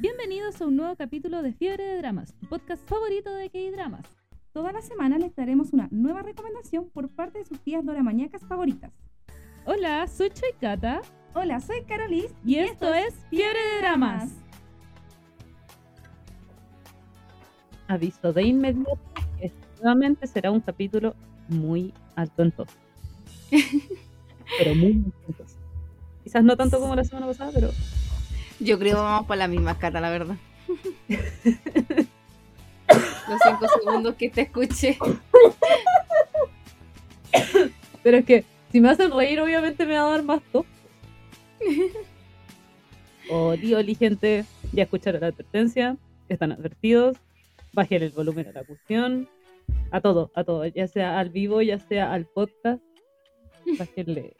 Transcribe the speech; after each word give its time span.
Bienvenidos 0.00 0.58
a 0.62 0.66
un 0.66 0.76
nuevo 0.76 0.96
capítulo 0.96 1.42
de 1.42 1.52
Fiebre 1.52 1.84
de 1.84 1.98
Dramas, 1.98 2.32
tu 2.40 2.48
podcast 2.48 2.88
favorito 2.88 3.34
de 3.34 3.50
K-Dramas. 3.50 4.06
Toda 4.54 4.72
la 4.72 4.80
semana 4.80 5.18
les 5.18 5.36
daremos 5.36 5.74
una 5.74 5.88
nueva 5.90 6.22
recomendación 6.22 6.88
por 6.88 7.10
parte 7.10 7.40
de 7.40 7.44
sus 7.44 7.60
tías 7.60 7.84
doramañacas 7.84 8.40
favoritas. 8.46 8.90
Hola, 9.66 10.06
soy 10.06 10.30
Choikata 10.30 11.02
Hola, 11.34 11.60
soy 11.60 11.82
Carolis 11.82 12.32
y, 12.46 12.54
esto 12.54 12.94
es 12.94 13.12
Fiebre 13.28 13.58
de 13.58 13.78
Dramas. 13.80 14.30
Aviso 17.86 18.32
de 18.32 18.42
inmediato, 18.42 18.98
este 19.38 19.66
nuevamente 19.82 20.26
será 20.26 20.50
un 20.50 20.60
capítulo 20.60 21.14
muy 21.48 21.92
alto 22.16 22.42
en 22.42 22.52
todo. 22.52 22.68
pero 24.58 24.74
muy 24.76 24.92
alto 25.04 25.20
en 25.28 25.34
todo. 25.34 25.46
Quizás 26.24 26.42
no 26.42 26.56
tanto 26.56 26.80
como 26.80 26.96
la 26.96 27.04
semana 27.04 27.26
pasada, 27.26 27.50
pero 27.54 27.70
Yo 28.60 28.78
creo 28.78 28.96
que 28.96 29.02
vamos 29.02 29.26
por 29.26 29.36
la 29.38 29.48
misma 29.48 29.78
cata, 29.78 30.00
la 30.00 30.10
verdad. 30.10 30.36
Los 33.28 33.40
cinco 33.42 33.66
segundos 33.82 34.14
que 34.16 34.28
te 34.28 34.42
escuché. 34.42 34.98
Pero 38.02 38.18
es 38.18 38.24
que 38.24 38.44
si 38.70 38.80
me 38.80 38.90
hacen 38.90 39.12
reír, 39.12 39.40
obviamente 39.40 39.86
me 39.86 39.94
va 39.94 40.06
a 40.06 40.10
dar 40.10 40.22
más 40.22 40.42
top. 40.52 40.66
Oli, 43.30 43.74
oli, 43.74 43.94
gente. 43.94 44.44
Ya 44.72 44.82
escucharon 44.84 45.20
la 45.20 45.28
advertencia. 45.28 45.96
Están 46.28 46.52
advertidos. 46.52 47.16
Bajen 47.72 48.02
el 48.02 48.10
volumen 48.10 48.48
a 48.48 48.52
la 48.52 48.64
cuestión. 48.64 49.28
A 49.90 50.00
todo, 50.00 50.30
a 50.34 50.44
todo. 50.44 50.66
Ya 50.66 50.86
sea 50.88 51.18
al 51.18 51.30
vivo, 51.30 51.62
ya 51.62 51.78
sea 51.78 52.12
al 52.12 52.26
podcast. 52.26 52.82
Bajenle 53.78 54.36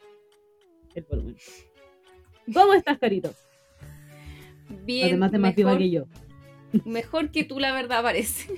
el 0.93 1.05
volumen. 1.09 1.37
¿Cómo 2.53 2.73
estás, 2.73 2.99
Carito? 2.99 3.33
Bien. 4.85 5.07
Además 5.09 5.31
de 5.31 5.39
más 5.39 5.55
viva 5.55 5.71
mejor, 5.71 5.81
que 5.81 5.89
yo. 5.91 6.05
mejor 6.85 7.31
que 7.31 7.43
tú, 7.43 7.59
la 7.59 7.73
verdad, 7.73 8.01
parece. 8.03 8.53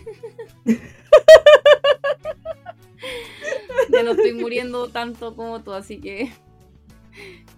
ya 3.92 4.04
no 4.04 4.12
estoy 4.12 4.34
muriendo 4.34 4.88
tanto 4.90 5.36
como 5.36 5.62
tú, 5.62 5.74
así 5.74 6.00
que 6.00 6.32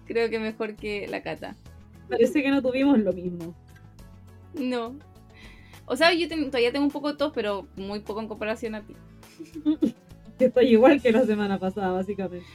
creo 0.06 0.28
que 0.30 0.38
mejor 0.38 0.74
que 0.76 1.06
la 1.08 1.22
cata. 1.22 1.56
Parece 2.08 2.42
que 2.42 2.50
no 2.50 2.62
tuvimos 2.62 2.98
lo 2.98 3.12
mismo. 3.12 3.54
No. 4.54 4.96
O 5.86 5.96
sea, 5.96 6.12
yo 6.14 6.28
ten- 6.28 6.46
todavía 6.46 6.72
tengo 6.72 6.84
un 6.84 6.90
poco 6.90 7.12
de 7.12 7.18
tos, 7.18 7.32
pero 7.34 7.66
muy 7.76 8.00
poco 8.00 8.20
en 8.20 8.28
comparación 8.28 8.74
a 8.74 8.82
ti. 8.82 8.94
Estoy 10.38 10.66
igual 10.68 11.00
que 11.00 11.12
la 11.12 11.24
semana 11.24 11.58
pasada, 11.58 11.92
básicamente. 11.92 12.46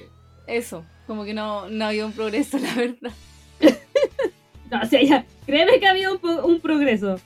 Eso, 0.47 0.83
como 1.07 1.23
que 1.23 1.33
no, 1.33 1.69
no 1.69 1.85
ha 1.85 1.89
habido 1.89 2.07
un 2.07 2.13
progreso, 2.13 2.57
la 2.59 2.75
verdad. 2.75 3.11
No, 4.71 4.81
o 4.81 4.85
sea, 4.85 5.03
ya, 5.03 5.25
créeme 5.45 5.79
que 5.79 5.85
ha 5.85 5.91
habido 5.91 6.17
un, 6.17 6.51
un 6.51 6.59
progreso. 6.61 7.19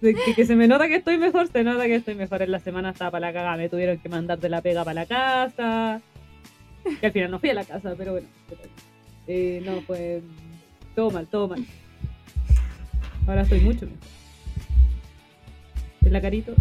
Que, 0.00 0.46
se 0.46 0.56
me 0.56 0.66
nota 0.66 0.88
que 0.88 0.96
estoy 0.96 1.18
mejor, 1.18 1.48
se 1.48 1.62
nota 1.62 1.84
que 1.84 1.96
estoy 1.96 2.14
mejor. 2.14 2.40
En 2.42 2.52
la 2.52 2.58
semana 2.58 2.90
estaba 2.90 3.10
para 3.10 3.28
la 3.28 3.32
cagada, 3.32 3.56
me 3.56 3.68
tuvieron 3.68 3.98
que 3.98 4.08
mandar 4.08 4.38
de 4.38 4.48
la 4.48 4.62
pega 4.62 4.82
para 4.84 4.94
la 4.94 5.06
casa. 5.06 6.00
Que 7.00 7.06
al 7.06 7.12
final 7.12 7.30
no 7.30 7.38
fui 7.38 7.50
a 7.50 7.54
la 7.54 7.64
casa, 7.64 7.94
pero 7.96 8.12
bueno. 8.12 8.28
Eh, 9.26 9.62
no, 9.64 9.82
pues. 9.86 10.22
Todo 10.94 11.10
mal, 11.10 11.26
todo 11.26 11.48
mal. 11.48 11.64
Ahora 13.26 13.42
estoy 13.42 13.60
mucho 13.60 13.86
mejor. 13.86 13.98
En 16.02 16.12
la 16.14 16.20
carito, 16.20 16.54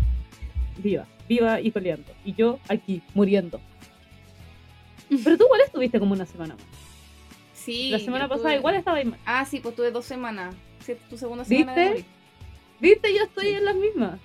viva, 0.77 1.05
viva 1.27 1.61
y 1.61 1.71
coleando. 1.71 2.11
Y 2.25 2.33
yo 2.33 2.59
aquí, 2.67 3.01
muriendo. 3.13 3.61
Pero 5.23 5.37
tú 5.37 5.45
igual 5.45 5.61
estuviste 5.65 5.99
como 5.99 6.13
una 6.13 6.25
semana 6.25 6.55
más. 6.55 6.88
Sí. 7.71 7.89
La 7.91 7.99
semana 7.99 8.27
pasada 8.27 8.49
tuve- 8.49 8.57
igual 8.59 8.75
estaba 8.75 8.97
ahí. 8.97 9.13
Ah, 9.25 9.45
sí, 9.45 9.59
pues 9.59 9.75
tuve 9.75 9.91
dos 9.91 10.05
semanas. 10.05 10.55
Sí, 10.79 10.93
tu 11.09 11.17
segunda 11.17 11.45
semana 11.45 11.73
de 11.75 11.81
¿Viste? 11.81 11.89
morir. 11.89 12.05
¿Viste? 12.79 13.13
Yo 13.15 13.23
estoy 13.23 13.45
Sí. 13.47 13.53
en 13.53 13.65
las 13.65 13.75
mismas. 13.75 14.19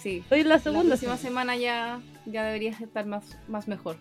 Sí. 0.00 0.18
Estoy 0.18 0.40
en 0.40 0.48
la 0.48 0.56
La 0.56 0.60
segunda 0.60 0.88
próxima 0.90 1.16
semana. 1.16 1.54
semana 1.54 1.56
ya, 1.56 2.00
ya 2.26 2.44
deberías 2.44 2.80
estar 2.80 3.06
más, 3.06 3.36
más 3.48 3.68
mejor. 3.68 3.96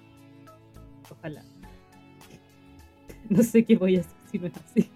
Ojalá. 1.10 1.44
No 3.30 3.44
sé 3.44 3.64
qué 3.64 3.78
voy 3.78 3.96
a 3.98 4.00
hacer 4.02 4.12
si 4.32 4.40
no 4.40 4.48
es 4.48 4.54
así. 4.58 4.90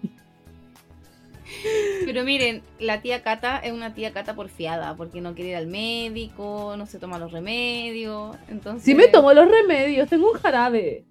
Pero 2.04 2.24
miren, 2.24 2.62
la 2.78 3.00
tía 3.00 3.22
Cata 3.22 3.58
es 3.58 3.72
una 3.72 3.94
tía 3.94 4.12
Cata 4.12 4.34
porfiada, 4.34 4.94
porque 4.96 5.20
no 5.20 5.34
quiere 5.34 5.50
ir 5.52 5.56
al 5.56 5.66
médico, 5.68 6.74
no 6.76 6.86
se 6.86 6.98
toma 6.98 7.18
los 7.18 7.32
remedios. 7.32 8.36
Entonces, 8.48 8.84
Si 8.84 8.94
me 8.94 9.08
tomo 9.08 9.32
los 9.32 9.48
remedios, 9.50 10.08
tengo 10.08 10.30
un 10.32 10.38
jarabe. 10.38 11.04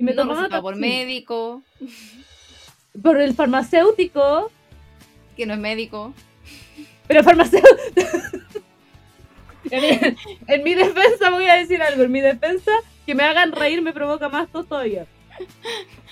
Y 0.00 0.02
me 0.02 0.14
no 0.14 0.24
receta 0.24 0.62
por 0.62 0.76
médico, 0.76 1.62
por 3.02 3.20
el 3.20 3.34
farmacéutico. 3.34 4.50
que 5.36 5.44
no 5.44 5.52
es 5.52 5.60
médico. 5.60 6.14
Pero 7.06 7.22
farmacéutico. 7.22 7.76
en, 9.70 10.16
en 10.46 10.64
mi 10.64 10.74
defensa 10.74 11.28
voy 11.30 11.44
a 11.44 11.56
decir 11.56 11.82
algo. 11.82 12.04
En 12.04 12.12
mi 12.12 12.22
defensa, 12.22 12.72
que 13.04 13.14
me 13.14 13.24
hagan 13.24 13.52
reír 13.52 13.82
me 13.82 13.92
provoca 13.92 14.30
más 14.30 14.48
tos 14.48 14.66
todavía. 14.66 15.04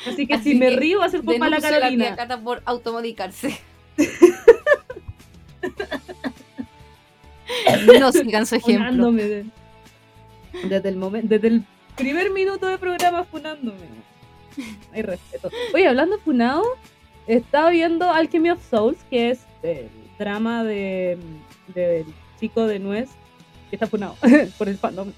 Así 0.06 0.26
que 0.26 0.34
Así 0.34 0.52
si 0.52 0.58
me 0.58 0.68
río 0.68 0.98
va 0.98 1.06
a 1.06 1.08
ser 1.08 1.22
culpa 1.22 1.46
de 1.46 1.50
la 1.50 1.56
Denuncio 1.56 1.68
a 1.68 1.72
la 1.72 1.78
tía 1.88 1.98
Carolina. 1.98 2.16
Cata 2.16 2.38
por 2.40 2.60
automedicarse. 2.66 3.58
no 7.98 8.12
sigan 8.12 8.44
su 8.44 8.56
ejemplo. 8.56 9.12
De- 9.12 9.46
desde 10.64 10.88
el 10.90 10.96
momento, 10.96 11.28
desde 11.28 11.48
el 11.48 11.64
primer 11.98 12.30
minuto 12.30 12.66
de 12.66 12.78
programa 12.78 13.24
funándome. 13.24 13.86
Hay 14.92 15.02
respeto. 15.02 15.50
Oye, 15.74 15.86
hablando 15.86 16.16
de 16.16 16.22
funado, 16.22 16.62
estaba 17.26 17.70
viendo 17.70 18.08
Alchemy 18.10 18.50
of 18.50 18.70
Souls, 18.70 18.98
que 19.10 19.30
es 19.30 19.40
el 19.62 19.88
drama 20.18 20.64
de 20.64 21.18
del 21.74 22.06
chico 22.40 22.66
de 22.66 22.78
Nuez, 22.78 23.10
que 23.68 23.76
está 23.76 23.86
funado 23.86 24.16
por 24.58 24.68
el 24.68 24.78
fandom. 24.78 25.12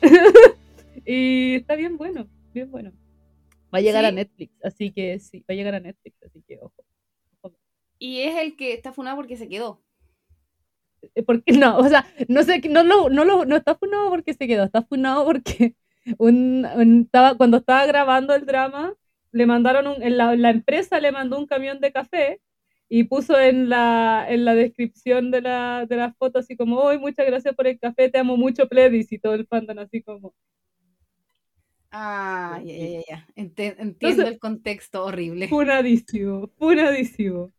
y 1.05 1.57
está 1.57 1.77
bien 1.77 1.97
bueno, 1.97 2.27
bien 2.53 2.71
bueno. 2.71 2.93
Va 3.73 3.79
a 3.79 3.83
llegar 3.83 4.03
¿Sí? 4.03 4.09
a 4.09 4.13
Netflix, 4.13 4.65
así 4.65 4.91
que 4.91 5.19
sí, 5.21 5.41
va 5.41 5.53
a 5.53 5.55
llegar 5.55 5.75
a 5.75 5.81
Netflix, 5.81 6.17
así 6.25 6.43
que 6.49 6.59
ojo. 6.61 6.75
Y 7.99 8.23
es 8.23 8.37
el 8.37 8.57
que 8.57 8.73
está 8.73 8.93
funado 8.93 9.17
porque 9.17 9.37
se 9.37 9.49
quedó. 9.49 9.83
Eh, 11.15 11.23
porque 11.23 11.53
no, 11.53 11.79
o 11.79 11.89
sea, 11.89 12.07
no 12.29 12.43
sé, 12.43 12.61
no 12.69 12.83
lo, 12.83 13.11
no 13.11 13.25
lo, 13.25 13.45
no 13.45 13.57
está 13.57 13.75
funado 13.75 14.09
porque 14.09 14.33
se 14.35 14.49
quedó, 14.49 14.65
está 14.65 14.83
funado 14.83 15.25
porque 15.25 15.77
un, 16.19 16.67
un- 16.77 17.03
estaba, 17.03 17.37
cuando 17.37 17.59
estaba 17.59 17.87
grabando 17.87 18.35
el 18.35 18.47
drama, 18.47 18.95
le 19.33 19.47
mandaron 19.47 19.87
un, 19.87 20.03
en 20.03 20.17
la, 20.17 20.35
la 20.37 20.51
empresa 20.51 20.99
le 21.01 21.13
mandó 21.13 21.39
un 21.39 21.47
camión 21.47 21.81
de 21.81 21.93
café 21.93 22.41
y 22.89 23.05
puso 23.05 23.39
en 23.39 23.69
la, 23.69 24.27
en 24.29 24.45
la 24.45 24.55
descripción 24.55 25.31
de 25.31 25.41
la, 25.43 25.87
de 25.89 25.97
la 25.97 26.13
foto 26.15 26.39
así 26.41 26.57
como, 26.57 26.79
hoy 26.81 26.99
muchas 26.99 27.27
gracias 27.27 27.55
por 27.55 27.67
el 27.69 27.79
café, 27.79 28.09
te 28.09 28.19
amo 28.19 28.37
mucho, 28.37 28.69
Pledis, 28.69 29.13
y 29.13 29.19
todo 29.19 29.35
el 29.35 29.47
fandom 29.47 29.79
así 29.79 30.03
como, 30.03 30.35
Ah, 31.93 32.61
ya, 32.65 32.73
Sí. 32.75 32.93
ya, 32.93 33.01
ya, 33.17 33.29
entiendo 33.37 33.83
Entonces- 33.83 34.27
el 34.27 34.39
contexto 34.39 35.05
horrible. 35.05 35.49
funadísimo, 35.49 36.49
funadísimo, 36.59 37.53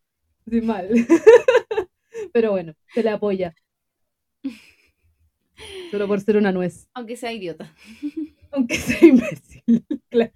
así 0.46 0.60
mal. 0.62 0.88
Pero 2.32 2.50
bueno, 2.50 2.74
se 2.94 3.02
le 3.02 3.10
apoya. 3.10 3.54
Solo 5.90 6.06
por 6.08 6.20
ser 6.20 6.36
una 6.38 6.50
nuez. 6.52 6.88
Aunque 6.94 7.16
sea 7.16 7.32
idiota. 7.32 7.74
Aunque 8.52 8.76
sea 8.76 8.98
imbécil, 9.08 9.84
claro. 10.10 10.32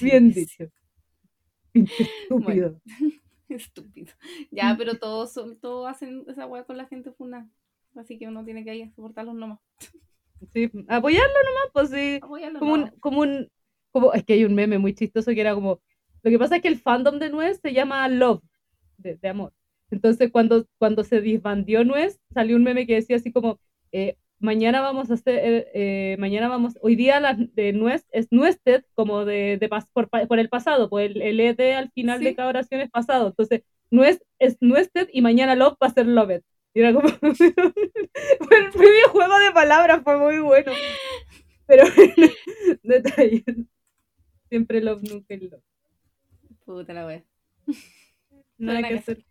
Bien 0.00 0.32
dicho. 0.32 0.64
Estúpido. 1.74 2.80
Estúpido. 3.48 4.12
Ya, 4.50 4.74
pero 4.78 4.98
todos, 4.98 5.32
son- 5.32 5.58
todos 5.60 5.88
hacen 5.88 6.24
esa 6.28 6.46
weá 6.46 6.64
con 6.64 6.76
la 6.76 6.86
gente 6.86 7.12
funa. 7.12 7.48
Así 7.94 8.18
que 8.18 8.28
uno 8.28 8.44
tiene 8.44 8.64
que 8.64 8.70
ahí 8.70 8.90
soportarlos 8.90 9.34
nomás. 9.34 9.60
Sí, 10.52 10.70
apoyarlo 10.88 11.34
nomás, 11.44 11.70
pues 11.72 11.90
sí. 11.90 12.16
Apoyarlos 12.22 12.60
Como 12.60 12.72
un, 12.74 12.80
nomás. 12.80 12.94
como 13.00 13.20
un, 13.20 13.48
como, 13.90 14.12
es 14.12 14.24
que 14.24 14.34
hay 14.34 14.44
un 14.44 14.54
meme 14.54 14.78
muy 14.78 14.94
chistoso 14.94 15.30
que 15.32 15.40
era 15.40 15.54
como, 15.54 15.80
lo 16.22 16.30
que 16.30 16.38
pasa 16.38 16.56
es 16.56 16.62
que 16.62 16.68
el 16.68 16.78
fandom 16.80 17.18
de 17.18 17.30
Nuez 17.30 17.58
se 17.62 17.72
llama 17.72 18.06
Love, 18.08 18.42
de, 18.98 19.16
de 19.16 19.28
amor. 19.28 19.52
Entonces 19.90 20.30
cuando, 20.30 20.66
cuando 20.78 21.04
se 21.04 21.20
disbandió 21.20 21.84
Nuez, 21.84 22.20
salió 22.34 22.56
un 22.56 22.64
meme 22.64 22.86
que 22.86 22.94
decía 22.96 23.16
así 23.16 23.32
como, 23.32 23.60
eh, 23.92 24.16
mañana 24.38 24.80
vamos 24.80 25.10
a 25.10 25.14
hacer, 25.14 25.34
eh, 25.42 25.70
eh, 25.74 26.16
mañana 26.18 26.48
vamos, 26.48 26.78
hoy 26.82 26.96
día 26.96 27.20
la 27.20 27.34
de 27.34 27.72
Nuez 27.72 28.06
es 28.12 28.28
Nuested, 28.30 28.84
como 28.94 29.24
de, 29.24 29.56
de 29.58 29.70
pas- 29.70 29.88
por, 29.92 30.08
por 30.08 30.38
el 30.38 30.48
pasado, 30.48 30.88
pues 30.90 31.10
el, 31.10 31.22
el 31.22 31.40
ED 31.40 31.72
al 31.74 31.90
final 31.92 32.20
de 32.22 32.34
cada 32.34 32.48
oración 32.48 32.80
es 32.80 32.90
pasado. 32.90 33.28
Entonces, 33.28 33.62
Nuez 33.90 34.22
es 34.38 34.56
Nuested 34.60 35.08
y 35.12 35.22
mañana 35.22 35.54
Love 35.56 35.76
va 35.82 35.88
a 35.88 35.94
ser 35.94 36.06
Loved. 36.06 36.42
Y 36.74 36.80
era 36.80 36.92
como, 36.92 37.08
el 37.22 38.70
videojuego 38.74 39.38
de 39.38 39.52
palabras 39.54 40.02
fue 40.04 40.18
muy 40.18 40.38
bueno. 40.40 40.72
Pero 41.66 41.84
detalle. 42.82 43.44
Siempre 44.48 44.80
love, 44.80 45.02
nunca 45.02 45.34
el 45.34 45.48
love. 45.50 45.62
Puta 46.64 46.92
la 46.92 47.06
wea. 47.06 47.24
Nada 48.58 48.80
nada 48.80 48.82
que 48.82 48.88
que 48.94 49.00
hacer. 49.00 49.24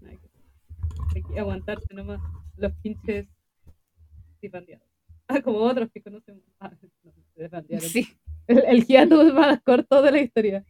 Nada 0.00 0.16
que 0.16 0.26
hacer. 0.26 0.42
Hay 1.14 1.22
que 1.22 1.38
aguantarse 1.40 1.94
nomás 1.94 2.20
los 2.56 2.72
pinches 2.82 3.28
disbandeados. 4.44 4.88
Ah, 5.26 5.40
como 5.40 5.60
otros 5.60 5.90
que 5.90 6.02
conocemos. 6.02 6.44
Ah, 6.60 6.70
no, 7.02 7.10
se 7.32 7.40
desbandearon. 7.40 7.88
Sí. 7.88 8.06
El, 8.46 8.84
el 8.86 9.32
más 9.32 9.62
corto 9.62 10.02
de 10.02 10.12
la 10.12 10.20
historia. 10.20 10.62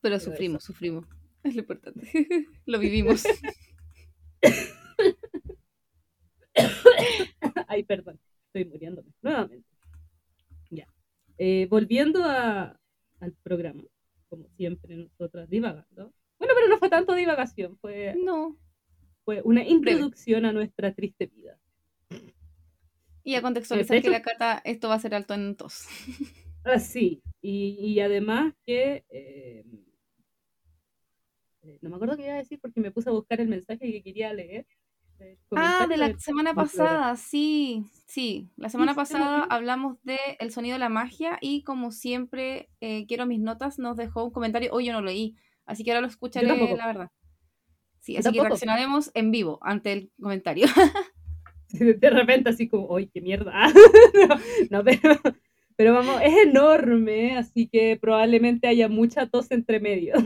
Pero 0.00 0.20
sufrimos, 0.20 0.62
sufrimos. 0.62 1.04
Es 1.42 1.56
lo 1.56 1.62
importante. 1.62 2.08
lo 2.66 2.78
vivimos. 2.78 3.24
Ay, 7.66 7.82
perdón, 7.82 8.20
estoy 8.46 8.66
muriéndome 8.66 9.10
nuevamente. 9.22 9.68
Ya. 10.70 10.86
Eh, 11.38 11.66
volviendo 11.68 12.22
a, 12.22 12.78
al 13.18 13.32
programa, 13.42 13.82
como 14.28 14.48
siempre 14.50 14.94
nosotras 14.94 15.50
divagando. 15.50 16.14
Bueno, 16.38 16.54
pero 16.54 16.68
no 16.68 16.78
fue 16.78 16.88
tanto 16.88 17.12
divagación, 17.14 17.76
fue, 17.78 18.14
No. 18.16 18.56
Fue 19.26 19.42
una 19.44 19.64
introducción 19.64 20.46
a 20.46 20.52
nuestra 20.52 20.94
triste 20.94 21.26
vida. 21.26 21.58
Y 23.24 23.34
a 23.34 23.42
contextualizar 23.42 23.96
De 23.96 24.02
que 24.02 24.08
la 24.08 24.22
cata, 24.22 24.62
esto 24.64 24.88
va 24.88 24.94
a 24.94 25.00
ser 25.00 25.14
alto 25.14 25.34
en 25.34 25.56
tos. 25.56 25.86
Ah, 26.68 26.80
sí, 26.80 27.22
y, 27.40 27.76
y 27.78 28.00
además 28.00 28.52
que... 28.66 29.04
eh, 29.08 29.64
eh, 31.62 31.78
no 31.80 31.90
me 31.90 31.94
acuerdo 31.94 32.16
qué 32.16 32.24
iba 32.24 32.34
a 32.34 32.38
decir 32.38 32.58
porque 32.60 32.80
me 32.80 32.90
puse 32.90 33.08
a 33.08 33.12
buscar 33.12 33.40
el 33.40 33.46
mensaje 33.46 33.78
que 33.78 34.02
quería 34.02 34.32
leer. 34.32 34.66
Ah, 35.52 35.86
de 35.88 35.96
la 35.96 36.18
semana 36.18 36.54
pasada, 36.54 37.14
sí, 37.16 37.84
sí. 38.06 38.48
La 38.56 38.68
semana 38.68 38.92
sí, 38.92 38.96
pasada 38.96 39.44
hablamos 39.44 39.96
de 40.02 40.18
El 40.40 40.50
sonido 40.50 40.74
de 40.74 40.80
la 40.80 40.88
magia 40.88 41.38
y 41.40 41.62
como 41.62 41.92
siempre, 41.92 42.68
eh, 42.80 43.06
quiero 43.06 43.26
mis 43.26 43.40
notas, 43.40 43.78
nos 43.78 43.96
dejó 43.96 44.24
un 44.24 44.32
comentario. 44.32 44.72
Hoy 44.72 44.86
yo 44.86 44.92
no 44.92 45.00
lo 45.00 45.06
leí, 45.06 45.36
así 45.66 45.84
que 45.84 45.92
ahora 45.92 46.00
lo 46.00 46.08
escucharé, 46.08 46.46
la 46.76 46.86
verdad. 46.86 47.10
Sí, 48.06 48.16
así 48.16 48.30
que 48.30 48.40
reaccionaremos 48.40 49.10
en 49.14 49.32
vivo 49.32 49.58
ante 49.62 49.90
el 49.92 50.12
comentario. 50.20 50.66
de 51.70 52.08
repente 52.08 52.50
así 52.50 52.68
como, 52.68 52.96
¡ay, 52.96 53.10
qué 53.12 53.20
mierda! 53.20 53.52
no, 54.14 54.28
no, 54.70 54.84
pero, 54.84 55.20
pero 55.74 55.92
vamos, 55.92 56.20
es 56.22 56.46
enorme, 56.46 57.36
así 57.36 57.66
que 57.66 57.98
probablemente 58.00 58.68
haya 58.68 58.88
mucha 58.88 59.26
tos 59.26 59.50
entre 59.50 59.80
medio. 59.80 60.14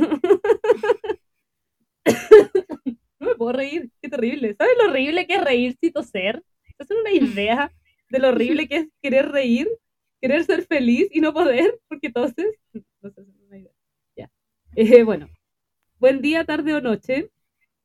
no 3.19 3.29
me 3.29 3.35
puedo 3.37 3.53
reír, 3.53 3.91
qué 4.03 4.11
terrible. 4.11 4.55
¿Sabes 4.59 4.75
lo 4.77 4.91
horrible 4.91 5.27
que 5.27 5.37
es 5.37 5.43
reírse 5.43 5.79
y 5.81 5.91
toser? 5.91 6.45
¿Se 6.77 6.83
hacen 6.83 6.99
una 6.99 7.13
idea 7.13 7.73
de 8.11 8.19
lo 8.19 8.29
horrible 8.29 8.69
que 8.69 8.77
es 8.77 8.89
querer 9.01 9.31
reír? 9.31 9.71
Querer 10.21 10.45
ser 10.45 10.67
feliz 10.67 11.09
y 11.13 11.23
no 11.23 11.33
poder 11.33 11.81
porque 11.89 12.11
toses. 12.11 12.59
No 12.75 13.09
hacen 13.09 13.25
una 13.47 13.57
idea. 13.57 13.73
Ya. 14.15 14.31
Eh, 14.77 15.03
bueno, 15.03 15.31
buen 15.99 16.21
día, 16.21 16.45
tarde 16.45 16.75
o 16.75 16.83
noche. 16.83 17.31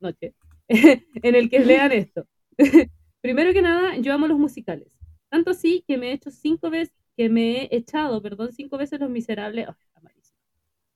Noche. 0.05 0.33
en 0.69 1.35
el 1.35 1.49
que 1.49 1.59
lean 1.59 1.91
esto. 1.91 2.27
Primero 3.21 3.53
que 3.53 3.61
nada, 3.61 3.97
yo 3.97 4.13
amo 4.13 4.27
los 4.27 4.37
musicales. 4.39 4.87
Tanto 5.29 5.51
así 5.51 5.83
que 5.87 5.97
me 5.97 6.09
he 6.09 6.13
hecho 6.13 6.31
cinco 6.31 6.69
veces, 6.69 6.93
que 7.17 7.29
me 7.29 7.63
he 7.63 7.75
echado, 7.75 8.21
perdón, 8.21 8.51
cinco 8.53 8.77
veces 8.77 8.99
Los 8.99 9.09
Miserables. 9.09 9.67
Oh. 9.69 9.75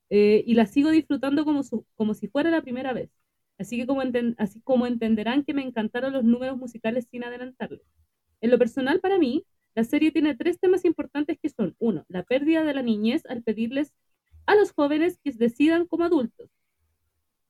Eh, 0.10 0.44
y 0.46 0.54
la 0.56 0.66
sigo 0.66 0.90
disfrutando 0.90 1.46
como, 1.46 1.64
su- 1.64 1.86
como 1.96 2.14
si 2.14 2.28
fuera 2.28 2.50
la 2.50 2.62
primera 2.62 2.94
vez. 2.94 3.12
Así 3.58 3.78
que 3.78 3.86
como, 3.86 4.02
enten- 4.02 4.36
así 4.38 4.62
como 4.62 4.88
entenderán 4.88 5.44
que 5.44 5.54
me 5.54 5.62
encantaron 5.64 6.14
los 6.14 6.24
números 6.24 6.58
musicales 6.58 7.08
sin 7.12 7.24
adelantarles. 7.24 7.82
En 8.42 8.52
lo 8.52 8.58
personal, 8.58 9.00
para 9.02 9.20
mí, 9.20 9.46
la 9.76 9.84
serie 9.84 10.12
tiene 10.12 10.36
tres 10.36 10.60
temas 10.60 10.86
importantes 10.86 11.38
que 11.42 11.50
son, 11.50 11.76
uno, 11.80 12.06
la 12.08 12.24
pérdida 12.24 12.64
de 12.64 12.74
la 12.74 12.82
niñez 12.82 13.24
al 13.28 13.44
pedirles 13.44 13.94
a 14.46 14.56
los 14.56 14.72
jóvenes 14.72 15.20
que 15.24 15.32
decidan 15.34 15.86
como 15.86 16.06
adultos. 16.06 16.39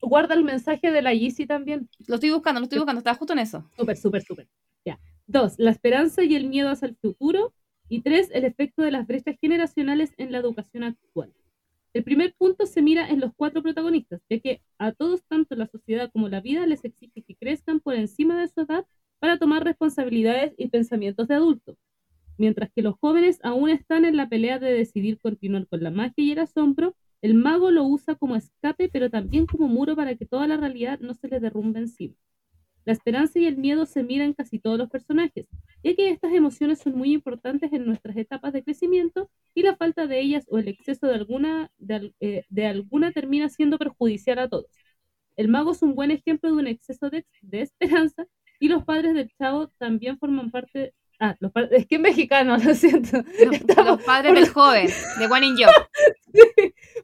Guarda 0.01 0.33
el 0.33 0.43
mensaje 0.43 0.91
de 0.91 1.01
la 1.01 1.13
Yeezy 1.13 1.45
también. 1.45 1.89
lo 2.07 2.15
estoy 2.15 2.31
buscando, 2.31 2.59
lo 2.59 2.65
estoy 2.65 2.79
buscando, 2.79 2.99
estaba 2.99 3.17
justo 3.17 3.33
en 3.33 3.39
eso. 3.39 3.69
Súper, 3.77 3.97
súper, 3.97 4.21
súper. 4.21 4.47
Ya. 4.85 4.99
Dos, 5.27 5.55
la 5.57 5.71
esperanza 5.71 6.23
y 6.23 6.35
el 6.35 6.47
miedo 6.47 6.69
hacia 6.69 6.87
el 6.87 6.95
futuro. 6.95 7.53
Y 7.89 8.01
tres, 8.01 8.29
el 8.33 8.45
efecto 8.45 8.83
de 8.83 8.91
las 8.91 9.07
brechas 9.07 9.35
generacionales 9.41 10.13
en 10.17 10.31
la 10.31 10.37
educación 10.37 10.83
actual. 10.83 11.33
El 11.93 12.03
primer 12.03 12.35
punto 12.37 12.67
se 12.67 12.83
mira 12.83 13.09
en 13.09 13.19
los 13.19 13.31
cuatro 13.35 13.63
protagonistas, 13.63 14.21
ya 14.29 14.39
que 14.39 14.61
a 14.77 14.91
todos, 14.91 15.23
tanto 15.23 15.55
la 15.55 15.65
sociedad 15.65 16.11
como 16.11 16.29
la 16.29 16.39
vida, 16.39 16.67
les 16.67 16.85
exige 16.85 17.23
que 17.23 17.35
crezcan 17.35 17.79
por 17.79 17.95
encima 17.95 18.39
de 18.39 18.47
su 18.47 18.61
edad 18.61 18.85
para 19.17 19.39
tomar 19.39 19.63
responsabilidades 19.63 20.53
y 20.57 20.67
pensamientos 20.67 21.27
de 21.27 21.35
adulto. 21.35 21.77
Mientras 22.37 22.71
que 22.71 22.83
los 22.83 22.95
jóvenes 22.99 23.39
aún 23.43 23.69
están 23.69 24.05
en 24.05 24.17
la 24.17 24.29
pelea 24.29 24.59
de 24.59 24.71
decidir 24.71 25.19
continuar 25.19 25.67
con 25.67 25.83
la 25.83 25.91
magia 25.91 26.23
y 26.23 26.31
el 26.31 26.39
asombro, 26.39 26.95
el 27.21 27.33
mago 27.35 27.71
lo 27.71 27.83
usa 27.85 28.15
como 28.15 28.35
escape, 28.35 28.89
pero 28.89 29.09
también 29.09 29.45
como 29.45 29.67
muro 29.67 29.95
para 29.95 30.15
que 30.15 30.25
toda 30.25 30.47
la 30.47 30.57
realidad 30.57 30.99
no 30.99 31.13
se 31.13 31.27
le 31.27 31.39
derrumbe 31.39 31.79
encima. 31.79 32.15
La 32.85 32.93
esperanza 32.93 33.39
y 33.39 33.45
el 33.45 33.57
miedo 33.57 33.85
se 33.85 34.03
miran 34.03 34.33
casi 34.33 34.59
todos 34.59 34.77
los 34.77 34.89
personajes, 34.89 35.47
ya 35.83 35.95
que 35.95 36.09
estas 36.09 36.33
emociones 36.33 36.79
son 36.79 36.95
muy 36.97 37.13
importantes 37.13 37.71
en 37.73 37.85
nuestras 37.85 38.17
etapas 38.17 38.53
de 38.53 38.63
crecimiento 38.63 39.29
y 39.53 39.61
la 39.63 39.75
falta 39.75 40.07
de 40.07 40.19
ellas 40.19 40.45
o 40.49 40.57
el 40.57 40.67
exceso 40.69 41.07
de 41.07 41.13
alguna, 41.15 41.71
de, 41.77 42.13
eh, 42.19 42.45
alguna 42.65 43.11
termina 43.11 43.49
siendo 43.49 43.77
perjudicial 43.77 44.39
a 44.39 44.49
todos. 44.49 44.67
El 45.35 45.49
mago 45.49 45.71
es 45.71 45.81
un 45.83 45.95
buen 45.95 46.11
ejemplo 46.11 46.49
de 46.49 46.55
un 46.57 46.67
exceso 46.67 47.09
de, 47.09 47.25
de 47.41 47.61
esperanza 47.61 48.27
y 48.59 48.69
los 48.69 48.83
padres 48.85 49.13
del 49.13 49.29
chavo 49.37 49.69
también 49.77 50.17
forman 50.19 50.51
parte... 50.51 50.93
Ah, 51.19 51.35
los 51.39 51.51
es 51.71 51.85
que 51.85 51.95
es 51.95 52.01
mexicano, 52.01 52.57
lo 52.63 52.73
siento. 52.73 53.23
Los, 53.85 54.03
padres 54.03 54.33
del 54.33 54.47
joven, 54.53 54.87
de 55.19 55.25
One 55.25 55.47
in 55.47 55.57
Job. 55.57 55.73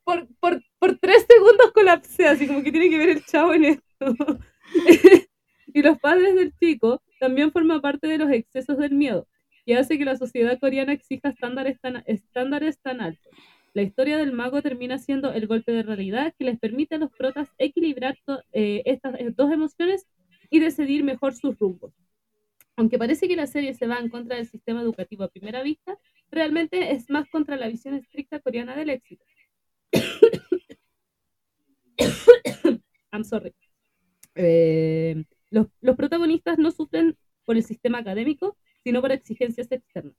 por, 0.03 0.27
por, 0.39 0.61
por 0.79 0.97
tres 0.99 1.25
segundos 1.29 1.71
colapsé, 1.73 2.27
así 2.27 2.47
como 2.47 2.63
que 2.63 2.71
tiene 2.71 2.89
que 2.89 2.97
ver 2.97 3.09
el 3.09 3.25
chavo 3.25 3.53
en 3.53 3.65
esto. 3.65 4.15
y 5.67 5.81
los 5.81 5.99
padres 5.99 6.35
del 6.35 6.53
chico 6.57 7.01
también 7.19 7.51
forman 7.51 7.81
parte 7.81 8.07
de 8.07 8.17
los 8.17 8.31
excesos 8.31 8.77
del 8.77 8.91
miedo, 8.93 9.27
que 9.65 9.75
hace 9.75 9.97
que 9.97 10.05
la 10.05 10.15
sociedad 10.17 10.57
coreana 10.59 10.93
exija 10.93 11.29
estándares 11.29 11.79
tan, 11.81 12.03
estándares 12.05 12.79
tan 12.79 13.01
altos. 13.01 13.31
La 13.73 13.81
historia 13.81 14.17
del 14.17 14.31
mago 14.31 14.61
termina 14.61 14.97
siendo 14.97 15.33
el 15.33 15.47
golpe 15.47 15.73
de 15.73 15.83
realidad 15.83 16.33
que 16.39 16.45
les 16.45 16.57
permite 16.57 16.95
a 16.95 16.97
los 16.99 17.11
protas 17.11 17.49
equilibrar 17.57 18.17
to- 18.25 18.41
eh, 18.53 18.81
estas 18.85 19.15
eh, 19.19 19.33
dos 19.35 19.51
emociones 19.51 20.07
y 20.49 20.59
decidir 20.61 21.03
mejor 21.03 21.35
sus 21.35 21.59
rumbos. 21.59 21.91
Aunque 22.77 22.97
parece 22.97 23.27
que 23.27 23.35
la 23.35 23.47
serie 23.47 23.73
se 23.73 23.87
va 23.87 23.99
en 23.99 24.09
contra 24.09 24.35
del 24.35 24.47
sistema 24.47 24.81
educativo 24.81 25.23
a 25.23 25.29
primera 25.29 25.63
vista, 25.63 25.97
realmente 26.29 26.91
es 26.91 27.09
más 27.09 27.29
contra 27.29 27.55
la 27.57 27.67
visión 27.67 27.93
estricta 27.95 28.39
coreana 28.39 28.75
del 28.75 28.89
éxito. 28.89 29.23
I'm 33.11 33.23
sorry. 33.23 33.53
Eh, 34.35 35.23
los, 35.49 35.67
los 35.79 35.95
protagonistas 35.95 36.57
no 36.57 36.71
sufren 36.71 37.17
por 37.45 37.55
el 37.55 37.63
sistema 37.63 37.99
académico, 37.99 38.57
sino 38.83 39.01
por 39.01 39.11
exigencias 39.11 39.71
externas. 39.71 40.15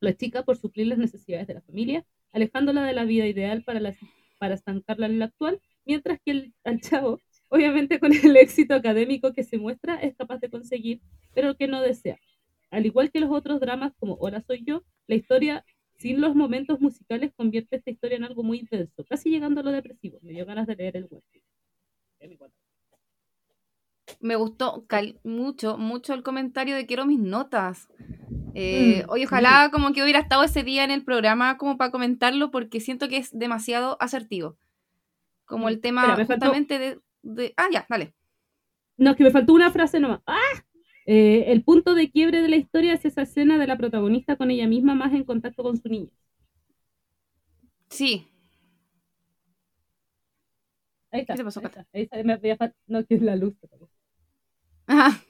La 0.00 0.16
chica 0.16 0.44
por 0.44 0.56
suplir 0.56 0.86
las 0.86 0.98
necesidades 0.98 1.46
de 1.46 1.54
la 1.54 1.62
familia, 1.62 2.06
alejándola 2.32 2.84
de 2.84 2.92
la 2.92 3.04
vida 3.04 3.26
ideal 3.26 3.64
para, 3.64 3.80
la- 3.80 3.96
para 4.38 4.54
estancarla 4.54 5.06
en 5.06 5.18
la 5.18 5.26
actual, 5.26 5.60
mientras 5.84 6.20
que 6.24 6.52
el, 6.64 6.80
chavo, 6.80 7.20
obviamente 7.48 8.00
con 8.00 8.12
el 8.12 8.36
éxito 8.36 8.74
académico 8.74 9.32
que 9.32 9.44
se 9.44 9.58
muestra, 9.58 9.96
es 9.96 10.16
capaz 10.16 10.38
de 10.40 10.50
conseguir, 10.50 11.00
pero 11.34 11.56
que 11.56 11.68
no 11.68 11.80
desea. 11.82 12.18
Al 12.70 12.86
igual 12.86 13.10
que 13.10 13.20
los 13.20 13.30
otros 13.30 13.60
dramas 13.60 13.92
como 13.98 14.14
Hola 14.20 14.42
soy 14.42 14.64
yo, 14.64 14.82
la 15.06 15.14
historia 15.16 15.64
sin 15.98 16.20
los 16.20 16.34
momentos 16.34 16.80
musicales 16.80 17.32
convierte 17.36 17.76
esta 17.76 17.90
historia 17.90 18.16
en 18.16 18.24
algo 18.24 18.42
muy 18.42 18.58
intenso, 18.60 19.04
casi 19.08 19.30
llegando 19.30 19.60
a 19.60 19.64
lo 19.64 19.72
depresivo. 19.72 20.18
Me 20.22 20.32
dio 20.32 20.44
ganas 20.46 20.66
de 20.66 20.76
leer 20.76 20.96
el. 20.96 21.08
Ya 22.20 22.28
me 24.20 24.36
gustó 24.36 24.84
cal- 24.86 25.18
mucho, 25.24 25.76
mucho 25.78 26.14
el 26.14 26.22
comentario 26.22 26.74
de 26.76 26.86
quiero 26.86 27.06
mis 27.06 27.18
notas. 27.20 27.88
Eh, 28.54 29.04
Mm, 29.06 29.10
oye, 29.10 29.26
ojalá 29.26 29.70
como 29.72 29.92
que 29.92 30.02
hubiera 30.02 30.20
estado 30.20 30.42
ese 30.44 30.62
día 30.62 30.84
en 30.84 30.90
el 30.90 31.04
programa 31.04 31.58
como 31.58 31.76
para 31.76 31.90
comentarlo 31.90 32.50
porque 32.50 32.80
siento 32.80 33.08
que 33.08 33.18
es 33.18 33.36
demasiado 33.38 33.96
asertivo. 34.00 34.56
Como 35.46 35.68
el 35.68 35.80
tema 35.80 36.02
Espera, 36.02 36.16
me 36.16 36.26
faltó- 36.26 36.34
justamente 36.34 36.78
de, 36.78 36.98
de- 37.34 37.54
Ah, 37.56 37.68
ya, 37.72 37.86
dale. 37.88 38.14
No, 38.98 39.10
es 39.10 39.16
que 39.16 39.24
me 39.24 39.30
faltó 39.30 39.52
una 39.54 39.70
frase 39.70 40.00
nomás. 40.00 40.20
¡Ah! 40.26 40.40
Eh, 41.06 41.44
el 41.48 41.62
punto 41.64 41.94
de 41.94 42.10
quiebre 42.10 42.42
de 42.42 42.48
la 42.48 42.56
historia 42.56 42.94
es 42.94 43.04
esa 43.04 43.22
escena 43.22 43.58
de 43.58 43.66
la 43.66 43.76
protagonista 43.78 44.36
con 44.36 44.50
ella 44.50 44.66
misma 44.66 44.94
más 44.94 45.12
en 45.14 45.24
contacto 45.24 45.62
con 45.62 45.76
su 45.76 45.88
niña. 45.88 46.10
Sí, 47.90 48.26
Ahí 51.10 51.20
está. 51.22 51.34
¿Qué 51.34 51.38
te 51.38 51.44
pasó, 51.44 51.60
ahí 51.60 51.66
está, 51.66 51.86
ahí 51.92 52.02
está, 52.02 52.22
me 52.24 52.32
había 52.34 52.56
No, 52.86 53.04
que 53.04 53.14
es 53.16 53.22
la 53.22 53.36
luz. 53.36 53.54
Ajá. 54.86 55.20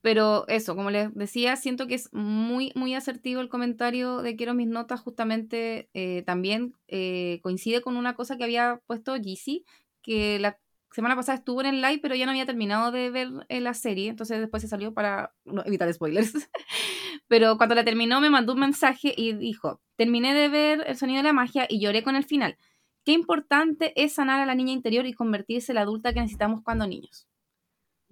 Pero 0.00 0.46
eso, 0.48 0.76
como 0.76 0.90
les 0.90 1.14
decía, 1.14 1.56
siento 1.56 1.86
que 1.86 1.94
es 1.94 2.12
muy, 2.12 2.72
muy 2.74 2.94
asertivo 2.94 3.40
el 3.40 3.48
comentario 3.48 4.18
de 4.22 4.36
quiero 4.36 4.54
mis 4.54 4.68
notas. 4.68 5.00
Justamente 5.00 5.88
eh, 5.94 6.22
también 6.26 6.74
eh, 6.88 7.40
coincide 7.42 7.80
con 7.80 7.96
una 7.96 8.14
cosa 8.14 8.36
que 8.36 8.44
había 8.44 8.80
puesto 8.86 9.16
Yeezy, 9.16 9.64
que 10.02 10.38
la 10.38 10.58
semana 10.94 11.16
pasada 11.16 11.38
estuvo 11.38 11.60
en 11.60 11.66
el 11.66 11.82
live, 11.82 11.98
pero 12.00 12.14
ya 12.14 12.24
no 12.24 12.30
había 12.30 12.46
terminado 12.46 12.92
de 12.92 13.10
ver 13.10 13.28
eh, 13.48 13.60
la 13.60 13.74
serie, 13.74 14.08
entonces 14.08 14.40
después 14.40 14.62
se 14.62 14.68
salió 14.68 14.94
para 14.94 15.34
no, 15.44 15.62
evitar 15.64 15.92
spoilers. 15.92 16.32
pero 17.28 17.56
cuando 17.56 17.74
la 17.74 17.84
terminó 17.84 18.20
me 18.20 18.30
mandó 18.30 18.52
un 18.54 18.60
mensaje 18.60 19.14
y 19.16 19.32
dijo, 19.34 19.80
terminé 19.96 20.34
de 20.34 20.48
ver 20.48 20.84
El 20.86 20.96
sonido 20.96 21.18
de 21.18 21.24
la 21.24 21.32
magia 21.32 21.66
y 21.68 21.80
lloré 21.80 22.02
con 22.02 22.16
el 22.16 22.24
final. 22.24 22.56
Qué 23.04 23.12
importante 23.12 23.92
es 24.02 24.14
sanar 24.14 24.40
a 24.40 24.46
la 24.46 24.54
niña 24.54 24.72
interior 24.72 25.06
y 25.06 25.12
convertirse 25.12 25.72
en 25.72 25.76
la 25.76 25.82
adulta 25.82 26.14
que 26.14 26.20
necesitamos 26.20 26.62
cuando 26.62 26.86
niños 26.86 27.28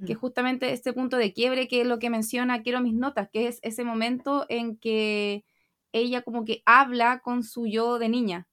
que 0.07 0.15
justamente 0.15 0.73
este 0.73 0.93
punto 0.93 1.17
de 1.17 1.33
quiebre 1.33 1.69
que 1.69 1.83
es 1.83 1.87
lo 1.87 1.99
que 1.99 2.11
menciona 2.11 2.63
quiero 2.63 2.81
mis 2.81 2.95
notas, 2.95 3.29
que 3.33 3.47
es 3.47 3.59
ese 3.63 3.85
momento 3.85 4.47
en 4.49 4.77
que 4.77 5.45
ella 5.93 6.23
como 6.23 6.45
que 6.45 6.63
habla 6.67 7.21
con 7.21 7.43
su 7.43 7.67
yo 7.67 7.99
de 7.99 8.09
niña 8.09 8.49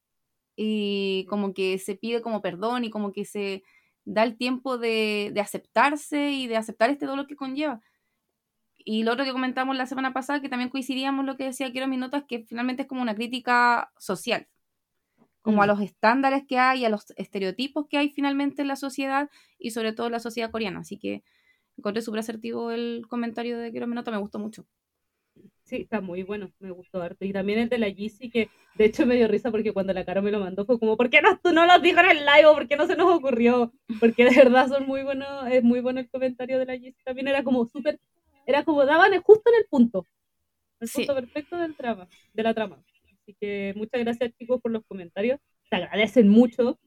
y 0.55 1.25
como 1.29 1.53
que 1.53 1.79
se 1.79 1.95
pide 1.95 2.21
como 2.21 2.41
perdón 2.41 2.83
y 2.83 2.89
como 2.89 3.11
que 3.11 3.25
se 3.25 3.63
da 4.05 4.23
el 4.23 4.37
tiempo 4.37 4.77
de, 4.77 5.31
de 5.33 5.41
aceptarse 5.41 6.31
y 6.31 6.47
de 6.47 6.57
aceptar 6.57 6.89
este 6.89 7.05
dolor 7.05 7.27
que 7.27 7.35
conlleva. 7.35 7.81
Y 8.77 9.03
lo 9.03 9.11
otro 9.13 9.25
que 9.25 9.31
comentamos 9.31 9.75
la 9.77 9.85
semana 9.85 10.13
pasada, 10.13 10.41
que 10.41 10.49
también 10.49 10.69
coincidíamos 10.69 11.25
lo 11.25 11.37
que 11.37 11.45
decía 11.45 11.71
Quiero 11.71 11.87
mis 11.87 11.99
notas, 11.99 12.23
que 12.27 12.43
finalmente 12.45 12.83
es 12.83 12.87
como 12.87 13.01
una 13.01 13.15
crítica 13.15 13.91
social, 13.97 14.47
como 15.41 15.63
a 15.63 15.65
Mm. 15.65 15.67
los 15.67 15.81
estándares 15.81 16.45
que 16.47 16.59
hay, 16.59 16.85
a 16.85 16.89
los 16.89 17.11
estereotipos 17.17 17.87
que 17.89 17.97
hay 17.97 18.09
finalmente 18.11 18.61
en 18.61 18.67
la 18.69 18.75
sociedad 18.75 19.29
y 19.59 19.71
sobre 19.71 19.93
todo 19.93 20.07
en 20.07 20.13
la 20.13 20.19
sociedad 20.19 20.51
coreana. 20.51 20.81
Así 20.81 20.97
que 20.99 21.23
encontré 21.77 22.01
súper 22.03 22.21
asertivo 22.21 22.71
el 22.71 23.05
comentario 23.09 23.57
de 23.59 23.71
Quiero 23.71 23.87
mis 23.87 23.95
notas, 23.95 24.13
me 24.13 24.19
gustó 24.21 24.39
mucho. 24.39 24.65
Sí, 25.69 25.81
está 25.81 26.01
muy 26.01 26.23
bueno, 26.23 26.51
me 26.59 26.71
gustó 26.71 26.99
harto. 26.99 27.25
Y 27.25 27.31
también 27.31 27.59
el 27.59 27.69
de 27.69 27.77
la 27.77 27.89
Yeezy, 27.89 28.31
que 28.31 28.49
de 28.75 28.85
hecho 28.85 29.05
me 29.05 29.15
dio 29.15 29.27
risa 29.27 29.51
porque 29.51 29.71
cuando 29.71 29.93
la 29.93 30.03
cara 30.03 30.19
me 30.19 30.31
lo 30.31 30.39
mandó 30.39 30.65
fue 30.65 30.79
como, 30.79 30.97
¿por 30.97 31.11
qué 31.11 31.21
no, 31.21 31.37
tú 31.37 31.51
no 31.51 31.67
lo 31.67 31.77
dijo 31.77 31.99
en 31.99 32.09
el 32.09 32.25
live? 32.25 32.51
¿Por 32.55 32.67
qué 32.67 32.75
no 32.75 32.87
se 32.87 32.95
nos 32.95 33.13
ocurrió? 33.13 33.71
Porque 33.99 34.25
de 34.25 34.35
verdad 34.35 34.67
son 34.67 34.87
muy 34.87 35.03
buenos, 35.03 35.47
es 35.51 35.63
muy 35.63 35.79
bueno 35.81 35.99
el 35.99 36.09
comentario 36.09 36.57
de 36.57 36.65
la 36.65 36.75
Yeezy. 36.75 36.97
También 37.05 37.27
era 37.27 37.43
como 37.43 37.67
súper, 37.67 37.99
era 38.47 38.63
como 38.63 38.83
daban 38.83 39.11
justo 39.21 39.43
en 39.51 39.59
el 39.59 39.65
punto, 39.69 40.07
el 40.79 40.87
Sí. 40.87 41.05
punto 41.05 41.13
perfecto 41.13 41.57
del 41.57 41.75
trama, 41.75 42.07
de 42.33 42.43
la 42.43 42.53
trama. 42.55 42.83
Así 43.21 43.35
que 43.39 43.73
muchas 43.75 44.01
gracias 44.01 44.31
chicos 44.39 44.59
por 44.61 44.71
los 44.71 44.83
comentarios, 44.87 45.39
se 45.69 45.75
agradecen 45.75 46.29
mucho 46.29 46.79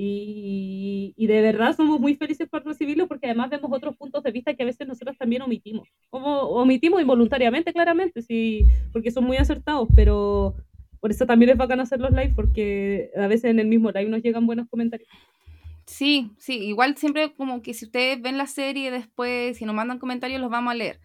y, 0.00 1.12
y 1.16 1.26
de 1.26 1.42
verdad 1.42 1.74
somos 1.74 1.98
muy 1.98 2.14
felices 2.14 2.48
por 2.48 2.64
recibirlos 2.64 3.08
porque 3.08 3.26
además 3.26 3.50
vemos 3.50 3.68
otros 3.72 3.96
puntos 3.96 4.22
de 4.22 4.30
vista 4.30 4.54
que 4.54 4.62
a 4.62 4.66
veces 4.66 4.86
nosotros 4.86 5.18
también 5.18 5.42
omitimos. 5.42 5.88
Como 6.08 6.42
omitimos 6.42 7.00
involuntariamente, 7.00 7.72
claramente, 7.72 8.22
sí, 8.22 8.64
porque 8.92 9.10
son 9.10 9.24
muy 9.24 9.38
acertados, 9.38 9.88
pero 9.96 10.54
por 11.00 11.10
eso 11.10 11.26
también 11.26 11.50
es 11.50 11.56
bacán 11.56 11.80
hacer 11.80 11.98
los 11.98 12.12
live 12.12 12.32
porque 12.36 13.10
a 13.16 13.26
veces 13.26 13.50
en 13.50 13.58
el 13.58 13.66
mismo 13.66 13.90
live 13.90 14.08
nos 14.08 14.22
llegan 14.22 14.46
buenos 14.46 14.68
comentarios. 14.68 15.08
Sí, 15.84 16.30
sí, 16.38 16.58
igual 16.58 16.96
siempre 16.96 17.34
como 17.34 17.60
que 17.60 17.74
si 17.74 17.86
ustedes 17.86 18.22
ven 18.22 18.38
la 18.38 18.46
serie 18.46 18.92
después, 18.92 19.56
si 19.56 19.64
nos 19.64 19.74
mandan 19.74 19.98
comentarios, 19.98 20.40
los 20.40 20.50
vamos 20.50 20.70
a 20.70 20.76
leer. 20.76 21.00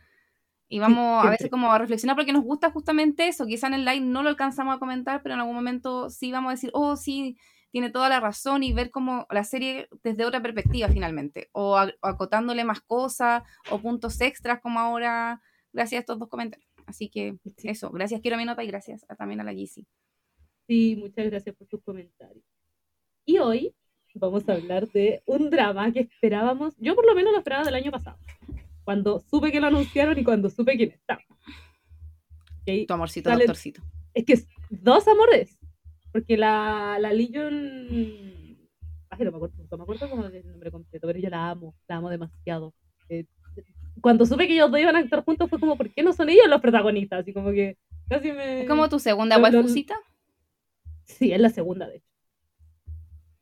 Y 0.70 0.78
vamos 0.78 1.26
a 1.26 1.30
siempre. 1.30 1.32
veces 1.32 1.50
como 1.50 1.72
a 1.72 1.80
reflexionar 1.80 2.16
porque 2.16 2.32
nos 2.32 2.44
gusta 2.44 2.70
justamente 2.70 3.28
eso. 3.28 3.48
Quizá 3.48 3.66
en 3.66 3.74
el 3.74 3.86
live 3.86 4.02
no 4.02 4.22
lo 4.22 4.30
alcanzamos 4.30 4.76
a 4.76 4.80
comentar, 4.80 5.24
pero 5.24 5.34
en 5.34 5.42
algún 5.42 5.56
momento 5.56 6.12
sí 6.12 6.32
vamos 6.32 6.50
a 6.50 6.54
decir, 6.54 6.70
oh, 6.74 6.96
sí, 6.96 7.38
tiene 7.74 7.89
toda 7.89 8.08
la 8.08 8.20
razón 8.20 8.62
y 8.62 8.72
ver 8.72 8.92
como 8.92 9.25
la 9.32 9.44
serie 9.44 9.89
desde 10.03 10.25
otra 10.25 10.42
perspectiva 10.44 10.88
finalmente. 10.89 11.50
O 11.53 11.75
a- 11.75 11.92
acotándole 12.03 12.63
más 12.63 12.82
cosas 12.82 13.42
o 13.72 13.80
puntos 13.80 14.22
extras 14.22 14.62
como 14.62 14.80
ahora, 14.80 15.42
gracias 15.74 15.98
a 15.98 16.01
estos 16.01 16.20
dos 16.20 16.30
comentarios. 16.30 16.70
Así 16.86 17.10
que 17.10 17.36
Sí. 17.58 17.70
eso, 17.70 17.89
gracias 17.89 18.22
quiero 18.22 18.38
mi 18.38 18.46
nota 18.46 18.63
y 18.63 18.68
gracias 18.68 19.03
a- 19.10 19.15
también 19.15 19.42
a 19.42 19.44
la 19.44 19.53
GC. 19.53 19.86
Sí, 20.68 20.96
muchas 20.98 21.25
gracias 21.25 21.56
por 21.56 21.68
tus 21.68 21.82
comentarios. 21.82 22.46
Y 23.25 23.39
hoy 23.39 23.74
vamos 24.13 24.48
a 24.48 24.53
hablar 24.53 24.88
de 24.92 25.24
un 25.25 25.50
drama 25.50 25.92
que 25.92 26.01
esperábamos, 26.01 26.75
yo 26.77 26.94
por 26.94 27.08
lo 27.08 27.15
menos 27.15 27.32
lo 27.32 27.39
esperaba 27.39 27.63
del 27.63 27.74
año 27.74 27.89
pasado, 27.92 28.20
cuando 28.84 29.20
supe 29.20 29.51
que 29.51 29.60
lo 29.60 29.65
anunciaron 29.68 30.15
y 30.20 30.24
cuando 30.24 30.51
supe 30.51 30.77
quién 30.77 30.92
estaba. 30.92 31.22
Tu 32.65 32.94
amorcito, 32.94 33.30
Sale- 33.32 33.46
doctorcito. 33.46 33.82
Es 34.13 34.25
que 34.25 34.36
dos 34.70 35.08
amores, 35.08 35.58
porque 36.13 36.38
la, 36.38 36.98
la 37.01 37.12
Legion... 37.12 37.88
No 39.20 39.20
me 39.20 39.27
acuerdo, 39.27 39.55
no 39.70 39.77
me 39.77 39.84
acuerdo 39.84 40.10
cómo 40.10 40.25
es 40.25 40.34
el 40.34 40.48
nombre 40.48 40.72
completo, 40.72 41.05
pero 41.05 41.20
yo 41.20 41.29
la 41.29 41.50
amo, 41.50 41.75
la 41.88 41.98
amo 41.98 42.10
demasiado. 42.10 42.74
Eh, 43.10 43.25
cuando 44.01 44.25
supe 44.25 44.48
que 44.48 44.53
ellos 44.53 44.72
dos 44.72 44.79
iban 44.79 44.96
a 44.96 45.00
actuar 45.00 45.24
juntos 45.24 45.50
fue 45.50 45.60
como, 45.60 45.75
¿por 45.75 45.89
qué 45.91 46.01
no 46.01 46.13
son 46.13 46.29
ellos 46.29 46.48
los 46.48 46.62
protagonistas? 46.62 47.22
Así 47.22 47.34
como 47.34 47.51
que 47.51 47.77
casi 48.10 48.32
me... 48.32 48.62
¿Es 48.62 48.67
como 48.67 48.89
tu 48.89 49.00
segunda 49.00 49.38
waifusita? 49.38 49.96
Sí, 51.05 51.32
es 51.32 51.39
la 51.39 51.50
segunda, 51.50 51.88
de 51.88 51.98
hecho. 51.98 52.08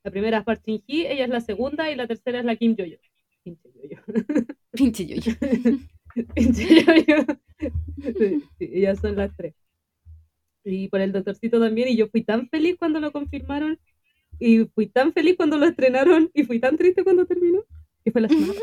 La 0.03 0.11
primera 0.11 0.39
es 0.39 0.43
Park 0.43 0.63
Shin 0.65 0.83
Hye, 0.87 1.13
ella 1.13 1.23
es 1.25 1.29
la 1.29 1.41
segunda, 1.41 1.91
y 1.91 1.95
la 1.95 2.07
tercera 2.07 2.39
es 2.39 2.45
la 2.45 2.55
Kim 2.55 2.75
Yo-yo. 2.75 2.97
Kim 3.43 3.57
Yo-yo. 3.63 3.97
Pinche 4.71 5.05
yo. 5.05 5.15
Kim 6.35 6.53
Yo-yo. 6.53 7.25
Sí, 8.01 8.43
sí, 8.57 8.69
ellas 8.73 8.97
son 8.97 9.15
las 9.15 9.35
tres. 9.37 9.53
Y 10.63 10.89
por 10.89 11.01
el 11.01 11.11
doctorcito 11.13 11.59
también, 11.59 11.89
y 11.89 11.97
yo 11.97 12.07
fui 12.09 12.23
tan 12.23 12.49
feliz 12.49 12.75
cuando 12.79 12.99
lo 12.99 13.11
confirmaron, 13.11 13.79
y 14.39 14.65
fui 14.75 14.87
tan 14.87 15.13
feliz 15.13 15.35
cuando 15.37 15.57
lo 15.57 15.65
estrenaron, 15.67 16.31
y 16.33 16.43
fui 16.45 16.59
tan 16.59 16.77
triste 16.77 17.03
cuando 17.03 17.25
terminó, 17.27 17.61
que 18.05 18.11
fue 18.11 18.21
la 18.21 18.29
semana. 18.29 18.61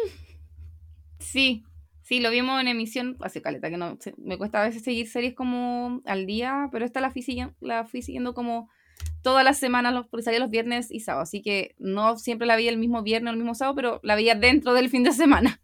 Sí, 1.19 1.65
sí, 2.03 2.21
lo 2.21 2.31
vimos 2.31 2.61
en 2.61 2.69
emisión 2.69 3.17
hace 3.21 3.43
caleta, 3.43 3.71
que 3.71 3.77
no 3.77 3.97
se- 4.01 4.15
me 4.19 4.39
cuesta 4.39 4.63
a 4.63 4.67
veces 4.67 4.83
seguir 4.83 5.09
series 5.09 5.35
como 5.35 6.01
al 6.07 6.27
día, 6.27 6.69
pero 6.73 6.85
esta 6.85 7.01
la 7.01 7.11
fui 7.11 7.23
siguiendo, 7.23 7.55
la 7.61 7.85
fui 7.87 8.03
siguiendo 8.03 8.35
como 8.35 8.71
todas 9.23 9.45
las 9.45 9.59
semanas, 9.59 9.95
los, 9.95 10.09
porque 10.09 10.25
salía 10.25 10.41
los 10.41 10.51
viernes 10.51 10.91
y 10.91 11.01
sábado, 11.01 11.23
así 11.25 11.43
que 11.43 11.75
no 11.79 12.19
siempre 12.19 12.47
la 12.47 12.57
veía 12.57 12.71
el 12.71 12.79
mismo 12.79 13.03
viernes 13.03 13.31
o 13.31 13.35
el 13.35 13.39
mismo 13.39 13.55
sábado, 13.55 13.77
pero 13.77 14.01
la 14.03 14.17
veía 14.17 14.35
dentro 14.37 14.75
del 14.75 14.91
fin 14.91 15.05
de 15.05 15.13
semana. 15.13 15.61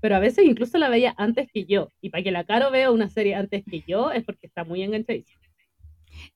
Pero 0.00 0.16
a 0.16 0.20
veces 0.20 0.46
incluso 0.46 0.78
la 0.78 0.88
veía 0.88 1.14
antes 1.18 1.50
que 1.52 1.66
yo, 1.66 1.92
y 2.00 2.08
para 2.10 2.22
que 2.24 2.30
la 2.30 2.44
Caro 2.44 2.70
vea 2.70 2.90
una 2.90 3.10
serie 3.10 3.34
antes 3.34 3.64
que 3.68 3.82
yo, 3.86 4.10
es 4.10 4.24
porque 4.24 4.46
está 4.46 4.64
muy 4.64 4.82
enganchadísima. 4.82 5.42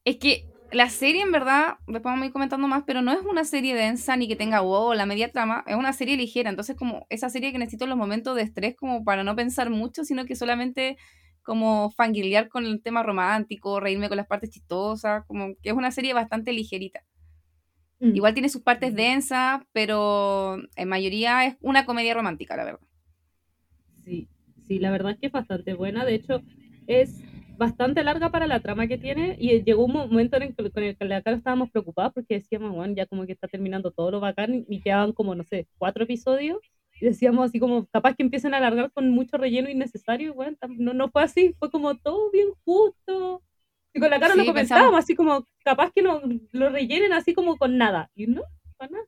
Es 0.04 0.16
que 0.16 0.46
la 0.72 0.88
serie 0.88 1.22
en 1.22 1.32
verdad, 1.32 1.78
después 1.86 2.04
vamos 2.04 2.22
a 2.22 2.26
ir 2.26 2.32
comentando 2.32 2.68
más, 2.68 2.84
pero 2.86 3.02
no 3.02 3.12
es 3.12 3.20
una 3.24 3.44
serie 3.44 3.74
densa 3.74 4.16
ni 4.16 4.28
que 4.28 4.36
tenga 4.36 4.60
wow, 4.60 4.92
la 4.94 5.06
media 5.06 5.30
trama, 5.30 5.64
es 5.66 5.76
una 5.76 5.92
serie 5.92 6.16
ligera, 6.16 6.50
entonces 6.50 6.76
como 6.76 7.06
esa 7.10 7.28
serie 7.28 7.52
que 7.52 7.58
necesito 7.58 7.84
en 7.84 7.90
los 7.90 7.98
momentos 7.98 8.36
de 8.36 8.42
estrés 8.42 8.76
como 8.76 9.04
para 9.04 9.24
no 9.24 9.34
pensar 9.34 9.70
mucho, 9.70 10.04
sino 10.04 10.24
que 10.24 10.36
solamente 10.36 10.96
como 11.42 11.90
fangirlear 11.90 12.48
con 12.48 12.64
el 12.64 12.82
tema 12.82 13.02
romántico, 13.02 13.80
reírme 13.80 14.08
con 14.08 14.16
las 14.16 14.26
partes 14.26 14.50
chistosas, 14.50 15.24
como 15.26 15.54
que 15.62 15.70
es 15.70 15.74
una 15.74 15.90
serie 15.90 16.14
bastante 16.14 16.52
ligerita. 16.52 17.02
Mm. 17.98 18.14
Igual 18.14 18.34
tiene 18.34 18.48
sus 18.48 18.62
partes 18.62 18.94
densas, 18.94 19.62
pero 19.72 20.58
en 20.76 20.88
mayoría 20.88 21.46
es 21.46 21.56
una 21.60 21.84
comedia 21.84 22.14
romántica, 22.14 22.56
la 22.56 22.64
verdad. 22.64 22.86
Sí, 24.04 24.28
sí, 24.66 24.78
la 24.78 24.90
verdad 24.90 25.12
es 25.12 25.18
que 25.18 25.26
es 25.26 25.32
bastante 25.32 25.74
buena. 25.74 26.04
De 26.04 26.14
hecho, 26.14 26.42
es 26.86 27.22
bastante 27.60 28.02
larga 28.02 28.30
para 28.30 28.48
la 28.48 28.58
trama 28.58 28.88
que 28.88 28.98
tiene. 28.98 29.36
Y 29.38 29.62
llegó 29.62 29.84
un 29.84 29.92
momento 29.92 30.36
en 30.36 30.42
el 30.42 30.56
que 30.56 30.70
con 30.70 30.82
el 30.82 30.96
que 30.96 31.04
la 31.04 31.22
cara 31.22 31.36
estábamos 31.36 31.70
preocupados 31.70 32.12
porque 32.14 32.34
decíamos, 32.34 32.72
bueno, 32.74 32.94
ya 32.96 33.06
como 33.06 33.24
que 33.26 33.32
está 33.32 33.46
terminando 33.46 33.92
todo 33.92 34.10
lo 34.10 34.18
bacán 34.20 34.64
y 34.68 34.80
quedaban 34.80 35.12
como, 35.12 35.34
no 35.36 35.44
sé, 35.44 35.68
cuatro 35.78 36.02
episodios. 36.04 36.58
Y 37.00 37.04
decíamos 37.06 37.44
así 37.48 37.60
como, 37.60 37.86
capaz 37.86 38.14
que 38.16 38.22
empiecen 38.22 38.52
a 38.52 38.56
alargar 38.56 38.90
con 38.90 39.08
mucho 39.10 39.36
relleno 39.36 39.70
innecesario. 39.70 40.28
Y 40.30 40.32
bueno, 40.32 40.56
no, 40.78 40.92
no 40.94 41.08
fue 41.10 41.22
así, 41.22 41.54
fue 41.58 41.70
como 41.70 41.96
todo 41.96 42.30
bien 42.32 42.48
justo. 42.64 43.42
Y 43.94 44.00
con 44.00 44.10
la 44.10 44.18
cara 44.20 44.34
Sí, 44.34 44.38
lo 44.40 44.44
pensamos- 44.44 44.54
comentábamos, 44.54 44.98
así 45.04 45.14
como, 45.14 45.44
capaz 45.64 45.92
que 45.94 46.02
no 46.02 46.20
lo 46.52 46.70
rellenen 46.70 47.12
así 47.12 47.34
como 47.34 47.56
con 47.56 47.76
nada. 47.78 48.10
Y 48.14 48.26
no, 48.26 48.42
para 48.76 48.90
nada. 48.92 49.04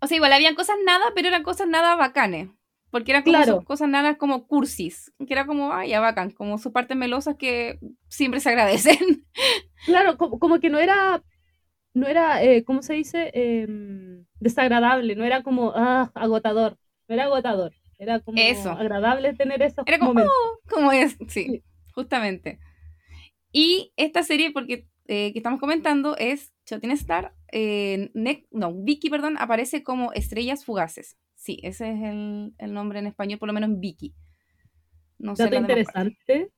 O 0.00 0.06
sea, 0.06 0.16
igual 0.16 0.32
habían 0.32 0.54
cosas 0.54 0.76
nada, 0.86 1.04
pero 1.14 1.28
eran 1.28 1.42
cosas 1.42 1.66
nada 1.68 1.96
bacanes. 1.96 2.48
Porque 2.90 3.12
eran 3.12 3.22
como 3.22 3.36
Claro. 3.36 3.56
sus 3.56 3.64
cosas 3.64 3.88
nada 3.88 4.16
como 4.16 4.46
cursis. 4.46 5.12
Que 5.26 5.32
era 5.34 5.46
como, 5.46 5.72
ay, 5.72 5.90
ya 5.90 6.00
bacán. 6.00 6.30
Como 6.30 6.56
sus 6.58 6.72
partes 6.72 6.96
melosas 6.96 7.36
que 7.38 7.78
siempre 8.08 8.40
se 8.40 8.48
agradecen. 8.50 8.98
Claro, 9.86 10.16
como, 10.18 10.38
como 10.40 10.58
que 10.58 10.70
no 10.70 10.78
era, 10.78 11.22
no 11.94 12.08
era, 12.08 12.42
eh, 12.42 12.64
¿cómo 12.64 12.82
se 12.82 12.94
dice? 12.94 13.30
Em, 13.32 14.24
desagradable, 14.40 15.14
no 15.14 15.24
era 15.24 15.42
como, 15.44 15.72
ah, 15.76 16.10
agotador, 16.14 16.76
no 17.08 17.14
era 17.14 17.24
agotador, 17.24 17.72
era 17.96 18.18
como 18.20 18.38
Eso. 18.40 18.70
agradable 18.72 19.34
tener 19.34 19.62
esos 19.62 19.84
Era 19.86 19.98
como, 20.00 20.14
momentos. 20.14 20.34
como 20.68 20.90
es, 20.90 21.12
sí, 21.28 21.44
Sí. 21.46 21.62
justamente. 21.94 22.58
Y 23.52 23.92
esta 23.96 24.22
serie, 24.24 24.50
porque 24.50 24.88
eh, 25.06 25.32
que 25.32 25.38
estamos 25.38 25.60
comentando, 25.60 26.16
es 26.18 26.52
Chotin 26.66 26.90
Star. 26.90 27.32
eh, 27.52 28.10
no, 28.50 28.74
Vicky, 28.74 29.08
perdón, 29.10 29.36
aparece 29.38 29.82
como 29.84 30.12
Estrellas 30.12 30.64
Fugaces. 30.64 31.16
Sí, 31.38 31.58
ese 31.62 31.90
es 31.92 32.02
el, 32.02 32.54
el 32.58 32.74
nombre 32.74 32.98
en 32.98 33.06
español, 33.06 33.38
por 33.38 33.46
lo 33.48 33.54
menos 33.54 33.70
en 33.70 33.80
Vicky. 33.80 34.14
No 35.18 35.36
sé 35.36 35.50
Dato 35.50 35.50
partes. 35.50 35.60
interesante, 35.60 36.50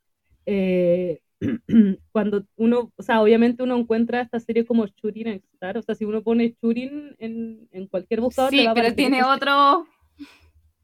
eh, 0.47 1.21
cuando 2.13 2.47
uno, 2.57 2.93
o 2.97 3.03
sea, 3.03 3.23
obviamente 3.23 3.63
uno 3.63 3.77
encuentra 3.79 4.23
esta 4.23 4.41
serie 4.41 4.65
como 4.67 4.87
Churin 4.89 5.29
en 5.29 5.43
Star, 5.55 5.79
o 5.79 5.83
sea, 5.83 5.95
si 5.95 6.05
uno 6.05 6.23
pone 6.23 6.55
Churin 6.57 7.15
en, 7.19 7.69
en 7.73 7.87
cualquier 7.89 8.21
buscador, 8.21 8.55
le 8.55 8.63
Sí, 8.63 8.65
va 8.65 8.75
pero 8.75 8.95
tiene 8.95 9.23
otro. 9.25 9.87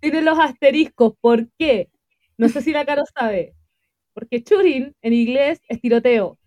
tiene 0.01 0.23
los 0.23 0.39
asteriscos. 0.39 1.15
¿Por 1.21 1.49
qué? 1.59 1.91
No 2.39 2.49
sé 2.49 2.63
si 2.63 2.73
la 2.73 2.85
Caro 2.87 3.03
sabe. 3.15 3.55
Porque 4.15 4.43
Churin 4.43 4.95
en 5.03 5.13
inglés 5.15 5.61
es 5.69 5.81
tiroteo. 5.81 6.39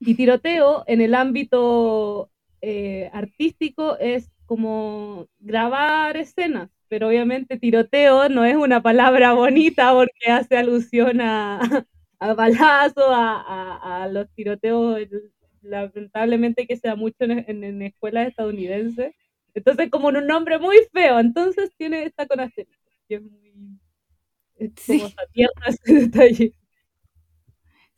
Y 0.00 0.16
tiroteo 0.16 0.84
en 0.88 1.00
el 1.02 1.14
ámbito 1.14 2.30
eh, 2.62 3.10
artístico 3.12 3.98
es 3.98 4.30
como 4.46 5.28
grabar 5.40 6.16
escenas. 6.16 6.70
Pero 6.88 7.08
obviamente 7.08 7.58
tiroteo 7.58 8.28
no 8.28 8.44
es 8.44 8.56
una 8.56 8.82
palabra 8.82 9.32
bonita 9.32 9.92
porque 9.92 10.30
hace 10.30 10.56
alusión 10.58 11.20
a, 11.20 11.60
a 12.20 12.34
balazo, 12.34 13.10
a, 13.12 13.40
a- 13.40 14.04
a 14.04 14.08
los 14.08 14.28
tiroteos, 14.34 15.00
lamentablemente 15.62 16.66
que 16.66 16.76
se 16.76 16.88
da 16.88 16.96
mucho 16.96 17.16
en, 17.24 17.44
en- 17.48 17.64
en 17.64 17.82
escuelas 17.82 18.28
estadounidenses. 18.28 19.14
Entonces, 19.54 19.90
como 19.90 20.10
en 20.10 20.16
un 20.18 20.26
nombre 20.26 20.58
muy 20.58 20.76
feo, 20.92 21.18
entonces 21.20 21.70
tiene 21.76 22.04
esta 22.04 22.26
con. 22.26 22.40
Y 23.08 23.14
es 23.14 23.22
muy. 23.22 23.52
Es 24.56 24.72
Sí. 24.78 24.98
como 25.00 25.14
tierno 25.32 25.62
ese 25.68 25.94
detalle. 25.94 26.54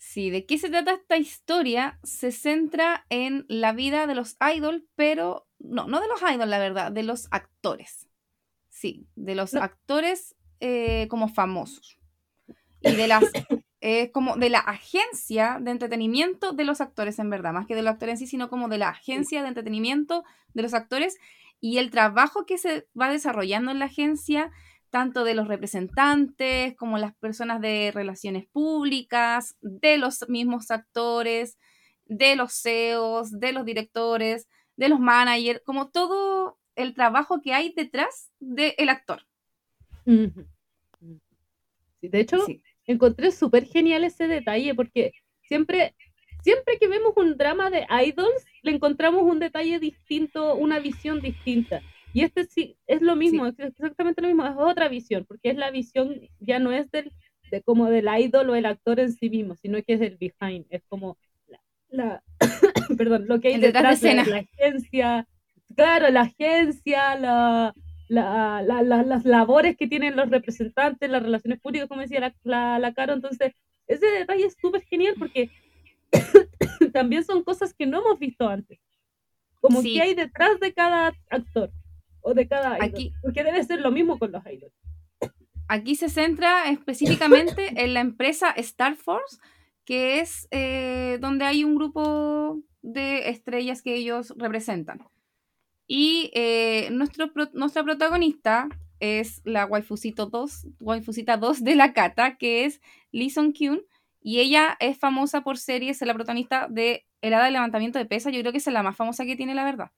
Sí, 0.09 0.31
¿de 0.31 0.47
qué 0.47 0.57
se 0.57 0.71
trata 0.71 0.93
esta 0.93 1.17
historia? 1.17 1.99
Se 2.05 2.31
centra 2.31 3.07
en 3.11 3.45
la 3.49 3.73
vida 3.73 4.07
de 4.07 4.15
los 4.15 4.37
idols, 4.55 4.85
pero 4.95 5.49
no, 5.59 5.89
no 5.89 6.01
de 6.01 6.07
los 6.07 6.23
idols, 6.23 6.49
la 6.49 6.61
verdad, 6.61 6.93
de 6.93 7.03
los 7.03 7.27
actores. 7.33 8.09
Sí, 8.69 9.09
de 9.17 9.35
los 9.35 9.53
No. 9.53 9.63
actores 9.63 10.37
eh, 10.61 11.09
como 11.09 11.27
famosos. 11.29 11.99
Y 12.83 12.95
de 12.95 13.09
las 13.09 13.25
eh, 13.81 14.13
como 14.13 14.37
de 14.37 14.49
la 14.49 14.61
agencia 14.61 15.59
de 15.61 15.73
entretenimiento 15.73 16.53
de 16.53 16.65
los 16.65 16.81
actores, 16.81 17.19
en 17.19 17.29
verdad, 17.29 17.53
más 17.53 17.67
que 17.67 17.75
de 17.75 17.83
los 17.83 17.95
actores 17.95 18.13
en 18.13 18.19
sí, 18.19 18.27
sino 18.29 18.49
como 18.49 18.69
de 18.69 18.79
la 18.79 18.91
agencia 18.91 19.43
de 19.43 19.49
entretenimiento 19.49 20.23
de 20.55 20.63
los 20.63 20.73
actores 20.73 21.19
y 21.61 21.79
el 21.79 21.91
trabajo 21.91 22.47
que 22.47 22.59
se 22.59 22.87
va 22.99 23.11
desarrollando 23.11 23.73
en 23.73 23.81
la 23.81 23.87
agencia, 23.87 24.53
tanto 24.91 25.25
de 25.25 25.35
los 25.35 25.49
representantes 25.49 26.77
como 26.77 26.99
las 26.99 27.15
personas 27.17 27.61
de 27.61 27.91
relaciones 27.93 28.47
públicas, 28.47 29.57
de 29.61 29.99
los 29.99 30.29
mismos 30.29 30.71
actores, 30.71 31.59
de 32.07 32.37
los 32.37 32.53
CEOs, 32.63 33.39
de 33.39 33.53
los 33.53 33.65
directores, 33.65 34.49
de 34.77 34.89
los 34.89 35.01
managers, 35.01 35.61
como 35.65 35.91
todo 35.91 36.59
el 36.77 36.95
trabajo 36.95 37.41
que 37.41 37.55
hay 37.55 37.73
detrás 37.75 38.31
del 38.39 38.89
actor. 38.89 39.23
Sí, 42.01 42.09
de 42.09 42.21
hecho, 42.21 42.45
Sí. 42.47 42.63
encontré 42.87 43.31
súper 43.33 43.65
genial 43.67 44.05
ese 44.05 44.29
detalle 44.29 44.75
porque 44.75 45.13
siempre, 45.49 45.95
siempre 46.43 46.79
que 46.79 46.89
vemos 46.89 47.13
un 47.17 47.37
drama 47.37 47.71
de 47.71 47.87
idols, 48.07 48.45
le 48.63 48.73
encontramos 48.73 49.23
un 49.23 49.39
detalle 49.41 49.79
distinto, 49.79 50.55
una 50.55 50.79
visión 50.79 51.21
distinta. 51.21 51.83
Y 52.13 52.23
este 52.23 52.45
sí, 52.47 52.77
es 52.87 53.03
lo 53.03 53.15
mismo, 53.17 53.47
es 53.47 53.59
exactamente 53.59 54.23
lo 54.23 54.29
mismo, 54.29 54.47
es 54.47 54.55
otra 54.57 54.89
visión, 54.89 55.25
porque 55.27 55.51
es 55.51 55.57
la 55.57 55.71
visión, 55.71 56.19
ya 56.41 56.59
no 56.59 56.73
es 56.73 56.91
del, 56.91 57.13
de 57.51 57.63
como 57.63 57.87
del 57.91 58.09
idol 58.19 58.51
o 58.51 58.55
el 58.55 58.65
actor 58.67 59.01
en 59.01 59.13
sí 59.13 59.29
mismo, 59.29 59.55
sino 59.57 59.83
que 59.83 59.95
es 59.95 60.01
el 60.01 60.17
behind, 60.17 60.65
es 60.71 60.83
como 60.89 61.19
la, 61.47 61.61
la- 61.91 62.23
perdón, 62.97 63.27
lo 63.29 63.39
que 63.41 63.49
hay 63.49 63.55
El 63.55 63.61
detrás 63.61 64.01
de 64.01 64.15
la, 64.15 64.25
la 64.25 64.39
agencia, 64.39 65.29
claro, 65.75 66.09
la 66.11 66.23
agencia, 66.23 67.17
la, 67.19 67.75
la- 68.09 68.63
la- 68.63 68.83
la- 68.83 69.03
las 69.03 69.25
labores 69.27 69.77
que 69.77 69.87
tienen 69.87 70.17
los 70.17 70.31
representantes, 70.31 71.11
las 71.11 71.23
relaciones 71.23 71.61
públicas, 71.61 71.89
como 71.89 72.01
decía 72.01 72.21
la, 72.21 72.35
la, 72.45 72.79
la 72.79 72.95
Caro. 72.95 73.13
Entonces, 73.13 73.53
ese 73.89 74.07
detalle 74.07 74.47
es 74.47 74.57
súper 74.59 74.83
genial 74.85 75.15
porque 75.19 75.51
también 76.93 77.25
son 77.25 77.43
cosas 77.43 77.75
que 77.75 77.85
no 77.87 78.01
hemos 78.01 78.19
visto 78.19 78.49
antes. 78.49 78.79
Como 79.61 79.83
Sí. 79.83 79.95
que 79.95 80.03
hay 80.03 80.15
detrás 80.15 80.59
de 80.61 80.73
cada 80.73 81.13
actor 81.31 81.71
o 82.27 82.35
de 82.35 82.49
cada 82.49 82.77
idol. 82.77 82.83
Aquí- 82.89 83.13
Porque 83.23 83.45
debe 83.45 83.63
ser 83.63 83.81
lo 83.81 83.91
mismo 83.93 84.19
con 84.19 84.33
los 84.33 84.45
idols. 84.47 84.75
Aquí 85.69 85.95
se 85.97 86.09
centra 86.09 86.69
específicamente 86.71 87.63
en 87.85 87.95
la 87.95 88.01
empresa 88.01 88.51
Star 88.51 88.97
Force, 88.97 89.39
que 89.85 90.21
es 90.21 90.49
eh, 90.51 91.19
donde 91.21 91.45
hay 91.45 91.63
un 91.65 91.77
grupo 91.77 92.61
de 92.83 93.29
estrellas 93.31 93.83
que 93.83 93.95
ellos 93.95 94.35
representan. 94.37 94.99
Y 95.87 96.31
eh, 96.35 96.89
nuestro, 96.91 97.31
nuestra 97.53 97.85
protagonista 97.85 98.69
es 98.99 99.41
la 99.45 99.67
waifusito 99.67 100.27
2, 100.27 100.67
waifusita 100.81 101.37
2 101.37 101.63
de 101.63 101.77
la 101.77 101.93
Kata, 101.93 102.37
que 102.37 102.65
es 102.65 102.81
Lee 103.13 103.33
Kyun, 103.55 103.83
y 104.21 104.41
ella 104.41 104.77
es 104.81 104.99
famosa 104.99 105.43
por 105.43 105.59
series, 105.59 106.03
es 106.03 106.09
la 106.09 106.15
protagonista 106.15 106.67
de 106.69 107.07
Helada 107.21 107.45
de 107.45 107.53
Levantamiento 107.53 107.99
de 108.01 108.07
Pesas, 108.07 108.33
yo 108.33 108.41
creo 108.41 108.51
que 108.53 108.59
es 108.59 108.67
la 108.67 108.83
más 108.83 108.97
famosa 108.97 109.25
que 109.25 109.37
tiene, 109.37 109.55
la 109.55 109.65
verdad. 109.65 109.91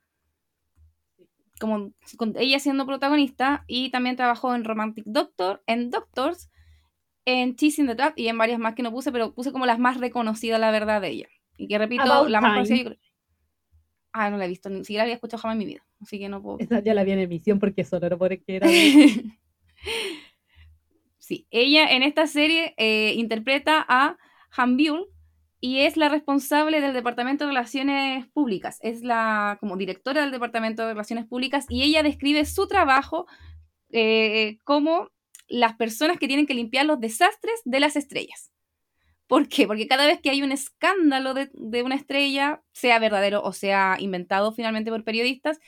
Como 1.59 1.93
con 2.17 2.35
ella 2.38 2.59
siendo 2.61 2.87
protagonista, 2.87 3.65
y 3.67 3.91
también 3.91 4.17
trabajó 4.17 4.55
en 4.55 4.65
Romantic 4.65 5.05
Doctor, 5.07 5.62
en 5.67 5.91
Doctors, 5.91 6.50
en 7.25 7.57
Teasing 7.57 7.87
the 7.87 7.95
Trap 7.95 8.19
y 8.19 8.29
en 8.29 8.38
varias 8.38 8.59
más 8.59 8.75
que 8.75 8.83
no 8.83 8.91
puse, 8.93 9.12
pero 9.12 9.35
puse 9.35 9.53
como 9.53 9.67
las 9.67 9.79
más 9.79 9.99
reconocidas, 9.99 10.61
la 10.61 10.71
verdad, 10.71 11.00
de 11.00 11.09
ella. 11.11 11.29
Y 11.57 11.67
que 11.69 11.77
repito, 11.79 12.03
About 12.03 12.29
la 12.31 12.41
más 12.41 12.53
conocida. 12.55 12.77
yo 12.77 12.85
creo- 12.85 12.99
Ah, 14.12 14.31
no 14.31 14.38
la 14.38 14.47
he 14.47 14.49
visto, 14.49 14.71
ni 14.71 14.79
siquiera 14.81 15.03
la 15.03 15.05
había 15.05 15.14
escuchado 15.16 15.40
jamás 15.42 15.55
en 15.55 15.59
mi 15.59 15.66
vida, 15.66 15.85
así 16.01 16.18
que 16.18 16.29
no 16.29 16.42
puedo. 16.42 16.59
Esa 16.61 16.81
ya 16.81 16.94
la 16.94 17.05
vi 17.05 17.12
en 17.12 17.18
emisión 17.21 17.59
porque 17.61 17.85
solo 17.85 18.09
no 18.09 18.18
por 18.18 18.31
que 18.38 18.57
era. 18.57 18.66
sí, 21.18 21.47
ella 21.51 21.88
en 21.94 22.03
esta 22.03 22.27
serie 22.27 22.75
eh, 22.79 23.12
interpreta 23.16 23.85
a 23.88 24.16
Han 24.57 24.77
Byul 24.77 25.07
y 25.61 25.81
es 25.81 25.97
la 25.97 26.09
responsable 26.09 26.81
del 26.81 26.92
Departamento 26.92 27.44
de 27.44 27.51
Relaciones 27.51 28.27
Públicas. 28.29 28.79
Es 28.83 29.03
la 29.03 29.57
como 29.61 29.77
directora 29.77 30.21
del 30.21 30.31
Departamento 30.31 30.83
de 30.83 30.92
Relaciones 30.92 31.27
Públicas 31.27 31.66
y 31.68 31.83
ella 31.83 32.03
describe 32.03 32.44
su 32.44 32.68
trabajo 32.68 33.27
eh, 33.90 34.59
como 34.64 35.11
las 35.49 35.77
personas 35.77 36.18
que 36.18 36.29
tienen 36.29 36.47
que 36.47 36.55
limpiar 36.55 36.87
los 36.87 37.01
desastres 37.01 37.61
de 37.64 37.81
las 37.81 37.97
estrellas. 37.97 38.53
¿Por 39.27 39.49
qué? 39.49 39.66
Porque 39.66 39.88
cada 39.88 40.07
vez 40.07 40.21
que 40.21 40.31
hay 40.31 40.42
un 40.42 40.53
escándalo 40.53 41.35
de, 41.35 41.51
de 41.53 41.83
una 41.83 41.97
estrella, 41.97 42.62
sea 42.73 42.99
verdadero 42.99 43.42
o 43.42 43.53
sea 43.53 43.97
inventado 43.99 44.53
finalmente 44.53 44.90
por 44.90 45.05
periodistas, 45.05 45.59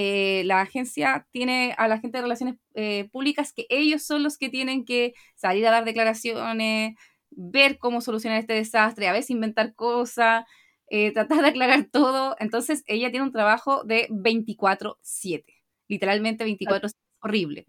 eh, 0.00 0.42
la 0.44 0.60
agencia 0.60 1.26
tiene 1.32 1.74
a 1.78 1.88
la 1.88 1.98
gente 1.98 2.18
de 2.18 2.22
relaciones 2.22 2.56
eh, 2.74 3.08
públicas 3.10 3.52
que 3.52 3.66
ellos 3.68 4.02
son 4.04 4.22
los 4.22 4.38
que 4.38 4.48
tienen 4.48 4.84
que 4.84 5.14
salir 5.34 5.66
a 5.66 5.70
dar 5.70 5.84
declaraciones, 5.84 6.94
ver 7.38 7.78
cómo 7.78 8.00
solucionar 8.00 8.40
este 8.40 8.54
desastre, 8.54 9.06
a 9.06 9.12
veces 9.12 9.30
inventar 9.30 9.74
cosas, 9.74 10.44
eh, 10.90 11.12
tratar 11.12 11.42
de 11.42 11.48
aclarar 11.48 11.86
todo. 11.90 12.34
Entonces 12.40 12.82
ella 12.86 13.10
tiene 13.10 13.26
un 13.26 13.32
trabajo 13.32 13.84
de 13.84 14.08
24/7, 14.10 15.54
literalmente 15.86 16.44
24 16.44 16.90
horrible. 17.20 17.64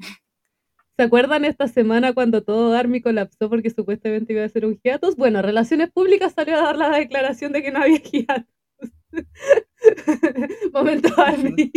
¿Se 0.98 1.04
acuerdan 1.04 1.46
esta 1.46 1.68
semana 1.68 2.14
cuando 2.14 2.44
todo 2.44 2.76
Army 2.76 3.00
colapsó 3.00 3.50
porque 3.50 3.70
supuestamente 3.70 4.34
iba 4.34 4.44
a 4.44 4.50
ser 4.50 4.66
un 4.66 4.78
hiatus? 4.84 5.16
Bueno, 5.16 5.42
Relaciones 5.42 5.92
Públicas 5.92 6.34
salió 6.34 6.58
a 6.58 6.62
dar 6.62 6.78
la 6.78 6.90
declaración 6.90 7.54
de 7.54 7.64
que 7.64 7.72
no 7.72 7.80
había 7.80 8.00
hiatus. 8.00 8.46
Momento 10.74 11.10
Army. 11.16 11.72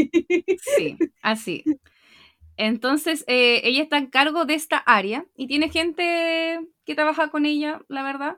Sí, 0.76 0.96
así. 1.22 1.62
Entonces, 2.56 3.24
eh, 3.28 3.60
ella 3.64 3.82
está 3.82 3.98
en 3.98 4.06
cargo 4.06 4.44
de 4.44 4.54
esta 4.54 4.76
área 4.78 5.24
y 5.36 5.46
tiene 5.46 5.70
gente 5.70 6.60
que 6.84 6.94
trabaja 6.94 7.28
con 7.28 7.46
ella, 7.46 7.80
la 7.88 8.02
verdad. 8.02 8.36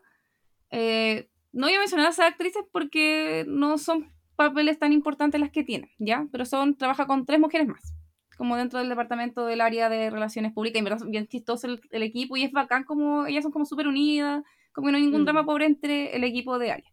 Eh, 0.70 1.28
no 1.52 1.66
voy 1.66 1.74
a 1.76 1.80
mencionar 1.80 2.06
a 2.06 2.10
esas 2.10 2.30
actrices 2.30 2.64
porque 2.72 3.44
no 3.48 3.78
son 3.78 4.12
papeles 4.36 4.78
tan 4.78 4.92
importantes 4.92 5.40
las 5.40 5.50
que 5.50 5.64
tienen, 5.64 5.90
¿ya? 5.98 6.26
Pero 6.32 6.44
son, 6.44 6.76
trabaja 6.76 7.06
con 7.06 7.26
tres 7.26 7.38
mujeres 7.38 7.68
más, 7.68 7.94
como 8.36 8.56
dentro 8.56 8.78
del 8.78 8.88
departamento 8.88 9.46
del 9.46 9.60
área 9.60 9.88
de 9.88 10.10
relaciones 10.10 10.52
públicas. 10.52 10.80
Y 10.80 10.84
verdad 10.84 11.06
bien 11.06 11.26
chistoso 11.28 11.66
el, 11.66 11.80
el 11.90 12.02
equipo 12.02 12.36
y 12.36 12.42
es 12.42 12.52
bacán 12.52 12.84
como 12.84 13.26
ellas 13.26 13.42
son 13.42 13.52
como 13.52 13.64
súper 13.64 13.86
unidas, 13.88 14.42
como 14.72 14.86
que 14.86 14.92
no 14.92 14.98
hay 14.98 15.04
ningún 15.04 15.22
Mm. 15.22 15.24
drama 15.24 15.44
pobre 15.44 15.66
entre 15.66 16.16
el 16.16 16.24
equipo 16.24 16.58
de 16.58 16.72
área. 16.72 16.90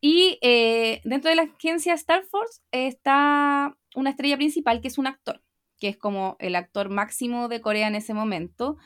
Y 0.00 0.38
eh, 0.42 1.00
dentro 1.04 1.28
de 1.28 1.36
la 1.36 1.42
agencia 1.42 1.94
Star 1.94 2.22
Force 2.24 2.60
está 2.70 3.76
una 3.96 4.10
estrella 4.10 4.36
principal 4.36 4.80
que 4.80 4.88
es 4.88 4.98
un 4.98 5.08
actor, 5.08 5.42
que 5.78 5.88
es 5.88 5.96
como 5.96 6.36
el 6.38 6.56
actor 6.56 6.88
máximo 6.90 7.48
de 7.48 7.60
Corea 7.60 7.88
en 7.88 7.94
ese 7.94 8.14
momento, 8.14 8.76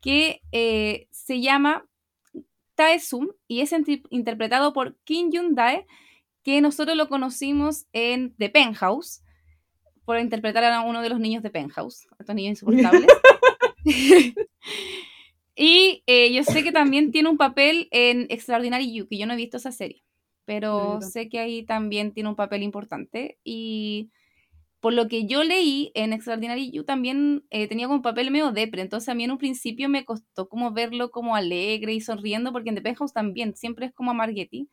que 0.00 0.42
eh, 0.50 1.06
se 1.10 1.40
llama 1.40 1.86
Tae 2.74 2.98
Sum 2.98 3.28
y 3.46 3.60
es 3.60 3.72
interpretado 4.10 4.72
por 4.72 4.96
Kim 5.04 5.30
Jun 5.32 5.54
Dae, 5.54 5.86
que 6.42 6.60
nosotros 6.60 6.96
lo 6.96 7.08
conocimos 7.08 7.86
en 7.92 8.34
The 8.36 8.50
Penthouse, 8.50 9.22
por 10.04 10.18
interpretar 10.18 10.64
a 10.64 10.82
uno 10.82 11.00
de 11.00 11.08
los 11.08 11.20
niños 11.20 11.42
de 11.42 11.50
Penthouse, 11.50 12.08
a 12.12 12.16
estos 12.20 12.34
niños 12.34 12.62
insoportables. 12.62 13.06
y 15.54 16.02
eh, 16.06 16.32
yo 16.32 16.42
sé 16.42 16.64
que 16.64 16.72
también 16.72 17.12
tiene 17.12 17.28
un 17.28 17.36
papel 17.36 17.88
en 17.92 18.26
Extraordinary 18.28 18.92
You, 18.92 19.06
que 19.06 19.18
yo 19.18 19.26
no 19.26 19.34
he 19.34 19.36
visto 19.36 19.58
esa 19.58 19.70
serie, 19.70 20.02
pero 20.44 20.94
No, 20.94 21.00
sé 21.02 21.28
que 21.28 21.38
ahí 21.38 21.62
también 21.62 22.12
tiene 22.12 22.28
un 22.28 22.36
papel 22.36 22.64
importante. 22.64 23.38
Y 23.44 24.10
por 24.82 24.94
lo 24.94 25.06
que 25.06 25.26
yo 25.26 25.44
leí 25.44 25.92
en 25.94 26.12
Extraordinary 26.12 26.72
You 26.72 26.82
también 26.82 27.44
eh, 27.50 27.68
tenía 27.68 27.86
como 27.86 27.98
un 27.98 28.02
papel 28.02 28.32
medio 28.32 28.50
depre, 28.50 28.82
entonces 28.82 29.08
a 29.08 29.14
mí 29.14 29.22
en 29.22 29.30
un 29.30 29.38
principio 29.38 29.88
me 29.88 30.04
costó 30.04 30.48
como 30.48 30.72
verlo 30.72 31.12
como 31.12 31.36
alegre 31.36 31.94
y 31.94 32.00
sonriendo, 32.00 32.50
porque 32.50 32.70
en 32.70 32.74
The 32.74 32.82
Penthouse 32.82 33.12
también 33.12 33.54
siempre 33.54 33.86
es 33.86 33.92
como 33.94 34.10
a 34.10 34.14
Margetti, 34.14 34.68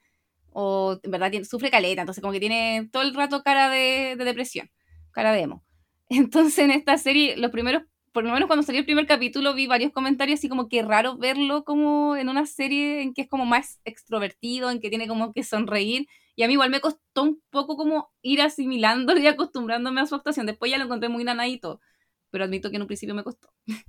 o 0.52 1.00
en 1.04 1.12
verdad 1.12 1.32
sufre 1.44 1.70
caleta, 1.70 2.02
entonces 2.02 2.24
como 2.24 2.34
que 2.34 2.40
tiene 2.40 2.90
todo 2.92 3.04
el 3.04 3.14
rato 3.14 3.44
cara 3.44 3.70
de, 3.70 4.16
de 4.18 4.26
depresión, 4.26 4.72
cara 5.12 5.32
de 5.32 5.42
emo. 5.42 5.64
Entonces 6.10 6.58
en 6.58 6.72
esta 6.72 6.98
serie, 6.98 7.38
los 7.38 7.52
primeros, 7.52 7.84
por 8.12 8.24
lo 8.24 8.34
menos 8.34 8.48
cuando 8.48 8.64
salió 8.64 8.80
el 8.80 8.86
primer 8.86 9.06
capítulo, 9.06 9.54
vi 9.54 9.68
varios 9.68 9.92
comentarios 9.92 10.40
así 10.40 10.50
como 10.50 10.70
que 10.70 10.82
raro 10.82 11.20
verlo 11.20 11.64
como 11.64 12.16
en 12.18 12.30
una 12.30 12.48
serie 12.48 13.04
en 13.04 13.14
que 13.14 13.22
es 13.22 13.28
como 13.30 13.46
más 13.46 13.80
extrovertido, 13.86 14.72
en 14.72 14.80
que 14.80 14.90
tiene 14.90 15.08
como 15.08 15.34
que 15.34 15.44
sonreír. 15.44 16.08
Y 16.40 16.44
a 16.44 16.48
mí 16.48 16.54
igual 16.54 16.70
me 16.70 16.80
costó 16.80 17.24
un 17.24 17.44
poco 17.50 17.76
como 17.76 18.14
ir 18.22 18.42
asimilándolo 18.42 19.20
y 19.20 19.28
acostumbrándome 19.28 20.00
a 20.00 20.06
su 20.06 20.16
actuación. 20.16 20.46
Después 20.46 20.72
ya 20.72 20.78
lo 20.78 20.86
encontré 20.86 21.10
muy 21.10 21.26
nanadito, 21.26 21.82
pero 22.30 22.46
admito 22.46 22.70
que 22.70 22.78
en 22.78 22.84
un 22.84 22.88
principio 22.88 23.14
me 23.14 23.26
costó. 23.26 23.50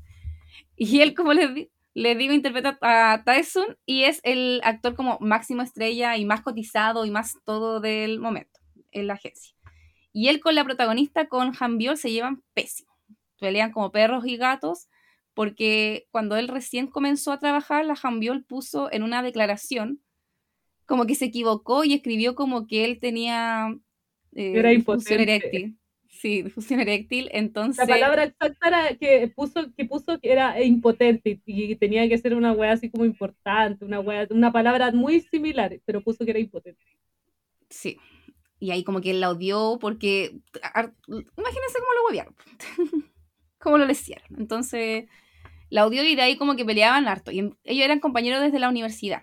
y 0.77 1.01
él, 1.01 1.15
como 1.15 1.33
les, 1.33 1.69
les 1.95 2.19
digo, 2.19 2.33
interpreta 2.33 2.77
a 2.81 3.23
Tyson 3.25 3.79
y 3.87 4.03
es 4.03 4.19
el 4.25 4.61
actor 4.65 4.97
como 4.97 5.17
máximo 5.21 5.63
estrella 5.63 6.17
y 6.17 6.25
más 6.25 6.41
cotizado 6.41 7.05
y 7.05 7.13
más 7.13 7.37
todo 7.45 7.79
del 7.79 8.19
momento 8.19 8.59
en 8.91 9.07
la 9.07 9.13
agencia. 9.15 9.55
Y 10.13 10.27
él 10.27 10.41
con 10.41 10.57
la 10.57 10.65
protagonista, 10.65 11.29
con 11.29 11.53
Han 11.61 11.79
Biol, 11.79 11.97
se 11.99 12.11
llevan 12.11 12.43
pésimo. 12.53 12.91
Pelean 13.39 13.71
como 13.71 13.93
perros 13.93 14.27
y 14.27 14.37
gatos 14.37 14.89
porque 15.35 16.09
cuando 16.11 16.35
él 16.35 16.49
recién 16.49 16.89
comenzó 16.89 17.31
a 17.31 17.39
trabajar, 17.39 17.85
la 17.85 17.97
Han 18.03 18.19
Biol 18.19 18.43
puso 18.43 18.91
en 18.91 19.05
una 19.05 19.23
declaración 19.23 20.01
como 20.90 21.07
que 21.07 21.14
se 21.14 21.26
equivocó 21.26 21.85
y 21.85 21.94
escribió 21.94 22.35
como 22.35 22.66
que 22.66 22.85
él 22.85 22.98
tenía 22.98 23.79
eh, 24.35 24.55
Era 24.57 24.72
impotente. 24.72 25.22
eréctil. 25.22 25.79
Sí, 26.09 26.42
disfunción 26.42 26.81
eréctil. 26.81 27.29
Entonces. 27.33 27.87
La 27.87 27.94
palabra 27.94 28.24
exacta 28.24 28.66
era 28.66 28.96
que 28.96 29.29
puso 29.29 29.72
que 29.76 29.85
puso 29.85 30.18
que 30.18 30.33
era 30.33 30.61
impotente 30.61 31.40
y 31.46 31.76
tenía 31.76 32.09
que 32.09 32.18
ser 32.18 32.35
una 32.35 32.50
wea 32.50 32.72
así 32.72 32.90
como 32.90 33.05
importante, 33.05 33.85
una 33.85 34.00
wea, 34.00 34.26
una 34.31 34.50
palabra 34.50 34.90
muy 34.90 35.20
similar, 35.20 35.81
pero 35.85 36.03
puso 36.03 36.24
que 36.24 36.33
era 36.33 36.40
impotente. 36.40 36.83
Sí. 37.68 37.96
Y 38.59 38.72
ahí 38.72 38.83
como 38.83 39.00
que 39.00 39.12
él 39.12 39.20
la 39.20 39.31
odió 39.31 39.79
porque. 39.81 40.40
Imagínense 41.07 41.79
cómo 41.79 41.94
lo 41.94 42.09
odiaron. 42.11 42.35
cómo 43.61 43.79
lo 43.79 43.88
hicieron. 43.88 44.26
Entonces. 44.37 45.05
La 45.68 45.87
odió 45.87 46.03
y 46.03 46.16
de 46.16 46.22
ahí 46.22 46.37
como 46.37 46.57
que 46.57 46.64
peleaban 46.64 47.07
harto. 47.07 47.31
Y 47.31 47.38
ellos 47.62 47.85
eran 47.85 48.00
compañeros 48.00 48.40
desde 48.40 48.59
la 48.59 48.68
universidad. 48.68 49.22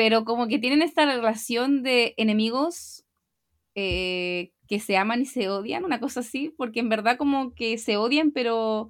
Pero 0.00 0.24
como 0.24 0.48
que 0.48 0.58
tienen 0.58 0.80
esta 0.80 1.04
relación 1.04 1.82
de 1.82 2.14
enemigos 2.16 3.04
eh, 3.74 4.50
que 4.66 4.80
se 4.80 4.96
aman 4.96 5.20
y 5.20 5.26
se 5.26 5.50
odian, 5.50 5.84
una 5.84 6.00
cosa 6.00 6.20
así, 6.20 6.54
porque 6.56 6.80
en 6.80 6.88
verdad 6.88 7.18
como 7.18 7.54
que 7.54 7.76
se 7.76 7.98
odian, 7.98 8.30
pero 8.30 8.88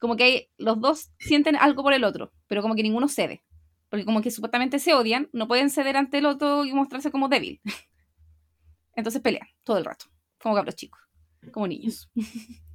como 0.00 0.16
que 0.16 0.50
los 0.58 0.80
dos 0.80 1.12
sienten 1.20 1.54
algo 1.54 1.84
por 1.84 1.92
el 1.92 2.02
otro, 2.02 2.32
pero 2.48 2.60
como 2.60 2.74
que 2.74 2.82
ninguno 2.82 3.06
cede. 3.06 3.44
Porque 3.88 4.04
como 4.04 4.20
que 4.20 4.32
supuestamente 4.32 4.80
se 4.80 4.94
odian, 4.94 5.28
no 5.32 5.46
pueden 5.46 5.70
ceder 5.70 5.96
ante 5.96 6.18
el 6.18 6.26
otro 6.26 6.64
y 6.64 6.72
mostrarse 6.72 7.12
como 7.12 7.28
débil. 7.28 7.60
Entonces 8.96 9.22
pelean 9.22 9.46
todo 9.62 9.78
el 9.78 9.84
rato, 9.84 10.06
como 10.42 10.56
cabros 10.56 10.74
chicos, 10.74 11.00
como 11.52 11.68
niños. 11.68 12.10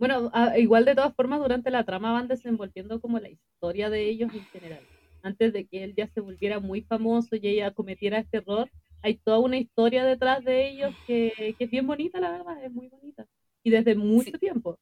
Bueno, 0.00 0.30
igual 0.56 0.84
de 0.84 0.94
todas 0.94 1.12
formas, 1.12 1.40
durante 1.40 1.72
la 1.72 1.84
trama 1.84 2.12
van 2.12 2.28
desenvolviendo 2.28 3.00
como 3.00 3.18
la 3.18 3.30
historia 3.30 3.90
de 3.90 4.08
ellos 4.08 4.32
en 4.32 4.44
general. 4.44 4.86
Antes 5.22 5.52
de 5.52 5.66
que 5.66 5.84
él 5.84 5.94
ya 5.96 6.06
se 6.08 6.20
volviera 6.20 6.60
muy 6.60 6.82
famoso 6.82 7.36
y 7.36 7.46
ella 7.48 7.72
cometiera 7.72 8.18
este 8.18 8.38
error, 8.38 8.70
hay 9.02 9.16
toda 9.16 9.38
una 9.38 9.58
historia 9.58 10.04
detrás 10.04 10.44
de 10.44 10.68
ellos 10.68 10.94
que, 11.06 11.54
es 11.58 11.70
bien 11.70 11.86
bonita, 11.86 12.20
la 12.20 12.30
verdad, 12.30 12.64
es 12.64 12.72
muy 12.72 12.88
bonita. 12.88 13.26
Y 13.62 13.70
desde 13.70 13.94
mucho 13.94 14.32
tiempo. 14.38 14.78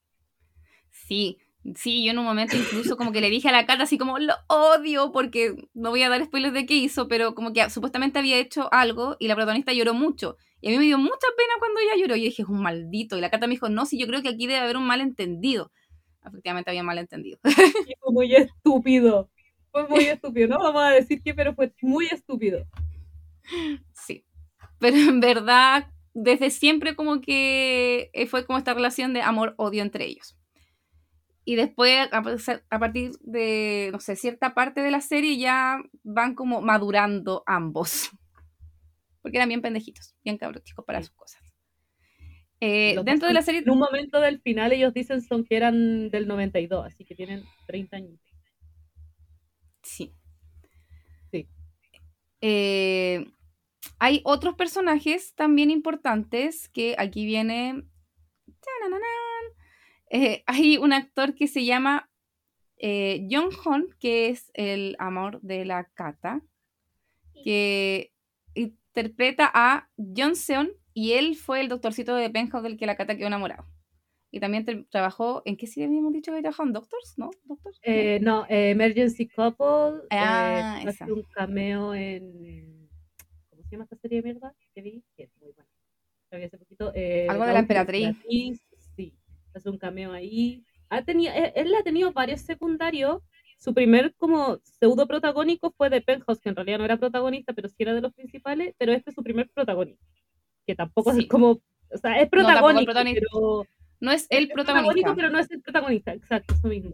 Sí, 0.91 1.39
sí, 1.75 2.05
yo 2.05 2.13
en 2.13 2.19
un 2.19 2.25
momento 2.25 2.57
incluso 2.57 2.97
como 2.97 3.13
que 3.13 3.21
le 3.21 3.31
dije 3.31 3.49
a 3.49 3.53
la 3.53 3.67
Cata 3.67 3.85
así 3.85 3.99
como, 3.99 4.19
lo 4.19 4.35
odio, 4.49 5.13
porque 5.13 5.57
no 5.75 5.91
voy 5.91 6.03
a 6.03 6.09
dar 6.09 6.25
spoilers 6.25 6.55
de 6.55 6.67
qué 6.67 6.75
hizo, 6.75 7.09
pero 7.09 7.35
como 7.35 7.53
que 7.53 7.69
supuestamente 7.71 8.19
había 8.19 8.39
hecho 8.39 8.73
algo 8.73 9.17
y 9.19 9.29
la 9.29 9.35
protagonista 9.35 9.73
lloró 9.73 9.95
mucho. 9.95 10.37
Y 10.61 10.69
a 10.69 10.71
mí 10.71 10.79
me 10.79 10.85
dio 10.85 10.99
mucha 10.99 11.27
pena 11.37 11.53
cuando 11.59 11.81
ella 11.81 11.97
lloró. 11.97 12.17
Yo 12.17 12.25
dije, 12.25 12.43
es 12.43 12.49
un 12.49 12.63
maldito. 12.63 13.17
Y 13.17 13.21
la 13.21 13.31
Cata 13.31 13.47
me 13.47 13.55
dijo, 13.55 13.69
no, 13.69 13.85
sí, 13.85 13.99
yo 13.99 14.07
creo 14.07 14.23
que 14.23 14.31
aquí 14.31 14.47
debe 14.47 14.61
haber 14.61 14.77
un 14.77 14.87
malentendido. 14.87 15.71
Efectivamente 16.25 16.71
había 16.71 16.83
malentendido. 16.83 17.39
Y 17.45 17.95
fue 18.01 18.13
muy 18.13 18.35
estúpido. 18.35 19.31
Fue 19.77 19.87
muy 19.89 20.05
estúpido. 20.07 20.49
No 20.49 20.59
vamos 20.59 20.83
a 20.83 20.91
decir 20.91 21.23
que, 21.23 21.35
pero 21.35 21.55
fue 21.55 21.71
muy 21.83 22.07
estúpido. 22.07 22.67
Sí. 23.93 24.25
Pero 24.79 24.97
en 24.97 25.21
verdad, 25.21 25.91
desde 26.15 26.49
siempre 26.51 26.97
como 26.97 27.21
que 27.21 28.11
eh, 28.15 28.27
fue 28.27 28.47
como 28.47 28.59
esta 28.59 28.73
relación 28.73 29.13
de 29.13 29.21
amor-odio 29.21 29.83
entre 29.83 30.07
ellos. 30.07 30.39
Y 31.45 31.57
después, 31.57 32.09
a 32.11 32.79
partir 32.79 33.13
de, 33.21 33.91
no 33.93 34.01
sé, 34.01 34.17
cierta 34.17 34.55
parte 34.55 34.81
de 34.81 34.91
la 34.91 35.01
serie 35.01 35.37
ya 35.37 35.79
van 36.03 36.35
como 36.35 36.63
madurando 36.63 37.43
ambos. 37.47 38.11
Porque 39.21 39.37
eran 39.37 39.49
bien 39.49 39.61
pendejitos, 39.61 40.17
bien 40.25 40.39
cabroticos 40.39 40.85
para 40.87 41.03
sus 41.03 41.13
cosas. 41.13 41.43
Eh, 42.61 42.97
dentro 43.05 43.29
de 43.29 43.35
la 43.35 43.43
serie... 43.43 43.61
En 43.61 43.71
un 43.71 43.79
momento 43.79 44.21
del 44.21 44.41
final 44.41 44.73
ellos 44.73 44.95
dicen 44.95 45.21
son 45.21 45.45
que 45.45 45.57
eran 45.57 46.09
del 46.09 46.27
92, 46.27 46.87
así 46.87 47.05
que 47.05 47.15
tienen 47.15 47.45
30 47.67 47.97
años. 47.99 48.26
Sí. 49.87 50.13
Sí. 51.31 51.49
Eh, 52.41 53.25
hay 53.99 54.21
otros 54.25 54.57
personajes 54.57 55.35
también 55.35 55.71
importantes 55.71 56.69
que 56.69 56.97
aquí 56.99 57.25
viene... 57.25 57.85
Eh, 60.11 60.43
hay 60.47 60.77
un 60.77 60.93
actor 60.93 61.35
que 61.35 61.47
se 61.47 61.65
llama 61.65 62.11
eh, 62.79 63.27
Jong 63.31 63.53
Hon, 63.65 63.89
que 64.01 64.29
es 64.29 64.51
el 64.55 64.97
amor 64.99 65.41
de 65.41 65.65
la 65.65 65.85
Kata, 65.85 66.43
que 67.45 68.13
interpreta 68.55 69.51
a 69.55 69.89
John 69.97 70.35
Seon 70.35 70.73
y 70.95 71.13
él 71.13 71.37
fue 71.37 71.61
el 71.61 71.69
doctorcito 71.69 72.17
de 72.17 72.29
Penthouse 72.29 72.65
del 72.65 72.77
que 72.77 72.87
la 72.87 72.97
Kata 72.97 73.17
quedó 73.17 73.29
enamorado. 73.29 73.67
Y 74.31 74.41
también 74.41 74.87
trabajó, 74.91 75.43
¿en 75.45 75.57
qué 75.57 75.67
serie 75.67 75.87
habíamos 75.87 76.13
dicho 76.13 76.33
que 76.33 76.41
trabajó 76.41 76.65
en 76.65 76.73
Doctors? 76.73 77.15
¿No? 77.17 77.31
¿Doctors? 77.45 77.79
Eh, 77.83 78.19
no, 78.21 78.45
Emergency 78.49 79.29
Couple. 79.29 80.07
Ah, 80.11 80.83
hace 80.85 81.11
un 81.11 81.23
cameo 81.35 81.95
en 81.95 82.87
se 83.67 83.73
llama 83.73 83.85
esta 83.85 83.97
serie 83.97 84.23
de 84.23 84.33
mierda 84.33 84.55
que 84.75 84.83
vi? 84.83 85.05
Que 85.17 85.25
es 85.25 85.31
muy 85.41 85.53
buena. 85.53 86.47
hace 86.47 86.59
poquito. 86.59 86.93
Eh, 86.95 87.27
Algo 87.29 87.45
de 87.45 87.53
la 87.53 87.59
emperatriz. 87.61 88.17
Sí, 88.97 89.15
hace 89.55 89.71
un 89.71 89.79
cameo 89.79 90.13
ahí. 90.13 90.65
Ha 90.89 91.05
tenido, 91.05 91.33
él, 91.35 91.75
ha 91.75 91.83
tenido 91.83 92.13
varios 92.13 92.43
secundarios. 92.43 93.23
Su 93.59 93.75
primer 93.75 94.15
como 94.17 94.59
pseudo 94.63 95.07
protagónico 95.07 95.73
fue 95.77 95.89
de 95.91 96.03
Penthouse, 96.03 96.41
que 96.41 96.51
en 96.51 96.57
realidad 96.57 96.79
no 96.79 96.85
era 96.85 96.99
protagonista, 96.99 97.55
pero 97.55 97.69
sí 97.69 97.77
era 97.79 97.95
de 97.95 98.03
los 98.03 98.13
principales, 98.13 98.75
pero 98.79 98.93
este 98.93 99.11
es 99.11 99.17
su 99.17 99.23
primer 99.23 99.49
protagonista. 99.49 100.05
Que 100.67 100.75
tampoco 100.75 101.11
es 101.13 101.27
como, 101.27 101.53
o 101.53 101.97
sea, 101.97 102.21
es 102.21 102.29
protagónico, 102.29 102.93
no, 102.93 103.01
pero... 103.03 103.67
No 104.01 104.13
es 104.13 104.27
el 104.31 104.49
protagonista. 104.49 105.15
pero 105.15 105.31
no 105.31 105.39
es 105.39 105.51
el 105.51 105.61
protagonista, 105.61 106.13
exacto, 106.13 106.55
eso 106.55 106.69
mismo. 106.69 106.93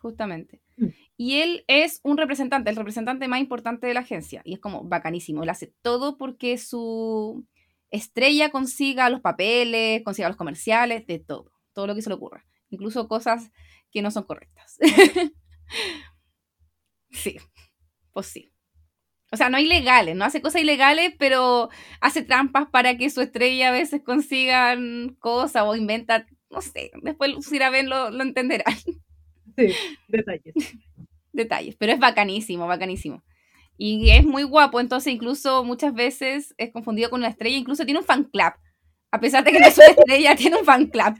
Justamente. 0.00 0.60
Mm. 0.76 0.88
Y 1.16 1.40
él 1.40 1.64
es 1.66 2.00
un 2.02 2.18
representante, 2.18 2.70
el 2.70 2.76
representante 2.76 3.28
más 3.28 3.40
importante 3.40 3.86
de 3.86 3.94
la 3.94 4.00
agencia. 4.00 4.42
Y 4.44 4.54
es 4.54 4.60
como 4.60 4.84
bacanísimo. 4.84 5.42
Él 5.42 5.48
hace 5.48 5.72
todo 5.82 6.18
porque 6.18 6.58
su 6.58 7.46
estrella 7.90 8.50
consiga 8.50 9.08
los 9.08 9.20
papeles, 9.20 10.02
consiga 10.02 10.28
los 10.28 10.36
comerciales, 10.36 11.06
de 11.06 11.20
todo. 11.20 11.52
Todo 11.72 11.86
lo 11.86 11.94
que 11.94 12.02
se 12.02 12.10
le 12.10 12.16
ocurra. 12.16 12.44
Incluso 12.68 13.08
cosas 13.08 13.50
que 13.90 14.02
no 14.02 14.10
son 14.10 14.24
correctas. 14.24 14.78
sí, 17.10 17.36
pues 18.12 18.26
sí. 18.26 18.53
O 19.34 19.36
sea, 19.36 19.50
no 19.50 19.58
ilegales, 19.58 20.16
no 20.16 20.24
hace 20.24 20.40
cosas 20.40 20.62
ilegales, 20.62 21.12
pero 21.18 21.68
hace 22.00 22.22
trampas 22.22 22.68
para 22.70 22.96
que 22.96 23.10
su 23.10 23.20
estrella 23.20 23.68
a 23.68 23.72
veces 23.72 24.02
consigan 24.04 25.16
cosas 25.20 25.64
o 25.66 25.76
inventa, 25.76 26.26
no 26.50 26.60
sé, 26.62 26.92
después 27.02 27.32
si 27.44 27.58
la 27.58 27.70
ven 27.70 27.88
lo, 27.90 28.10
lo 28.10 28.22
entenderán. 28.22 28.74
Sí, 29.56 29.72
detalles. 30.08 30.52
detalles, 31.32 31.76
pero 31.76 31.92
es 31.92 32.00
bacanísimo, 32.00 32.66
bacanísimo. 32.66 33.22
Y 33.78 34.10
es 34.10 34.24
muy 34.24 34.44
guapo, 34.44 34.80
entonces 34.80 35.12
incluso 35.12 35.64
muchas 35.64 35.94
veces 35.94 36.54
es 36.58 36.72
confundido 36.72 37.10
con 37.10 37.20
una 37.20 37.28
estrella, 37.28 37.56
incluso 37.56 37.84
tiene 37.84 38.00
un 38.00 38.06
fan 38.06 38.24
club. 38.24 38.52
A 39.12 39.20
pesar 39.20 39.44
de 39.44 39.52
que 39.52 39.60
no 39.60 39.66
es 39.66 39.78
una 39.78 39.88
estrella, 39.88 40.36
tiene 40.38 40.56
un 40.58 40.64
fan 40.64 40.86
club. 40.86 41.14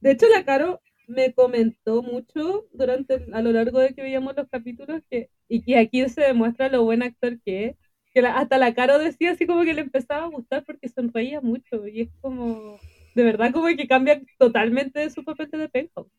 De 0.00 0.10
hecho, 0.10 0.28
la 0.28 0.44
Caro 0.44 0.81
me 1.08 1.32
comentó 1.34 2.02
mucho 2.02 2.66
durante 2.72 3.26
a 3.32 3.42
lo 3.42 3.52
largo 3.52 3.78
de 3.80 3.94
que 3.94 4.02
veíamos 4.02 4.36
los 4.36 4.48
capítulos 4.48 5.02
que, 5.10 5.30
y 5.48 5.62
que 5.62 5.78
aquí 5.78 6.08
se 6.08 6.22
demuestra 6.22 6.68
lo 6.68 6.84
buen 6.84 7.02
actor 7.02 7.40
que 7.44 7.66
es. 7.66 7.76
Que 8.14 8.20
hasta 8.20 8.58
la 8.58 8.74
Caro 8.74 8.98
decía 8.98 9.32
así 9.32 9.46
como 9.46 9.62
que 9.64 9.74
le 9.74 9.82
empezaba 9.82 10.24
a 10.24 10.28
gustar 10.28 10.64
porque 10.64 10.88
sonreía 10.88 11.40
mucho 11.40 11.86
y 11.88 12.02
es 12.02 12.10
como 12.20 12.78
de 13.14 13.24
verdad 13.24 13.52
como 13.52 13.66
que 13.68 13.86
cambia 13.88 14.20
totalmente 14.38 15.00
de 15.00 15.10
su 15.10 15.24
papel 15.24 15.50
de 15.50 15.68
Penthouse. 15.68 16.10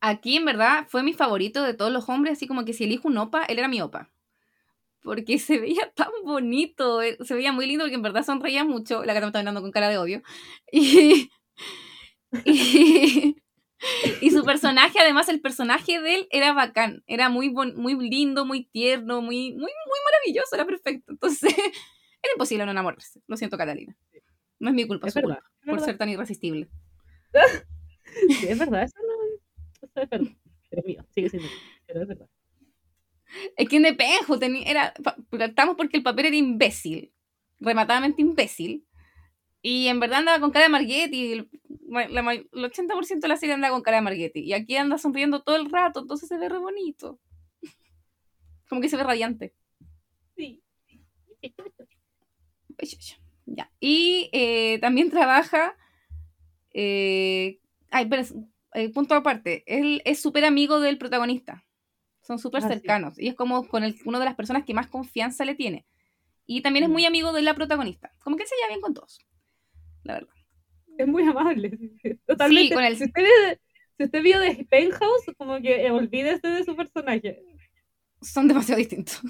Aquí 0.00 0.36
en 0.36 0.44
verdad 0.44 0.86
fue 0.88 1.02
mi 1.02 1.12
favorito 1.14 1.62
de 1.62 1.74
todos 1.74 1.92
los 1.92 2.08
hombres, 2.08 2.34
así 2.34 2.46
como 2.46 2.64
que 2.64 2.72
si 2.72 2.84
elijo 2.84 3.08
un 3.08 3.18
opa, 3.18 3.44
él 3.44 3.58
era 3.58 3.68
mi 3.68 3.80
opa. 3.80 4.10
Porque 5.02 5.38
se 5.38 5.58
veía 5.58 5.90
tan 5.94 6.10
bonito, 6.24 7.02
eh, 7.02 7.16
se 7.24 7.34
veía 7.34 7.52
muy 7.52 7.66
lindo 7.66 7.84
porque 7.84 7.96
en 7.96 8.02
verdad 8.02 8.24
sonreía 8.24 8.64
mucho. 8.64 9.04
La 9.04 9.14
cara 9.14 9.26
me 9.26 9.28
está 9.28 9.40
mirando 9.40 9.62
con 9.62 9.70
cara 9.72 9.88
de 9.88 9.98
odio. 9.98 10.22
Y, 10.72 11.30
su 14.30 14.44
personaje, 14.44 14.98
además, 14.98 15.28
el 15.28 15.40
personaje 15.40 16.00
de 16.00 16.14
él 16.14 16.28
era 16.30 16.52
bacán. 16.52 17.02
Era 17.06 17.28
muy, 17.28 17.50
muy 17.50 18.08
lindo, 18.08 18.44
muy 18.44 18.64
tierno, 18.64 19.20
muy, 19.20 19.52
muy, 19.52 19.60
muy 19.60 19.98
maravilloso, 20.04 20.54
era 20.54 20.64
perfecto. 20.64 21.12
Entonces, 21.12 21.54
era 22.22 22.32
imposible 22.34 22.64
no 22.64 22.72
enamorarse. 22.72 23.20
Lo 23.26 23.36
siento, 23.36 23.56
Catalina. 23.58 23.96
No 24.58 24.70
es 24.70 24.74
mi 24.74 24.86
culpa, 24.86 25.08
es, 25.08 25.14
culpa 25.14 25.42
por 25.66 25.80
ser 25.80 25.98
tan 25.98 26.08
irresistible. 26.08 26.68
sí, 28.40 28.46
es 28.48 28.58
verdad, 28.58 28.84
eso 28.84 28.96
no 29.02 29.14
eso 29.82 30.00
es 30.00 30.08
verdad. 30.08 30.32
Pero 30.70 30.80
es 30.80 30.86
mío, 30.86 31.04
sigue 31.14 31.28
siendo 31.28 31.48
pero 31.86 32.02
es 32.02 32.08
verdad. 32.08 32.28
Es 33.56 33.68
que 33.68 33.76
en 33.76 33.82
Depenjo 33.82 34.38
tenía, 34.38 34.62
era, 34.62 34.94
estamos 35.40 35.76
porque 35.76 35.96
el 35.96 36.02
papel 36.02 36.26
era 36.26 36.36
imbécil, 36.36 37.12
rematadamente 37.58 38.22
imbécil, 38.22 38.86
y 39.64 39.88
en 39.88 39.98
verdad 39.98 40.18
andaba 40.18 40.40
con 40.40 40.50
cara 40.50 40.66
de 40.66 40.68
Marghetti, 40.68 41.32
el, 41.32 41.48
el 41.70 42.64
80% 42.64 43.20
de 43.20 43.28
la 43.28 43.38
serie 43.38 43.54
andaba 43.54 43.72
con 43.72 43.82
cara 43.82 43.96
de 43.96 44.02
Marghetti, 44.02 44.40
y 44.40 44.52
aquí 44.52 44.76
anda 44.76 44.98
sonriendo 44.98 45.42
todo 45.42 45.56
el 45.56 45.70
rato, 45.70 46.00
entonces 46.00 46.28
se 46.28 46.36
ve 46.36 46.50
re 46.50 46.58
bonito. 46.58 47.18
Como 48.68 48.82
que 48.82 48.90
se 48.90 48.98
ve 48.98 49.04
radiante. 49.04 49.54
Sí. 50.36 50.62
Ya. 53.46 53.72
Y 53.80 54.28
eh, 54.32 54.78
también 54.80 55.08
trabaja. 55.08 55.74
Eh, 56.74 57.58
ay, 57.90 58.04
pero 58.04 58.22
eh, 58.74 58.90
punto 58.90 59.14
aparte. 59.14 59.64
Él 59.66 60.02
es 60.04 60.20
súper 60.20 60.44
amigo 60.44 60.78
del 60.78 60.98
protagonista. 60.98 61.64
Son 62.20 62.38
súper 62.38 62.62
ah, 62.66 62.68
cercanos. 62.68 63.18
Y 63.18 63.28
es 63.28 63.34
como 63.34 63.66
con 63.66 63.82
el, 63.82 63.96
una 64.04 64.18
de 64.18 64.26
las 64.26 64.34
personas 64.34 64.64
que 64.64 64.74
más 64.74 64.88
confianza 64.88 65.46
le 65.46 65.54
tiene. 65.54 65.86
Y 66.44 66.60
también 66.60 66.84
es 66.84 66.90
Mm. 66.90 66.92
muy 66.92 67.06
amigo 67.06 67.32
de 67.32 67.40
la 67.40 67.54
protagonista. 67.54 68.12
Como 68.22 68.36
que 68.36 68.46
se 68.46 68.56
lleva 68.56 68.68
bien 68.68 68.82
con 68.82 68.92
todos. 68.92 69.20
La 70.04 70.14
verdad. 70.14 70.34
Es 70.98 71.06
muy 71.08 71.22
amable. 71.24 71.70
Totalmente. 72.26 72.68
Sí, 72.68 72.74
con 72.74 72.84
el- 72.84 72.96
si, 72.96 73.04
usted, 73.04 73.58
si 73.98 74.04
usted 74.04 74.22
vio 74.22 74.38
de 74.40 74.64
Penthouse, 74.70 75.24
como 75.36 75.60
que 75.60 75.86
eh, 75.86 75.90
olvídese 75.90 76.46
de 76.46 76.64
su 76.64 76.76
personaje. 76.76 77.42
Son 78.22 78.48
demasiado 78.48 78.78
distintos. 78.78 79.20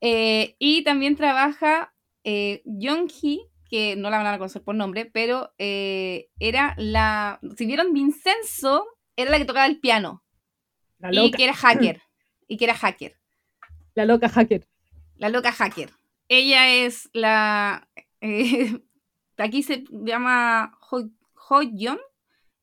Eh, 0.00 0.56
y 0.58 0.84
también 0.84 1.16
trabaja 1.16 1.94
eh, 2.24 2.62
que 3.70 3.96
no 3.96 4.10
la 4.10 4.18
van 4.18 4.26
a 4.26 4.38
conocer 4.38 4.62
por 4.62 4.74
nombre, 4.74 5.06
pero 5.06 5.54
eh, 5.58 6.28
era 6.38 6.74
la. 6.76 7.40
Si 7.56 7.64
vieron 7.64 7.94
Vincenzo, 7.94 8.86
era 9.16 9.30
la 9.30 9.38
que 9.38 9.46
tocaba 9.46 9.66
el 9.66 9.80
piano. 9.80 10.22
La 10.98 11.10
Y 11.12 11.30
que 11.30 11.44
era 11.44 11.54
hacker. 11.54 12.02
Y 12.46 12.56
que 12.58 12.64
era 12.66 12.74
hacker. 12.74 13.16
la 13.94 14.04
loca 14.04 14.28
hacker. 14.28 14.66
La 15.16 15.28
loca 15.28 15.52
hacker. 15.52 15.90
Ella 16.28 16.68
es 16.72 17.10
la. 17.12 17.88
eh, 18.20 18.80
aquí 19.36 19.62
se 19.62 19.84
llama 19.90 20.78
Ho, 20.90 21.08
Ho 21.50 21.62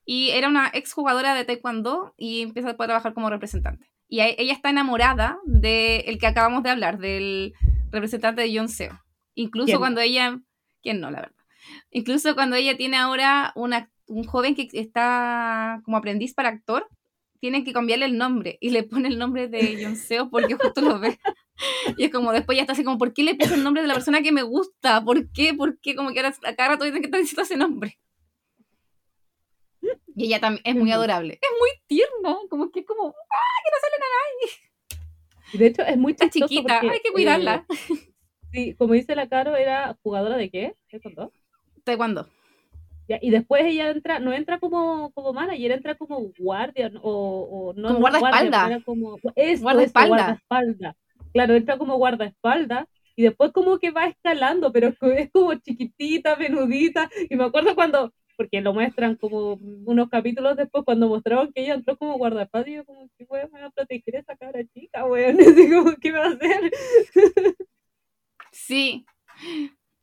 y 0.04 0.30
era 0.32 0.48
una 0.50 0.68
exjugadora 0.74 1.34
de 1.36 1.46
Taekwondo 1.46 2.14
y 2.18 2.42
empieza 2.42 2.72
a 2.72 2.76
trabajar 2.78 3.14
como 3.14 3.30
representante. 3.30 3.88
Y 4.08 4.20
a- 4.20 4.28
ella 4.28 4.54
está 4.54 4.70
enamorada 4.70 5.38
del 5.46 6.18
que 6.20 6.28
acabamos 6.28 6.64
de 6.64 6.70
hablar, 6.72 6.98
del 6.98 7.54
representante 7.92 8.42
de 8.42 8.58
John 8.58 8.68
Seo. 8.68 9.00
Incluso 9.36 9.68
¿Quién? 9.68 9.80
cuando 9.80 10.02
ella. 10.02 10.40
¿Quién 10.82 11.00
no, 11.00 11.12
la 11.12 11.22
verdad? 11.22 11.36
Incluso 11.92 12.34
cuando 12.34 12.56
ella 12.56 12.76
tiene 12.76 12.98
ahora 12.98 13.52
una- 13.56 13.92
un 14.08 14.24
joven 14.26 14.56
que 14.56 14.68
está 14.74 15.80
como 15.86 15.98
aprendiz 15.98 16.34
para 16.34 16.50
actor, 16.50 16.88
tienen 17.40 17.64
que 17.64 17.72
cambiarle 17.74 18.06
el 18.06 18.18
nombre 18.18 18.58
y 18.60 18.72
le 18.72 18.84
pone 18.84 19.08
el 19.08 19.18
nombre 19.18 19.48
de 19.48 19.60
John 19.86 19.96
Seo 19.96 20.30
porque 20.30 20.56
justo 20.56 20.82
lo 20.82 21.00
ve. 21.00 21.20
Y 21.98 22.06
es 22.06 22.12
como 22.12 22.32
después 22.32 22.56
ya 22.56 22.62
está 22.64 22.74
así 22.74 22.84
como, 22.84 22.98
¿por 22.98 23.14
qué 23.14 23.24
le 23.24 23.36
puse 23.36 23.56
el 23.56 23.64
nombre 23.64 23.82
de 23.82 23.88
la 23.88 23.94
persona 23.94 24.22
que 24.22 24.32
me 24.32 24.44
gusta? 24.44 25.04
¿Por 25.04 25.32
qué? 25.32 25.54
¿Por 25.54 25.80
qué? 25.80 25.96
Como 25.96 26.12
que 26.12 26.20
ahora 26.20 26.36
a 26.44 26.56
cada 26.56 26.70
rato 26.70 26.86
dicen 26.86 27.02
que 27.02 27.08
está 27.08 27.18
diciendo 27.18 27.44
ese 27.44 27.58
nombre. 27.58 28.00
Y 30.16 30.26
ella 30.26 30.40
también 30.40 30.62
es 30.66 30.76
muy 30.76 30.92
adorable. 30.92 31.40
Es 31.42 31.50
muy 31.60 31.70
tierna, 31.88 32.38
como 32.50 32.72
que 32.72 32.82
es 32.82 32.86
como, 32.86 33.14
Y 35.54 35.58
de 35.58 35.68
hecho, 35.68 35.82
es 35.84 35.98
muy 35.98 36.12
está 36.14 36.30
chiquita, 36.30 36.80
porque, 36.80 36.90
hay 36.96 37.00
que 37.00 37.12
cuidarla. 37.12 37.66
eh, 37.70 37.96
sí, 38.52 38.76
como 38.76 38.94
dice 38.94 39.16
la 39.16 39.28
Caro, 39.28 39.56
era 39.56 39.98
jugadora 40.04 40.38
de 40.38 40.50
qué? 40.50 40.76
¿Qué 40.90 41.00
contó? 41.00 41.32
Taekwondo. 41.84 42.28
Ya, 43.08 43.20
y 43.22 43.30
después 43.32 43.64
ella 43.66 43.90
entra, 43.90 44.20
no 44.20 44.32
entra 44.32 44.60
como, 44.60 45.12
como 45.12 45.34
manager, 45.34 45.72
entra 45.72 45.96
como 45.96 46.32
guardia 46.38 46.92
o, 47.02 47.72
o 47.72 47.74
no. 47.74 47.88
Como 47.88 47.94
no 47.94 48.00
guardaespaldas. 48.00 48.62
guardia, 48.62 48.84
como, 48.86 49.18
guardaespaldas. 49.60 50.96
Claro, 51.34 51.56
entra 51.56 51.78
como 51.78 51.98
guardaespaldas 51.98 52.88
y 53.16 53.24
después 53.24 53.52
como 53.52 53.78
que 53.80 53.92
va 53.92 54.06
escalando, 54.08 54.72
pero 54.72 54.88
es 54.90 54.98
co- 54.98 55.12
es 55.12 55.30
como 55.32 55.54
chiquitita, 55.56 56.36
menudita. 56.36 57.10
Y 57.30 57.36
me 57.36 57.44
acuerdo 57.46 57.76
cuando, 57.76 58.14
porque 58.38 58.62
lo 58.62 58.74
muestran 58.74 59.16
como 59.16 59.54
unos 59.54 60.10
capítulos 60.10 60.58
después, 60.58 60.84
cuando 60.86 61.08
mostraron 61.08 61.52
que 61.54 61.62
ella 61.64 61.76
entró 61.76 61.98
como 61.98 62.18
guardaespaldas, 62.18 62.70
y 62.70 62.76
yo 62.76 62.86
como, 62.86 63.10
¿qué 63.18 63.26
weón 63.30 63.50
me 63.54 63.62
va 63.62 63.68
a 63.68 63.72
proteger 63.72 64.16
esa 64.16 64.36
cabra 64.36 64.62
chica, 64.74 65.06
weón? 65.06 65.38
Como, 65.84 65.96
¿qué 66.02 66.12
va 66.12 66.26
a 66.26 66.30
hacer? 66.30 66.72
Sí. 68.52 69.06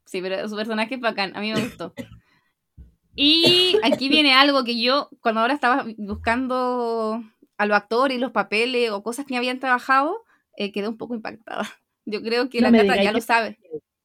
Sí, 0.06 0.22
pero 0.22 0.48
su 0.48 0.56
personaje 0.56 0.94
es 0.94 1.00
bacán, 1.00 1.36
a 1.36 1.40
mí 1.40 1.52
me 1.52 1.60
gustó. 1.62 1.92
Y 3.14 3.76
aquí 3.82 4.08
viene 4.08 4.32
algo 4.32 4.64
que 4.64 4.80
yo, 4.80 5.10
cuando 5.20 5.40
ahora 5.40 5.54
estaba 5.54 5.84
buscando 5.98 7.22
a 7.56 7.66
los 7.66 7.76
actores 7.76 8.16
y 8.16 8.20
los 8.20 8.30
papeles 8.32 8.90
o 8.90 9.02
cosas 9.02 9.26
que 9.26 9.36
habían 9.36 9.58
trabajado, 9.58 10.24
eh, 10.58 10.72
quedé 10.72 10.88
un 10.88 10.96
poco 10.98 11.14
impactada. 11.14 11.62
Yo 12.04 12.22
creo 12.22 12.48
que 12.50 12.60
No 12.60 12.70
la 12.70 12.78
Cata 12.86 13.02
ya 13.02 13.12
lo 13.12 13.20
sabe. 13.20 13.58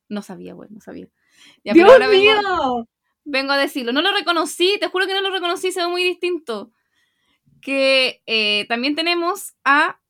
No 0.09 0.21
sabía, 0.21 0.53
güey, 0.53 0.69
no 0.71 0.79
sabía. 0.81 1.07
Ya, 1.63 1.73
pero 1.73 1.87
¡Dios 1.87 1.99
vengo- 1.99 2.11
mío! 2.11 2.87
vengo 3.25 3.51
a 3.53 3.57
decirlo. 3.57 3.91
No 3.93 4.01
lo 4.01 4.11
reconocí, 4.11 4.77
te 4.79 4.87
juro 4.87 5.07
que 5.07 5.13
no 5.13 5.21
lo 5.21 5.31
reconocí, 5.31 5.71
se 5.71 5.81
ve 5.81 5.87
muy 5.87 6.03
distinto. 6.03 6.71
Que 7.61 8.21
eh, 8.25 8.65
también 8.67 8.95
tenemos 8.95 9.55
a 9.63 10.01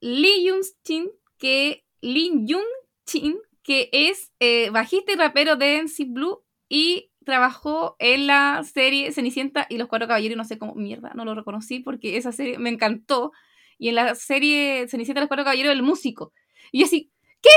Lee 0.00 0.48
Jung 0.48 0.62
Chin, 0.84 1.10
que 1.38 1.84
Jung 2.00 2.62
Chin, 3.06 3.38
que 3.64 3.88
es 3.92 4.32
eh, 4.40 4.70
bajista 4.70 5.12
y 5.12 5.16
rapero 5.16 5.56
de 5.56 5.78
NC 5.78 6.06
Blue 6.08 6.44
y 6.68 7.10
trabajó 7.24 7.96
en 7.98 8.26
la 8.28 8.62
serie 8.64 9.12
Cenicienta 9.12 9.66
y 9.68 9.78
los 9.78 9.88
Cuatro 9.88 10.08
Caballeros, 10.08 10.34
y 10.34 10.38
no 10.38 10.44
sé 10.44 10.58
cómo, 10.58 10.74
mierda, 10.74 11.12
no 11.14 11.24
lo 11.24 11.34
reconocí 11.34 11.80
porque 11.80 12.16
esa 12.16 12.32
serie 12.32 12.58
me 12.58 12.70
encantó. 12.70 13.32
Y 13.82 13.88
en 13.88 13.96
la 13.96 14.14
serie 14.14 14.86
Cenicienta 14.86 15.18
y 15.18 15.22
los 15.22 15.28
Cuatro 15.28 15.44
Caballeros, 15.44 15.72
el 15.72 15.82
músico. 15.82 16.32
Y 16.70 16.78
yo 16.80 16.86
así, 16.86 17.10
¿qué? 17.40 17.50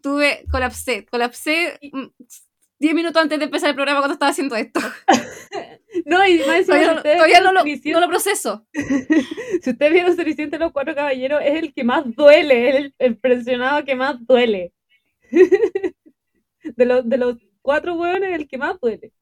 Tuve, 0.00 0.44
colapsé, 0.52 1.04
colapsé 1.06 1.80
mm, 1.92 2.06
10 2.78 2.94
minutos 2.94 3.20
antes 3.20 3.40
de 3.40 3.46
empezar 3.46 3.70
el 3.70 3.74
programa 3.74 3.98
cuando 4.00 4.12
estaba 4.14 4.30
haciendo 4.30 4.54
esto. 4.56 4.80
No, 6.06 6.26
y 6.26 6.38
más 6.46 6.64
Todavía, 6.66 6.94
no- 6.94 7.02
todavía 7.02 7.40
no, 7.40 7.52
lo, 7.52 7.60
Cenicienta- 7.60 7.92
no 7.92 8.00
lo 8.00 8.08
proceso. 8.08 8.66
Si 9.62 9.70
ustedes 9.70 9.92
vieron 9.92 10.16
Cenicienta 10.16 10.56
y 10.56 10.58
los 10.60 10.72
Cuatro 10.72 10.94
Caballeros, 10.94 11.40
es 11.44 11.54
el 11.62 11.74
que 11.74 11.84
más 11.84 12.04
duele, 12.16 12.68
es 12.70 12.74
el, 12.76 12.94
el 12.98 13.18
presionado 13.18 13.84
que 13.84 13.94
más 13.94 14.16
duele. 14.26 14.72
de, 15.30 16.86
los, 16.86 17.08
de 17.08 17.16
los 17.18 17.36
cuatro 17.60 17.94
hueones, 17.94 18.32
el 18.34 18.48
que 18.48 18.58
más 18.58 18.78
duele. 18.80 19.12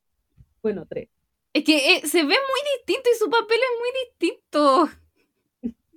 Bueno, 0.62 0.86
tres. 0.88 1.08
Es 1.52 1.64
que 1.64 1.96
eh, 1.96 2.06
se 2.06 2.18
ve 2.18 2.28
muy 2.28 2.60
distinto 2.76 3.10
y 3.12 3.18
su 3.18 3.28
papel 3.28 3.58
es 3.58 3.78
muy 3.78 3.88
distinto. 4.04 4.88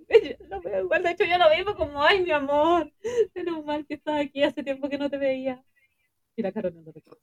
Lo 0.50 0.62
veo 0.62 0.84
igual, 0.84 1.04
de 1.04 1.12
hecho 1.12 1.26
yo 1.26 1.38
lo 1.38 1.50
veo 1.50 1.76
como, 1.76 2.04
ay, 2.04 2.22
mi 2.22 2.32
amor, 2.32 2.92
menos 3.34 3.64
mal 3.66 3.86
que 3.86 3.96
estás 3.96 4.22
aquí, 4.22 4.44
hace 4.44 4.64
tiempo 4.64 4.90
que 4.90 4.98
no 4.98 5.10
te 5.10 5.18
veía. 5.18 5.64
Y 6.36 6.42
la 6.42 6.52
cara 6.52 6.70
no 6.70 6.82
lo 6.82 6.92
recuerdo. 6.92 7.22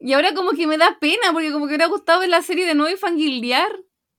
Y 0.00 0.12
ahora 0.12 0.32
como 0.34 0.52
que 0.52 0.66
me 0.66 0.78
da 0.78 0.96
pena 1.00 1.32
porque 1.32 1.50
como 1.52 1.66
que 1.66 1.70
me 1.72 1.76
hubiera 1.76 1.86
gustado 1.86 2.20
ver 2.20 2.28
la 2.28 2.42
serie 2.42 2.66
de 2.66 2.74
nuevo 2.74 2.94
y 2.94 2.98
fangirlear. 2.98 3.70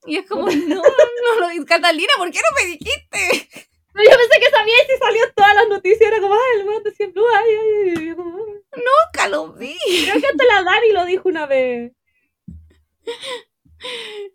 Y 0.06 0.18
es 0.18 0.26
como, 0.28 0.48
no, 0.50 0.76
no, 0.76 1.54
no, 1.56 1.66
Catalina, 1.66 2.14
¿por 2.18 2.32
qué 2.32 2.40
no 2.40 2.56
me 2.64 2.70
dijiste? 2.72 3.50
No, 3.94 4.04
yo 4.04 4.10
pensé 4.18 4.40
que 4.40 4.50
sabía 4.50 4.74
y 4.76 4.92
si 4.92 4.98
salió 4.98 5.24
en 5.26 5.34
todas 5.34 5.56
las 5.56 5.68
noticias, 5.68 6.02
era 6.10 6.22
como, 6.22 6.34
ay, 6.34 6.60
el 6.62 6.68
weón 6.68 6.84
de 6.84 6.92
siempre, 6.92 7.22
ay, 7.36 7.56
ay, 7.56 7.94
ay, 8.10 8.16
como, 8.16 8.38
"Ay". 8.38 8.54
Nunca 8.76 9.28
lo 9.28 9.54
vi. 9.54 9.78
Creo 10.06 10.22
que 10.22 10.28
hasta 10.28 10.46
la 10.46 10.64
Dani 10.64 10.92
lo 10.94 11.06
dijo 11.06 11.28
una 11.28 11.46
vez. 11.48 11.92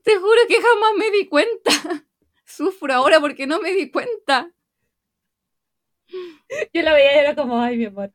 Te 0.03 0.17
juro 0.19 0.41
que 0.49 0.61
jamás 0.61 0.95
me 0.97 1.11
di 1.11 1.29
cuenta. 1.29 2.04
Sufro 2.57 2.93
ahora 2.95 3.21
porque 3.21 3.47
no 3.47 3.61
me 3.61 3.73
di 3.73 3.91
cuenta. 3.91 4.51
Yo 6.73 6.83
la 6.83 6.93
veía 6.93 7.15
y 7.17 7.19
era 7.19 7.35
como, 7.35 7.61
ay, 7.61 7.77
mi 7.77 7.87
amor. 7.87 8.13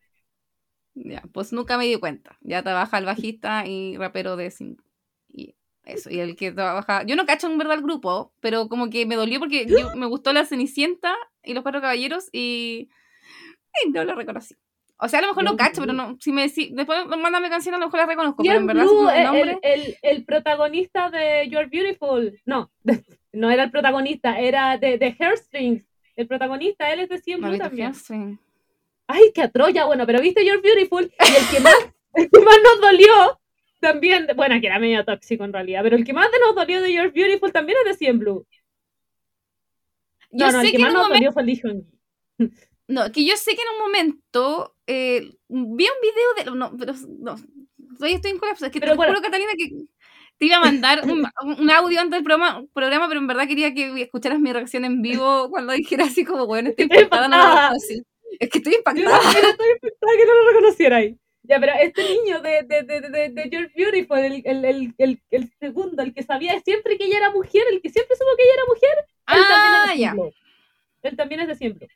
Ya, 0.94 1.22
pues 1.34 1.54
nunca 1.54 1.78
me 1.78 1.86
di 1.86 1.96
cuenta. 1.98 2.38
Ya 2.42 2.62
trabaja 2.64 2.98
el 2.98 3.06
bajista 3.06 3.66
y 3.66 3.98
rapero 3.98 4.36
de 4.36 4.52
cinco. 4.52 4.84
Y 5.28 5.56
eso, 5.84 6.10
y 6.10 6.20
el 6.20 6.36
que 6.36 6.52
trabaja. 6.52 7.04
Yo 7.04 7.16
no 7.16 7.26
cacho 7.26 7.48
en 7.48 7.58
verdad 7.58 7.76
el 7.78 7.84
grupo, 7.84 8.34
pero 8.40 8.68
como 8.70 8.90
que 8.90 9.06
me 9.06 9.16
dolió 9.16 9.40
porque 9.40 9.66
yo- 9.66 9.96
me 9.96 10.06
gustó 10.06 10.34
la 10.34 10.46
Cenicienta 10.46 11.16
y 11.44 11.54
los 11.54 11.64
cuatro 11.64 11.82
caballeros 11.82 12.30
y. 12.32 12.90
y 13.86 13.90
no 13.90 14.04
lo 14.04 14.16
reconocí. 14.16 14.56
O 15.02 15.08
sea, 15.08 15.20
a 15.20 15.22
lo 15.22 15.30
mejor 15.30 15.44
lo 15.44 15.56
cacho, 15.56 15.80
pero 15.80 15.94
no. 15.94 16.18
Si 16.20 16.34
me 16.34 16.50
si, 16.50 16.72
después 16.74 17.06
mándame 17.08 17.50
canción, 17.50 17.74
a 17.76 17.78
lo 17.78 17.86
mejor 17.86 18.02
la 18.02 18.06
reconozco. 18.06 18.44
Pero 18.44 18.60
en 18.60 18.68
verdad, 18.68 18.84
Blue, 18.84 19.10
el, 19.10 19.24
nombre. 19.24 19.58
el, 19.62 19.98
el 20.02 20.26
protagonista 20.26 21.10
de 21.10 21.48
You're 21.50 21.70
Beautiful, 21.72 22.38
no, 22.46 22.70
no 23.34 23.50
era 23.52 23.64
el 23.64 23.72
protagonista, 23.72 24.40
era 24.40 24.78
de, 24.78 24.98
de 24.98 25.16
Hairstrings. 25.20 25.84
El 26.16 26.28
protagonista, 26.28 26.92
él 26.92 27.02
es 27.02 27.10
de 27.10 27.20
Cien 27.20 27.40
No 27.40 27.50
Blue 27.50 27.58
también. 27.58 27.94
Ay, 29.08 29.32
qué 29.34 29.42
atroya, 29.44 29.86
bueno, 29.86 30.06
pero 30.06 30.22
viste 30.22 30.46
You're 30.46 30.62
Beautiful 30.62 31.06
y 31.06 31.36
el 31.36 31.48
que 31.52 31.60
más, 31.62 31.76
el 32.14 32.30
que 32.30 32.40
más 32.42 32.56
nos 32.64 32.82
dolió 32.82 33.40
también, 33.80 34.28
bueno, 34.36 34.60
que 34.60 34.68
era 34.68 34.78
medio 34.80 35.04
tóxico 35.06 35.46
en 35.46 35.54
realidad, 35.54 35.82
pero 35.84 35.96
el 35.96 36.04
que 36.04 36.14
más 36.14 36.30
nos 36.46 36.56
dolió 36.56 36.82
de 36.82 36.94
You're 36.94 37.10
Beautiful 37.12 37.52
también 37.52 37.78
es 37.80 37.86
de 37.92 37.98
Cien 37.98 38.20
Blue. 38.20 38.46
Yo 40.32 40.46
No, 40.46 40.52
no, 40.52 40.60
el 40.60 40.66
sé 40.66 40.72
que 40.72 40.78
que 40.78 40.84
más 40.84 40.94
nos 40.94 41.04
momento. 41.04 41.16
dolió 41.16 41.32
fue 41.34 41.44
Lee 41.44 41.62
Hyun-gi. 41.64 42.00
No, 42.90 43.12
que 43.12 43.24
yo 43.24 43.38
sé 43.38 43.56
que 43.56 43.62
en 43.62 43.68
un 43.76 43.82
momento 43.82 44.76
eh, 44.88 45.22
vi 45.48 45.86
un 45.86 46.02
video 46.02 46.34
de. 46.38 46.58
No, 46.58 46.76
pero. 46.76 46.94
No, 47.20 47.36
estoy 48.08 48.32
en 48.32 48.40
colapso. 48.40 48.66
Es 48.66 48.72
que 48.72 48.80
Pero 48.80 48.94
te 48.94 48.98
bueno. 48.98 49.12
juro, 49.14 49.22
Catalina, 49.22 49.52
que 49.56 49.70
te 50.40 50.46
iba 50.48 50.58
a 50.58 50.62
mandar 50.62 51.02
un, 51.06 51.28
un 51.60 51.72
audio 51.72 52.00
antes 52.02 52.18
del 52.18 52.24
programa, 52.24 52.66
programa, 52.74 53.08
pero 53.08 53.20
en 53.20 53.28
verdad 53.28 53.48
quería 53.48 53.74
que 53.74 54.02
escucharas 54.02 54.40
mi 54.40 54.52
reacción 54.54 54.86
en 54.86 55.02
vivo 55.02 55.50
cuando 55.50 55.74
dijera 55.74 56.06
así 56.06 56.26
como, 56.26 56.48
bueno, 56.48 56.70
estoy 56.70 56.86
Estoy 56.86 57.04
impactada, 57.04 57.28
no 57.28 57.38
reconocí. 57.56 58.04
Es 58.40 58.50
que 58.50 58.58
estoy 58.60 58.74
Yo 58.74 58.78
impactada. 58.80 59.20
también 59.22 59.46
estoy 59.52 59.68
impactada 59.72 60.14
que 60.18 60.26
no 60.26 60.34
lo 60.36 60.48
reconociera 60.50 60.98
ahí. 60.98 61.18
Ya, 61.44 61.60
pero 61.60 61.74
este 61.82 62.04
niño 62.04 62.42
de, 62.42 62.64
de, 62.64 62.84
de, 62.84 63.02
de, 63.02 63.30
de 63.30 63.50
You're 63.50 63.72
Beautiful, 63.76 64.20
el, 64.20 64.42
el, 64.46 64.66
el, 64.66 64.94
el, 64.98 65.22
el 65.32 65.52
segundo, 65.60 66.04
el 66.04 66.14
que 66.14 66.22
sabía 66.24 66.60
siempre 66.62 66.98
que 66.98 67.06
ella 67.06 67.18
era 67.18 67.32
mujer, 67.32 67.64
el 67.72 67.82
que 67.82 67.90
siempre 67.90 68.16
supo 68.16 68.30
que 68.38 68.44
ella 68.44 68.54
era 68.54 68.66
mujer, 68.66 68.98
él 69.00 69.06
Ah, 69.26 69.48
también 69.50 69.82
es 69.84 69.90
de 69.94 70.00
ya. 70.00 70.16
Él 71.02 71.16
también 71.18 71.42
es 71.42 71.60
de 71.60 71.70
Blue. 71.70 71.88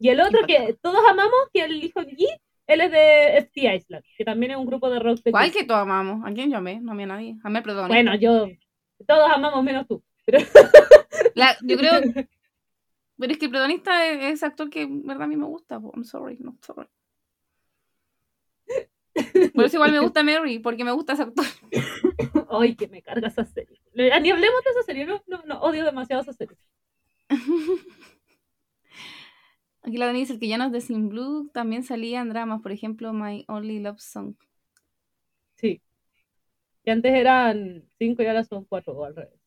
Y 0.00 0.08
el 0.10 0.20
otro 0.20 0.46
que 0.46 0.76
todos 0.80 1.00
amamos, 1.08 1.48
que 1.52 1.64
el 1.64 1.82
hijo 1.82 2.04
de 2.04 2.12
G, 2.12 2.26
él 2.68 2.80
es 2.82 2.90
de 2.92 3.38
FT 3.38 3.74
Island, 3.74 4.04
que 4.16 4.24
también 4.24 4.52
es 4.52 4.58
un 4.58 4.66
grupo 4.66 4.88
de 4.90 5.00
rock 5.00 5.22
de 5.24 5.30
¿Cuál 5.32 5.50
que 5.50 5.64
todos 5.64 5.80
amamos? 5.80 6.24
¿A 6.24 6.32
quién 6.32 6.50
llamé? 6.50 6.80
No 6.80 6.92
amé 6.92 7.04
a 7.04 7.06
nadie. 7.06 7.36
Amé 7.42 7.58
al 7.58 7.64
protagonista. 7.64 7.94
Bueno, 7.94 8.14
yo, 8.14 8.48
todos 9.06 9.30
amamos 9.30 9.64
menos 9.64 9.86
tú. 9.88 10.02
La- 11.34 11.56
yo 11.62 11.76
creo 11.76 12.00
Pero 13.18 13.32
es 13.32 13.38
que 13.38 13.46
el 13.46 13.50
protagonista 13.50 14.06
es, 14.06 14.34
es 14.34 14.42
actor 14.44 14.70
que 14.70 14.82
en 14.82 15.04
verdad 15.04 15.24
a 15.24 15.26
mí 15.26 15.36
me 15.36 15.46
gusta. 15.46 15.76
I'm 15.76 16.04
sorry, 16.04 16.36
no 16.38 16.56
sorry. 16.64 16.86
Por 19.52 19.64
eso 19.64 19.76
igual 19.76 19.90
me 19.90 19.98
gusta 19.98 20.22
Mary, 20.22 20.60
porque 20.60 20.84
me 20.84 20.92
gusta 20.92 21.14
ese 21.14 21.22
actor. 21.22 21.44
Ay, 22.50 22.76
que 22.76 22.86
me 22.86 23.02
carga 23.02 23.26
esa 23.26 23.44
serie. 23.44 23.80
Ni 23.94 24.30
hablemos 24.30 24.62
de 24.62 24.70
esa 24.70 24.82
serie, 24.84 25.06
no, 25.06 25.20
no, 25.26 25.42
no, 25.46 25.60
odio 25.60 25.84
demasiado 25.84 26.22
esa 26.22 26.32
serie. 26.32 26.56
Aquí 29.88 29.96
la 29.96 30.04
Dani 30.04 30.20
dice 30.20 30.34
el 30.34 30.38
que 30.38 30.48
ya 30.48 30.58
no 30.58 30.66
es 30.66 30.72
de 30.72 30.82
Sin 30.82 31.08
Blue 31.08 31.48
también 31.54 31.82
salía 31.82 32.20
en 32.20 32.28
dramas, 32.28 32.60
por 32.60 32.72
ejemplo, 32.72 33.14
My 33.14 33.46
Only 33.48 33.78
Love 33.78 34.00
Song. 34.00 34.34
Sí. 35.56 35.80
Que 36.84 36.90
antes 36.90 37.14
eran 37.14 37.84
cinco 37.98 38.22
y 38.22 38.26
ahora 38.26 38.44
son 38.44 38.66
cuatro 38.66 38.92
o 38.92 39.06
al 39.06 39.16
revés. 39.16 39.40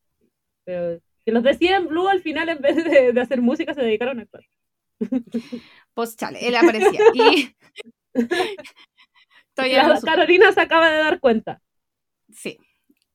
Pero 0.64 1.00
que 1.24 1.30
los 1.30 1.44
decía 1.44 1.76
en 1.76 1.86
Blue 1.86 2.08
al 2.08 2.22
final 2.22 2.48
en 2.48 2.60
vez 2.60 2.74
de, 2.74 3.12
de 3.12 3.20
hacer 3.20 3.40
música 3.40 3.72
se 3.72 3.82
dedicaron 3.82 4.18
a 4.18 4.22
actuar. 4.22 4.44
Pues 5.94 6.16
chale, 6.16 6.48
él 6.48 6.56
aparecía. 6.56 7.00
Y. 7.14 7.54
La. 9.56 10.00
Carolina 10.00 10.50
se 10.50 10.60
acaba 10.60 10.90
de 10.90 10.98
dar 10.98 11.20
cuenta. 11.20 11.62
Sí. 12.32 12.58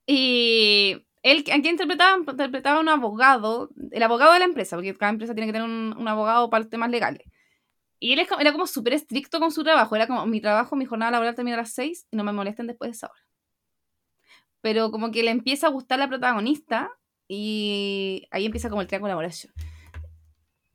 Y 0.06 1.06
él, 1.32 1.40
¿a 1.40 1.62
quién 1.62 1.66
interpretaba? 1.66 2.18
Interpretaba 2.18 2.78
a 2.78 2.82
un 2.82 2.90
abogado, 2.90 3.70
el 3.92 4.04
abogado 4.04 4.34
de 4.34 4.40
la 4.40 4.46
empresa, 4.46 4.76
porque 4.76 4.96
cada 4.96 5.12
empresa 5.12 5.34
tiene 5.34 5.48
que 5.48 5.54
tener 5.54 5.68
un, 5.68 5.96
un 5.98 6.08
abogado 6.08 6.50
para 6.50 6.68
temas 6.68 6.90
legales. 6.90 7.24
Y 8.00 8.14
él 8.14 8.28
era 8.40 8.52
como 8.52 8.68
súper 8.68 8.94
estricto 8.94 9.40
con 9.40 9.52
su 9.52 9.64
trabajo. 9.64 9.96
Era 9.96 10.08
como, 10.08 10.26
mi 10.26 10.40
trabajo, 10.42 10.76
mi 10.76 10.86
jornada 10.86 11.12
laboral 11.12 11.36
termina 11.36 11.56
a 11.58 11.62
las 11.62 11.74
6 11.74 12.08
y 12.12 12.16
no 12.16 12.24
me 12.24 12.32
molesten 12.32 12.68
después 12.68 12.92
de 12.92 12.96
esa 12.96 13.08
hora. 13.08 13.22
Pero 14.62 14.92
como 14.92 15.12
que 15.12 15.24
le 15.24 15.32
empieza 15.32 15.68
a 15.68 15.72
gustar 15.72 16.00
la 16.00 16.08
protagonista 16.08 16.92
y 17.28 18.28
ahí 18.32 18.46
empieza 18.46 18.70
como 18.70 18.82
el 18.82 18.88
triángulo 18.88 19.14
amoroso. 19.14 19.50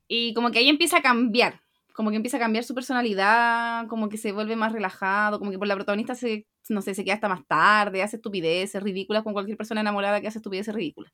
Y 0.07 0.33
como 0.33 0.51
que 0.51 0.59
ahí 0.59 0.69
empieza 0.69 0.97
a 0.97 1.01
cambiar. 1.01 1.61
Como 1.93 2.09
que 2.09 2.17
empieza 2.17 2.37
a 2.37 2.39
cambiar 2.39 2.63
su 2.63 2.73
personalidad, 2.73 3.87
como 3.87 4.09
que 4.09 4.17
se 4.17 4.31
vuelve 4.31 4.55
más 4.55 4.73
relajado, 4.73 5.39
como 5.39 5.51
que 5.51 5.59
por 5.59 5.67
la 5.67 5.75
protagonista 5.75 6.15
se, 6.15 6.47
no 6.69 6.81
sé, 6.81 6.93
se 6.93 7.03
queda 7.03 7.15
hasta 7.15 7.29
más 7.29 7.45
tarde, 7.47 8.03
hace 8.03 8.17
estupideces 8.17 8.81
ridículas 8.81 9.23
con 9.23 9.33
cualquier 9.33 9.57
persona 9.57 9.81
enamorada 9.81 10.21
que 10.21 10.27
hace 10.27 10.39
estupideces 10.39 10.73
ridículas. 10.73 11.13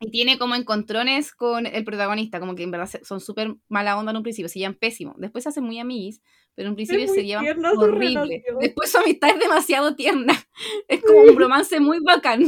Y 0.00 0.10
tiene 0.10 0.38
como 0.38 0.54
encontrones 0.54 1.32
con 1.32 1.66
el 1.66 1.84
protagonista, 1.84 2.38
como 2.38 2.54
que 2.54 2.62
en 2.62 2.70
verdad 2.70 2.88
son 3.02 3.20
súper 3.20 3.56
mala 3.68 3.98
onda 3.98 4.12
en 4.12 4.18
un 4.18 4.22
principio, 4.22 4.48
se 4.48 4.60
llevan 4.60 4.76
pésimo. 4.76 5.14
Después 5.18 5.42
se 5.42 5.50
hacen 5.50 5.64
muy 5.64 5.80
amiguis, 5.80 6.22
pero 6.54 6.66
en 6.66 6.70
un 6.70 6.76
principio 6.76 7.08
se 7.08 7.24
llevan 7.24 7.64
horrible. 7.76 8.44
Después 8.60 8.92
su 8.92 8.98
amistad 8.98 9.30
es 9.30 9.40
demasiado 9.40 9.96
tierna. 9.96 10.34
Es 10.88 11.02
como 11.02 11.22
un 11.22 11.36
romance 11.36 11.80
muy 11.80 11.98
bacán. 12.00 12.42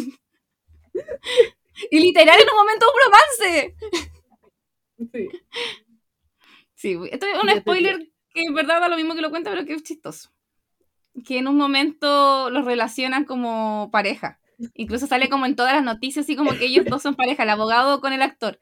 Y 1.91 2.01
literal 2.01 2.39
en 2.41 2.49
un 2.49 2.57
momento 2.57 2.87
un 2.87 3.01
romance. 3.07 3.75
Sí. 5.13 5.29
Sí, 6.75 6.99
esto 7.11 7.27
es 7.27 7.43
un 7.43 7.61
spoiler 7.61 7.99
que 8.33 8.43
en 8.43 8.55
verdad 8.55 8.81
da 8.81 8.89
lo 8.89 8.97
mismo 8.97 9.15
que 9.15 9.21
lo 9.21 9.31
cuenta, 9.31 9.51
pero 9.51 9.67
que 9.67 9.75
es 9.75 9.83
chistoso. 9.83 10.31
Que 11.25 11.39
en 11.39 11.49
un 11.49 11.57
momento 11.57 12.51
los 12.51 12.65
relacionan 12.65 13.25
como 13.25 13.91
pareja. 13.93 14.39
Incluso 14.75 15.07
sale 15.07 15.29
como 15.29 15.47
en 15.47 15.57
todas 15.57 15.75
las 15.75 15.83
noticias, 15.83 16.25
así 16.27 16.37
como 16.37 16.53
que 16.53 16.67
ellos 16.67 16.85
dos 16.87 17.03
son 17.03 17.15
pareja, 17.15 17.43
el 17.45 17.51
abogado 17.51 18.01
con 18.01 18.13
el 18.13 18.23
actor. 18.23 18.59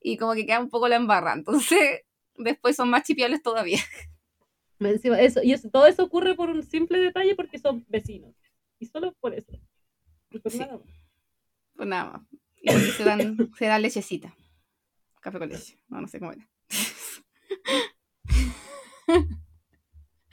Y 0.00 0.16
como 0.16 0.34
que 0.34 0.46
queda 0.46 0.60
un 0.60 0.70
poco 0.70 0.88
la 0.88 0.96
embarra. 0.96 1.32
Entonces, 1.34 2.02
después 2.36 2.76
son 2.76 2.90
más 2.90 3.02
chipiables 3.04 3.42
todavía. 3.42 3.80
Eso, 4.80 5.42
y 5.42 5.52
eso, 5.52 5.70
todo 5.70 5.86
eso 5.86 6.02
ocurre 6.04 6.34
por 6.34 6.50
un 6.50 6.62
simple 6.62 6.98
detalle 6.98 7.34
porque 7.34 7.58
son 7.58 7.84
vecinos. 7.88 8.34
Y 8.78 8.86
solo 8.86 9.12
por 9.20 9.34
eso. 9.34 9.52
Y 10.30 10.38
por 10.40 10.52
Sí. 10.52 10.58
nada 10.58 10.78
más. 10.78 10.88
Pues 11.76 11.88
nada 11.88 12.10
más. 12.10 12.22
Y 12.60 12.70
se 12.90 13.04
dan, 13.04 13.50
se 13.56 13.66
dan 13.66 13.82
lechecita. 13.82 14.34
Café 15.20 15.38
con 15.38 15.48
leche. 15.48 15.78
No, 15.88 16.00
no 16.00 16.08
sé 16.08 16.18
cómo 16.18 16.32
era. 16.32 16.48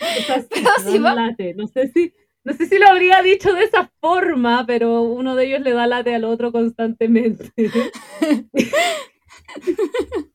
O 0.02 0.71
late. 1.00 1.54
No 1.54 1.68
sé 1.68 1.90
si, 1.90 2.14
no 2.44 2.54
sé 2.54 2.66
si 2.66 2.78
lo 2.78 2.88
habría 2.88 3.22
dicho 3.22 3.54
de 3.54 3.64
esa 3.64 3.92
forma, 4.00 4.66
pero 4.66 5.02
uno 5.02 5.36
de 5.36 5.46
ellos 5.46 5.62
le 5.62 5.74
da 5.74 5.88
late 5.88 6.16
al 6.16 6.26
otro 6.26 6.52
constantemente. 6.52 7.52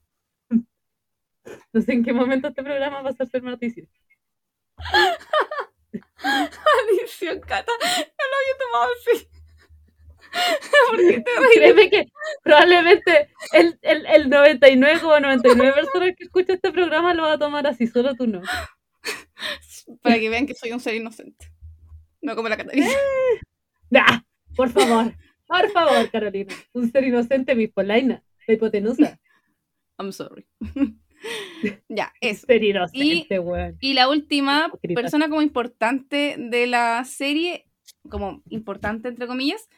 No 1.72 1.82
sé 1.82 1.92
en 1.92 2.04
qué 2.04 2.14
momento 2.14 2.48
este 2.48 2.62
programa 2.62 3.02
va 3.02 3.10
a 3.10 3.26
ser 3.26 3.42
noticias. 3.42 3.86
Maldición, 6.22 7.40
Cata. 7.40 7.72
No 7.78 8.24
lo 8.30 8.36
había 8.40 8.56
tomado 8.58 8.90
así. 8.94 9.28
¿Por 10.90 10.98
qué 10.98 11.20
te 11.20 11.30
ríes? 11.40 11.50
Créeme 11.54 11.90
que 11.90 12.06
probablemente 12.42 13.28
el, 13.52 13.78
el, 13.82 14.06
el 14.06 14.30
99 14.30 15.00
como 15.00 15.20
99 15.20 15.74
personas 15.74 16.14
que 16.16 16.24
escuchan 16.24 16.56
este 16.56 16.72
programa 16.72 17.14
lo 17.14 17.24
va 17.24 17.32
a 17.32 17.38
tomar 17.38 17.66
así, 17.66 17.86
solo 17.86 18.14
tú 18.14 18.26
no. 18.26 18.42
Para 20.02 20.18
que 20.18 20.28
vean 20.28 20.46
que 20.46 20.54
soy 20.54 20.72
un 20.72 20.80
ser 20.80 20.94
inocente. 20.94 21.50
No 22.20 22.34
como 22.34 22.48
la 22.48 22.56
Catarina. 22.56 22.88
¡Ah! 23.94 24.22
Por 24.56 24.70
favor, 24.70 25.14
por 25.46 25.70
favor, 25.70 26.10
Carolina. 26.10 26.54
Un 26.72 26.90
ser 26.90 27.04
inocente, 27.04 27.54
mi 27.54 27.68
polaina, 27.68 28.22
la 28.46 28.54
hipotenusa. 28.54 29.20
I'm 29.98 30.12
sorry. 30.12 30.46
ya, 31.88 32.12
eso. 32.20 32.46
Ser 32.46 32.64
inocente, 32.64 33.38
weón. 33.38 33.76
Y 33.80 33.92
la 33.92 34.08
última 34.08 34.72
persona 34.94 35.28
como 35.28 35.42
importante 35.42 36.36
de 36.38 36.66
la 36.66 37.04
serie, 37.04 37.66
como 38.08 38.42
importante 38.48 39.08
entre 39.08 39.26
comillas, 39.26 39.68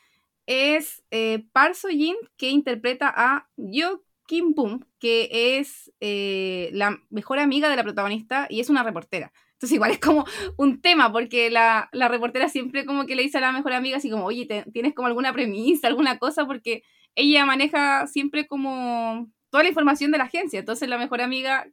es 0.47 1.05
eh, 1.11 1.45
Park 1.53 1.75
Seo-jin, 1.75 2.17
que 2.37 2.51
interpreta 2.51 3.13
a 3.15 3.49
Yo 3.57 4.03
Kim 4.29 4.53
Boom, 4.55 4.87
que 4.99 5.31
es 5.59 5.91
eh, 6.01 6.69
la 6.75 6.99
mejor 7.09 7.39
amiga 7.39 7.71
de 7.71 7.77
la 7.77 7.83
protagonista 7.83 8.47
y 8.51 8.61
es 8.61 8.69
una 8.69 8.83
reportera. 8.83 9.33
Entonces 9.53 9.73
igual 9.75 9.91
es 9.91 9.99
como 9.99 10.27
un 10.59 10.83
tema, 10.83 11.11
porque 11.11 11.51
la, 11.51 11.89
reportera 11.93 12.51
siempre 12.51 12.85
como 12.85 13.07
que 13.07 13.17
le 13.17 13.23
dice 13.23 13.39
a 13.39 13.41
la 13.41 13.53
mejor 13.53 13.73
amiga 13.73 13.97
así 13.97 14.11
como, 14.11 14.27
oye, 14.27 14.45
¿te- 14.45 14.71
¿tienes 14.71 14.95
como 14.95 15.09
alguna 15.09 15.33
premisa, 15.33 15.89
alguna 15.89 16.19
cosa? 16.19 16.47
Porque 16.47 16.83
ella 17.15 17.47
maneja 17.47 18.07
siempre 18.07 18.47
como 18.47 19.31
toda 19.51 19.63
la 19.63 19.71
información 19.71 20.13
de 20.13 20.19
la 20.19 20.25
agencia. 20.25 20.61
Entonces 20.61 20.91
la 20.91 20.99
mejor 20.99 21.23
amiga 21.23 21.67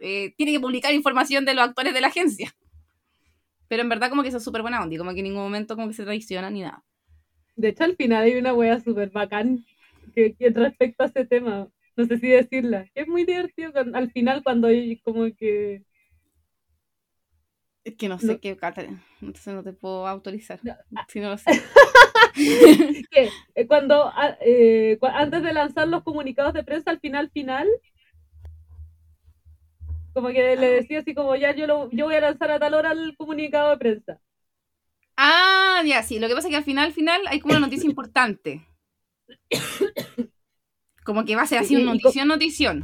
eh, 0.00 0.32
tiene 0.38 0.52
que 0.52 0.60
publicar 0.60 0.94
información 0.94 1.44
de 1.44 1.52
los 1.52 1.64
actores 1.68 1.92
de 1.92 2.00
la 2.00 2.06
agencia. 2.08 2.56
Pero 3.68 3.82
en 3.82 3.90
verdad 3.90 4.08
como 4.08 4.22
que 4.22 4.28
eso 4.28 4.38
es 4.38 4.44
súper 4.44 4.62
buena 4.62 4.82
onda 4.82 4.96
como 4.96 5.12
que 5.12 5.18
en 5.18 5.24
ningún 5.24 5.42
momento 5.42 5.76
como 5.76 5.88
que 5.88 5.94
se 5.94 6.04
traiciona 6.04 6.48
ni 6.48 6.62
nada. 6.62 6.82
De 7.54 7.68
hecho, 7.68 7.84
al 7.84 7.96
final 7.96 8.24
hay 8.24 8.36
una 8.36 8.54
wea 8.54 8.80
súper 8.80 9.10
bacán 9.10 9.66
que, 10.14 10.34
que 10.34 10.48
respecto 10.48 11.04
a 11.04 11.06
ese 11.06 11.26
tema. 11.26 11.68
No 11.98 12.06
sé 12.06 12.18
si 12.18 12.28
decirla. 12.28 12.86
Es 12.94 13.06
muy 13.08 13.26
divertido 13.26 13.72
al 13.94 14.10
final 14.12 14.42
cuando 14.42 14.68
hay 14.68 14.98
como 15.00 15.24
que... 15.36 15.84
Es 17.84 17.96
que 17.96 18.08
no 18.08 18.18
sé 18.18 18.26
No. 18.34 18.40
qué, 18.40 18.56
Catherine. 18.56 18.98
Entonces 19.20 19.54
no 19.54 19.62
te 19.62 19.72
puedo 19.72 20.06
autorizar. 20.06 20.60
No, 20.62 20.74
Si 21.08 21.20
no 21.20 21.30
lo 21.30 21.38
sé. 21.38 21.62
que 23.10 23.28
eh, 23.54 23.66
cuando 23.66 24.04
a- 24.08 24.36
eh, 24.40 24.98
antes 25.02 25.42
de 25.42 25.52
lanzar 25.52 25.88
los 25.88 26.02
comunicados 26.02 26.54
de 26.54 26.64
prensa 26.64 26.90
al 26.90 27.00
final 27.00 27.30
final 27.30 27.68
como 30.12 30.28
que 30.28 30.54
le 30.56 30.66
decía 30.70 30.98
así 31.00 31.14
como 31.14 31.34
ya 31.36 31.54
yo 31.54 31.66
lo, 31.66 31.90
yo 31.90 32.04
voy 32.06 32.16
a 32.16 32.20
lanzar 32.20 32.50
a 32.50 32.58
tal 32.58 32.74
hora 32.74 32.92
el 32.92 33.16
comunicado 33.16 33.70
de 33.70 33.78
prensa 33.78 34.20
Ah, 35.18 35.82
ya, 35.86 36.02
sí. 36.02 36.18
Lo 36.18 36.28
que 36.28 36.34
pasa 36.34 36.48
es 36.48 36.52
que 36.52 36.56
al 36.56 36.64
final, 36.64 36.86
al 36.86 36.92
final 36.94 37.20
hay 37.28 37.40
como 37.40 37.52
una 37.52 37.60
noticia 37.60 37.86
importante. 37.90 38.66
Como 41.08 41.24
que 41.24 41.36
va 41.36 41.42
a 41.42 41.46
ser 41.46 41.60
así 41.60 41.74
Y- 41.74 41.80
y 41.80 41.84
notición, 41.86 42.28
notición. 42.28 42.76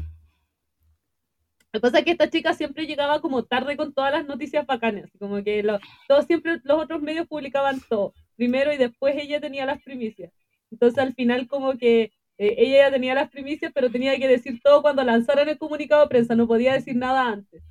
lo 1.73 1.79
que 1.79 1.81
pasa 1.81 1.99
es 1.99 2.05
que 2.07 2.13
esta 2.13 2.31
chica 2.31 2.55
siempre 2.55 2.87
llegaba 2.87 3.21
como 3.21 3.45
tarde 3.45 3.77
con 3.77 3.93
todas 3.93 4.13
las 4.13 4.25
noticias 4.27 4.65
bacanas 4.65 5.11
como 5.19 5.43
que 5.45 5.63
lo- 5.63 5.79
todos 6.09 6.25
siempre 6.25 6.59
los 6.65 6.79
otros 6.83 7.03
medios 7.03 7.27
publicaban 7.27 7.81
todo 7.87 8.15
primero 8.35 8.73
y 8.73 8.79
después 8.79 9.15
ella 9.19 9.43
tenía 9.43 9.67
las 9.67 9.83
primicias 9.83 10.33
entonces 10.71 10.99
al 11.01 11.13
final 11.15 11.47
como 11.49 11.77
que 11.77 12.13
eh, 12.39 12.55
ella 12.65 12.87
ya 12.87 12.91
tenía 12.93 13.15
las 13.15 13.29
primicias 13.31 13.73
pero 13.75 13.91
tenía 13.91 14.17
que 14.19 14.27
decir 14.27 14.59
todo 14.63 14.81
cuando 14.81 15.05
lanzaran 15.05 15.49
el 15.51 15.59
comunicado 15.59 16.01
de 16.03 16.09
prensa 16.09 16.35
no 16.35 16.47
podía 16.47 16.73
decir 16.73 16.97
nada 16.97 17.29
antes 17.29 17.63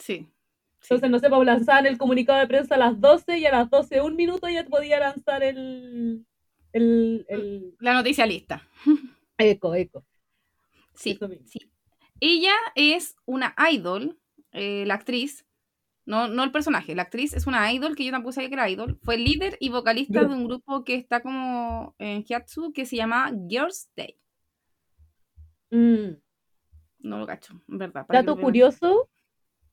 Sí. 0.00 0.26
Entonces, 0.82 1.08
no 1.10 1.18
sé, 1.20 1.28
pues 1.28 1.46
lanzaban 1.46 1.86
el 1.86 1.96
comunicado 1.98 2.40
de 2.40 2.48
prensa 2.48 2.74
a 2.74 2.78
las 2.78 3.00
12 3.00 3.38
y 3.38 3.46
a 3.46 3.52
las 3.52 3.70
12, 3.70 4.00
un 4.00 4.16
minuto 4.16 4.48
ya 4.48 4.64
podía 4.64 4.98
lanzar 4.98 5.44
el, 5.44 6.26
el, 6.72 7.24
el 7.28 7.74
La 7.78 7.92
noticia 7.94 8.26
lista. 8.26 8.66
eco, 9.42 9.74
eco. 9.74 10.04
Sí, 10.94 11.18
sí. 11.44 11.70
Ella 12.20 12.54
es 12.74 13.16
una 13.24 13.54
idol, 13.70 14.18
eh, 14.52 14.84
la 14.86 14.94
actriz, 14.94 15.46
no, 16.04 16.28
no 16.28 16.44
el 16.44 16.52
personaje, 16.52 16.94
la 16.94 17.02
actriz 17.02 17.32
es 17.32 17.46
una 17.46 17.72
idol 17.72 17.96
que 17.96 18.04
yo 18.04 18.10
tampoco 18.10 18.32
sabía 18.32 18.48
que 18.48 18.54
era 18.54 18.70
idol. 18.70 18.98
Fue 19.02 19.16
líder 19.16 19.56
y 19.60 19.70
vocalista 19.70 20.24
de 20.24 20.34
un 20.34 20.46
grupo 20.46 20.84
que 20.84 20.94
está 20.94 21.20
como 21.20 21.94
en 21.98 22.24
Hyatsu 22.24 22.72
que 22.72 22.86
se 22.86 22.96
llama 22.96 23.32
Girls' 23.48 23.88
Day. 23.96 24.18
Mm. 25.70 26.16
No 27.00 27.18
lo 27.18 27.26
cacho, 27.26 27.60
en 27.68 27.78
verdad. 27.78 28.06
Dato 28.08 28.36
curioso, 28.36 29.08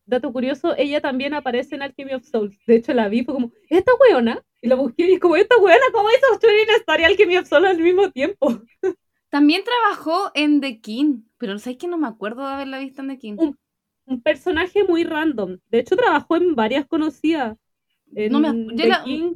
dato 0.05 0.31
curioso, 0.31 0.75
ella 0.77 1.01
también 1.01 1.33
aparece 1.33 1.75
en 1.75 1.83
Alchemy 1.83 2.13
of 2.15 2.23
Souls. 2.23 2.57
De 2.65 2.75
hecho, 2.75 2.93
la 2.93 3.07
vi, 3.09 3.23
fue 3.23 3.33
como, 3.33 3.51
¿esta 3.69 3.91
weona? 3.95 4.43
Y 4.61 4.67
la 4.67 4.75
busqué 4.75 5.07
y 5.07 5.13
es 5.13 5.19
como, 5.19 5.35
¿esta 5.35 5.57
weona? 5.57 5.85
¿Cómo 5.93 6.09
hizo 6.09 6.39
Shuri 6.41 6.75
Star 6.77 6.99
y 6.99 7.03
Alchemy 7.03 7.37
of 7.37 7.47
Souls 7.47 7.67
al 7.67 7.79
mismo 7.79 8.09
tiempo? 8.11 8.61
También 9.29 9.61
trabajó 9.63 10.31
en 10.33 10.61
The 10.61 10.81
King, 10.81 11.21
pero 11.37 11.53
no 11.53 11.59
sé 11.59 11.77
que 11.77 11.87
no 11.87 11.97
me 11.97 12.07
acuerdo 12.07 12.45
de 12.45 12.53
haberla 12.53 12.79
visto 12.79 13.01
en 13.01 13.09
The 13.09 13.17
King. 13.19 13.35
Un, 13.37 13.57
un 14.05 14.21
personaje 14.21 14.83
muy 14.83 15.03
random. 15.03 15.57
De 15.69 15.79
hecho, 15.79 15.95
trabajó 15.95 16.35
en 16.35 16.55
varias 16.55 16.85
conocidas. 16.87 17.57
En 18.15 18.31
No 18.31 18.39
me- 18.39 18.75
The 18.75 18.87
la- 18.87 19.03
King. 19.03 19.33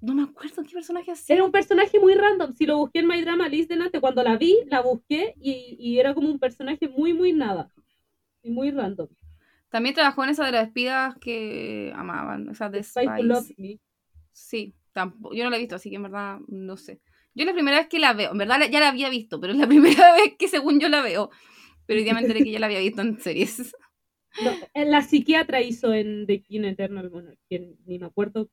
No 0.00 0.14
me 0.14 0.22
acuerdo 0.24 0.62
qué 0.62 0.74
personaje 0.74 1.10
hacía. 1.12 1.34
Era 1.36 1.44
un 1.44 1.50
personaje 1.50 1.98
muy 1.98 2.14
random. 2.14 2.52
Si 2.52 2.66
lo 2.66 2.76
busqué 2.76 2.98
en 2.98 3.06
My 3.06 3.22
Drama 3.22 3.48
List 3.48 3.70
delante, 3.70 4.00
cuando 4.00 4.22
la 4.22 4.36
vi, 4.36 4.54
la 4.66 4.82
busqué 4.82 5.34
y, 5.40 5.76
y 5.80 5.98
era 5.98 6.12
como 6.12 6.28
un 6.28 6.38
personaje 6.38 6.88
muy, 6.88 7.14
muy 7.14 7.32
nada. 7.32 7.70
Y 8.42 8.50
muy 8.50 8.70
random. 8.70 9.08
También 9.70 9.94
trabajó 9.94 10.22
en 10.22 10.30
esa 10.30 10.44
de 10.44 10.52
las 10.52 10.66
espigas 10.68 11.16
que 11.18 11.90
amaban, 11.96 12.50
esa 12.50 12.68
de 12.68 12.82
Spice. 12.82 13.54
Me. 13.56 13.80
Sí, 14.30 14.74
tampoco, 14.92 15.34
yo 15.34 15.42
no 15.44 15.50
la 15.50 15.56
he 15.56 15.60
visto, 15.60 15.76
así 15.76 15.88
que 15.88 15.96
en 15.96 16.02
verdad 16.02 16.38
no 16.48 16.76
sé. 16.76 17.00
Yo 17.34 17.44
la 17.44 17.52
primera 17.52 17.78
vez 17.78 17.88
que 17.88 17.98
la 17.98 18.12
veo, 18.12 18.32
en 18.32 18.38
verdad 18.38 18.60
ya 18.70 18.80
la 18.80 18.88
había 18.88 19.08
visto, 19.10 19.40
pero 19.40 19.52
es 19.52 19.58
la 19.58 19.66
primera 19.68 20.14
vez 20.14 20.34
que 20.38 20.48
según 20.48 20.80
yo 20.80 20.88
la 20.88 21.02
veo. 21.02 21.30
Pero 21.86 21.98
hoy 21.98 22.04
día 22.04 22.14
me 22.14 22.20
enteré 22.20 22.42
que 22.42 22.50
ya 22.50 22.60
la 22.60 22.66
había 22.66 22.80
visto 22.80 23.02
en 23.02 23.20
series. 23.20 23.74
No, 24.38 24.58
eh, 24.74 24.84
la 24.84 25.02
psiquiatra 25.02 25.60
hizo 25.62 25.92
en 25.94 26.26
The 26.26 26.42
King 26.42 26.64
Eternal 26.64 27.10
Monarch, 27.10 27.38
que 27.48 27.74
ni 27.86 27.98
me 27.98 28.06
acuerdo. 28.06 28.48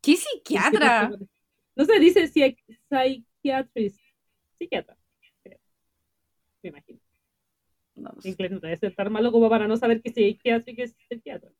¿Qué 0.00 0.16
psiquiatra? 0.16 1.16
No 1.76 1.84
se 1.84 1.98
dice 2.00 2.26
psy- 2.28 2.56
psychiatrist. 2.90 4.00
Psiquiatra, 4.58 4.96
creo. 5.42 5.58
Me 6.62 6.68
imagino. 6.70 7.00
No, 7.96 8.10
En 8.22 8.30
inglés 8.32 8.50
no 8.50 8.60
debe 8.60 8.76
ser 8.76 8.94
tan 8.94 9.10
malo 9.12 9.32
como 9.32 9.48
para 9.48 9.66
no 9.68 9.76
saber 9.78 10.02
que 10.02 10.10
psiquiátrico 10.10 10.82
es 10.82 10.94
psiquiatra. 11.08 11.50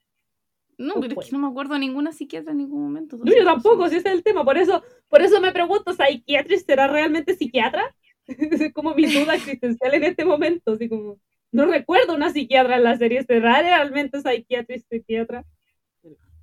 No, 0.79 0.95
no 0.95 1.01
pero 1.01 1.21
es 1.21 1.27
que 1.27 1.33
no 1.33 1.39
me 1.39 1.49
acuerdo 1.49 1.75
de 1.75 1.81
ninguna 1.81 2.13
psiquiatra 2.13 2.53
en 2.53 2.59
ningún 2.59 2.83
momento. 2.83 3.17
No, 3.17 3.35
yo 3.35 3.45
tampoco, 3.45 3.89
si 3.89 3.97
ese 3.97 4.09
es 4.09 4.15
el 4.15 4.23
tema. 4.23 4.45
Por 4.45 4.59
eso, 4.59 4.83
por 5.09 5.23
eso 5.23 5.41
me 5.41 5.53
pregunto, 5.53 5.93
¿psychiatrist 5.93 6.67
será 6.67 6.87
realmente 6.87 7.35
psiquiatra? 7.35 7.95
es 8.27 8.73
como 8.73 8.95
mi 8.95 9.07
duda 9.07 9.35
existencial 9.37 9.95
en 9.95 10.05
este 10.05 10.25
momento. 10.25 10.73
Así 10.73 10.89
como, 10.89 11.19
no 11.51 11.67
recuerdo 11.67 12.15
una 12.15 12.31
psiquiatra 12.31 12.77
en 12.77 12.85
la 12.85 12.99
serie. 12.99 13.23
¿Será 13.23 13.63
realmente 13.63 14.21
psiquiatrist, 14.21 14.89
psiquiatra? 14.89 15.45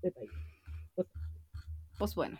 Detalle. 0.01 0.29
Pues 1.97 2.15
bueno. 2.15 2.37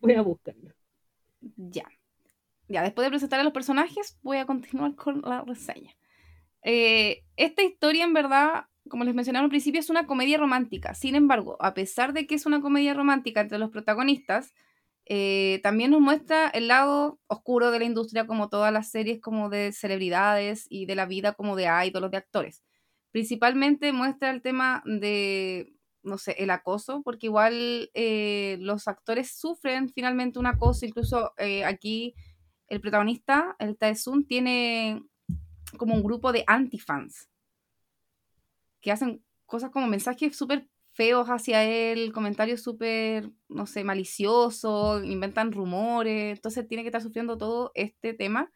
Voy 0.00 0.12
a 0.12 0.22
buscarlo. 0.22 0.72
ya. 1.40 1.84
Ya, 2.68 2.82
después 2.82 3.06
de 3.06 3.10
presentar 3.10 3.38
a 3.38 3.44
los 3.44 3.52
personajes, 3.52 4.18
voy 4.22 4.38
a 4.38 4.46
continuar 4.46 4.94
con 4.96 5.22
la 5.22 5.42
reseña. 5.42 5.94
Eh, 6.68 7.22
esta 7.36 7.62
historia, 7.62 8.04
en 8.04 8.12
verdad, 8.12 8.64
como 8.90 9.04
les 9.04 9.14
mencionaba 9.14 9.44
al 9.44 9.50
principio, 9.50 9.78
es 9.78 9.88
una 9.88 10.08
comedia 10.08 10.36
romántica. 10.36 10.94
Sin 10.94 11.14
embargo, 11.14 11.56
a 11.60 11.74
pesar 11.74 12.12
de 12.12 12.26
que 12.26 12.34
es 12.34 12.44
una 12.44 12.60
comedia 12.60 12.92
romántica 12.92 13.40
entre 13.40 13.58
los 13.58 13.70
protagonistas, 13.70 14.52
eh, 15.04 15.60
también 15.62 15.92
nos 15.92 16.00
muestra 16.00 16.48
el 16.48 16.66
lado 16.66 17.20
oscuro 17.28 17.70
de 17.70 17.78
la 17.78 17.84
industria, 17.84 18.26
como 18.26 18.48
todas 18.48 18.72
las 18.72 18.90
series 18.90 19.20
como 19.20 19.48
de 19.48 19.70
celebridades 19.70 20.66
y 20.68 20.86
de 20.86 20.96
la 20.96 21.06
vida 21.06 21.34
como 21.34 21.54
de 21.54 21.68
ídolos, 21.86 22.10
de 22.10 22.16
actores. 22.16 22.64
Principalmente 23.12 23.92
muestra 23.92 24.30
el 24.30 24.42
tema 24.42 24.82
de, 24.86 25.72
no 26.02 26.18
sé, 26.18 26.34
el 26.38 26.50
acoso, 26.50 27.00
porque 27.04 27.28
igual 27.28 27.90
eh, 27.94 28.56
los 28.58 28.88
actores 28.88 29.30
sufren 29.38 29.88
finalmente 29.90 30.40
un 30.40 30.46
acoso, 30.46 30.84
incluso 30.84 31.32
aquí 31.64 32.16
el 32.66 32.80
protagonista, 32.80 33.54
el 33.60 33.76
Taesun, 33.78 34.26
tiene 34.26 35.04
como 35.76 35.94
un 35.94 36.02
grupo 36.02 36.32
de 36.32 36.44
antifans 36.46 37.28
que 38.80 38.92
hacen 38.92 39.24
cosas 39.46 39.70
como 39.70 39.86
mensajes 39.86 40.36
súper 40.36 40.68
feos 40.92 41.28
hacia 41.28 41.62
él, 41.64 42.12
comentarios 42.12 42.62
súper, 42.62 43.30
no 43.48 43.66
sé, 43.66 43.84
maliciosos, 43.84 45.04
inventan 45.04 45.52
rumores, 45.52 46.38
entonces 46.38 46.66
tiene 46.66 46.82
que 46.82 46.88
estar 46.88 47.02
sufriendo 47.02 47.36
todo 47.36 47.70
este 47.74 48.14
tema. 48.14 48.50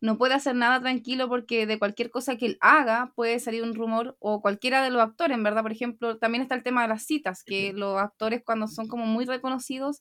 No 0.00 0.18
puede 0.18 0.34
hacer 0.34 0.54
nada 0.54 0.80
tranquilo 0.80 1.28
porque 1.28 1.66
de 1.66 1.78
cualquier 1.78 2.10
cosa 2.10 2.36
que 2.36 2.46
él 2.46 2.58
haga 2.60 3.12
puede 3.14 3.38
salir 3.38 3.62
un 3.62 3.74
rumor 3.74 4.16
o 4.18 4.40
cualquiera 4.40 4.82
de 4.82 4.90
los 4.90 5.02
actores, 5.02 5.36
en 5.36 5.42
verdad, 5.42 5.62
por 5.62 5.72
ejemplo, 5.72 6.18
también 6.18 6.42
está 6.42 6.54
el 6.54 6.62
tema 6.62 6.82
de 6.82 6.88
las 6.88 7.04
citas, 7.04 7.42
que 7.44 7.72
los 7.72 7.98
actores 7.98 8.42
cuando 8.44 8.66
son 8.66 8.88
como 8.88 9.06
muy 9.06 9.24
reconocidos 9.24 10.00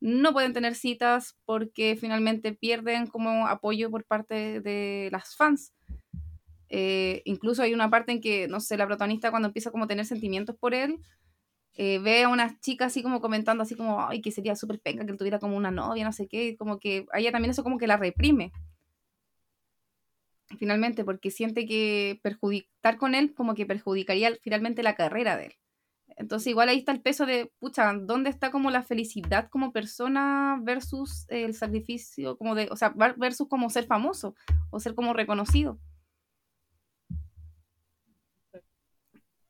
no 0.00 0.32
pueden 0.32 0.52
tener 0.52 0.74
citas 0.74 1.36
porque 1.44 1.96
finalmente 2.00 2.52
pierden 2.52 3.06
como 3.06 3.48
apoyo 3.48 3.90
por 3.90 4.04
parte 4.04 4.60
de 4.60 5.08
las 5.12 5.34
fans. 5.34 5.72
Eh, 6.68 7.22
incluso 7.24 7.62
hay 7.62 7.74
una 7.74 7.90
parte 7.90 8.12
en 8.12 8.20
que, 8.20 8.48
no 8.48 8.60
sé, 8.60 8.76
la 8.76 8.86
protagonista 8.86 9.30
cuando 9.30 9.48
empieza 9.48 9.70
como 9.70 9.84
a 9.84 9.86
tener 9.88 10.04
sentimientos 10.04 10.56
por 10.56 10.74
él, 10.74 10.98
eh, 11.74 11.98
ve 12.00 12.24
a 12.24 12.28
una 12.28 12.58
chica 12.60 12.86
así 12.86 13.02
como 13.02 13.20
comentando 13.20 13.62
así 13.62 13.74
como, 13.76 14.06
ay, 14.06 14.20
que 14.20 14.32
sería 14.32 14.56
súper 14.56 14.80
penca 14.80 15.04
que 15.04 15.12
él 15.12 15.18
tuviera 15.18 15.38
como 15.38 15.56
una 15.56 15.70
novia, 15.70 16.04
no 16.04 16.12
sé 16.12 16.26
qué, 16.26 16.56
como 16.56 16.78
que 16.78 17.06
a 17.12 17.20
ella 17.20 17.32
también 17.32 17.50
eso 17.50 17.62
como 17.62 17.78
que 17.78 17.86
la 17.86 17.96
reprime. 17.96 18.52
Finalmente, 20.58 21.04
porque 21.04 21.30
siente 21.30 21.66
que 21.66 22.18
perjudicar 22.22 22.96
con 22.96 23.14
él 23.14 23.34
como 23.34 23.54
que 23.54 23.66
perjudicaría 23.66 24.34
finalmente 24.42 24.82
la 24.82 24.94
carrera 24.94 25.36
de 25.36 25.46
él. 25.46 25.52
Entonces 26.16 26.48
igual 26.48 26.68
ahí 26.68 26.78
está 26.78 26.90
el 26.90 27.00
peso 27.00 27.26
de, 27.26 27.52
pucha, 27.60 27.92
¿dónde 27.94 28.30
está 28.30 28.50
como 28.50 28.70
la 28.70 28.82
felicidad 28.82 29.48
como 29.48 29.72
persona 29.72 30.58
versus 30.60 31.26
el 31.28 31.54
sacrificio 31.54 32.36
como 32.36 32.56
de, 32.56 32.68
o 32.72 32.76
sea, 32.76 32.92
versus 33.16 33.46
como 33.48 33.70
ser 33.70 33.86
famoso 33.86 34.34
o 34.70 34.80
ser 34.80 34.96
como 34.96 35.12
reconocido? 35.12 35.78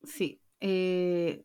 Sí. 0.09 0.41
eh, 0.61 1.45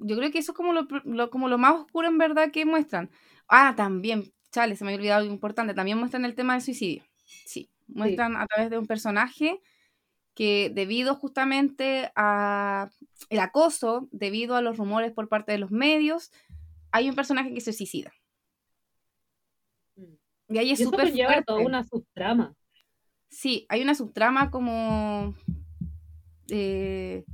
yo 0.00 0.16
creo 0.16 0.30
que 0.30 0.38
eso 0.38 0.52
es 0.52 0.56
como 0.56 0.72
lo, 0.72 0.86
lo- 1.04 1.30
como 1.30 1.48
lo 1.48 1.58
más 1.58 1.74
oscuro 1.74 2.06
en 2.08 2.18
verdad 2.18 2.50
que 2.52 2.64
muestran. 2.64 3.10
Ah, 3.48 3.74
también, 3.76 4.32
chale, 4.52 4.76
se 4.76 4.84
me 4.84 4.90
había 4.90 4.98
olvidado 5.00 5.20
algo 5.22 5.32
importante. 5.34 5.74
También 5.74 5.98
muestran 5.98 6.24
el 6.24 6.34
tema 6.36 6.52
del 6.54 6.62
suicidio. 6.62 7.02
Sí, 7.44 7.68
muestran 7.88 8.36
a 8.36 8.46
través 8.46 8.70
de 8.70 8.78
un 8.78 8.86
personaje 8.86 9.60
que 10.34 10.70
debido 10.72 11.16
justamente 11.16 12.12
a 12.14 12.90
el 13.28 13.40
acoso, 13.40 14.08
debido 14.12 14.54
a 14.54 14.62
los 14.62 14.76
rumores 14.76 15.10
por 15.12 15.28
parte 15.28 15.50
de 15.50 15.58
los 15.58 15.72
medios, 15.72 16.30
hay 16.92 17.08
un 17.08 17.16
personaje 17.16 17.52
que 17.52 17.60
se 17.60 17.72
suicida. 17.72 18.12
Y 20.48 20.58
ahí 20.58 20.70
es 20.70 20.78
súper 20.78 21.08
conlleva 21.10 21.42
toda 21.42 21.60
una 21.60 21.82
subtrama. 21.84 22.54
Sí, 23.28 23.66
hay 23.68 23.82
una 23.82 23.94
subtrama 23.94 24.50
como. 24.50 25.34
eh, 26.50 27.24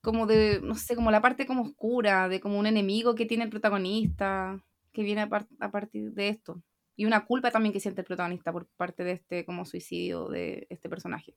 como 0.00 0.26
de. 0.26 0.60
No 0.62 0.74
sé, 0.74 0.94
como 0.96 1.10
la 1.10 1.22
parte 1.22 1.46
como 1.46 1.62
oscura, 1.62 2.28
de 2.28 2.40
como 2.40 2.58
un 2.58 2.66
enemigo 2.66 3.14
que 3.14 3.26
tiene 3.26 3.44
el 3.44 3.50
protagonista, 3.50 4.62
que 4.92 5.02
viene 5.02 5.22
a, 5.22 5.28
a 5.60 5.70
partir 5.70 6.12
de 6.12 6.28
esto. 6.28 6.62
Y 6.96 7.06
una 7.06 7.24
culpa 7.24 7.50
también 7.50 7.72
que 7.72 7.80
siente 7.80 8.02
el 8.02 8.06
protagonista 8.06 8.52
por 8.52 8.66
parte 8.76 9.04
de 9.04 9.12
este 9.12 9.44
como 9.44 9.64
suicidio 9.64 10.28
de 10.28 10.66
este 10.70 10.88
personaje. 10.88 11.34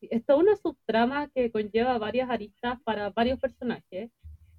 Es 0.00 0.22
una 0.28 0.54
subtrama 0.56 1.28
que 1.28 1.50
conlleva 1.50 1.98
varias 1.98 2.30
aristas 2.30 2.80
para 2.84 3.10
varios 3.10 3.40
personajes, 3.40 4.10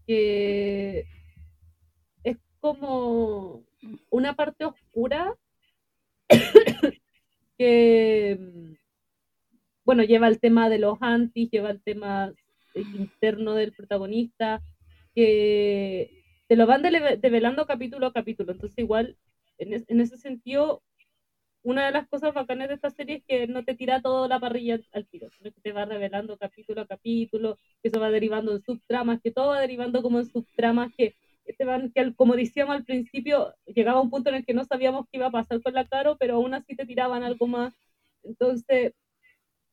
que 0.05 1.07
es 2.23 2.37
como 2.59 3.63
una 4.09 4.35
parte 4.35 4.65
oscura 4.65 5.33
que, 7.57 8.37
mm, 8.39 8.73
bueno, 9.85 10.03
lleva 10.03 10.27
el 10.27 10.39
tema 10.39 10.69
de 10.69 10.79
los 10.79 10.97
antis, 11.01 11.49
lleva 11.49 11.71
el 11.71 11.81
tema 11.81 12.33
interno 12.73 13.53
del 13.55 13.73
protagonista, 13.73 14.61
que 15.15 16.11
te 16.47 16.55
lo 16.55 16.65
van 16.67 16.81
develando 16.83 17.65
capítulo 17.67 18.07
a 18.07 18.13
capítulo, 18.13 18.51
entonces 18.53 18.77
igual, 18.79 19.17
en, 19.57 19.73
es- 19.73 19.85
en 19.87 20.01
ese 20.01 20.17
sentido, 20.17 20.83
una 21.63 21.85
de 21.85 21.91
las 21.91 22.07
cosas 22.07 22.33
bacanas 22.33 22.69
de 22.69 22.75
esta 22.75 22.89
serie 22.89 23.17
es 23.17 23.23
que 23.27 23.47
no 23.47 23.63
te 23.65 23.75
tira 23.75 24.01
toda 24.01 24.27
la 24.27 24.39
parrilla 24.39 24.79
al- 24.93 25.07
tiro, 25.07 25.29
sino 25.31 25.51
que 25.51 25.61
te 25.61 25.71
va 25.73 25.85
revelando 25.85 26.37
capítulo 26.37 26.81
a 26.81 26.87
capítulo, 26.87 27.57
que 27.81 27.89
eso 27.89 27.99
va 27.99 28.11
derivando 28.11 28.53
en 28.53 28.61
subtramas, 28.63 29.19
que 29.21 29.31
todo 29.31 29.49
va 29.49 29.59
derivando 29.61 30.01
como 30.01 30.19
en 30.19 30.25
subtramas 30.25 30.91
que, 30.97 31.15
que 31.45 31.53
te 31.53 31.65
van, 31.65 31.91
que 31.91 32.13
como 32.15 32.35
decíamos 32.35 32.75
al 32.75 32.85
principio, 32.85 33.53
llegaba 33.65 34.01
un 34.01 34.09
punto 34.09 34.29
en 34.29 34.37
el 34.37 34.45
que 34.45 34.53
no 34.53 34.63
sabíamos 34.65 35.05
qué 35.11 35.17
iba 35.17 35.27
a 35.27 35.31
pasar 35.31 35.61
con 35.61 35.73
la 35.73 35.85
Caro, 35.87 36.17
pero 36.17 36.35
aún 36.35 36.53
así 36.53 36.75
te 36.75 36.85
tiraban 36.85 37.23
algo 37.23 37.47
más. 37.47 37.73
Entonces, 38.23 38.93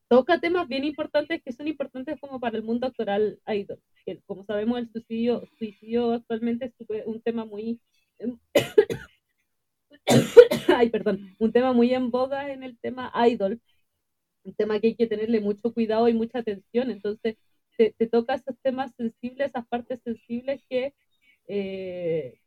toca 0.09 0.41
temas 0.41 0.69
bien 0.69 0.85
importantes 0.85 1.43
que 1.43 1.53
son 1.53 1.69
importantes 1.69 2.19
como 2.21 2.41
para 2.41 2.57
el 2.57 2.63
mundo 2.63 2.87
actoral 2.87 3.41
idol. 3.47 3.81
Como 4.27 4.45
sabemos, 4.45 4.79
el 4.79 4.91
suicidio, 4.91 5.45
suicidio 5.59 6.13
actualmente 6.13 6.67
es 6.67 6.75
un 7.07 7.21
tema 7.23 7.45
muy 7.45 7.81
ay, 10.69 10.91
perdón, 10.91 11.35
un 11.39 11.53
tema 11.53 11.73
muy 11.73 11.93
en 11.93 12.11
boga 12.11 12.53
en 12.53 12.63
el 12.63 12.79
tema 12.79 13.13
idol, 13.29 13.61
un 14.45 14.55
tema 14.55 14.81
que 14.81 14.89
hay 14.89 14.97
que 14.97 15.07
tenerle 15.07 15.41
mucho 15.41 15.73
cuidado 15.73 16.09
y 16.09 16.15
mucha 16.15 16.39
atención, 16.39 16.91
entonces 16.91 17.37
te, 17.77 17.95
te 17.99 18.07
toca 18.07 18.35
esos 18.35 18.57
temas 18.63 18.93
sensibles, 18.97 19.49
esas 19.49 19.67
partes 19.69 20.01
sensibles 20.03 20.63
que 20.69 20.95
eh, 21.49 22.41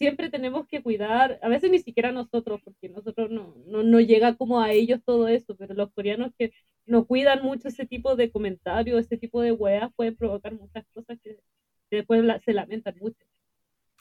siempre 0.00 0.30
tenemos 0.30 0.66
que 0.68 0.82
cuidar, 0.82 1.38
a 1.42 1.48
veces 1.50 1.70
ni 1.70 1.80
siquiera 1.80 2.12
nosotros, 2.12 2.60
porque 2.64 2.88
nosotros 2.90 3.30
no, 3.30 3.54
no, 3.66 3.82
no 3.84 4.00
llega 4.00 4.36
como 4.36 4.60
a 4.62 4.72
ellos 4.72 5.00
todo 5.04 5.28
eso, 5.28 5.56
pero 5.56 5.74
los 5.74 5.92
coreanos 5.92 6.32
que 6.38 6.52
no 6.86 7.06
cuidan 7.06 7.42
mucho 7.44 7.68
ese 7.68 7.86
tipo 7.86 8.16
de 8.16 8.30
comentarios, 8.32 9.00
ese 9.00 9.18
tipo 9.18 9.42
de 9.42 9.52
weas 9.52 9.92
pueden 9.96 10.16
provocar 10.16 10.54
muchas 10.54 10.86
cosas 10.94 11.18
que, 11.22 11.36
que 11.90 11.96
después 11.98 12.24
la- 12.24 12.40
se 12.40 12.54
lamentan 12.54 12.96
mucho. 13.00 13.24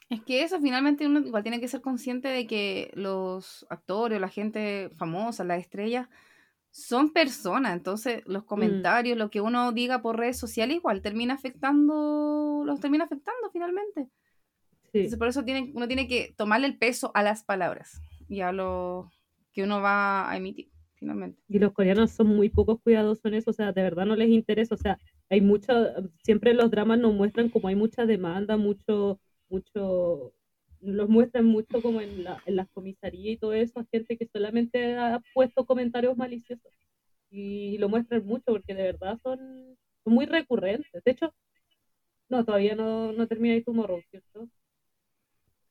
Es 0.10 0.22
que 0.24 0.43
eso 0.43 0.60
finalmente 0.60 1.06
uno 1.06 1.20
igual 1.20 1.43
tiene 1.43 1.60
que 1.60 1.68
ser 1.68 1.82
consciente 1.82 2.28
de 2.30 2.47
que 2.47 2.91
los 2.95 3.66
actores, 3.70 4.20
la 4.20 4.30
gente 4.30 4.89
famosa, 4.97 5.43
las 5.43 5.60
estrellas, 5.62 6.08
son 6.72 7.14
personas. 7.14 7.74
Entonces, 7.76 8.24
los 8.28 8.43
comentarios, 8.45 9.18
lo 9.18 9.30
que 9.32 9.41
uno 9.41 9.72
diga 9.74 10.02
por 10.02 10.18
redes 10.20 10.38
sociales, 10.39 10.78
igual 10.78 11.02
termina 11.04 11.36
afectando, 11.36 12.64
los 12.66 12.80
termina 12.80 13.06
afectando 13.06 13.52
finalmente. 13.52 14.10
Sí. 14.92 15.00
Entonces, 15.00 15.20
por 15.20 15.28
eso 15.28 15.44
tiene, 15.44 15.72
uno 15.74 15.88
tiene 15.88 16.08
que 16.08 16.34
tomarle 16.38 16.68
el 16.68 16.78
peso 16.78 17.12
a 17.14 17.24
las 17.24 17.44
palabras 17.44 18.02
y 18.28 18.42
a 18.42 18.52
lo 18.52 19.12
que 19.54 19.64
uno 19.64 19.82
va 19.82 20.30
a 20.30 20.38
emitir, 20.38 20.70
finalmente. 20.96 21.42
Y 21.48 21.60
los 21.60 21.74
coreanos 21.74 22.12
son 22.12 22.28
muy 22.28 22.50
pocos 22.50 22.80
cuidadosos 22.82 23.26
en 23.26 23.34
eso, 23.36 23.52
o 23.52 23.54
sea, 23.54 23.72
de 23.72 23.82
verdad 23.82 24.06
no 24.06 24.16
les 24.16 24.30
interesa, 24.30 24.76
o 24.76 24.78
sea, 24.78 24.98
hay 25.30 25.42
mucho, 25.42 25.74
siempre 26.24 26.54
los 26.54 26.72
dramas 26.72 27.00
nos 27.00 27.14
muestran 27.14 27.50
como 27.50 27.68
hay 27.68 27.76
mucha 27.76 28.06
demanda, 28.06 28.58
mucho, 28.58 29.20
mucho, 29.50 30.34
los 30.82 31.10
muestran 31.10 31.46
mucho 31.46 31.82
como 31.82 32.02
en, 32.02 32.24
la, 32.24 32.42
en 32.46 32.56
las 32.56 32.70
comisarías 32.70 33.36
y 33.36 33.38
todo 33.38 33.54
eso, 33.54 33.80
a 33.80 33.86
gente 33.92 34.18
que 34.18 34.28
solamente 34.28 34.96
ha 34.98 35.22
puesto 35.34 35.66
comentarios 35.66 36.18
maliciosos. 36.18 36.74
Y 37.32 37.78
lo 37.78 37.90
muestran 37.90 38.26
mucho 38.26 38.46
porque 38.48 38.74
de 38.74 38.84
verdad 38.84 39.20
son, 39.22 39.78
son 40.04 40.14
muy 40.14 40.26
recurrentes. 40.26 41.04
De 41.04 41.12
hecho, 41.12 41.32
no, 42.28 42.44
todavía 42.44 42.76
no, 42.76 43.12
no 43.12 43.28
termina 43.28 43.54
ahí 43.54 43.64
Tomorrow, 43.64 44.02
¿cierto? 44.10 44.48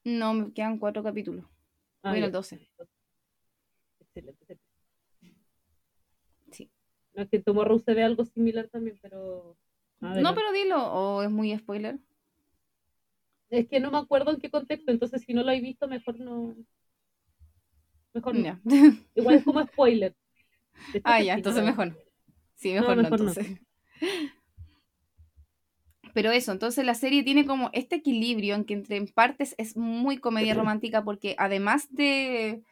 No, 0.04 0.34
me 0.34 0.52
quedan 0.52 0.78
cuatro 0.78 1.02
capítulos. 1.02 1.44
Ah, 2.02 2.10
Voy 2.10 2.20
el 2.22 2.32
12. 2.32 2.60
Excelente, 4.00 4.40
excelente. 4.44 4.64
Sí. 6.52 6.70
No 7.14 7.22
es 7.22 7.28
que 7.28 7.40
Tomorrow 7.40 7.78
se 7.78 7.94
ve 7.94 8.02
algo 8.04 8.24
similar 8.24 8.68
también, 8.68 8.98
pero... 9.02 9.56
No, 10.00 10.34
pero 10.34 10.52
dilo, 10.52 10.80
o 10.92 11.22
es 11.22 11.30
muy 11.30 11.56
spoiler. 11.58 11.98
Es 13.50 13.66
que 13.68 13.80
no 13.80 13.90
me 13.90 13.98
acuerdo 13.98 14.30
en 14.30 14.38
qué 14.40 14.50
contexto, 14.50 14.90
entonces 14.92 15.22
si 15.22 15.34
no 15.34 15.42
lo 15.42 15.50
he 15.50 15.60
visto, 15.60 15.88
mejor 15.88 16.20
no. 16.20 16.54
Mejor 18.14 18.34
no. 18.34 18.60
Igual 19.14 19.36
es 19.36 19.44
como 19.44 19.66
spoiler. 19.66 20.14
Hecho, 20.92 21.02
Ah, 21.04 21.20
ya, 21.20 21.34
sí, 21.34 21.38
entonces 21.38 21.62
no. 21.64 21.70
mejor 21.70 21.88
no. 21.88 21.96
Sí, 22.54 22.74
No, 22.74 22.80
mejor 22.80 22.96
no, 22.96 23.02
mejor 23.02 23.20
no. 23.20 23.28
entonces. 23.30 23.60
Pero 26.18 26.32
eso, 26.32 26.50
entonces 26.50 26.84
la 26.84 26.96
serie 26.96 27.22
tiene 27.22 27.46
como 27.46 27.70
este 27.72 27.94
equilibrio 27.94 28.56
en 28.56 28.64
que 28.64 28.74
entre 28.74 28.96
en 28.96 29.06
partes 29.06 29.54
es 29.56 29.76
muy 29.76 30.18
comedia 30.18 30.52
romántica 30.60 31.04
porque 31.04 31.36
además 31.38 31.86
de 31.94 32.64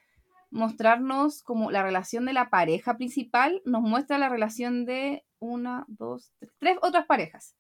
mostrarnos 0.51 1.45
como 1.45 1.71
la 1.71 1.85
relación 1.85 2.25
de 2.25 2.33
la 2.33 2.51
pareja 2.51 2.97
principal, 2.97 3.63
nos 3.65 3.83
muestra 3.83 4.19
la 4.19 4.29
relación 4.29 4.85
de 4.85 5.25
una, 5.39 5.85
dos, 5.87 6.33
tres, 6.41 6.51
tres 6.59 6.77
otras 6.83 7.07
parejas. 7.07 7.55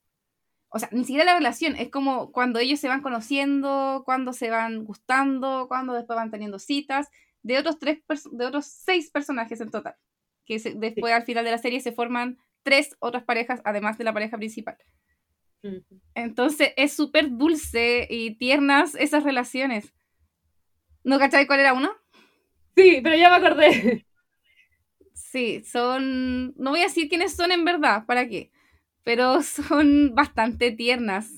O 0.70 0.80
sea, 0.80 0.89
ni 0.91 1.05
siquiera 1.05 1.24
la 1.24 1.39
relación, 1.39 1.76
es 1.76 1.89
como 1.89 2.32
cuando 2.32 2.59
ellos 2.59 2.80
se 2.80 2.89
van 2.89 3.01
conociendo, 3.01 4.03
cuando 4.05 4.32
se 4.32 4.51
van 4.51 4.82
gustando, 4.82 5.66
cuando 5.68 5.93
después 5.93 6.16
van 6.16 6.32
teniendo 6.32 6.59
citas, 6.59 7.11
de 7.45 7.61
otros 7.61 7.78
tres, 7.78 8.03
de 8.32 8.45
otros 8.45 8.66
seis 8.66 9.09
personajes 9.12 9.61
en 9.61 9.70
total. 9.70 9.95
Que 10.47 10.59
se- 10.59 10.74
después 10.74 11.12
al 11.12 11.22
final 11.22 11.45
de 11.45 11.53
la 11.53 11.59
serie 11.59 11.78
se 11.78 11.93
forman 11.93 12.39
tres 12.64 12.97
otras 12.99 13.22
parejas, 13.22 13.61
además 13.64 13.99
de 13.99 14.03
la 14.05 14.12
pareja 14.12 14.37
principal. 14.37 14.76
Entonces 16.14 16.72
es 16.76 16.92
súper 16.94 17.36
dulce 17.36 18.07
y 18.11 18.36
tiernas 18.38 18.94
esas 18.96 19.22
relaciones. 19.22 19.92
¿No 21.04 21.18
cachai 21.18 21.46
cuál 21.46 21.61
era 21.61 21.72
una? 21.72 21.90
Sí, 22.76 23.00
pero 23.02 23.16
ya 23.16 23.30
me 23.30 23.36
acordé. 23.46 24.07
Sí, 25.14 25.62
son. 25.64 26.54
No 26.57 26.70
voy 26.70 26.80
a 26.80 26.84
decir 26.84 27.09
quiénes 27.09 27.34
son 27.34 27.52
en 27.52 27.64
verdad, 27.64 28.04
¿para 28.07 28.28
qué? 28.28 28.50
Pero 29.04 29.42
son 29.44 30.14
bastante 30.14 30.72
tiernas. 30.72 31.36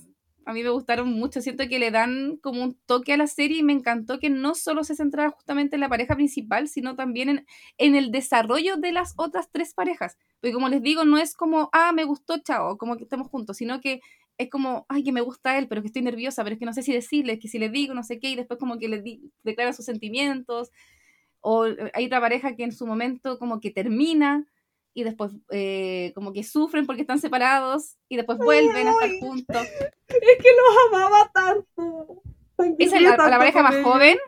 A 0.48 0.54
mí 0.54 0.62
me 0.62 0.70
gustaron 0.70 1.10
mucho. 1.12 1.42
Siento 1.42 1.68
que 1.68 1.78
le 1.78 1.90
dan 1.90 2.38
como 2.38 2.62
un 2.64 2.74
toque 2.86 3.12
a 3.12 3.18
la 3.18 3.26
serie 3.26 3.58
y 3.58 3.62
me 3.62 3.74
encantó 3.74 4.18
que 4.18 4.30
no 4.30 4.54
solo 4.54 4.82
se 4.82 4.94
centrara 4.96 5.28
justamente 5.30 5.76
en 5.76 5.80
la 5.82 5.90
pareja 5.90 6.14
principal, 6.16 6.68
sino 6.68 6.96
también 6.96 7.28
en, 7.28 7.46
en 7.76 7.94
el 7.94 8.10
desarrollo 8.10 8.78
de 8.78 8.92
las 8.92 9.12
otras 9.18 9.50
tres 9.52 9.74
parejas. 9.74 10.16
Porque 10.40 10.54
como 10.54 10.70
les 10.70 10.80
digo, 10.80 11.04
no 11.04 11.18
es 11.18 11.34
como, 11.34 11.68
ah, 11.74 11.92
me 11.92 12.04
gustó, 12.04 12.38
chao, 12.38 12.78
como 12.78 12.96
que 12.96 13.02
estamos 13.04 13.28
juntos, 13.28 13.58
sino 13.58 13.82
que 13.82 14.00
es 14.38 14.48
como, 14.48 14.86
ay, 14.88 15.04
que 15.04 15.12
me 15.12 15.20
gusta 15.20 15.58
él, 15.58 15.68
pero 15.68 15.82
que 15.82 15.88
estoy 15.88 16.00
nerviosa, 16.02 16.44
pero 16.44 16.54
es 16.54 16.60
que 16.60 16.64
no 16.66 16.72
sé 16.72 16.82
si 16.82 16.92
decirle, 16.94 17.38
que 17.38 17.48
si 17.48 17.58
le 17.58 17.68
digo, 17.68 17.92
no 17.92 18.02
sé 18.02 18.18
qué, 18.18 18.30
y 18.30 18.36
después 18.36 18.58
como 18.58 18.78
que 18.78 18.88
le 18.88 19.02
di- 19.02 19.30
declara 19.42 19.74
sus 19.74 19.84
sentimientos. 19.84 20.70
O 21.40 21.66
eh, 21.66 21.90
hay 21.94 22.06
otra 22.06 22.20
pareja 22.20 22.56
que 22.56 22.64
en 22.64 22.72
su 22.72 22.86
momento 22.86 23.38
como 23.38 23.60
que 23.60 23.70
termina 23.70 24.46
y 24.94 25.04
después 25.04 25.32
eh, 25.50 26.12
como 26.14 26.32
que 26.32 26.42
sufren 26.42 26.86
porque 26.86 27.02
están 27.02 27.20
separados 27.20 27.96
y 28.08 28.16
después 28.16 28.38
vuelven 28.38 28.88
a 28.88 28.92
estar 28.92 29.10
Ay. 29.10 29.20
juntos. 29.20 29.62
Es 30.08 30.38
que 30.42 30.48
los 30.56 30.76
amaba 30.88 31.30
tanto. 31.32 32.22
Es 32.78 32.92
la, 32.92 33.16
la 33.16 33.38
pareja 33.38 33.62
más 33.62 33.74
ellos. 33.74 33.84
joven 33.86 34.18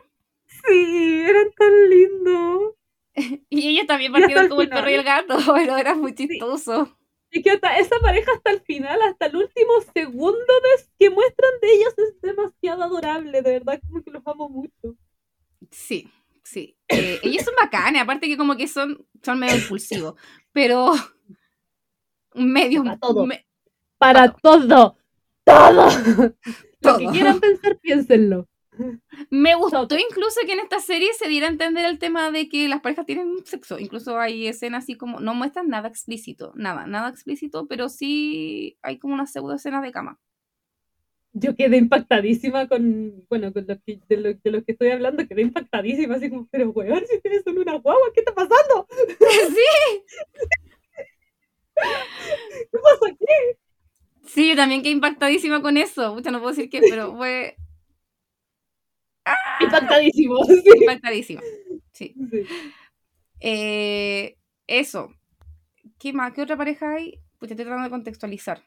Sí, 0.67 1.23
eran 1.27 1.51
tan 1.57 1.89
lindos. 1.89 2.73
y 3.49 3.67
ellos 3.67 3.87
también 3.87 4.11
partieron 4.11 4.43
el 4.43 4.49
como 4.49 4.61
el 4.61 4.69
perro 4.69 4.89
y 4.89 4.93
el 4.93 5.03
gato, 5.03 5.37
pero 5.53 5.77
era 5.77 5.95
muy 5.95 6.13
chistoso. 6.15 6.97
Y 7.31 7.41
que 7.41 7.51
hasta 7.51 7.77
esa 7.77 7.95
pareja 8.01 8.31
hasta 8.33 8.51
el 8.51 8.61
final, 8.61 9.01
hasta 9.03 9.27
el 9.27 9.37
último 9.37 9.71
segundo 9.93 10.37
de- 10.37 10.85
que 10.99 11.09
muestran 11.09 11.51
de 11.61 11.73
ellos 11.73 11.93
es 11.97 12.21
demasiado 12.21 12.83
adorable, 12.83 13.41
de 13.41 13.51
verdad 13.51 13.81
como 13.87 14.03
que 14.03 14.11
los 14.11 14.25
amo 14.27 14.49
mucho. 14.49 14.95
Sí, 15.71 16.09
sí. 16.43 16.75
Eh, 16.87 17.19
ellos 17.23 17.43
son 17.43 17.53
bacanes, 17.59 18.01
aparte 18.01 18.27
que 18.27 18.37
como 18.37 18.55
que 18.57 18.67
son, 18.67 19.05
son 19.23 19.39
medio 19.39 19.55
impulsivos, 19.57 20.15
pero 20.51 20.93
medio... 22.35 22.83
Para 22.83 22.97
todo. 22.97 23.25
me- 23.25 23.45
Para 23.97 24.31
todo, 24.33 24.97
todo. 25.43 25.87
Lo 26.83 26.93
Todo. 26.93 26.97
que 26.97 27.05
quieran 27.07 27.39
pensar, 27.39 27.77
piénsenlo. 27.77 28.47
Me 29.29 29.53
gustó 29.53 29.85
incluso 29.95 30.39
que 30.45 30.53
en 30.53 30.59
esta 30.61 30.79
serie 30.79 31.13
se 31.13 31.27
diera 31.27 31.45
a 31.45 31.51
entender 31.51 31.85
el 31.85 31.99
tema 31.99 32.31
de 32.31 32.49
que 32.49 32.67
las 32.67 32.81
parejas 32.81 33.05
tienen 33.05 33.45
sexo. 33.45 33.77
Incluso 33.77 34.17
hay 34.17 34.47
escenas 34.47 34.85
así 34.85 34.95
como, 34.95 35.19
no 35.19 35.35
muestran 35.35 35.67
nada 35.67 35.87
explícito, 35.89 36.53
nada, 36.55 36.87
nada 36.87 37.09
explícito, 37.09 37.67
pero 37.67 37.89
sí 37.89 38.79
hay 38.81 38.97
como 38.97 39.13
una 39.13 39.27
pseudo 39.27 39.53
escena 39.53 39.81
de 39.81 39.91
cama. 39.91 40.19
Yo 41.33 41.55
quedé 41.55 41.77
impactadísima 41.77 42.67
con, 42.67 43.25
bueno, 43.29 43.53
con 43.53 43.65
lo 43.67 43.79
que, 43.85 44.01
de, 44.09 44.17
lo, 44.17 44.33
de 44.33 44.51
lo 44.51 44.63
que 44.65 44.73
estoy 44.73 44.89
hablando, 44.89 45.25
quedé 45.27 45.41
impactadísima, 45.43 46.15
así 46.15 46.29
como, 46.29 46.47
pero 46.51 46.69
weón, 46.71 47.03
si 47.09 47.21
tienes 47.21 47.43
solo 47.43 47.61
una 47.61 47.75
guagua, 47.77 48.11
¿qué 48.13 48.19
está 48.21 48.33
pasando? 48.33 48.87
sí, 49.19 50.03
¿Qué 52.71 52.77
pasa 52.79 53.05
aquí? 53.11 53.25
sí, 54.25 54.49
yo 54.49 54.55
también 54.55 54.81
quedé 54.81 54.91
impactadísima 54.93 55.61
con 55.61 55.77
eso. 55.77 56.13
Pucha, 56.15 56.31
no 56.31 56.39
puedo 56.39 56.51
decir 56.55 56.69
qué, 56.69 56.81
pero 56.89 57.15
fue 57.17 57.55
Impactadísimo. 59.59 60.43
sí. 60.45 60.61
impactadísima. 60.81 61.41
Sí. 61.93 62.15
Sí. 62.31 62.45
Eh, 63.39 64.37
eso. 64.67 65.09
¿Qué 65.99 66.13
más? 66.13 66.33
¿Qué 66.33 66.41
otra 66.41 66.57
pareja 66.57 66.93
hay? 66.95 67.19
Pues 67.39 67.51
estoy 67.51 67.65
tratando 67.65 67.85
de 67.85 67.91
contextualizar. 67.91 68.63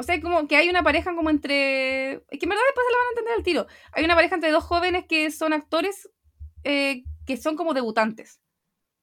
O 0.00 0.02
sea, 0.02 0.18
como 0.22 0.48
que 0.48 0.56
hay 0.56 0.70
una 0.70 0.82
pareja 0.82 1.14
como 1.14 1.28
entre... 1.28 2.12
Es 2.12 2.38
que 2.38 2.46
en 2.46 2.48
verdad 2.48 2.62
después 2.68 2.86
se 2.86 2.92
la 2.92 2.98
van 2.98 3.06
a 3.06 3.10
entender 3.10 3.34
al 3.36 3.42
tiro. 3.42 3.66
Hay 3.92 4.04
una 4.04 4.14
pareja 4.14 4.34
entre 4.34 4.50
dos 4.50 4.64
jóvenes 4.64 5.04
que 5.06 5.30
son 5.30 5.52
actores 5.52 6.08
eh, 6.64 7.04
que 7.26 7.36
son 7.36 7.54
como 7.54 7.74
debutantes. 7.74 8.40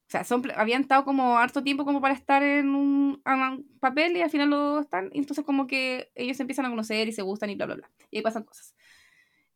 O 0.07 0.09
sea, 0.09 0.23
son, 0.23 0.41
habían 0.55 0.81
estado 0.81 1.05
como 1.05 1.37
harto 1.37 1.61
tiempo 1.61 1.85
como 1.85 2.01
para 2.01 2.15
estar 2.15 2.41
en 2.41 2.69
un, 2.73 3.21
en 3.27 3.33
un 3.33 3.77
papel 3.79 4.17
y 4.17 4.23
al 4.23 4.31
final 4.31 4.49
lo 4.49 4.79
están. 4.79 5.11
Y 5.13 5.19
entonces 5.19 5.45
como 5.45 5.67
que 5.67 6.11
ellos 6.15 6.35
se 6.35 6.41
empiezan 6.41 6.65
a 6.65 6.69
conocer 6.71 7.07
y 7.07 7.11
se 7.11 7.21
gustan 7.21 7.51
y 7.51 7.55
bla, 7.55 7.67
bla, 7.67 7.75
bla. 7.75 7.91
Y 8.09 8.17
ahí 8.17 8.23
pasan 8.23 8.43
cosas. 8.43 8.73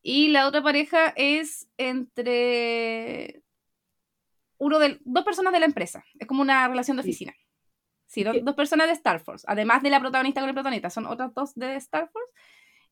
Y 0.04 0.28
la 0.28 0.48
otra 0.48 0.62
pareja 0.62 1.12
es 1.16 1.68
entre 1.78 3.42
uno 4.60 4.78
de 4.78 5.00
dos 5.06 5.26
personas 5.26 5.54
de 5.54 5.60
la 5.60 5.66
empresa. 5.66 6.06
Es 6.20 6.28
como 6.28 6.44
una 6.44 6.68
relación 6.68 6.98
de 6.98 7.02
oficina. 7.02 7.34
Sí, 8.12 8.26
dos 8.26 8.56
personas 8.56 8.88
de 8.88 8.94
Star 8.94 9.22
Force. 9.22 9.46
Además 9.48 9.84
de 9.84 9.90
la 9.90 10.02
protagonista 10.02 10.42
con 10.42 10.50
el 10.50 10.54
protagonista, 10.54 10.90
son 10.90 11.06
otras 11.06 11.34
dos 11.34 11.56
de 11.56 11.78
Star 11.78 12.10
Force. 12.12 12.30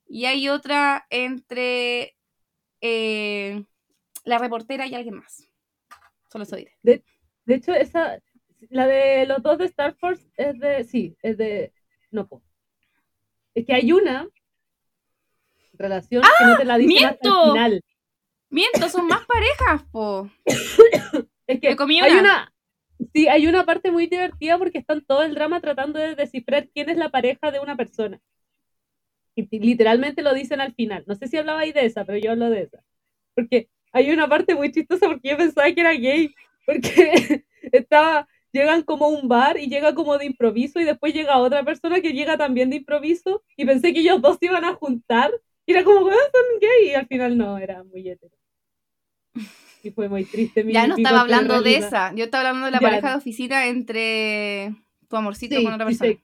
Y 0.08 0.24
hay 0.26 0.48
otra 0.48 1.06
entre 1.10 2.16
eh, 2.80 3.66
la 4.24 4.38
reportera 4.38 4.88
y 4.88 4.96
alguien 4.96 5.16
más. 5.16 5.46
Solo 6.32 6.46
eso 6.46 6.56
diré. 6.56 6.78
De 6.82 7.04
hecho, 7.48 7.74
esa, 7.74 8.18
la 8.70 8.88
de 8.88 9.26
los 9.26 9.44
dos 9.44 9.58
de 9.58 9.66
Star 9.66 9.94
Force 9.96 10.26
es 10.38 10.58
de, 10.58 10.86
sí, 10.86 11.18
es 11.22 11.38
de, 11.38 11.74
no, 12.12 12.26
po. 12.26 12.42
Es 13.54 13.66
que 13.66 13.74
hay 13.74 13.92
una 13.92 14.26
relación 15.74 16.24
que 16.40 16.46
no 16.46 16.56
te 16.56 16.64
la 16.64 16.78
dicen 16.78 17.08
hasta 17.08 17.28
¡miento! 17.28 17.46
el 17.46 17.52
final. 17.52 17.84
Miento, 18.52 18.88
son 18.88 19.06
más 19.06 19.26
parejas, 19.26 19.84
po. 19.92 20.30
Es 21.46 21.60
que 21.60 21.70
hay 21.70 22.14
una. 22.14 22.20
una, 22.20 22.54
sí, 23.14 23.28
hay 23.28 23.48
una 23.48 23.66
parte 23.66 23.92
muy 23.92 24.08
divertida 24.08 24.58
porque 24.58 24.80
están 24.80 25.04
todo 25.06 25.24
el 25.24 25.36
drama 25.36 25.62
tratando 25.62 26.00
de 26.00 26.16
descifrar 26.16 26.70
quién 26.70 26.90
es 26.90 26.98
la 26.98 27.10
pareja 27.10 27.52
de 27.52 27.60
una 27.60 27.76
persona. 27.78 28.20
Y 29.36 29.60
literalmente 29.60 30.22
lo 30.22 30.34
dicen 30.34 30.62
al 30.62 30.74
final. 30.74 31.04
No 31.08 31.16
sé 31.16 31.28
si 31.28 31.38
hablabais 31.38 31.74
de 31.74 31.86
esa, 31.86 32.06
pero 32.06 32.18
yo 32.18 32.32
hablo 32.32 32.50
de 32.50 32.64
esa. 32.64 32.84
Porque 33.36 33.70
hay 33.92 34.12
una 34.12 34.28
parte 34.30 34.56
muy 34.56 34.72
chistosa 34.72 35.08
porque 35.08 35.30
yo 35.30 35.38
pensaba 35.38 35.72
que 35.74 35.82
era 35.82 35.94
gay. 35.94 36.34
Porque 36.66 37.46
estaba, 37.72 38.28
llegan 38.52 38.84
como 38.84 39.06
a 39.06 39.10
un 39.10 39.28
bar 39.28 39.58
y 39.60 39.68
llega 39.70 39.96
como 39.96 40.18
de 40.18 40.26
improviso 40.26 40.80
y 40.80 40.86
después 40.86 41.14
llega 41.14 41.38
otra 41.38 41.64
persona 41.64 42.02
que 42.02 42.14
llega 42.14 42.38
también 42.38 42.70
de 42.70 42.78
improviso 42.78 43.44
y 43.58 43.66
pensé 43.66 43.94
que 43.94 44.02
ellos 44.02 44.22
dos 44.22 44.38
se 44.40 44.48
iban 44.48 44.66
a 44.66 44.76
juntar 44.76 45.32
Y 45.66 45.74
era 45.74 45.84
como, 45.84 46.08
"Ah, 46.10 46.14
son 46.34 46.60
gay, 46.62 46.92
y 46.92 46.96
al 46.96 47.08
final 47.08 47.38
no, 47.38 47.58
era 47.58 47.84
muy 47.84 48.10
hetero. 48.10 48.36
Y 49.84 49.92
fue 49.92 50.10
muy 50.10 50.26
triste. 50.26 50.64
mi- 50.64 50.74
Ya 50.74 50.88
no 50.88 50.96
estaba 50.96 51.22
hablando 51.22 51.62
de 51.62 51.78
esa. 51.78 52.14
Yo 52.14 52.26
estaba 52.26 52.48
hablando 52.50 52.66
de 52.66 52.72
la 52.72 52.80
Ya. 52.80 52.88
pareja 52.90 53.10
de 53.12 53.16
oficina 53.18 53.68
entre 53.68 54.76
tu 55.08 55.16
amorcito 55.16 55.56
Sí, 55.56 55.64
con 55.64 55.74
otra 55.74 55.90
sí, 55.90 55.98
persona. 55.98 56.20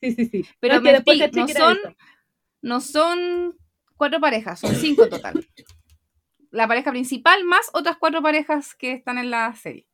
sí, 0.00 0.12
sí, 0.12 0.24
sí. 0.26 0.44
Pero 0.60 0.74
No, 0.80 0.90
es 0.90 1.04
que 1.30 1.40
no 1.40 1.48
son-. 1.48 1.78
No 2.62 2.80
son 2.80 3.56
cuatro 3.96 4.20
parejas, 4.20 4.60
son 4.60 4.74
cinco 4.74 5.08
total. 5.08 5.46
La 6.50 6.66
pareja 6.66 6.90
principal 6.90 7.44
más 7.44 7.70
otras 7.72 7.96
cuatro 7.96 8.22
parejas 8.22 8.74
que 8.74 8.92
están 8.92 9.18
en 9.18 9.30
la 9.30 9.54
serie. 9.54 9.86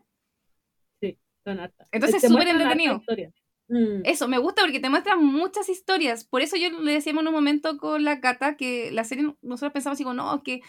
Son 1.44 1.60
hartas. 1.60 1.86
Entonces, 1.92 2.22
Te 2.22 2.28
súper 2.28 2.48
entretenido. 2.48 3.00
Mm. 3.68 4.00
Eso, 4.04 4.26
me 4.26 4.38
gusta 4.38 4.62
porque 4.62 4.80
te 4.80 4.90
muestran 4.90 5.24
muchas 5.24 5.68
historias. 5.68 6.24
Por 6.24 6.42
eso 6.42 6.56
yo 6.56 6.70
le 6.80 6.92
decíamos 6.92 7.22
en 7.22 7.28
un 7.28 7.34
momento 7.34 7.78
con 7.78 8.02
la 8.02 8.20
Cata 8.20 8.56
que 8.56 8.90
la 8.90 9.04
serie, 9.04 9.32
nosotros 9.42 9.72
pensamos 9.72 9.96
así 9.96 10.02
como, 10.02 10.14
no, 10.14 10.42
que 10.42 10.60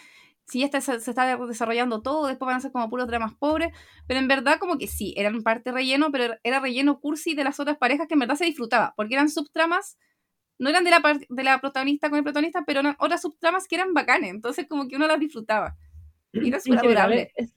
si 0.48 0.60
ya 0.60 0.66
está, 0.66 0.80
se, 0.80 1.00
se 1.00 1.10
está 1.10 1.36
desarrollando 1.46 2.02
todo, 2.02 2.26
después 2.26 2.46
van 2.46 2.56
a 2.56 2.60
ser 2.60 2.72
como 2.72 2.90
puros 2.90 3.06
dramas 3.08 3.34
pobres. 3.36 3.72
Pero 4.06 4.20
en 4.20 4.28
verdad, 4.28 4.58
como 4.58 4.78
que 4.78 4.86
sí, 4.88 5.14
eran 5.16 5.42
parte 5.42 5.72
relleno, 5.72 6.10
pero 6.12 6.34
era 6.42 6.60
relleno 6.60 7.00
cursi 7.00 7.34
de 7.34 7.44
las 7.44 7.60
otras 7.60 7.78
parejas 7.78 8.08
que 8.08 8.14
en 8.14 8.20
verdad 8.20 8.36
se 8.36 8.44
disfrutaba, 8.46 8.94
porque 8.96 9.14
eran 9.14 9.30
subtramas. 9.30 9.98
No 10.58 10.70
eran 10.70 10.84
de 10.84 10.90
la, 10.90 11.02
de 11.28 11.44
la 11.44 11.60
protagonista 11.60 12.10
con 12.10 12.18
el 12.18 12.24
protagonista, 12.24 12.64
pero 12.66 12.80
eran 12.80 12.96
otras 13.00 13.22
subtramas 13.22 13.68
que 13.68 13.76
eran 13.76 13.94
bacanes. 13.94 14.30
Entonces, 14.30 14.66
como 14.68 14.88
que 14.88 14.96
uno 14.96 15.06
las 15.08 15.20
disfrutaba. 15.20 15.76
Y 16.40 16.48
era 16.48 16.60
súper 16.60 16.80
adorable. 16.80 17.32
es- 17.36 17.54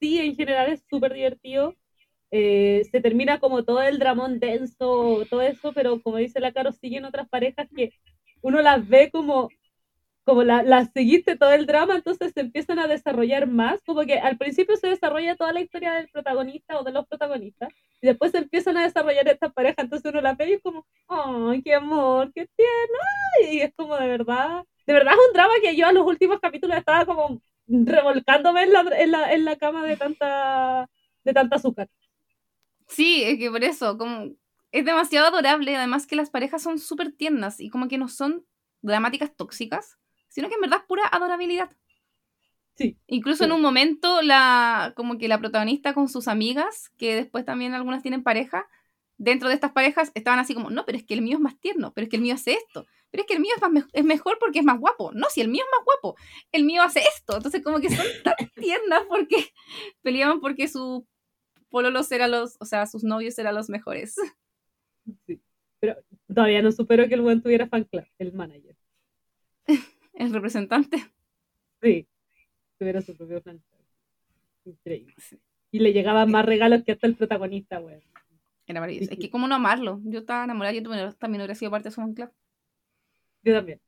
sí, 0.00 0.18
en 0.20 0.36
general 0.36 0.72
es 0.72 0.84
súper 0.90 1.14
divertido. 1.14 1.76
Eh, 2.30 2.84
se 2.90 3.00
termina 3.00 3.40
como 3.40 3.64
todo 3.64 3.82
el 3.82 3.98
dramón 3.98 4.40
denso, 4.40 5.24
todo 5.30 5.42
eso, 5.42 5.72
pero 5.74 6.02
como 6.02 6.18
dice 6.18 6.40
la 6.40 6.52
Caro, 6.52 6.72
siguen 6.72 7.04
otras 7.06 7.28
parejas 7.28 7.68
que 7.76 7.92
uno 8.42 8.62
las 8.62 8.88
ve 8.88 9.10
como, 9.12 9.50
como 10.24 10.42
la- 10.44 10.62
las 10.62 10.90
seguiste 10.92 11.36
todo 11.36 11.52
el 11.52 11.66
drama, 11.66 11.96
entonces 11.96 12.32
se 12.34 12.40
empiezan 12.40 12.78
a 12.78 12.86
desarrollar 12.86 13.46
más, 13.48 13.80
como 13.86 14.02
que 14.02 14.18
al 14.18 14.36
principio 14.38 14.76
se 14.76 14.88
desarrolla 14.88 15.36
toda 15.36 15.52
la 15.52 15.60
historia 15.60 15.94
del 15.94 16.08
protagonista 16.08 16.78
o 16.78 16.84
de 16.84 16.92
los 16.92 17.06
protagonistas, 17.06 17.70
y 18.00 18.06
después 18.08 18.32
se 18.32 18.38
empiezan 18.38 18.76
a 18.76 18.82
desarrollar 18.84 19.28
estas 19.28 19.52
parejas, 19.52 19.84
entonces 19.84 20.10
uno 20.10 20.20
las 20.20 20.36
ve 20.36 20.50
y 20.50 20.52
es 20.54 20.62
como, 20.62 20.86
¡ay, 21.08 21.62
qué 21.62 21.74
amor, 21.74 22.32
qué 22.34 22.46
tierno! 22.56 23.52
Y 23.52 23.60
es 23.60 23.72
como 23.76 23.96
de 23.96 24.06
verdad, 24.08 24.62
de 24.86 24.92
verdad 24.92 25.14
es 25.14 25.20
un 25.28 25.32
drama 25.34 25.54
que 25.62 25.76
yo 25.76 25.86
a 25.86 25.92
los 25.92 26.06
últimos 26.06 26.40
capítulos 26.40 26.76
estaba 26.76 27.06
como 27.06 27.40
revolcándome 27.68 28.64
en 28.64 28.72
la, 28.72 28.80
en 28.98 29.10
la, 29.12 29.32
en 29.32 29.44
la 29.44 29.56
cama 29.56 29.84
de 29.86 29.96
tanta, 29.96 30.88
de 31.24 31.32
tanta 31.32 31.56
azúcar. 31.56 31.88
Sí, 32.88 33.22
es 33.24 33.38
que 33.38 33.50
por 33.50 33.62
eso, 33.64 33.96
como 33.98 34.34
es 34.72 34.84
demasiado 34.84 35.28
adorable, 35.28 35.76
además 35.76 36.06
que 36.06 36.16
las 36.16 36.30
parejas 36.30 36.62
son 36.62 36.78
súper 36.78 37.12
tiernas 37.12 37.60
y 37.60 37.70
como 37.70 37.88
que 37.88 37.98
no 37.98 38.08
son 38.08 38.44
dramáticas 38.82 39.34
tóxicas, 39.36 39.98
sino 40.30 40.48
que 40.48 40.54
en 40.54 40.62
verdad 40.62 40.78
es 40.80 40.86
pura 40.86 41.02
adorabilidad. 41.12 41.70
Sí. 42.76 42.96
Incluso 43.08 43.44
en 43.44 43.52
un 43.52 43.60
momento, 43.60 44.22
la, 44.22 44.94
como 44.96 45.18
que 45.18 45.28
la 45.28 45.38
protagonista 45.38 45.92
con 45.92 46.08
sus 46.08 46.28
amigas, 46.28 46.90
que 46.96 47.14
después 47.14 47.44
también 47.44 47.74
algunas 47.74 48.00
tienen 48.02 48.22
pareja, 48.22 48.66
dentro 49.18 49.48
de 49.48 49.54
estas 49.54 49.72
parejas 49.72 50.10
estaban 50.14 50.38
así 50.40 50.54
como, 50.54 50.70
no, 50.70 50.86
pero 50.86 50.96
es 50.96 51.04
que 51.04 51.12
el 51.12 51.20
mío 51.20 51.36
es 51.36 51.42
más 51.42 51.60
tierno, 51.60 51.92
pero 51.92 52.04
es 52.04 52.08
que 52.10 52.16
el 52.16 52.22
mío 52.22 52.34
hace 52.34 52.52
esto, 52.54 52.86
pero 53.10 53.20
es 53.22 53.26
que 53.26 53.34
el 53.34 53.40
mío 53.40 53.52
es, 53.54 53.60
más 53.60 53.70
me- 53.70 53.84
es 53.92 54.04
mejor 54.04 54.38
porque 54.40 54.60
es 54.60 54.64
más 54.64 54.78
guapo. 54.80 55.12
No, 55.12 55.26
si 55.28 55.42
el 55.42 55.48
mío 55.48 55.62
es 55.62 55.70
más 55.78 55.84
guapo, 55.84 56.16
el 56.52 56.64
mío 56.64 56.82
hace 56.82 57.00
esto. 57.00 57.36
Entonces 57.36 57.62
como 57.62 57.80
que 57.80 57.90
son 57.90 58.06
tan 58.24 58.34
tiernas 58.54 59.02
porque 59.10 59.52
peleaban 60.00 60.40
porque 60.40 60.68
su 60.68 61.06
pololos 61.68 62.10
eran 62.12 62.30
los, 62.30 62.56
o 62.60 62.64
sea, 62.64 62.86
sus 62.86 63.04
novios 63.04 63.38
eran 63.38 63.54
los 63.54 63.68
mejores. 63.68 64.14
Sí. 65.26 65.40
Pero 65.80 65.96
todavía 66.32 66.62
no 66.62 66.72
supero 66.72 67.08
que 67.08 67.14
el 67.14 67.22
buen 67.22 67.42
tuviera 67.42 67.66
fan 67.68 67.84
club, 67.84 68.04
el 68.18 68.32
manager. 68.32 68.76
El 70.20 70.34
representante. 70.34 70.98
Sí, 71.82 72.06
tuviera 72.78 73.00
su 73.00 73.16
propio 73.16 73.42
club. 73.42 73.58
Increíble. 74.66 75.14
Sí. 75.16 75.40
Y 75.70 75.78
le 75.78 75.94
llegaban 75.94 76.30
más 76.30 76.44
regalos 76.44 76.82
que 76.84 76.92
hasta 76.92 77.06
el 77.06 77.16
protagonista, 77.16 77.78
güey. 77.78 78.02
Era 78.66 78.80
maravilloso. 78.80 79.08
Sí, 79.08 79.14
Es 79.14 79.18
que 79.18 79.30
cómo 79.30 79.48
no 79.48 79.54
amarlo. 79.54 79.98
Yo 80.04 80.18
estaba 80.18 80.44
enamorada, 80.44 80.74
yo 80.74 80.82
también, 80.82 81.40
hubiera 81.40 81.54
sido 81.54 81.70
parte 81.70 81.88
de 81.88 81.94
su 81.94 82.02
fan 82.02 82.12
club. 82.12 82.30
Yo 83.42 83.54
también, 83.54 83.80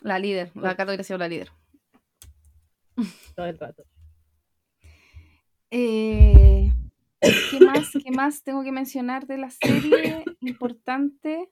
La 0.00 0.18
líder, 0.18 0.52
la 0.54 0.70
Sí. 0.70 0.76
Cata 0.78 0.86
hubiera 0.86 1.04
sido 1.04 1.18
la 1.18 1.28
líder. 1.28 1.50
todo 3.36 3.44
el 3.46 3.58
rato. 3.58 3.84
Eh, 5.70 6.72
¿Qué 7.20 7.60
más? 7.60 7.90
¿Qué 8.02 8.10
más 8.10 8.42
tengo 8.42 8.62
que 8.64 8.72
mencionar 8.72 9.26
de 9.26 9.36
la 9.36 9.50
serie? 9.50 10.24
Importante. 10.40 11.50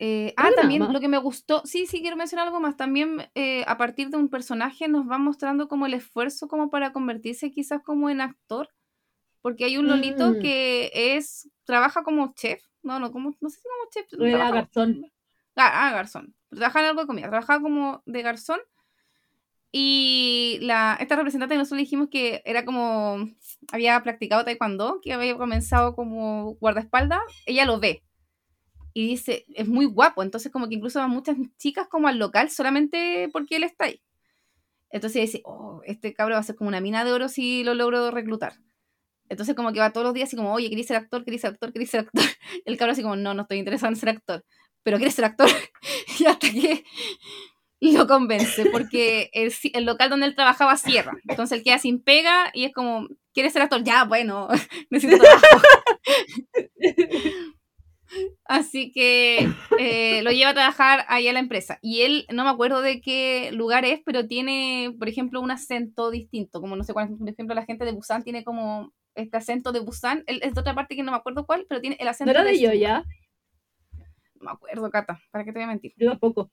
Eh, 0.00 0.34
ah, 0.36 0.50
también 0.56 0.80
más. 0.82 0.92
lo 0.92 1.00
que 1.00 1.08
me 1.08 1.18
gustó, 1.18 1.62
sí, 1.64 1.86
sí, 1.86 2.00
quiero 2.00 2.16
mencionar 2.16 2.46
algo 2.48 2.60
más. 2.60 2.76
También 2.76 3.28
eh, 3.34 3.64
a 3.66 3.76
partir 3.76 4.10
de 4.10 4.16
un 4.16 4.28
personaje 4.28 4.88
nos 4.88 5.08
va 5.08 5.18
mostrando 5.18 5.68
como 5.68 5.86
el 5.86 5.94
esfuerzo 5.94 6.48
como 6.48 6.68
para 6.70 6.92
convertirse 6.92 7.50
quizás 7.52 7.80
como 7.82 8.10
en 8.10 8.20
actor. 8.20 8.68
Porque 9.40 9.64
hay 9.66 9.76
un 9.76 9.86
Lolito 9.88 10.30
Mm. 10.30 10.38
que 10.40 10.90
es, 10.94 11.50
trabaja 11.64 12.02
como 12.02 12.32
chef. 12.34 12.62
No, 12.82 12.98
no, 12.98 13.12
como, 13.12 13.34
no 13.40 13.48
sé 13.50 13.58
si 13.58 13.62
como 13.62 13.90
chef. 13.90 14.06
Era 14.20 14.38
trabaja- 14.38 14.54
garzón. 14.54 15.12
Ah, 15.56 15.86
ah, 15.88 15.92
garzón. 15.92 16.34
Trabajaba 16.50 16.80
en 16.84 16.88
algo 16.90 17.00
de 17.02 17.06
comida. 17.06 17.28
Trabajaba 17.28 17.60
como 17.62 18.02
de 18.06 18.22
garzón. 18.22 18.60
Y 19.70 20.58
la, 20.62 20.96
esta 21.00 21.16
representante 21.16 21.56
nosotros 21.56 21.78
le 21.78 21.82
dijimos 21.84 22.08
que 22.08 22.42
era 22.44 22.64
como. 22.64 23.28
Había 23.72 24.00
practicado 24.02 24.44
taekwondo, 24.44 25.00
que 25.02 25.12
había 25.12 25.36
comenzado 25.36 25.94
como 25.96 26.54
guardaespaldas. 26.60 27.20
Ella 27.46 27.64
lo 27.64 27.80
ve. 27.80 28.02
Y 28.94 29.08
dice, 29.08 29.44
es 29.54 29.68
muy 29.68 29.84
guapo. 29.84 30.22
Entonces, 30.22 30.50
como 30.50 30.68
que 30.68 30.76
incluso 30.76 31.00
van 31.00 31.10
muchas 31.10 31.36
chicas 31.58 31.88
como 31.88 32.08
al 32.08 32.18
local 32.18 32.48
solamente 32.50 33.28
porque 33.32 33.56
él 33.56 33.64
está 33.64 33.86
ahí. 33.86 34.00
Entonces 34.90 35.22
dice, 35.22 35.42
oh, 35.44 35.82
este 35.84 36.14
cabro 36.14 36.34
va 36.34 36.40
a 36.40 36.44
ser 36.44 36.56
como 36.56 36.68
una 36.68 36.80
mina 36.80 37.04
de 37.04 37.12
oro 37.12 37.28
si 37.28 37.64
lo 37.64 37.74
logro 37.74 38.10
reclutar. 38.10 38.54
Entonces, 39.28 39.54
como 39.54 39.72
que 39.72 39.80
va 39.80 39.92
todos 39.92 40.04
los 40.04 40.14
días 40.14 40.28
así 40.28 40.36
como, 40.36 40.54
oye, 40.54 40.70
¿querés 40.70 40.86
ser 40.86 40.96
actor? 40.96 41.24
¿Querés 41.24 41.40
ser 41.40 41.50
actor? 41.50 41.72
¿Querés 41.72 41.90
ser 41.90 42.00
actor? 42.00 42.22
El 42.64 42.76
cabro 42.76 42.92
así 42.92 43.02
como, 43.02 43.16
no, 43.16 43.34
no 43.34 43.42
estoy 43.42 43.58
interesado 43.58 43.92
en 43.92 43.96
ser 43.96 44.10
actor 44.10 44.44
pero 44.84 44.98
quieres 44.98 45.14
ser 45.14 45.24
actor. 45.24 45.48
y 46.20 46.26
hasta 46.26 46.48
que 46.48 46.84
lo 47.80 48.06
convence, 48.06 48.66
porque 48.70 49.30
el, 49.32 49.52
el 49.72 49.84
local 49.84 50.08
donde 50.08 50.26
él 50.26 50.36
trabajaba 50.36 50.76
cierra. 50.76 51.12
Entonces 51.28 51.58
él 51.58 51.64
queda 51.64 51.78
sin 51.78 52.00
pega 52.00 52.50
y 52.54 52.64
es 52.64 52.72
como, 52.72 53.08
¿quieres 53.32 53.52
ser 53.52 53.62
actor? 53.62 53.82
Ya, 53.82 54.04
bueno, 54.04 54.48
necesito 54.90 55.22
trabajo. 55.22 55.66
Así 58.44 58.92
que 58.92 59.48
eh, 59.78 60.22
lo 60.22 60.30
lleva 60.30 60.50
a 60.50 60.54
trabajar 60.54 61.04
ahí 61.08 61.28
a 61.28 61.32
la 61.32 61.38
empresa. 61.40 61.78
Y 61.82 62.02
él, 62.02 62.26
no 62.32 62.44
me 62.44 62.50
acuerdo 62.50 62.80
de 62.82 63.00
qué 63.00 63.50
lugar 63.52 63.84
es, 63.84 64.00
pero 64.04 64.26
tiene, 64.26 64.94
por 64.98 65.08
ejemplo, 65.08 65.40
un 65.40 65.50
acento 65.50 66.10
distinto. 66.10 66.60
Como 66.60 66.76
no 66.76 66.84
sé 66.84 66.92
cuál, 66.92 67.16
por 67.16 67.28
ejemplo, 67.28 67.54
la 67.54 67.64
gente 67.64 67.84
de 67.84 67.92
Busan 67.92 68.22
tiene 68.22 68.44
como 68.44 68.92
este 69.14 69.36
acento 69.36 69.72
de 69.72 69.80
Busan. 69.80 70.24
Él 70.26 70.40
es 70.42 70.54
de 70.54 70.60
otra 70.60 70.74
parte 70.74 70.96
que 70.96 71.02
no 71.02 71.12
me 71.12 71.16
acuerdo 71.18 71.46
cuál, 71.46 71.66
pero 71.68 71.80
tiene 71.80 71.96
el 71.98 72.04
¿No 72.04 72.10
acento 72.10 72.30
era 72.30 72.44
de 72.44 72.60
yo 72.60 72.70
Suba. 72.70 72.74
ya? 72.74 73.04
No 74.34 74.44
me 74.46 74.50
acuerdo, 74.50 74.90
Cata, 74.90 75.20
¿para 75.30 75.44
qué 75.44 75.52
te 75.52 75.58
voy 75.58 75.64
a 75.64 75.68
mentir? 75.68 75.94
Yo 75.96 76.10
tampoco. 76.10 76.50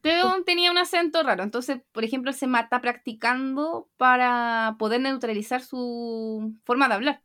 Pero 0.00 0.42
tenía 0.44 0.70
un 0.70 0.78
acento 0.78 1.22
raro. 1.22 1.42
Entonces, 1.42 1.82
por 1.92 2.04
ejemplo, 2.04 2.30
él 2.30 2.36
se 2.36 2.46
mata 2.46 2.80
practicando 2.80 3.88
para 3.96 4.76
poder 4.78 5.00
neutralizar 5.00 5.60
su 5.60 6.54
forma 6.64 6.88
de 6.88 6.94
hablar. 6.94 7.22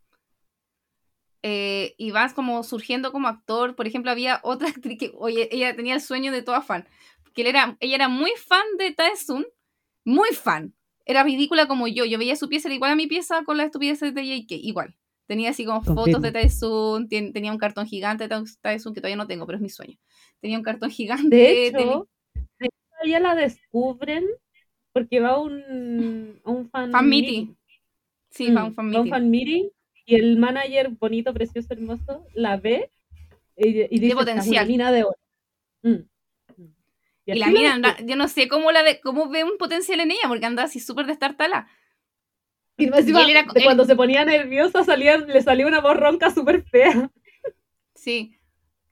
Eh, 1.43 1.95
y 1.97 2.11
vas 2.11 2.33
como 2.33 2.63
surgiendo 2.63 3.11
como 3.11 3.27
actor. 3.27 3.75
Por 3.75 3.87
ejemplo, 3.87 4.11
había 4.11 4.39
otra 4.43 4.69
actriz 4.69 4.97
que, 4.99 5.11
oye, 5.17 5.49
ella 5.51 5.75
tenía 5.75 5.95
el 5.95 6.01
sueño 6.01 6.31
de 6.31 6.41
toda 6.43 6.61
fan. 6.61 6.87
Que 7.33 7.41
él 7.43 7.47
era, 7.47 7.77
ella 7.79 7.95
era 7.95 8.07
muy 8.09 8.31
fan 8.47 8.65
de 8.77 8.91
Taesun. 8.93 9.45
Muy 10.05 10.29
fan. 10.29 10.73
Era 11.05 11.23
ridícula 11.23 11.67
como 11.67 11.87
yo. 11.87 12.05
Yo 12.05 12.17
veía 12.17 12.35
su 12.35 12.49
pieza, 12.49 12.67
era 12.67 12.75
igual 12.75 12.91
a 12.91 12.95
mi 12.95 13.07
pieza 13.07 13.43
con 13.43 13.57
las 13.57 13.67
estupideces 13.67 14.13
de 14.13 14.25
JK. 14.25 14.55
Igual. 14.55 14.95
Tenía 15.27 15.51
así 15.51 15.65
como 15.65 15.81
fotos 15.83 16.21
de 16.21 16.31
Taesun. 16.31 17.07
tien- 17.07 17.33
tenía 17.33 17.51
un 17.51 17.57
cartón 17.59 17.85
gigante 17.87 18.27
de 18.27 18.43
Taesun 18.61 18.93
que 18.93 19.01
todavía 19.01 19.15
no 19.17 19.27
tengo, 19.27 19.45
pero 19.45 19.57
es 19.57 19.61
mi 19.61 19.69
sueño. 19.69 19.97
Tenía 20.41 20.57
un 20.57 20.63
cartón 20.63 20.89
gigante. 20.89 21.35
De 21.35 21.51
hecho, 21.51 21.73
hecho, 21.75 22.09
ella 23.03 23.19
la 23.19 23.35
descubren 23.35 24.25
porque 24.93 25.19
va 25.21 25.31
a 25.31 25.39
un, 25.39 26.41
a 26.45 26.51
un 26.51 26.69
fan, 26.71 26.91
Fan 26.91 27.09
meeting. 27.09 27.55
Sí, 28.31 28.51
Mm, 28.51 28.55
va 28.55 28.61
a 28.61 28.65
un 28.65 28.73
fan 28.75 28.89
va 28.93 28.99
a 28.99 29.01
un 29.03 29.07
meeting. 29.07 29.13
fan 29.13 29.29
meeting 29.29 29.69
y 30.09 30.15
el 30.15 30.37
manager 30.37 30.89
bonito, 30.89 31.33
precioso, 31.33 31.67
hermoso, 31.73 32.25
la 32.33 32.57
ve 32.57 32.89
y, 33.55 33.67
y 33.67 33.99
dice, 33.99 34.07
"Esta 34.07 34.07
es 34.07 34.13
una 34.13 34.15
potencial. 34.15 34.67
mina 34.67 34.91
de 34.91 35.03
oro. 35.03 35.17
Mm. 35.83 35.95
Y 37.25 37.35
la 37.35 37.47
mina, 37.47 37.73
anda- 37.75 37.97
yo 38.03 38.15
no 38.15 38.27
sé 38.27 38.47
cómo 38.47 38.71
la 38.71 38.81
de, 38.81 38.99
cómo 39.01 39.29
ve 39.29 39.43
un 39.43 39.57
potencial 39.57 39.99
en 39.99 40.11
ella, 40.11 40.27
porque 40.27 40.45
anda 40.47 40.63
así 40.63 40.79
súper 40.79 41.05
destartala. 41.05 41.67
Y 42.77 42.85
encima, 42.85 43.21
y 43.21 43.25
él 43.25 43.29
era- 43.31 43.43
de 43.43 43.59
él- 43.59 43.65
cuando 43.65 43.85
se 43.85 43.95
ponía 43.95 44.25
nerviosa 44.25 44.83
salía, 44.83 45.17
le 45.17 45.41
salía 45.43 45.67
una 45.67 45.79
voz 45.81 45.95
ronca 45.97 46.31
súper 46.31 46.63
fea. 46.63 47.11
Sí. 47.93 48.35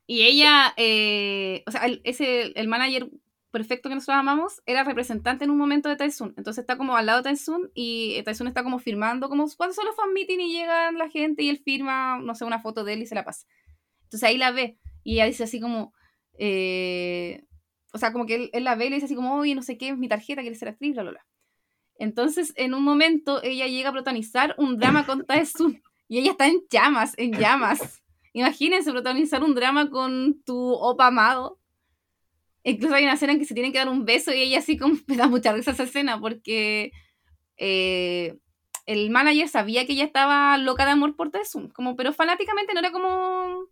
Y 0.06 0.22
ella, 0.24 0.74
eh, 0.78 1.64
o 1.66 1.72
sea, 1.72 1.86
el, 1.86 2.02
ese, 2.04 2.52
el 2.60 2.68
manager 2.68 3.10
perfecto 3.52 3.90
que 3.90 3.96
nosotros 3.96 4.18
amamos, 4.18 4.62
era 4.66 4.84
representante 4.84 5.46
en 5.46 5.52
un 5.52 5.58
momento 5.58 5.90
de 5.90 5.96
Taesun. 5.96 6.34
Entonces 6.38 6.62
está 6.62 6.78
como 6.78 6.96
al 6.96 7.06
lado 7.06 7.20
de 7.20 7.24
Taesun 7.24 7.72
y 7.74 8.22
Taesun 8.24 8.48
está 8.48 8.64
como 8.64 8.80
firmando, 8.80 9.30
como 9.30 9.48
cuando 9.56 9.74
son 9.74 9.86
los 9.86 9.96
fan 9.96 10.14
meeting 10.14 10.40
y 10.40 10.52
llegan 10.52 10.98
la 10.98 11.10
gente 11.10 11.44
y 11.44 11.50
él 11.50 11.60
firma, 11.64 12.20
no 12.20 12.36
sé, 12.36 12.46
una 12.46 12.60
foto 12.60 12.84
de 12.84 12.94
él 12.94 13.02
y 13.02 13.06
se 13.06 13.16
la 13.16 13.24
pasa. 13.24 13.46
Entonces 14.04 14.28
ahí 14.28 14.38
la 14.38 14.52
ve 14.52 14.78
y 15.04 15.16
ella 15.16 15.26
dice 15.26 15.44
así 15.44 15.60
como, 15.60 15.94
eh, 16.38 17.44
o 17.94 17.98
sea, 17.98 18.12
como 18.12 18.26
que 18.26 18.36
él, 18.36 18.50
él 18.54 18.64
la 18.64 18.76
ve 18.76 18.88
y 18.88 18.90
le 18.90 18.96
dice 18.96 19.06
así 19.06 19.16
como, 19.16 19.36
oye, 19.36 19.56
no 19.56 19.62
sé 19.62 19.78
qué, 19.78 19.90
es 19.90 19.98
mi 19.98 20.08
tarjeta, 20.08 20.42
quiere 20.42 20.56
ser 20.56 20.70
actriz, 20.70 20.94
bla, 20.94 21.04
bla, 21.04 21.12
bla. 21.12 21.26
Entonces, 22.00 22.54
en 22.56 22.74
un 22.74 22.84
momento, 22.84 23.42
ella 23.44 23.68
llega 23.68 23.90
a 23.90 23.92
protagonizar 23.92 24.56
un 24.58 24.78
drama 24.78 25.06
con 25.06 25.26
Taesun 25.26 25.82
y 26.08 26.20
ella 26.20 26.32
está 26.32 26.48
en 26.48 26.62
llamas, 26.70 27.14
en 27.18 27.34
llamas. 27.34 28.02
Imagínense 28.34 28.92
protagonizar 28.92 29.44
un 29.44 29.56
drama 29.56 29.90
con 29.90 30.42
tu 30.44 30.72
opa 30.74 31.08
amado. 31.08 31.60
Incluso 32.68 32.96
hay 32.96 33.04
una 33.04 33.14
escena 33.14 33.32
en 33.34 33.40
que 33.40 33.46
se 33.46 33.54
tienen 33.54 33.72
que 33.72 33.78
dar 33.78 33.88
un 33.88 34.04
beso 34.04 34.34
y 34.34 34.42
ella 34.42 34.60
así 34.60 34.78
como 34.78 34.96
me 35.08 35.16
da 35.16 35.28
mucha 35.28 35.54
risa 35.54 35.72
esa 35.72 35.84
escena 35.84 36.20
porque 36.20 36.92
eh, 37.58 38.38
el 38.86 39.10
manager 39.10 39.48
sabía 39.48 39.86
que 39.86 39.94
ella 39.94 40.04
estaba 40.04 40.58
loca 40.58 40.86
de 40.86 40.92
amor 40.92 41.16
por 41.16 41.32
Taesun, 41.32 41.70
como, 41.70 41.96
pero 41.96 42.12
fanáticamente 42.12 42.74
no 42.74 42.80
era 42.80 42.92
como 42.92 43.68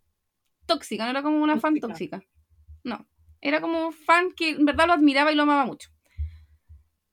tóxica, 0.65 1.03
no 1.03 1.11
era 1.11 1.21
como 1.23 1.43
una 1.43 1.59
fan 1.59 1.77
Tóxica. 1.77 2.19
tóxica. 2.19 2.21
No, 2.83 3.05
era 3.41 3.59
como 3.59 3.91
fan 3.91 4.31
que 4.31 4.51
en 4.51 4.65
verdad 4.65 4.87
lo 4.87 4.93
admiraba 4.93 5.31
y 5.31 5.35
lo 5.35 5.43
amaba 5.43 5.65
mucho. 5.65 5.89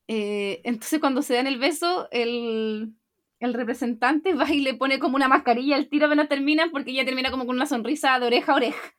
Eh, 0.06 0.60
entonces 0.64 1.00
cuando 1.00 1.22
se 1.22 1.34
dan 1.34 1.46
el 1.48 1.58
beso, 1.58 2.08
el, 2.12 2.94
el 3.40 3.54
representante 3.54 4.34
va 4.34 4.48
y 4.52 4.60
le 4.60 4.74
pone 4.74 4.98
como 5.00 5.16
una 5.16 5.26
mascarilla 5.28 5.74
al 5.76 5.88
tiro 5.88 6.06
apenas 6.06 6.28
terminan 6.28 6.70
porque 6.70 6.92
ella 6.92 7.04
termina 7.04 7.30
como 7.32 7.44
con 7.46 7.56
una 7.56 7.66
sonrisa 7.66 8.18
de 8.20 8.26
oreja 8.26 8.52
a 8.52 8.56
oreja. 8.56 8.94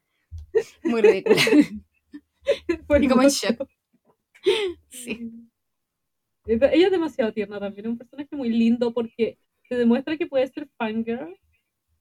Muy 0.84 1.02
ridícula. 1.02 1.38
y 3.02 3.08
como 3.08 3.22
en 3.22 3.30
shock. 3.30 3.70
Sí. 4.90 5.32
Ella 6.46 6.86
es 6.86 6.92
demasiado 6.92 7.32
tierna 7.32 7.60
también, 7.60 7.86
es 7.86 7.92
un 7.92 7.98
personaje 7.98 8.36
muy 8.36 8.50
lindo 8.50 8.94
porque 8.94 9.38
te 9.70 9.78
demuestra 9.78 10.18
que 10.18 10.28
puede 10.28 10.48
ser 10.48 10.68
fangirl 10.78 11.38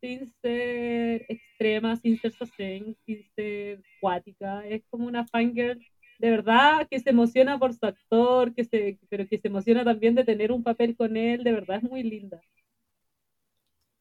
sin 0.00 0.26
ser 0.42 1.24
extrema, 1.28 1.96
sin 1.96 2.18
ser 2.18 2.32
sosen, 2.32 2.96
sin 3.06 3.22
ser 3.36 3.80
cuática. 4.00 4.66
Es 4.66 4.82
como 4.90 5.06
una 5.06 5.24
fangirl 5.28 5.78
de 6.22 6.30
verdad 6.30 6.86
que 6.88 7.00
se 7.00 7.10
emociona 7.10 7.58
por 7.58 7.74
su 7.74 7.84
actor, 7.84 8.54
que 8.54 8.64
se, 8.64 8.96
pero 9.08 9.26
que 9.26 9.38
se 9.38 9.48
emociona 9.48 9.84
también 9.84 10.14
de 10.14 10.24
tener 10.24 10.52
un 10.52 10.62
papel 10.62 10.96
con 10.96 11.16
él, 11.16 11.42
de 11.42 11.52
verdad 11.52 11.78
es 11.78 11.82
muy 11.82 12.04
linda. 12.04 12.40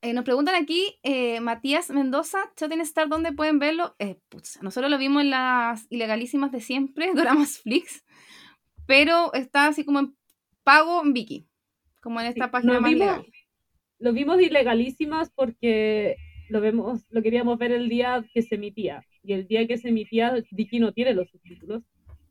Eh, 0.04 0.14
nos 0.14 0.26
preguntan 0.26 0.56
aquí, 0.56 0.98
eh, 1.04 1.40
Matías 1.42 1.92
Mendoza, 1.92 2.40
Shooting 2.60 2.82
Star, 2.82 3.08
¿dónde 3.08 3.34
pueden 3.34 3.60
verlo? 3.60 3.96
Eh, 4.00 4.18
putz, 4.30 4.60
nosotros 4.64 4.90
lo 4.90 4.98
vimos 4.98 5.22
en 5.22 5.30
las 5.30 5.86
ilegalísimas 5.92 6.52
de 6.52 6.60
siempre, 6.60 7.12
Doramas 7.16 7.60
Flix, 7.60 8.04
pero 8.88 9.32
está 9.34 9.68
así 9.68 9.86
como 9.86 10.00
en 10.00 10.16
pago 10.64 11.02
en 11.04 11.14
Viki, 11.14 11.48
como 12.02 12.20
en 12.20 12.28
esta 12.28 12.46
Sí, 12.46 12.52
página 12.52 12.74
lo 12.74 12.82
más 12.82 12.92
vimos- 12.92 13.08
legal. 13.08 13.26
Lo 14.00 14.14
vimos 14.14 14.42
ilegalísimas 14.42 15.30
porque 15.30 16.16
lo 16.50 16.60
vemos, 16.60 17.06
lo 17.12 17.22
queríamos 17.22 17.60
ver 17.60 17.72
el 17.72 17.88
día 17.88 18.26
que 18.34 18.42
se 18.42 18.56
emitía. 18.56 19.04
Y 19.24 19.34
el 19.34 19.48
día 19.48 19.68
que 19.68 19.78
se 19.78 19.90
emitía, 19.90 20.34
Vicky 20.50 20.80
no 20.80 20.92
tiene 20.92 21.14
los 21.14 21.30
subtítulos, 21.30 21.84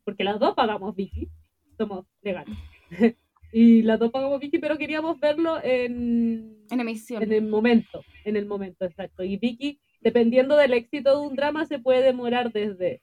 porque 0.03 0.25
las 0.25 0.37
dos 0.37 0.53
pagamos 0.53 0.93
Vicky, 0.97 1.29
somos 1.77 2.05
legales. 2.21 2.57
y 3.51 3.81
las 3.81 3.99
dos 3.99 4.11
pagamos 4.11 4.39
Vicky, 4.39 4.59
pero 4.59 4.77
queríamos 4.77 5.19
verlo 5.19 5.61
en, 5.63 6.57
En 6.69 6.79
emisión. 6.79 7.21
en 7.21 7.33
el 7.33 7.47
momento, 7.47 8.03
en 8.23 8.37
el 8.37 8.45
momento 8.45 8.85
exacto. 8.85 9.23
Y 9.23 9.37
Vicky, 9.37 9.79
dependiendo 9.99 10.55
del 10.55 10.73
éxito 10.73 11.19
de 11.19 11.27
un 11.27 11.35
drama, 11.35 11.65
se 11.65 11.79
puede 11.79 12.01
demorar 12.01 12.51
desde 12.51 13.01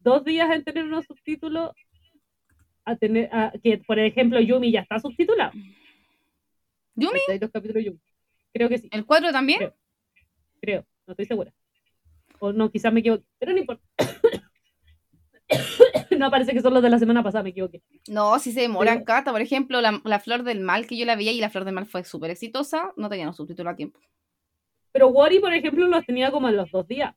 dos 0.00 0.24
días 0.24 0.50
en 0.54 0.64
tener 0.64 0.84
unos 0.84 1.04
subtítulos 1.04 1.70
a 2.84 2.96
tener, 2.96 3.28
a, 3.32 3.52
que 3.62 3.78
por 3.78 3.98
ejemplo 3.98 4.40
Yumi 4.40 4.72
ya 4.72 4.80
está 4.80 4.98
subtitulado. 4.98 5.52
¿Yumi? 6.94 7.18
Los 7.40 7.50
capítulos 7.50 7.84
Yumi. 7.84 8.00
Creo 8.52 8.68
que 8.68 8.78
sí, 8.78 8.88
¿El 8.90 9.04
cuadro 9.04 9.32
también? 9.32 9.58
Creo. 9.58 9.74
creo, 10.60 10.86
no 11.06 11.12
estoy 11.12 11.26
segura. 11.26 11.52
O 12.38 12.52
no, 12.52 12.70
quizás 12.70 12.92
me 12.92 13.00
equivoqué, 13.00 13.24
pero 13.38 13.52
no 13.52 13.58
importa. 13.58 13.84
no, 16.18 16.30
parece 16.30 16.52
que 16.52 16.60
son 16.60 16.74
los 16.74 16.82
de 16.82 16.90
la 16.90 16.98
semana 16.98 17.22
pasada, 17.22 17.42
me 17.44 17.50
equivoqué. 17.50 17.82
No, 18.08 18.38
si 18.38 18.52
se 18.52 18.60
demoran, 18.62 18.96
Pero- 18.98 19.04
Cata. 19.06 19.32
Por 19.32 19.40
ejemplo, 19.40 19.80
la, 19.80 20.00
la 20.04 20.18
Flor 20.20 20.42
del 20.42 20.60
Mal, 20.60 20.86
que 20.86 20.96
yo 20.96 21.04
la 21.06 21.16
veía 21.16 21.32
y 21.32 21.40
la 21.40 21.50
Flor 21.50 21.64
del 21.64 21.74
Mal 21.74 21.86
fue 21.86 22.04
súper 22.04 22.30
exitosa, 22.30 22.92
no 22.96 23.08
tenían 23.08 23.28
los 23.28 23.36
subtítulos 23.36 23.72
a 23.72 23.76
tiempo. 23.76 24.00
Pero 24.92 25.08
Wari, 25.08 25.40
por 25.40 25.52
ejemplo, 25.52 25.86
los 25.86 26.04
tenía 26.06 26.30
como 26.30 26.48
en 26.48 26.56
los 26.56 26.70
dos 26.70 26.86
días. 26.88 27.14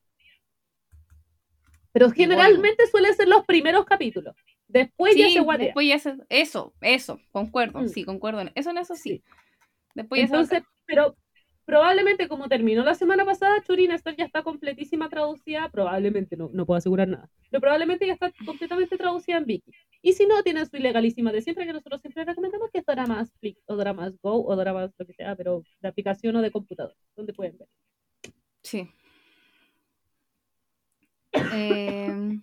Pero 1.92 2.12
generalmente 2.12 2.86
suelen 2.88 3.16
ser 3.16 3.28
los 3.28 3.46
primeros 3.46 3.86
capítulos. 3.86 4.36
Después 4.68 5.16
ya 5.16 5.28
sí, 5.28 5.34
se 5.34 5.40
guardea. 5.40 5.66
después 5.68 5.88
ya 5.88 5.98
se... 5.98 6.16
Eso, 6.30 6.74
eso, 6.82 7.20
concuerdo, 7.32 7.80
Mm. 7.80 7.88
sí, 7.88 8.04
concuerdo. 8.04 8.42
en- 8.42 8.52
Eso 8.56 8.70
en 8.70 8.78
eso 8.78 8.96
sí. 8.96 9.10
Sí. 9.10 9.24
Después 9.96 10.22
ya 10.22 10.28
se 10.28 10.34
Entonces, 10.34 10.64
pero 10.86 11.16
probablemente 11.70 12.28
como 12.28 12.50
terminó 12.50 12.84
la 12.84 12.96
semana 12.96 13.24
pasada, 13.24 13.62
Churin 13.62 13.92
Star 13.92 14.16
ya 14.16 14.26
está 14.26 14.42
completísima 14.42 15.08
traducida, 15.08 15.70
probablemente, 15.70 16.36
no, 16.36 16.50
no 16.52 16.66
puedo 16.66 16.80
asegurar 16.80 17.08
nada, 17.08 17.30
pero 17.52 17.62
probablemente 17.62 18.08
ya 18.08 18.14
está 18.14 18.32
completamente 18.44 18.98
traducida 18.98 19.38
en 19.38 19.46
Viki. 19.46 19.72
Y 20.02 20.14
si 20.14 20.26
no, 20.26 20.42
tienen 20.42 20.68
su 20.68 20.78
ilegalísima 20.78 21.32
de 21.32 21.44
siempre, 21.44 21.68
que 21.68 21.74
nosotros 21.74 22.02
siempre 22.02 22.26
recomendamos, 22.26 22.72
que 22.72 22.80
es 22.80 22.86
Doramas 22.88 23.32
Flix, 23.40 23.62
o 23.68 23.76
Doramas 23.76 24.20
Go, 24.20 24.44
o 24.48 24.56
Doramas 24.56 24.92
lo 24.98 25.06
que 25.06 25.14
sea, 25.14 25.36
pero 25.36 25.62
de 25.80 25.88
aplicación 25.88 26.36
o 26.38 26.42
de 26.42 26.50
computador, 26.50 26.96
donde 27.16 27.34
pueden 27.34 27.56
ver. 27.60 27.68
Sí. 28.64 28.90
Eh, 31.54 32.40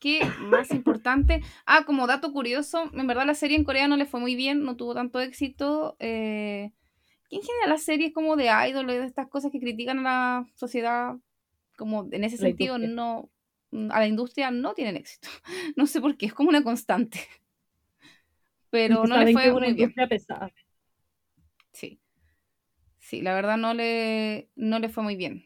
¿Qué 0.00 0.20
más 0.48 0.70
importante? 0.70 1.42
Ah, 1.66 1.84
como 1.84 2.06
dato 2.06 2.32
curioso, 2.32 2.90
en 2.90 3.06
verdad 3.06 3.26
la 3.26 3.34
serie 3.34 3.58
en 3.58 3.64
Corea 3.64 3.86
no 3.86 3.98
le 3.98 4.06
fue 4.06 4.18
muy 4.18 4.34
bien, 4.34 4.64
no 4.64 4.76
tuvo 4.76 4.94
tanto 4.94 5.20
éxito. 5.20 5.94
Eh, 5.98 6.72
que 7.32 7.36
en 7.36 7.42
general 7.42 7.70
las 7.70 7.82
series 7.82 8.12
como 8.12 8.36
de 8.36 8.50
idol 8.68 8.90
y 8.90 8.94
de 8.94 9.06
estas 9.06 9.26
cosas 9.28 9.50
que 9.50 9.58
critican 9.58 10.00
a 10.00 10.02
la 10.02 10.46
sociedad, 10.54 11.16
como 11.78 12.06
en 12.12 12.24
ese 12.24 12.36
La 12.36 12.48
sentido, 12.48 12.76
industria. 12.76 12.94
no 12.94 13.30
a 13.90 14.00
la 14.00 14.06
industria 14.06 14.50
no 14.50 14.74
tienen 14.74 14.96
éxito. 14.96 15.28
No 15.76 15.86
sé 15.86 16.00
por 16.00 16.16
qué, 16.18 16.26
es 16.26 16.34
como 16.34 16.50
una 16.50 16.62
constante. 16.62 17.20
Pero 18.70 19.04
no 19.06 19.16
le 19.16 19.32
fue 19.32 19.50
una 19.50 19.66
muy 19.66 19.72
bien. 19.72 19.78
industria 19.78 20.06
pesada. 20.08 20.52
Sí. 21.72 21.98
Sí, 22.98 23.22
la 23.22 23.34
verdad 23.34 23.56
no 23.56 23.72
le, 23.72 24.50
no 24.54 24.78
le 24.78 24.90
fue 24.90 25.02
muy 25.02 25.16
bien. 25.16 25.44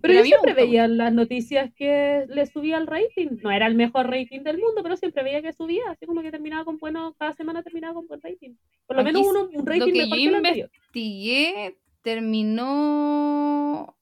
Pero, 0.00 0.14
yo 0.14 0.24
siempre 0.24 0.54
veía 0.54 0.86
las 0.86 1.12
noticias 1.12 1.72
que 1.74 2.24
le 2.28 2.46
subía 2.46 2.78
el 2.78 2.86
rating. 2.86 3.38
No 3.42 3.50
era 3.50 3.66
el 3.66 3.74
mejor 3.74 4.08
rating 4.08 4.42
del 4.44 4.58
mundo, 4.58 4.84
pero 4.84 4.96
siempre 4.96 5.24
veía 5.24 5.42
que 5.42 5.52
subía. 5.52 5.82
Así 5.90 6.06
como 6.06 6.22
que 6.22 6.30
terminaba 6.30 6.64
con 6.64 6.78
bueno, 6.78 7.14
cada 7.18 7.32
semana 7.32 7.64
terminaba 7.64 7.94
con 7.94 8.06
buen 8.06 8.22
rating. 8.22 8.54
Por 8.90 8.96
lo 8.96 9.02
Aquí 9.02 9.12
menos 9.12 9.28
uno, 9.28 9.44
un 9.44 9.54
lo 9.54 9.64
rating 9.64 9.92
que 9.92 9.92
mejor 9.92 10.18
yo 10.18 10.24
que 10.24 10.24
el 10.24 10.34
investigué 10.34 11.78
terminó 12.02 13.96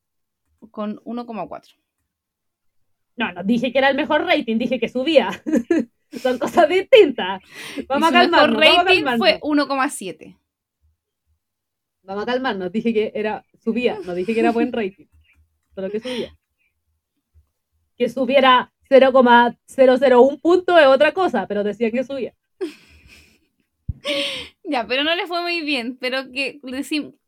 con 0.71 0.97
1,4. 1.05 1.77
No, 3.17 3.33
no 3.33 3.45
dije 3.45 3.71
que 3.71 3.77
era 3.77 3.91
el 3.91 3.97
mejor 3.99 4.25
rating, 4.25 4.57
dije 4.57 4.81
que 4.81 4.89
subía. 4.89 5.29
Son 6.23 6.39
cosas 6.39 6.71
distintas. 6.71 7.43
Vamos 7.87 8.11
Y 8.11 8.15
a 8.15 8.25
su 8.25 8.31
mejor 8.31 8.31
calmarnos, 8.31 8.57
vamos 8.57 8.65
a 8.65 8.83
rating 8.83 9.05
calmarnos. 9.05 9.19
fue 9.19 9.41
1,7. 9.43 10.39
Vamos 12.05 12.23
a 12.23 12.27
calmarnos. 12.27 12.73
Dije 12.73 12.95
que 12.95 13.13
era 13.15 13.45
subía, 13.63 13.99
no 14.07 14.15
dije 14.15 14.33
que 14.33 14.41
era 14.41 14.53
buen 14.53 14.73
rating. 14.73 15.05
Solo 15.75 15.91
que 15.91 16.01
subía. 16.01 16.35
Que 17.95 18.09
subiera 18.09 18.73
0,001 18.89 20.39
punto 20.39 20.79
es 20.79 20.87
otra 20.87 21.13
cosa, 21.13 21.47
pero 21.47 21.63
decía 21.63 21.91
que 21.91 22.05
subía. 22.05 22.35
Ya, 24.71 24.87
pero 24.87 25.03
no 25.03 25.15
le 25.15 25.27
fue 25.27 25.41
muy 25.43 25.63
bien. 25.63 25.97
Pero 25.99 26.31
que, 26.31 26.61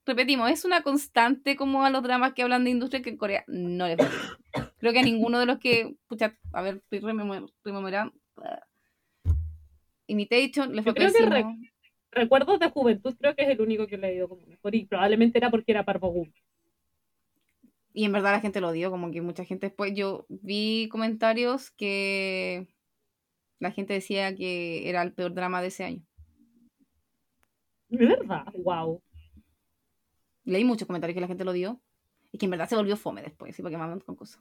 repetimos, 0.05 0.51
es 0.51 0.65
una 0.65 0.83
constante 0.83 1.57
como 1.57 1.85
a 1.85 1.91
los 1.91 2.03
dramas 2.03 2.35
que 2.35 2.43
hablan 2.43 2.65
de 2.65 2.71
industria 2.71 3.01
que 3.03 3.11
en 3.11 3.17
Corea 3.17 3.45
no 3.49 3.87
les 3.89 3.97
fue 3.97 4.09
bien. 4.09 4.71
Creo 4.79 4.93
que 4.93 4.99
a 4.99 5.03
ninguno 5.03 5.39
de 5.39 5.47
los 5.47 5.59
que, 5.59 5.95
pucha, 6.07 6.37
a 6.53 6.63
ver, 6.63 6.77
estoy 6.77 7.01
rememor- 7.01 7.51
rememorando. 7.65 8.13
Imitation 10.07 10.75
le 10.75 10.83
fue 10.83 10.95
creo 10.95 11.09
que 11.09 11.13
pésimo. 11.13 11.31
re- 11.35 11.71
Recuerdos 12.13 12.59
de 12.59 12.69
juventud 12.71 13.15
creo 13.19 13.37
que 13.37 13.43
es 13.45 13.49
el 13.51 13.61
único 13.61 13.87
que 13.87 13.97
le 13.97 14.09
he 14.09 14.15
ido 14.17 14.29
como 14.29 14.45
mejor. 14.47 14.75
Y 14.75 14.85
probablemente 14.85 15.39
era 15.39 15.51
porque 15.51 15.73
era 15.73 15.85
Parvo. 15.85 16.27
Y 17.95 18.05
en 18.05 18.13
verdad 18.13 18.33
la 18.33 18.41
gente 18.41 18.61
lo 18.61 18.69
odió, 18.69 18.91
como 18.91 19.11
que 19.13 19.21
mucha 19.23 19.45
gente 19.45 19.69
después. 19.69 19.95
Yo 19.95 20.27
vi 20.29 20.89
comentarios 20.91 21.71
que 21.71 22.67
la 23.61 23.71
gente 23.71 23.93
decía 23.95 24.35
que 24.35 24.89
era 24.89 25.03
el 25.03 25.13
peor 25.13 25.35
drama 25.35 25.63
de 25.63 25.69
ese 25.69 25.85
año. 25.85 26.03
¿De 27.99 28.07
verdad? 28.07 28.45
Wow. 28.65 29.03
Leí 30.45 30.65
muchos 30.65 30.87
comentarios 30.87 31.15
que 31.15 31.21
la 31.21 31.29
gente 31.29 31.45
lo 31.45 31.51
odió. 31.51 31.81
Y 32.33 32.39
que 32.39 32.47
en 32.47 32.51
verdad 32.53 32.69
se 32.69 32.77
volvió 32.77 32.97
fome 32.97 33.23
después, 33.23 33.55
¿sí? 33.57 33.63
Porque 33.63 33.77
maman 33.77 34.01
con 34.01 34.15
cosas. 34.15 34.41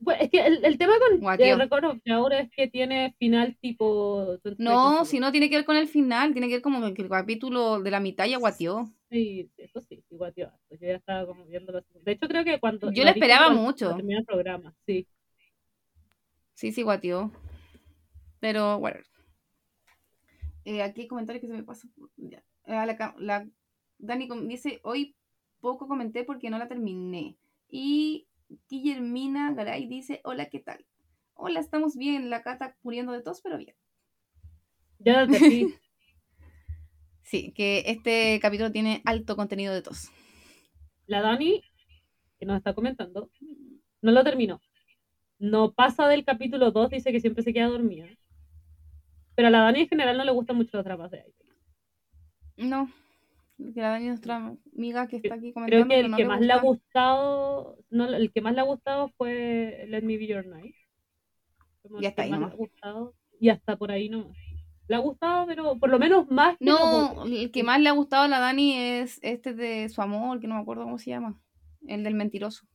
Bueno, 0.00 0.20
es 0.20 0.30
que 0.30 0.44
el, 0.44 0.64
el 0.64 0.76
tema 0.76 0.94
con 0.98 1.40
eh, 1.40 1.54
Record 1.54 2.00
ahora 2.10 2.40
es 2.40 2.50
que 2.50 2.66
tiene 2.66 3.14
final 3.20 3.56
tipo... 3.60 4.36
No, 4.58 5.04
si 5.04 5.20
no 5.20 5.30
tiene 5.30 5.48
que 5.48 5.54
ver 5.54 5.64
con 5.64 5.76
el 5.76 5.86
final, 5.86 6.32
tiene 6.32 6.48
que 6.48 6.54
ver 6.54 6.62
como 6.62 6.92
que 6.92 7.02
el 7.02 7.08
capítulo 7.08 7.80
de 7.80 7.92
la 7.92 8.00
mitad 8.00 8.26
ya 8.26 8.38
guateó. 8.38 8.90
Sí, 9.08 9.48
eso 9.56 9.80
sí, 9.80 10.02
sí, 10.08 10.16
guateó. 10.16 10.50
Yo 10.70 10.76
ya 10.80 10.96
estaba 10.96 11.24
como 11.24 11.44
viendo 11.44 11.70
segunda. 11.72 12.02
De 12.04 12.12
hecho, 12.12 12.26
creo 12.26 12.42
que 12.44 12.58
cuando... 12.58 12.90
Yo 12.90 13.04
vi 13.04 13.08
esperaba 13.10 13.46
cuando- 13.46 13.62
mucho. 13.62 13.84
cuando 13.86 13.96
terminó 13.98 14.18
el 14.18 14.24
programa, 14.26 14.74
sí. 14.84 15.06
Sí, 16.54 16.72
sí, 16.72 16.82
guateó. 16.82 17.30
Pero, 18.40 18.80
bueno. 18.80 18.98
Eh, 20.64 20.82
aquí 20.82 21.02
hay 21.02 21.08
comentarios 21.08 21.40
que 21.40 21.48
se 21.48 21.54
me 21.54 21.62
pasan. 21.64 21.92
Ya. 22.16 22.38
Eh, 22.66 22.86
la, 22.86 22.96
ca- 22.96 23.14
la- 23.18 23.48
Dani 23.98 24.28
dice, 24.48 24.80
hoy 24.84 25.16
poco 25.60 25.88
comenté 25.88 26.24
porque 26.24 26.50
no 26.50 26.58
la 26.58 26.68
terminé. 26.68 27.36
Y 27.68 28.26
Guillermina 28.68 29.52
Garay 29.54 29.86
dice, 29.86 30.20
hola, 30.24 30.46
¿qué 30.50 30.60
tal? 30.60 30.84
Hola, 31.34 31.60
estamos 31.60 31.96
bien. 31.96 32.30
La 32.30 32.42
cata 32.42 32.76
muriendo 32.82 33.12
de 33.12 33.22
tos, 33.22 33.40
pero 33.42 33.58
bien. 33.58 33.74
Ya 34.98 35.26
te. 35.26 35.38
Sí, 37.24 37.52
que 37.52 37.84
este 37.86 38.38
capítulo 38.42 38.72
tiene 38.72 39.00
alto 39.06 39.36
contenido 39.36 39.72
de 39.72 39.80
tos. 39.80 40.10
La 41.06 41.22
Dani, 41.22 41.62
que 42.38 42.46
nos 42.46 42.58
está 42.58 42.74
comentando, 42.74 43.30
no 44.02 44.12
lo 44.12 44.22
terminó. 44.22 44.60
No 45.38 45.72
pasa 45.72 46.08
del 46.08 46.24
capítulo 46.24 46.72
2, 46.72 46.90
dice 46.90 47.10
que 47.10 47.20
siempre 47.20 47.42
se 47.42 47.52
queda 47.54 47.68
dormida. 47.68 48.06
Pero 49.34 49.48
a 49.48 49.50
la 49.50 49.60
Dani 49.62 49.80
en 49.80 49.88
general 49.88 50.16
no 50.18 50.24
le 50.24 50.32
gusta 50.32 50.52
mucho 50.52 50.76
la 50.76 50.84
trama 50.84 51.08
de 51.08 51.20
ahí. 51.20 51.34
No, 52.68 52.90
que 53.74 53.80
la 53.80 53.90
Dani 53.90 54.04
es 54.04 54.08
nuestra 54.10 54.36
amiga 54.76 55.06
que 55.08 55.16
está 55.16 55.34
aquí 55.34 55.52
Creo 55.52 55.54
comentando. 55.54 55.88
que 55.88 55.94
pero 55.94 56.04
el 56.06 56.10
no 56.10 56.16
que 56.16 56.24
más 56.24 56.40
le 56.40 56.52
ha 56.52 56.56
gusta. 56.60 56.68
gustado, 56.68 57.78
no, 57.90 58.04
el 58.14 58.32
que 58.32 58.40
más 58.42 58.54
le 58.54 58.60
ha 58.60 58.64
gustado 58.64 59.08
fue 59.16 59.84
Let 59.88 60.02
Me 60.02 60.16
Be 60.18 60.26
Your 60.26 60.46
Night. 60.46 60.74
Está 62.00 62.14
que 62.14 62.22
ahí 62.22 62.30
más 62.30 62.38
le 62.40 62.44
nomás. 62.46 62.52
ha 62.52 62.56
gustado. 62.56 63.14
Y 63.40 63.48
hasta 63.48 63.76
por 63.76 63.90
ahí 63.90 64.08
nomás. 64.08 64.36
Le 64.88 64.96
ha 64.96 64.98
gustado, 64.98 65.46
pero 65.46 65.78
por 65.78 65.88
lo 65.90 65.98
menos 65.98 66.30
más 66.30 66.58
que 66.58 66.64
los 66.66 66.78
No, 66.80 67.24
el 67.24 67.50
que 67.50 67.62
más 67.62 67.80
le 67.80 67.88
ha 67.88 67.92
gustado 67.92 68.24
a 68.24 68.28
la 68.28 68.40
Dani 68.40 68.76
es 68.76 69.18
este 69.22 69.54
de 69.54 69.88
su 69.88 70.02
amor, 70.02 70.40
que 70.40 70.46
no 70.48 70.56
me 70.56 70.60
acuerdo 70.60 70.84
cómo 70.84 70.98
se 70.98 71.10
llama. 71.10 71.40
El 71.86 72.04
del 72.04 72.14
mentiroso. 72.14 72.66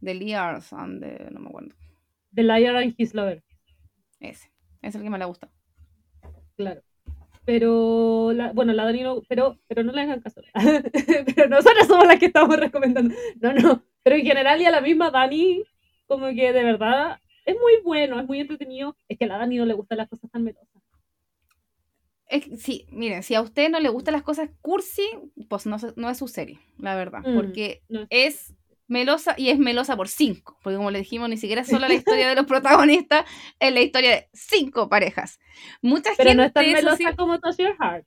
De 0.00 0.14
Liars 0.14 0.72
and 0.72 1.02
no 1.32 1.40
me 1.40 1.48
acuerdo. 1.48 1.74
The 2.34 2.42
Liar 2.42 2.76
and 2.76 2.94
His 2.98 3.14
Lover. 3.14 3.42
Ese. 4.30 4.50
Es 4.82 4.94
el 4.94 5.02
que 5.02 5.10
más 5.10 5.18
le 5.18 5.24
ha 5.24 5.28
gustado. 5.28 5.52
Claro. 6.56 6.82
Pero, 7.44 8.32
la, 8.32 8.52
bueno, 8.52 8.72
la 8.72 8.84
Dani 8.84 9.02
no, 9.02 9.22
pero, 9.28 9.58
pero 9.68 9.82
no 9.82 9.92
le 9.92 10.00
hagan 10.00 10.20
caso. 10.20 10.40
pero 11.34 11.48
nosotras 11.48 11.86
somos 11.86 12.06
las 12.06 12.18
que 12.18 12.26
estamos 12.26 12.56
recomendando. 12.56 13.14
No, 13.40 13.52
no. 13.52 13.82
Pero 14.02 14.16
en 14.16 14.24
general 14.24 14.60
y 14.60 14.64
a 14.64 14.70
la 14.70 14.80
misma 14.80 15.10
Dani, 15.10 15.62
como 16.06 16.26
que 16.28 16.52
de 16.52 16.64
verdad 16.64 17.20
es 17.44 17.56
muy 17.56 17.82
bueno, 17.82 18.18
es 18.18 18.26
muy 18.26 18.40
entretenido. 18.40 18.96
Es 19.08 19.18
que 19.18 19.24
a 19.24 19.28
la 19.28 19.38
Dani 19.38 19.58
no 19.58 19.66
le 19.66 19.74
gustan 19.74 19.98
las 19.98 20.08
cosas 20.08 20.30
tan 20.30 20.44
melosas. 20.44 20.68
Es 22.26 22.62
sí, 22.62 22.86
miren, 22.90 23.22
si 23.22 23.34
a 23.34 23.42
usted 23.42 23.68
no 23.68 23.78
le 23.80 23.90
gustan 23.90 24.12
las 24.12 24.22
cosas 24.22 24.48
cursi, 24.62 25.06
pues 25.48 25.66
no, 25.66 25.76
no 25.96 26.08
es 26.08 26.18
su 26.18 26.26
serie, 26.26 26.58
la 26.78 26.96
verdad. 26.96 27.20
Mm, 27.20 27.36
porque 27.36 27.82
no. 27.90 28.06
es 28.08 28.54
melosa 28.86 29.34
y 29.36 29.50
es 29.50 29.58
melosa 29.58 29.96
por 29.96 30.08
cinco. 30.08 30.58
Porque 30.62 30.76
como 30.76 30.90
le 30.90 30.98
dijimos, 31.00 31.28
ni 31.28 31.36
siquiera 31.36 31.62
es 31.62 31.68
solo 31.68 31.88
la 31.88 31.94
historia 31.94 32.28
de 32.28 32.34
los 32.34 32.46
protagonistas, 32.46 33.24
es 33.58 33.72
la 33.72 33.80
historia 33.80 34.10
de 34.10 34.28
cinco 34.32 34.88
parejas. 34.88 35.38
Mucha 35.82 36.10
Pero 36.16 36.30
gente, 36.30 36.34
no 36.34 36.42
es 36.44 36.52
tan 36.52 36.70
melosa 36.70 36.96
sí, 36.96 37.16
como 37.16 37.40
Touch 37.40 37.56
Your 37.58 37.76
Heart. 37.80 38.06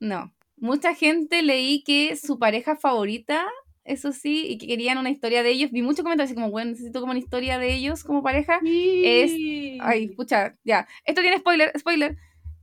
no. 0.00 0.32
Mucha 0.56 0.94
gente 0.94 1.42
leí 1.42 1.82
que 1.82 2.16
su 2.16 2.38
pareja 2.38 2.76
favorita, 2.76 3.44
eso 3.82 4.12
sí, 4.12 4.46
y 4.46 4.56
que 4.56 4.66
querían 4.68 4.96
una 4.96 5.10
historia 5.10 5.42
de 5.42 5.50
ellos. 5.50 5.72
Vi 5.72 5.82
muchos 5.82 6.04
comentarios 6.04 6.30
así 6.30 6.34
como, 6.34 6.50
bueno, 6.50 6.70
necesito 6.70 7.00
como 7.00 7.10
una 7.10 7.18
historia 7.18 7.58
de 7.58 7.74
ellos 7.74 8.02
como 8.04 8.22
pareja. 8.22 8.60
Sí. 8.62 9.78
Ay, 9.82 10.08
pucha, 10.14 10.56
ya. 10.64 10.86
Esto 11.04 11.20
tiene 11.20 11.38
spoiler, 11.38 11.72
spoiler. 11.78 12.16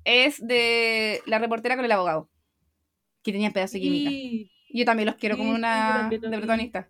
Es 0.03 0.39
de 0.39 1.22
la 1.28 1.38
reportera 1.38 1.76
con 1.76 1.86
el 1.86 1.91
abogado. 1.91 2.30
Que 3.22 3.34
tenía 3.34 3.51
pedazo 3.51 3.74
de 3.74 3.82
química. 3.82 4.09
Sí. 4.09 4.51
Yo 4.74 4.86
también 4.86 5.05
los 5.05 5.16
quiero 5.16 5.38
como 5.38 5.51
una 5.51 6.09
de 6.09 6.18
protagonista. 6.18 6.89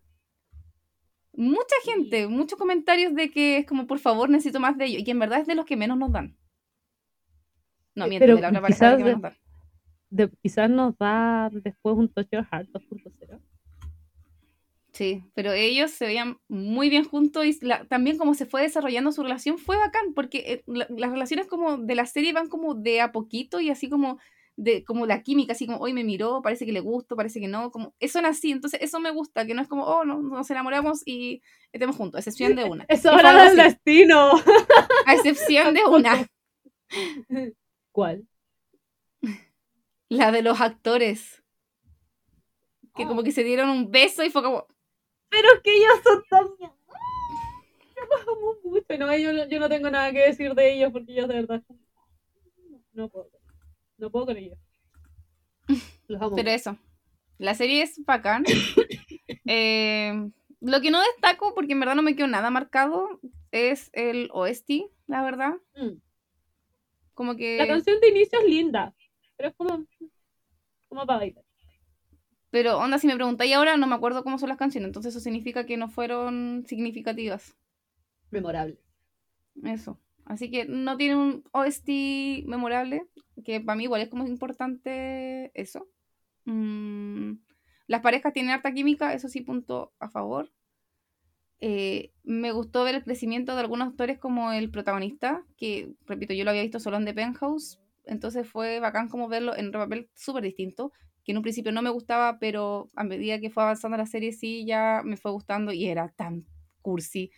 Mucha 1.41 1.75
gente, 1.83 2.27
muchos 2.27 2.59
comentarios 2.59 3.15
de 3.15 3.31
que 3.31 3.57
es 3.57 3.65
como, 3.65 3.87
por 3.87 3.97
favor, 3.97 4.29
necesito 4.29 4.59
más 4.59 4.77
de 4.77 4.85
ellos. 4.85 5.01
Y 5.01 5.03
que 5.03 5.11
en 5.11 5.17
verdad 5.19 5.39
es 5.41 5.47
de 5.47 5.55
los 5.55 5.65
que 5.65 5.75
menos 5.75 5.97
nos 5.97 6.11
dan. 6.11 6.37
No, 7.95 8.05
Eh, 8.05 8.19
de 8.19 8.27
la 8.27 8.35
otra 8.49 8.61
pareja 8.61 8.67
que 8.67 8.73
quizás 8.73 8.99
menos 9.03 9.21
dan. 9.21 9.33
De- 10.11 10.29
quizás 10.43 10.69
nos 10.69 10.95
da 10.99 11.49
después 11.51 11.95
un 11.97 12.09
Touch 12.13 12.27
Your 12.31 12.45
Heart 12.45 12.69
2.0. 12.69 13.39
Sí, 14.93 15.23
pero 15.33 15.51
ellos 15.53 15.89
se 15.89 16.05
veían 16.05 16.37
muy 16.49 16.89
bien 16.89 17.05
juntos 17.05 17.45
y 17.45 17.57
la- 17.65 17.85
también 17.85 18.17
como 18.17 18.33
se 18.35 18.45
fue 18.45 18.61
desarrollando 18.61 19.11
su 19.11 19.23
relación 19.23 19.57
fue 19.57 19.77
bacán, 19.77 20.13
porque 20.13 20.37
eh, 20.45 20.63
la- 20.67 20.85
las 20.89 21.11
relaciones 21.11 21.47
como 21.47 21.77
de 21.77 21.95
la 21.95 22.05
serie 22.05 22.33
van 22.33 22.49
como 22.49 22.75
de 22.75 23.01
a 23.01 23.11
poquito 23.11 23.59
y 23.61 23.69
así 23.71 23.89
como 23.89 24.19
de 24.62 24.84
como 24.84 25.07
la 25.07 25.24
química, 25.24 25.53
así 25.53 25.66
como 25.66 25.80
hoy 25.80 25.91
me 25.91 26.03
miró, 26.03 26.43
parece 26.43 26.68
que 26.68 26.72
le 26.72 26.82
gusto, 26.82 27.16
parece 27.16 27.39
que 27.39 27.47
no, 27.47 27.72
como 27.72 27.95
eso 27.99 28.20
son 28.20 28.28
así, 28.28 28.51
entonces 28.51 28.80
eso 28.84 28.99
me 28.99 29.09
gusta, 29.09 29.47
que 29.47 29.55
no 29.55 29.62
es 29.64 29.68
como, 29.68 29.86
oh, 29.86 30.05
no, 30.05 30.22
nos 30.22 30.51
enamoramos 30.51 31.01
y 31.03 31.41
estemos 31.72 31.95
juntos, 31.95 32.18
a 32.18 32.20
excepción 32.20 32.55
de 32.55 32.66
una. 32.66 32.86
Es 32.89 33.03
hora 33.07 33.43
del 33.43 33.57
destino. 33.57 34.34
a 35.07 35.16
excepción 35.16 35.74
de 35.74 35.84
una, 35.86 36.28
¿Cuál? 37.91 38.28
la 40.09 40.32
de 40.32 40.43
los 40.43 40.62
actores, 40.62 41.41
que 42.95 43.07
como 43.07 43.24
que 43.24 43.32
se 43.32 43.43
dieron 43.43 43.70
un 43.70 43.89
beso 43.89 44.24
y 44.24 44.30
fue 44.30 44.43
como, 44.43 44.68
Pero 45.30 45.47
es 45.55 45.62
que 45.62 45.76
ellos 45.76 45.93
son 46.03 46.24
tan. 46.30 46.47
Yo 49.20 49.47
yo 49.47 49.59
no 49.59 49.70
tengo 49.70 49.89
nada 49.89 50.12
que 50.12 50.20
decir 50.20 50.53
de 50.53 50.74
ellos 50.74 50.91
porque 50.91 51.14
ellos 51.14 51.28
de 51.28 51.34
verdad. 51.36 51.64
No 52.93 53.09
puedo. 53.09 53.40
No 54.01 54.09
puedo 54.09 54.25
con 54.25 54.37
ellos. 54.37 54.57
Los 56.07 56.21
amo. 56.21 56.35
Pero 56.35 56.49
eso, 56.49 56.77
la 57.37 57.55
serie 57.55 57.83
es 57.83 58.03
bacán. 58.03 58.43
Eh, 59.45 60.13
lo 60.61 60.79
que 60.81 60.91
no 60.91 61.01
destaco, 61.01 61.53
porque 61.55 61.73
en 61.73 61.79
verdad 61.79 61.95
no 61.95 62.03
me 62.03 62.15
quedó 62.15 62.27
nada 62.27 62.51
marcado, 62.51 63.19
es 63.51 63.89
el 63.91 64.29
OST, 64.31 64.69
la 65.07 65.23
verdad. 65.23 65.55
Mm. 65.75 65.97
Como 67.13 67.35
que... 67.35 67.57
La 67.57 67.67
canción 67.67 67.99
de 67.99 68.09
inicio 68.09 68.39
es 68.39 68.45
linda. 68.45 68.93
Pero 69.35 69.49
es 69.49 69.55
como. 69.55 69.85
Como 70.87 71.05
para 71.05 71.19
bailar. 71.19 71.43
Pero 72.51 72.77
onda, 72.77 72.99
si 72.99 73.07
me 73.07 73.15
preguntáis 73.15 73.53
ahora, 73.53 73.75
no 73.75 73.87
me 73.87 73.95
acuerdo 73.95 74.23
cómo 74.23 74.37
son 74.37 74.49
las 74.49 74.57
canciones, 74.57 74.87
entonces 74.87 75.13
eso 75.13 75.23
significa 75.23 75.65
que 75.65 75.75
no 75.75 75.89
fueron 75.89 76.63
significativas. 76.67 77.57
Memorable. 78.29 78.77
Eso. 79.63 79.99
Así 80.32 80.49
que 80.49 80.63
no 80.63 80.95
tiene 80.95 81.17
un 81.17 81.43
OST 81.51 82.45
memorable, 82.45 83.05
que 83.43 83.59
para 83.59 83.75
mí 83.75 83.84
igual 83.84 84.01
es 84.01 84.07
como 84.07 84.25
importante 84.25 85.51
eso. 85.59 85.89
Mm, 86.45 87.34
las 87.88 87.99
parejas 87.99 88.32
tienen 88.32 88.53
harta 88.53 88.71
química, 88.73 89.13
eso 89.13 89.27
sí, 89.27 89.41
punto 89.41 89.91
a 89.99 90.07
favor. 90.07 90.49
Eh, 91.59 92.13
me 92.23 92.53
gustó 92.53 92.86
ver 92.86 92.95
el 92.95 93.03
crecimiento 93.03 93.55
de 93.55 93.59
algunos 93.59 93.89
actores 93.89 94.19
como 94.19 94.53
el 94.53 94.71
protagonista, 94.71 95.43
que, 95.57 95.91
repito, 96.05 96.34
yo 96.34 96.45
lo 96.45 96.51
había 96.51 96.61
visto 96.61 96.79
solo 96.79 96.95
en 96.95 97.03
The 97.03 97.13
Penthouse, 97.13 97.82
entonces 98.05 98.47
fue 98.47 98.79
bacán 98.79 99.09
como 99.09 99.27
verlo 99.27 99.53
en 99.57 99.67
otro 99.67 99.82
papel 99.82 100.09
súper 100.15 100.43
distinto, 100.43 100.93
que 101.25 101.34
en 101.34 101.39
un 101.39 101.43
principio 101.43 101.73
no 101.73 101.82
me 101.82 101.89
gustaba, 101.89 102.39
pero 102.39 102.88
a 102.95 103.03
medida 103.03 103.41
que 103.41 103.49
fue 103.49 103.63
avanzando 103.63 103.97
la 103.97 104.05
serie 104.05 104.32
sí 104.32 104.65
ya 104.65 105.01
me 105.03 105.17
fue 105.17 105.32
gustando 105.32 105.73
y 105.73 105.88
era 105.88 106.07
tan 106.07 106.45
cursi. 106.82 107.32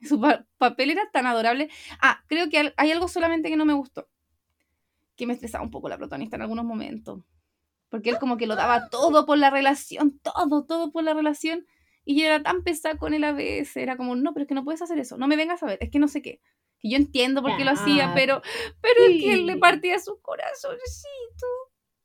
Su 0.08 0.20
pa- 0.20 0.46
papel 0.58 0.90
era 0.90 1.10
tan 1.12 1.26
adorable. 1.26 1.68
Ah, 2.00 2.22
creo 2.26 2.48
que 2.48 2.72
hay 2.76 2.90
algo 2.92 3.08
solamente 3.08 3.48
que 3.48 3.56
no 3.56 3.64
me 3.64 3.74
gustó. 3.74 4.08
Que 5.16 5.26
me 5.26 5.34
estresaba 5.34 5.62
un 5.64 5.70
poco 5.70 5.88
la 5.88 5.98
protagonista 5.98 6.36
en 6.36 6.42
algunos 6.42 6.64
momentos. 6.64 7.20
Porque 7.88 8.10
él 8.10 8.18
como 8.18 8.36
que 8.36 8.46
lo 8.46 8.54
daba 8.56 8.88
todo 8.88 9.26
por 9.26 9.36
la 9.36 9.50
relación, 9.50 10.18
todo, 10.20 10.64
todo 10.64 10.92
por 10.92 11.02
la 11.04 11.12
relación. 11.12 11.66
Y 12.04 12.18
yo 12.18 12.26
era 12.26 12.42
tan 12.42 12.62
pesada 12.62 12.96
con 12.96 13.14
él 13.14 13.24
a 13.24 13.32
veces. 13.32 13.76
Era 13.76 13.96
como, 13.96 14.14
no, 14.16 14.32
pero 14.32 14.44
es 14.44 14.48
que 14.48 14.54
no 14.54 14.64
puedes 14.64 14.80
hacer 14.80 14.98
eso. 14.98 15.18
No 15.18 15.26
me 15.28 15.36
vengas 15.36 15.62
a 15.62 15.66
ver, 15.66 15.78
es 15.82 15.90
que 15.90 15.98
no 15.98 16.08
sé 16.08 16.22
qué. 16.22 16.40
Y 16.80 16.92
yo 16.92 16.96
entiendo 16.96 17.42
por 17.42 17.50
qué 17.58 17.64
lo 17.64 17.72
hacía, 17.72 18.06
pero, 18.14 18.40
pero 18.80 18.94
es 19.04 19.20
que 19.20 19.32
él 19.34 19.46
le 19.46 19.52
partía 19.58 19.98
su 19.98 20.18
corazoncito. 20.22 21.46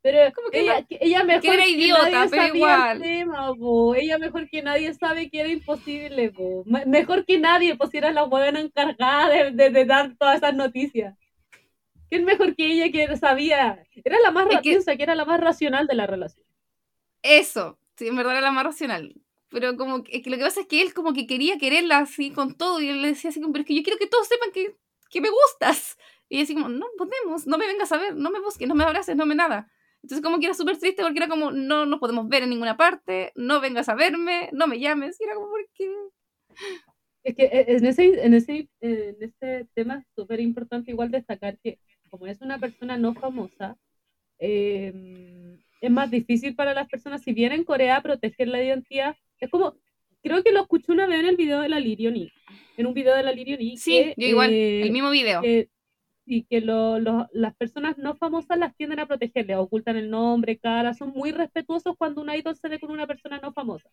Pero 0.05 0.31
Como 0.35 0.49
que 0.51 0.59
ella, 0.61 0.83
que 0.83 0.99
ella 1.01 1.23
mejor 1.23 1.41
que 1.41 1.53
era 1.55 1.67
idiota, 1.67 2.09
nadie 2.11 2.29
pero 2.29 2.43
sabía 2.43 2.55
igual. 2.57 2.97
el 2.97 3.01
tema, 3.01 3.55
po. 3.55 3.95
Ella 3.95 4.19
mejor 4.19 4.47
que 4.51 4.61
nadie 4.61 4.93
sabe 4.93 5.31
que 5.31 5.39
era 5.39 5.49
imposible, 5.49 6.29
po. 6.31 6.63
Me- 6.67 6.85
Mejor 6.85 7.25
que 7.25 7.39
nadie, 7.39 7.75
pues 7.75 7.91
era 7.95 8.11
la 8.11 8.21
buena 8.23 8.59
encargada 8.59 9.29
de, 9.29 9.49
de- 9.49 9.71
de 9.71 9.85
dar 9.85 10.15
todas 10.19 10.35
esas 10.37 10.53
noticias. 10.53 11.15
¿Quién 12.07 12.23
mejor 12.23 12.55
que 12.55 12.67
ella 12.71 12.91
que 12.91 13.17
sabía? 13.17 13.83
Era 14.03 14.19
la 14.19 14.29
más, 14.29 14.45
Es 14.47 14.53
ra- 14.53 14.61
que- 14.61 14.97
que 14.97 15.03
era 15.03 15.15
la 15.15 15.25
más 15.25 15.39
racional 15.39 15.87
de 15.87 15.95
la 15.95 16.05
relación. 16.05 16.45
Eso, 17.23 17.79
sí, 17.97 18.07
en 18.07 18.15
verdad 18.15 18.33
era 18.33 18.41
la 18.41 18.51
más 18.51 18.63
racional. 18.65 19.15
Pero 19.49 19.75
como 19.75 20.03
que, 20.03 20.21
que 20.21 20.29
lo 20.29 20.37
que 20.37 20.43
pasa 20.43 20.61
es 20.61 20.67
que 20.67 20.83
él 20.83 20.93
como 20.93 21.13
que 21.13 21.25
quería 21.25 21.57
quererla 21.57 21.97
así 21.97 22.29
con 22.29 22.53
todo 22.55 22.79
y 22.79 22.89
él 22.89 23.01
le 23.01 23.07
decía 23.07 23.31
así 23.31 23.41
como, 23.41 23.53
pero 23.53 23.63
es 23.63 23.67
que 23.67 23.75
yo 23.75 23.81
quiero 23.81 23.97
que 23.97 24.05
todos 24.05 24.27
sepan 24.27 24.51
que, 24.51 24.75
que 25.09 25.19
me 25.19 25.29
gustas. 25.31 25.97
Y 26.29 26.35
ella 26.35 26.43
así 26.43 26.53
como, 26.53 26.69
no 26.69 26.85
podemos, 26.97 27.47
no 27.47 27.57
me 27.57 27.65
vengas 27.67 27.91
a 27.91 27.97
ver, 27.97 28.15
no 28.15 28.29
me 28.31 28.39
busques, 28.39 28.67
no 28.67 28.75
me 28.75 28.83
abraces, 28.83 29.15
no 29.15 29.25
me 29.25 29.35
nada. 29.35 29.67
Entonces 30.05 30.23
como 30.23 30.37
que 30.37 30.45
era 30.45 30.53
súper 30.53 30.77
triste 30.77 31.01
porque 31.01 31.17
era 31.17 31.27
como, 31.27 31.49
no 31.49 31.87
nos 31.87 31.99
podemos 31.99 32.29
ver 32.29 32.43
en 32.43 32.51
ninguna 32.51 32.77
parte, 32.77 33.31
no 33.33 33.59
vengas 33.59 33.89
a 33.89 33.95
verme, 33.95 34.49
no 34.51 34.67
me 34.67 34.79
llames. 34.79 35.17
Y 35.19 35.23
era 35.23 35.33
como, 35.33 35.49
¿por 35.49 35.67
qué? 35.73 35.89
Es 37.23 37.35
que 37.35 37.45
eh, 37.45 37.65
en 37.69 37.85
ese, 37.87 38.23
en 38.23 38.35
ese, 38.35 38.69
en 38.81 39.15
ese 39.19 39.67
tema 39.73 39.95
es 39.97 40.05
súper 40.15 40.41
importante 40.41 40.91
igual 40.91 41.09
destacar 41.09 41.57
que 41.57 41.79
como 42.11 42.27
es 42.27 42.39
una 42.41 42.59
persona 42.59 42.99
no 42.99 43.15
famosa, 43.15 43.77
eh, 44.37 44.93
es 45.81 45.89
más 45.89 46.11
difícil 46.11 46.53
para 46.53 46.75
las 46.75 46.87
personas, 46.87 47.23
si 47.23 47.33
bien 47.33 47.51
en 47.51 47.63
Corea 47.63 47.99
proteger 48.03 48.47
la 48.47 48.63
identidad, 48.63 49.15
es 49.39 49.49
como, 49.49 49.75
creo 50.21 50.43
que 50.43 50.51
lo 50.51 50.61
escuché 50.61 50.91
una 50.91 51.07
vez 51.07 51.19
en 51.21 51.25
el 51.25 51.35
video 51.35 51.61
de 51.61 51.69
la 51.69 51.79
Lirioni, 51.79 52.31
en 52.77 52.85
un 52.85 52.93
video 52.93 53.15
de 53.15 53.23
la 53.23 53.31
Lirioni. 53.31 53.75
Sí, 53.77 53.91
que, 53.91 54.13
yo 54.17 54.27
igual, 54.27 54.53
eh, 54.53 54.83
el 54.83 54.91
mismo 54.91 55.09
video. 55.09 55.41
que- 55.41 55.67
y 56.25 56.43
que 56.45 56.61
lo- 56.61 56.99
lo- 56.99 57.27
las 57.33 57.55
personas 57.55 57.97
no 57.97 58.15
famosas 58.15 58.57
las 58.57 58.75
tienden 58.75 58.99
a 58.99 59.05
proteger, 59.07 59.45
les 59.47 59.57
ocultan 59.57 59.95
el 59.97 60.09
nombre, 60.09 60.57
cara, 60.57 60.93
son 60.93 61.09
muy 61.11 61.31
respetuosos 61.31 61.95
cuando 61.97 62.21
un 62.21 62.29
idol 62.33 62.55
se 62.55 62.69
ve 62.69 62.79
con 62.79 62.91
una 62.91 63.07
persona 63.07 63.39
no 63.41 63.53
famosa. 63.53 63.89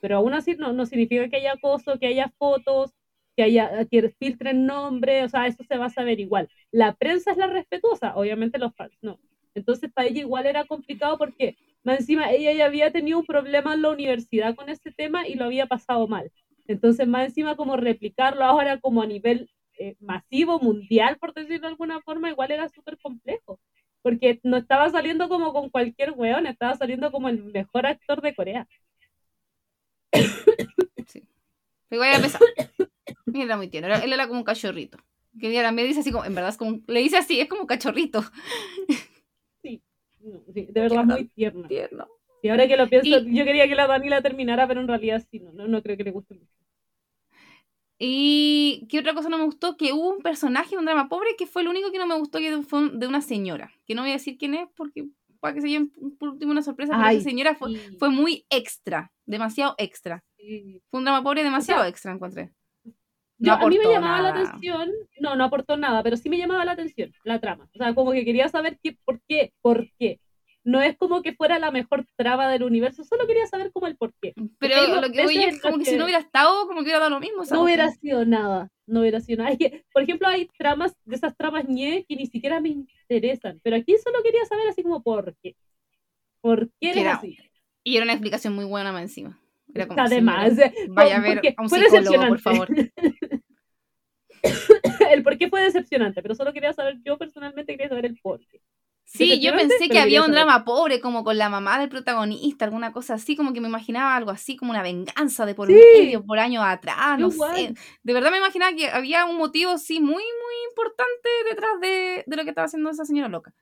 Pero 0.00 0.16
aún 0.16 0.34
así 0.34 0.54
no, 0.56 0.72
no 0.72 0.86
significa 0.86 1.28
que 1.28 1.36
haya 1.36 1.52
acoso, 1.52 1.98
que 1.98 2.06
haya 2.06 2.32
fotos, 2.38 2.92
que 3.36 3.42
haya 3.42 3.84
que 3.86 4.10
filtren 4.18 4.66
nombre, 4.66 5.24
o 5.24 5.28
sea, 5.28 5.46
eso 5.46 5.64
se 5.64 5.76
va 5.78 5.86
a 5.86 5.90
saber 5.90 6.20
igual. 6.20 6.48
La 6.70 6.94
prensa 6.94 7.32
es 7.32 7.36
la 7.36 7.46
respetuosa, 7.48 8.14
obviamente 8.16 8.58
los 8.58 8.74
fans 8.76 8.96
no. 9.02 9.18
Entonces 9.54 9.90
para 9.92 10.08
ella 10.08 10.20
igual 10.20 10.46
era 10.46 10.64
complicado 10.64 11.18
porque 11.18 11.56
más 11.84 12.00
encima 12.00 12.30
ella 12.32 12.52
ya 12.52 12.66
había 12.66 12.90
tenido 12.92 13.18
un 13.20 13.26
problema 13.26 13.74
en 13.74 13.82
la 13.82 13.90
universidad 13.90 14.54
con 14.54 14.68
ese 14.68 14.90
tema 14.92 15.26
y 15.28 15.34
lo 15.34 15.44
había 15.46 15.66
pasado 15.66 16.06
mal. 16.08 16.30
Entonces 16.66 17.06
más 17.08 17.26
encima 17.28 17.56
como 17.56 17.76
replicarlo 17.76 18.44
ahora 18.44 18.80
como 18.80 19.02
a 19.02 19.06
nivel 19.06 19.50
eh, 19.78 19.96
masivo, 20.00 20.58
mundial, 20.60 21.18
por 21.18 21.34
decirlo 21.34 21.60
de 21.60 21.68
alguna 21.68 22.00
forma, 22.02 22.30
igual 22.30 22.50
era 22.50 22.68
súper 22.68 22.98
complejo. 22.98 23.60
Porque 24.02 24.40
no 24.42 24.56
estaba 24.58 24.90
saliendo 24.90 25.28
como 25.28 25.52
con 25.52 25.70
cualquier 25.70 26.12
weón, 26.12 26.46
estaba 26.46 26.76
saliendo 26.76 27.10
como 27.10 27.28
el 27.28 27.42
mejor 27.42 27.86
actor 27.86 28.20
de 28.20 28.34
Corea. 28.34 28.68
Sí. 31.06 31.22
Igual 31.90 32.10
era 32.10 32.20
pesado. 32.20 32.44
Era 33.34 33.56
muy 33.56 33.68
tierno. 33.68 33.94
Él 33.94 34.12
era 34.12 34.26
como 34.26 34.40
un 34.40 34.44
cachorrito. 34.44 34.98
Que 35.38 35.48
ella 35.50 35.62
también 35.62 35.88
dice 35.88 36.00
así 36.00 36.10
como, 36.12 36.24
en 36.24 36.34
verdad 36.34 36.50
es 36.50 36.56
como, 36.56 36.80
le 36.86 37.00
dice 37.00 37.16
así, 37.18 37.40
es 37.40 37.48
como 37.48 37.62
un 37.62 37.66
cachorrito. 37.66 38.24
Sí, 39.62 39.82
sí 40.52 40.66
de 40.70 40.80
verdad 40.80 41.04
muy 41.04 41.24
tierno. 41.28 41.66
Tierno. 41.68 42.08
Y 42.42 42.50
ahora 42.50 42.68
que 42.68 42.76
lo 42.76 42.86
pienso, 42.88 43.20
yo 43.20 43.44
quería 43.44 43.66
que 43.66 43.74
la 43.74 43.86
Dani 43.86 44.10
la 44.10 44.20
terminara, 44.20 44.68
pero 44.68 44.80
en 44.80 44.88
realidad 44.88 45.22
sí, 45.30 45.40
no, 45.40 45.52
no, 45.52 45.66
no 45.66 45.82
creo 45.82 45.96
que 45.96 46.04
le 46.04 46.10
guste 46.10 46.34
mucho. 46.34 46.63
Y 47.98 48.86
qué 48.88 48.98
otra 48.98 49.14
cosa 49.14 49.28
no 49.28 49.38
me 49.38 49.44
gustó, 49.44 49.76
que 49.76 49.92
hubo 49.92 50.10
un 50.10 50.22
personaje, 50.22 50.76
un 50.76 50.84
drama 50.84 51.08
pobre, 51.08 51.36
que 51.38 51.46
fue 51.46 51.62
el 51.62 51.68
único 51.68 51.92
que 51.92 51.98
no 51.98 52.06
me 52.06 52.18
gustó, 52.18 52.38
que 52.38 52.62
fue 52.62 52.90
de 52.90 53.06
una 53.06 53.20
señora. 53.20 53.72
Que 53.86 53.94
no 53.94 54.02
voy 54.02 54.10
a 54.10 54.14
decir 54.14 54.36
quién 54.36 54.54
es, 54.54 54.68
porque 54.76 55.06
para 55.40 55.54
que 55.54 55.60
se 55.60 55.68
lleven 55.68 55.90
por 56.18 56.30
último 56.30 56.52
una 56.52 56.62
sorpresa, 56.62 56.94
pero 56.96 57.10
esa 57.10 57.20
señora 57.20 57.54
fue, 57.54 57.76
fue 57.98 58.10
muy 58.10 58.46
extra, 58.50 59.12
demasiado 59.26 59.74
extra. 59.78 60.24
Fue 60.90 60.98
un 60.98 61.04
drama 61.04 61.22
pobre 61.22 61.42
demasiado 61.42 61.84
extra, 61.84 62.12
encontré. 62.12 62.50
No 63.38 63.52
a 63.52 63.68
mí 63.68 63.78
me 63.78 63.90
llamaba 63.90 64.22
la 64.22 64.28
atención, 64.30 64.90
no, 65.20 65.36
no 65.36 65.44
aportó 65.44 65.76
nada, 65.76 66.02
pero 66.02 66.16
sí 66.16 66.30
me 66.30 66.38
llamaba 66.38 66.64
la 66.64 66.72
atención 66.72 67.12
la 67.24 67.40
trama. 67.40 67.68
O 67.74 67.78
sea, 67.78 67.94
como 67.94 68.12
que 68.12 68.24
quería 68.24 68.48
saber 68.48 68.78
qué, 68.82 68.96
por 69.04 69.20
qué, 69.28 69.52
por 69.60 69.86
qué 69.98 70.20
no 70.64 70.80
es 70.80 70.96
como 70.96 71.22
que 71.22 71.34
fuera 71.34 71.58
la 71.58 71.70
mejor 71.70 72.06
traba 72.16 72.48
del 72.48 72.62
universo, 72.62 73.04
solo 73.04 73.26
quería 73.26 73.46
saber 73.46 73.70
como 73.70 73.86
el 73.86 73.96
porqué. 73.96 74.34
Pero 74.58 75.00
lo 75.00 75.12
que 75.12 75.26
oye 75.26 75.48
es 75.48 75.60
como 75.60 75.78
que, 75.78 75.84
si 75.84 75.96
no 75.96 76.04
hubiera 76.04 76.20
estado, 76.20 76.66
como 76.66 76.80
que 76.80 76.84
hubiera 76.84 77.00
dado 77.00 77.10
lo 77.10 77.20
mismo. 77.20 77.44
No 77.50 77.62
hubiera 77.62 77.90
sido 77.90 78.24
nada, 78.24 78.70
no 78.86 79.00
hubiera 79.00 79.20
sido 79.20 79.44
nada. 79.44 79.56
Que, 79.58 79.84
por 79.92 80.02
ejemplo, 80.02 80.26
hay 80.26 80.48
tramas, 80.58 80.96
de 81.04 81.16
esas 81.16 81.36
tramas 81.36 81.68
ñe 81.68 82.04
que 82.08 82.16
ni 82.16 82.26
siquiera 82.26 82.60
me 82.60 82.70
interesan, 82.70 83.60
pero 83.62 83.76
aquí 83.76 83.94
solo 84.02 84.22
quería 84.22 84.44
saber 84.46 84.66
así 84.68 84.82
como 84.82 85.02
por 85.02 85.36
qué. 85.42 85.54
¿Por 86.40 86.70
qué 86.80 86.90
era 86.98 87.14
así? 87.14 87.36
Y 87.84 87.96
era 87.96 88.04
una 88.04 88.14
explicación 88.14 88.54
muy 88.54 88.64
buena 88.64 88.90
más 88.92 89.02
encima. 89.02 89.38
Era 89.74 89.86
como, 89.86 90.00
Además, 90.00 90.54
vaya 90.88 91.16
a 91.16 91.20
ver 91.20 91.40
a 91.56 91.62
un 91.62 91.68
psicólogo, 91.68 92.28
por 92.28 92.40
favor. 92.40 92.68
el 95.10 95.22
por 95.22 95.36
qué 95.38 95.48
fue 95.48 95.62
decepcionante, 95.62 96.22
pero 96.22 96.34
solo 96.34 96.52
quería 96.52 96.72
saber, 96.72 96.98
yo 97.04 97.18
personalmente 97.18 97.72
quería 97.72 97.88
saber 97.88 98.06
el 98.06 98.18
por 98.20 98.40
qué. 98.46 98.60
Sí, 99.14 99.40
yo 99.40 99.52
pensé 99.52 99.88
que 99.88 100.00
había 100.00 100.24
un 100.24 100.32
drama 100.32 100.64
pobre, 100.64 101.00
como 101.00 101.22
con 101.22 101.38
la 101.38 101.48
mamá 101.48 101.78
del 101.78 101.88
protagonista, 101.88 102.64
alguna 102.64 102.92
cosa 102.92 103.14
así, 103.14 103.36
como 103.36 103.52
que 103.52 103.60
me 103.60 103.68
imaginaba 103.68 104.16
algo 104.16 104.32
así, 104.32 104.56
como 104.56 104.72
una 104.72 104.82
venganza 104.82 105.46
de 105.46 105.54
por 105.54 105.68
medio, 105.68 106.24
por 106.24 106.40
años 106.40 106.64
atrás, 106.66 107.16
no 107.20 107.30
sé. 107.30 107.74
De 108.02 108.12
verdad 108.12 108.32
me 108.32 108.38
imaginaba 108.38 108.74
que 108.74 108.88
había 108.88 109.24
un 109.24 109.36
motivo, 109.36 109.78
sí, 109.78 110.00
muy, 110.00 110.14
muy 110.14 110.54
importante 110.68 111.28
detrás 111.48 111.80
de, 111.80 112.24
lo 112.26 112.42
que 112.42 112.48
estaba 112.48 112.64
haciendo 112.64 112.90
esa 112.90 113.04
señora 113.04 113.28
loca. 113.28 113.54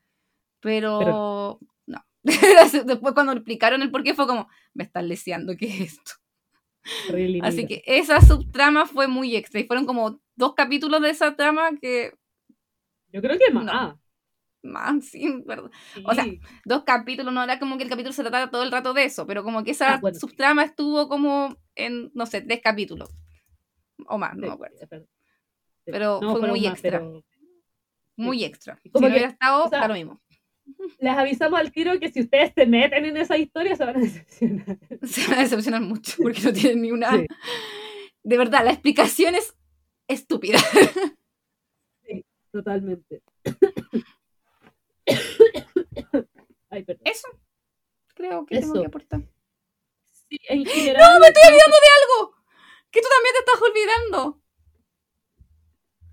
Pero, 0.61 1.61
no. 1.85 2.03
Después 2.23 3.13
cuando 3.13 3.33
explicaron 3.33 3.83
el 3.83 3.91
por 3.91 4.05
qué 4.05 4.15
fue 4.15 4.27
como, 4.27 4.49
me 4.73 4.85
están 4.85 5.07
leseando, 5.07 5.55
¿qué 5.59 5.67
es 5.67 5.81
esto? 5.93 6.13
Así 7.43 7.67
que 7.67 7.83
esa 7.85 8.23
subtrama 8.23 8.87
fue 8.87 9.07
muy 9.07 9.37
extra 9.37 9.61
y 9.61 9.65
fueron 9.65 9.85
como 9.85 10.19
dos 10.35 10.55
capítulos 10.55 11.03
de 11.03 11.11
esa 11.11 11.37
trama 11.37 11.73
que... 11.79 12.15
Yo 13.13 13.21
creo 13.21 13.39
que 13.39 13.53
más 13.53 13.97
más, 14.63 15.05
sí, 15.11 15.43
¿verdad? 15.45 15.71
O 16.05 16.15
sea, 16.15 16.27
dos 16.65 16.85
capítulos, 16.85 17.33
no 17.33 17.43
era 17.43 17.59
como 17.59 17.77
que 17.77 17.85
el 17.85 17.91
capítulo 17.91 18.13
se 18.13 18.23
tratara 18.23 18.51
todo 18.51 18.63
el 18.63 18.73
rato 18.73 18.93
de 18.95 19.05
eso, 19.05 19.27
pero 19.27 19.43
como 19.43 19.65
que 19.65 19.73
esa 19.73 19.95
ah, 19.95 20.15
subtrama 20.15 20.65
estuvo 20.65 21.09
como 21.09 21.57
en, 21.75 22.11
no 22.15 22.27
sé, 22.27 22.41
tres 22.43 22.61
capítulos. 22.63 23.11
O 24.07 24.19
más, 24.19 24.37
no 24.37 24.49
me 24.49 24.53
acuerdo. 24.53 24.77
Pero 25.85 26.21
fue 26.21 26.49
muy 26.49 26.67
extra. 26.67 27.03
Muy 28.17 28.45
extra. 28.45 28.79
Si 28.83 28.91
no 28.91 29.07
hubiera 29.09 29.29
estado, 29.29 29.65
o 29.65 29.89
lo 29.89 29.95
mismo. 29.95 30.21
Les 30.99 31.13
avisamos 31.13 31.59
al 31.59 31.73
tiro 31.73 31.99
que 31.99 32.11
si 32.11 32.21
ustedes 32.21 32.53
se 32.55 32.67
meten 32.67 33.05
en 33.05 33.17
esa 33.17 33.37
historia 33.37 33.75
se 33.75 33.85
van 33.85 33.97
a 33.97 34.01
decepcionar. 34.01 34.79
Se 35.03 35.27
van 35.27 35.39
a 35.39 35.43
decepcionar 35.43 35.81
mucho 35.81 36.17
porque 36.23 36.41
no 36.41 36.53
tienen 36.53 36.83
ni 36.83 36.93
una. 36.93 37.11
De 38.23 38.39
verdad, 38.39 38.65
la 38.65 38.73
explicación 38.73 39.35
es 39.35 39.57
estúpida. 40.07 40.59
Sí, 42.05 42.25
totalmente. 42.53 43.23
Eso. 47.05 47.29
Creo 48.15 48.47
que 48.47 48.61
tengo 48.61 48.81
que 48.81 48.87
aportar. 48.87 49.21
Sí, 50.11 50.39
¡No! 50.49 50.55
¡Me 50.55 51.27
estoy 51.29 51.43
olvidando 51.47 51.77
de 51.77 51.91
algo! 52.01 52.35
Que 52.91 53.01
tú 53.01 53.09
también 53.09 53.35
te 53.35 53.39
estás 53.41 53.63
olvidando. 53.63 54.43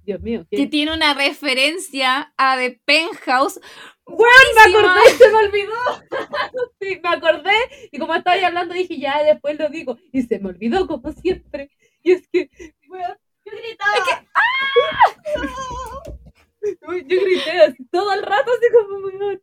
Dios 0.04 0.22
mío. 0.22 0.48
Que 0.50 0.68
tiene 0.68 0.94
una 0.94 1.14
referencia 1.14 2.34
a 2.38 2.58
The 2.58 2.82
Penthouse. 2.86 3.60
¡Bueno! 4.06 4.28
Me 4.56 4.78
acordé, 4.78 5.10
se 5.18 5.30
me 5.30 5.38
olvidó. 5.38 5.76
sí, 6.82 7.00
me 7.04 7.10
acordé. 7.10 7.90
Y 7.92 8.00
como 8.00 8.16
estaba 8.16 8.48
hablando, 8.48 8.74
dije 8.74 8.98
ya, 8.98 9.24
después 9.24 9.60
lo 9.60 9.70
digo. 9.70 9.98
Y 10.12 10.24
se 10.24 10.40
me 10.40 10.50
olvidó, 10.50 10.88
como 10.88 11.12
siempre. 11.12 11.70
Y 12.02 12.14
es 12.14 12.28
que, 12.30 12.50
bueno, 12.88 13.16
yo 13.46 13.52
gritaba. 13.52 14.24
¡Ah! 14.34 16.14
Yo 16.62 17.22
grité 17.22 17.52
así 17.62 17.86
todo 17.92 18.14
el 18.14 18.24
rato, 18.24 18.52
así 18.52 18.68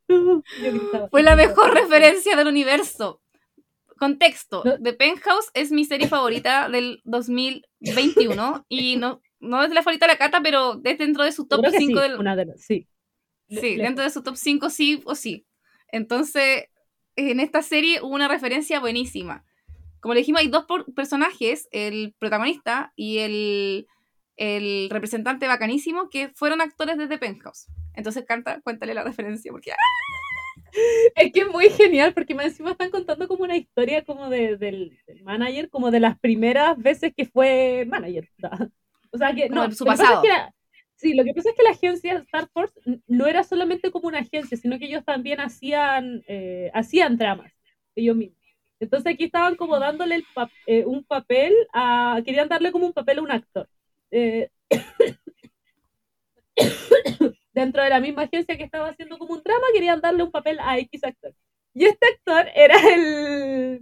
como, 0.08 0.42
Fue 1.10 1.22
la 1.22 1.36
mejor 1.36 1.74
referencia 1.74 2.36
del 2.36 2.48
universo. 2.48 3.20
Contexto, 3.98 4.62
The 4.82 4.92
Penthouse 4.92 5.50
es 5.54 5.72
mi 5.72 5.86
serie 5.86 6.06
favorita 6.06 6.68
del 6.68 7.00
2021 7.04 8.66
y 8.68 8.96
no, 8.96 9.22
no 9.40 9.64
es 9.64 9.70
la 9.70 9.82
favorita 9.82 10.06
de 10.06 10.12
la 10.12 10.18
Cata, 10.18 10.42
pero 10.42 10.80
es 10.84 10.98
dentro 10.98 11.24
de 11.24 11.32
su 11.32 11.46
top 11.46 11.64
5 11.70 12.00
del... 12.00 12.18
Una 12.18 12.36
de 12.36 12.46
sí. 12.58 12.86
Sí, 13.48 13.76
dentro 13.76 14.04
de 14.04 14.10
su 14.10 14.22
top 14.22 14.36
5 14.36 14.70
sí 14.70 15.02
o 15.06 15.14
sí. 15.14 15.46
Entonces, 15.88 16.64
en 17.14 17.40
esta 17.40 17.62
serie 17.62 18.02
hubo 18.02 18.14
una 18.14 18.28
referencia 18.28 18.80
buenísima. 18.80 19.44
Como 20.00 20.14
le 20.14 20.20
dijimos, 20.20 20.42
hay 20.42 20.48
dos 20.48 20.66
personajes, 20.94 21.68
el 21.70 22.14
protagonista 22.18 22.92
y 22.96 23.18
el 23.18 23.86
el 24.36 24.88
representante 24.90 25.46
bacanísimo 25.46 26.10
que 26.10 26.28
fueron 26.28 26.60
actores 26.60 26.98
de 26.98 27.08
The 27.08 27.18
Penthouse. 27.18 27.68
Entonces 27.94 28.24
canta, 28.24 28.60
cuéntale 28.60 28.94
la 28.94 29.04
referencia 29.04 29.50
porque... 29.50 29.72
¡ah! 29.72 29.76
Es 31.14 31.32
que 31.32 31.40
es 31.40 31.48
muy 31.48 31.70
genial 31.70 32.12
porque 32.12 32.34
más 32.34 32.46
encima 32.46 32.72
están 32.72 32.90
contando 32.90 33.28
como 33.28 33.44
una 33.44 33.56
historia 33.56 34.04
como 34.04 34.28
de, 34.28 34.56
del, 34.56 34.98
manager, 35.22 35.70
como 35.70 35.90
de 35.90 36.00
las 36.00 36.18
primeras 36.18 36.76
veces 36.76 37.14
que 37.16 37.24
fue 37.24 37.86
manager. 37.88 38.28
O 39.12 39.18
sea 39.18 39.32
que 39.34 39.48
no, 39.48 39.70
su 39.72 39.84
pasado. 39.84 40.22
sí, 40.96 41.14
lo 41.14 41.24
que 41.24 41.32
pasa 41.32 41.50
es 41.50 41.56
que 41.56 41.62
la 41.62 41.70
agencia 41.70 42.14
Star 42.18 42.48
Force 42.52 42.78
no 43.06 43.26
era 43.26 43.44
solamente 43.44 43.90
como 43.90 44.08
una 44.08 44.18
agencia, 44.18 44.58
sino 44.58 44.78
que 44.78 44.86
ellos 44.86 45.04
también 45.04 45.40
hacían, 45.40 46.22
eh, 46.28 46.70
hacían 46.74 47.16
tramas, 47.16 47.52
ellos 47.94 48.16
mismos. 48.16 48.36
Entonces 48.78 49.14
aquí 49.14 49.24
estaban 49.24 49.56
como 49.56 49.78
dándole 49.78 50.16
el 50.16 50.24
eh, 50.66 50.84
un 50.84 51.02
papel 51.04 51.54
a, 51.72 52.20
querían 52.24 52.48
darle 52.48 52.72
como 52.72 52.86
un 52.86 52.92
papel 52.92 53.18
a 53.18 53.22
un 53.22 53.30
actor. 53.30 53.68
Eh, 54.10 54.48
dentro 57.52 57.82
de 57.82 57.90
la 57.90 58.00
misma 58.00 58.22
agencia 58.22 58.56
que 58.56 58.64
estaba 58.64 58.88
haciendo 58.88 59.18
como 59.18 59.34
un 59.34 59.42
drama, 59.42 59.66
querían 59.72 60.00
darle 60.00 60.22
un 60.22 60.30
papel 60.30 60.58
a 60.60 60.78
X 60.78 61.04
actor. 61.04 61.34
Y 61.74 61.84
este 61.84 62.06
actor 62.06 62.46
era 62.54 62.76
el, 62.94 63.80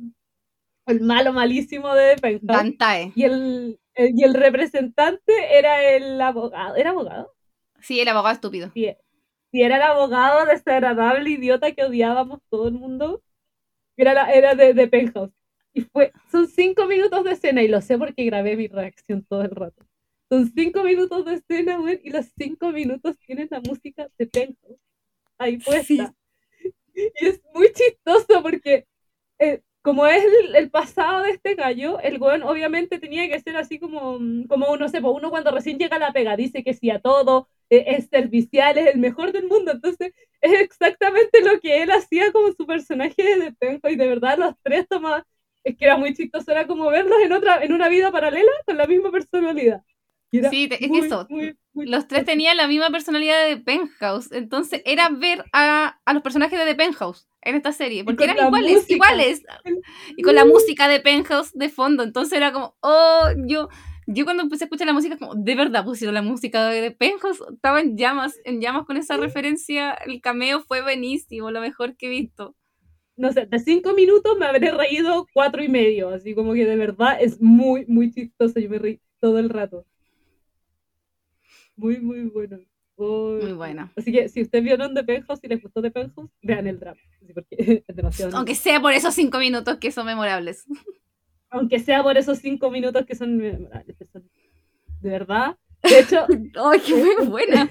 el 0.86 1.00
malo 1.00 1.32
malísimo 1.32 1.94
de 1.94 2.16
Penthouse. 2.16 2.74
Y 3.14 3.24
el, 3.24 3.78
y 3.96 4.24
el 4.24 4.34
representante 4.34 5.58
era 5.58 5.82
el 5.82 6.20
abogado. 6.20 6.76
¿Era 6.76 6.90
abogado? 6.90 7.32
Sí, 7.80 8.00
el 8.00 8.08
abogado 8.08 8.34
estúpido. 8.34 8.70
Sí, 9.52 9.62
era 9.62 9.76
el 9.76 9.82
abogado 9.82 10.46
desagradable, 10.46 11.30
idiota 11.30 11.72
que 11.72 11.84
odiábamos 11.84 12.40
todo 12.50 12.68
el 12.68 12.74
mundo. 12.74 13.22
Era, 13.96 14.32
era 14.32 14.54
de, 14.54 14.74
de 14.74 14.88
Penthouse. 14.88 15.32
Y 15.72 15.82
fue, 15.82 16.12
son 16.30 16.46
cinco 16.48 16.86
minutos 16.86 17.24
de 17.24 17.32
escena 17.32 17.62
y 17.62 17.68
lo 17.68 17.80
sé 17.80 17.98
porque 17.98 18.24
grabé 18.24 18.56
mi 18.56 18.68
reacción 18.68 19.24
todo 19.24 19.42
el 19.42 19.50
rato. 19.50 19.83
Son 20.34 20.52
cinco 20.52 20.82
minutos 20.82 21.24
de 21.24 21.34
escena, 21.34 21.78
güey, 21.78 22.00
y 22.02 22.10
los 22.10 22.26
cinco 22.36 22.72
minutos 22.72 23.16
tienen 23.24 23.46
la 23.52 23.60
música 23.60 24.08
de 24.18 24.26
Penthouse 24.26 24.80
ahí 25.38 25.58
puesta. 25.58 26.12
Y 26.92 27.26
es 27.26 27.40
muy 27.54 27.72
chistoso 27.72 28.42
porque, 28.42 28.84
eh, 29.38 29.62
como 29.80 30.08
es 30.08 30.24
el, 30.54 30.70
pasado 30.70 31.22
de 31.22 31.30
este 31.30 31.54
gallo, 31.54 32.00
el 32.00 32.18
güey 32.18 32.42
obviamente 32.42 32.98
tenía 32.98 33.28
que 33.28 33.38
ser 33.38 33.56
así 33.56 33.78
como, 33.78 34.18
como 34.48 34.72
uno, 34.72 34.88
sé, 34.88 34.98
uno 34.98 35.30
cuando 35.30 35.52
recién 35.52 35.78
llega 35.78 35.98
a 35.98 36.00
la 36.00 36.12
pega 36.12 36.36
dice 36.36 36.64
que 36.64 36.74
sí 36.74 36.90
a 36.90 36.98
todo, 36.98 37.48
eh, 37.70 37.84
es 37.86 38.08
servicial, 38.08 38.76
es 38.76 38.92
el 38.92 38.98
mejor 38.98 39.30
del 39.30 39.46
mundo. 39.46 39.70
Entonces, 39.70 40.12
es 40.40 40.60
exactamente 40.60 41.44
lo 41.44 41.60
que 41.60 41.80
él 41.84 41.92
hacía 41.92 42.32
como 42.32 42.50
su 42.50 42.66
personaje 42.66 43.38
de 43.38 43.52
Penthouse 43.52 43.94
y 43.94 43.96
de 43.96 44.08
verdad 44.08 44.36
los 44.36 44.54
tres 44.64 44.88
tomaban. 44.88 45.22
Es 45.62 45.76
que 45.76 45.84
era 45.84 45.96
muy 45.96 46.12
chistoso, 46.12 46.50
era 46.50 46.66
como 46.66 46.90
verlos 46.90 47.20
en 47.22 47.32
otra, 47.32 47.62
en 47.62 47.72
una 47.72 47.88
vida 47.88 48.10
paralela 48.10 48.50
con 48.66 48.76
la 48.76 48.88
misma 48.88 49.12
personalidad. 49.12 49.82
Sí, 50.50 50.68
te- 50.68 50.84
es 50.84 50.90
muy, 50.90 51.00
eso, 51.00 51.26
muy, 51.30 51.56
muy 51.72 51.86
Los 51.86 52.06
tres 52.08 52.24
tenían 52.24 52.56
la 52.56 52.66
misma 52.68 52.90
personalidad 52.90 53.46
de 53.46 53.56
The 53.56 53.62
Penthouse. 53.62 54.32
Entonces 54.32 54.82
era 54.84 55.08
ver 55.08 55.44
a, 55.52 55.98
a 56.04 56.12
los 56.12 56.22
personajes 56.22 56.58
de 56.58 56.64
The 56.66 56.74
Penthouse 56.74 57.26
en 57.42 57.56
esta 57.56 57.72
serie. 57.72 58.04
Porque 58.04 58.24
eran 58.24 58.38
iguales, 58.38 58.74
música. 58.74 58.94
iguales. 58.94 59.42
Y 60.16 60.22
con 60.22 60.34
la 60.34 60.44
música 60.44 60.88
de 60.88 61.00
Penthouse 61.00 61.52
de 61.52 61.68
fondo. 61.68 62.02
Entonces 62.02 62.36
era 62.36 62.52
como, 62.52 62.76
oh, 62.80 63.28
yo. 63.46 63.68
Yo 64.06 64.24
cuando 64.24 64.42
empecé 64.42 64.64
a 64.64 64.66
escuchar 64.66 64.86
la 64.86 64.92
música, 64.92 65.16
como, 65.16 65.34
de 65.34 65.54
verdad 65.54 65.82
pusieron 65.82 66.12
la 66.14 66.20
música 66.20 66.66
de 66.68 66.90
Penthouse. 66.90 67.40
Estaba 67.54 67.80
en 67.80 67.96
llamas, 67.96 68.34
en 68.44 68.60
llamas 68.60 68.84
con 68.84 68.98
esa 68.98 69.16
referencia. 69.16 69.92
El 69.94 70.20
cameo 70.20 70.60
fue 70.60 70.82
buenísimo, 70.82 71.50
lo 71.50 71.60
mejor 71.62 71.96
que 71.96 72.06
he 72.06 72.10
visto. 72.10 72.54
No 73.16 73.32
sé, 73.32 73.46
de 73.46 73.58
cinco 73.60 73.94
minutos 73.94 74.36
me 74.38 74.44
habré 74.46 74.72
reído 74.72 75.26
cuatro 75.32 75.62
y 75.62 75.68
medio. 75.68 76.10
Así 76.10 76.34
como 76.34 76.52
que 76.52 76.66
de 76.66 76.76
verdad 76.76 77.16
es 77.18 77.40
muy, 77.40 77.86
muy 77.86 78.10
chistoso. 78.10 78.60
Yo 78.60 78.68
me 78.68 78.78
reí 78.78 79.00
todo 79.20 79.38
el 79.38 79.48
rato. 79.48 79.86
Muy, 81.76 81.98
muy 81.98 82.22
bueno. 82.22 82.58
Muy, 82.96 83.42
Muy 83.42 83.52
buena. 83.52 83.92
Así 83.96 84.12
que 84.12 84.28
si 84.28 84.42
ustedes 84.42 84.62
vieron 84.62 84.94
The 84.94 85.02
Penthouse 85.02 85.40
y 85.42 85.48
les 85.48 85.60
gustó 85.60 85.82
The 85.82 85.90
Penthouse, 85.90 86.30
vean 86.42 86.66
el 86.66 86.78
drama. 86.78 87.00
Porque 87.34 87.56
es 87.88 87.96
demasiado. 87.96 88.36
Aunque 88.36 88.54
sea 88.54 88.80
por 88.80 88.92
esos 88.92 89.14
cinco 89.14 89.38
minutos 89.38 89.78
que 89.78 89.90
son 89.90 90.06
memorables. 90.06 90.64
Aunque 91.50 91.80
sea 91.80 92.02
por 92.02 92.16
esos 92.16 92.38
cinco 92.38 92.70
minutos 92.70 93.04
que 93.04 93.14
son 93.14 93.36
memorables. 93.36 93.96
De 95.00 95.10
verdad. 95.10 95.56
De 95.82 95.98
hecho, 95.98 96.26
¡Ay, 96.64 96.80
qué 96.80 96.94
muy 96.94 97.26
buena! 97.26 97.70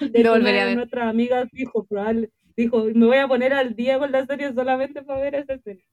de 0.00 0.20
hecho, 0.20 0.30
volveré 0.30 0.60
a 0.60 0.64
ver. 0.66 0.76
nuestras 0.76 1.08
amigas 1.08 1.48
dijo, 1.52 1.84
probable, 1.84 2.30
dijo, 2.56 2.84
me 2.94 3.06
voy 3.06 3.18
a 3.18 3.28
poner 3.28 3.52
al 3.52 3.74
día 3.74 3.98
con 3.98 4.10
la 4.10 4.24
serie 4.26 4.52
solamente 4.54 5.02
para 5.02 5.20
ver 5.20 5.34
esa 5.34 5.58
serie. 5.58 5.84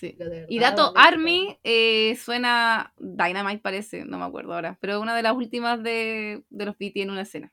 Sí. 0.00 0.16
Y 0.48 0.58
dato 0.58 0.94
Army 0.96 1.58
eh, 1.62 2.16
suena 2.16 2.94
Dynamite 2.96 3.58
parece, 3.58 4.06
no 4.06 4.18
me 4.18 4.24
acuerdo 4.24 4.54
ahora, 4.54 4.78
pero 4.80 4.98
una 4.98 5.14
de 5.14 5.22
las 5.22 5.34
últimas 5.34 5.82
de, 5.82 6.42
de 6.48 6.64
los 6.64 6.74
BT 6.78 7.02
en 7.02 7.10
una 7.10 7.20
escena, 7.20 7.52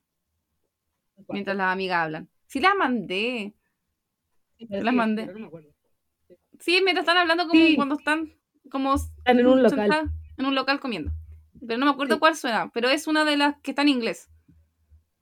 mientras 1.27 1.57
las 1.57 1.73
amigas 1.73 2.05
hablan. 2.05 2.29
Sí 2.45 2.61
las 2.61 2.73
mandé. 2.77 3.53
Sí, 4.57 4.65
las 4.69 4.79
sí, 4.91 4.95
mandé. 4.95 5.25
no 5.25 5.39
me 5.39 5.47
acuerdo. 5.47 5.69
Sí, 6.59 6.79
mientras 6.85 7.03
están 7.03 7.17
hablando 7.17 7.49
como 7.49 7.61
cuando 7.75 7.95
están 7.95 8.33
como 8.71 8.95
Están 8.95 9.39
en 9.39 9.47
un 9.47 9.61
local. 9.61 10.09
en 10.37 10.45
un 10.45 10.55
local 10.55 10.79
comiendo. 10.79 11.11
Pero 11.59 11.77
no 11.79 11.85
me 11.85 11.91
acuerdo 11.91 12.17
cuál 12.17 12.37
suena, 12.37 12.71
pero 12.73 12.87
es 12.87 13.07
una 13.07 13.25
de 13.25 13.35
las 13.35 13.59
que 13.61 13.71
está 13.71 13.81
en 13.81 13.89
inglés. 13.89 14.29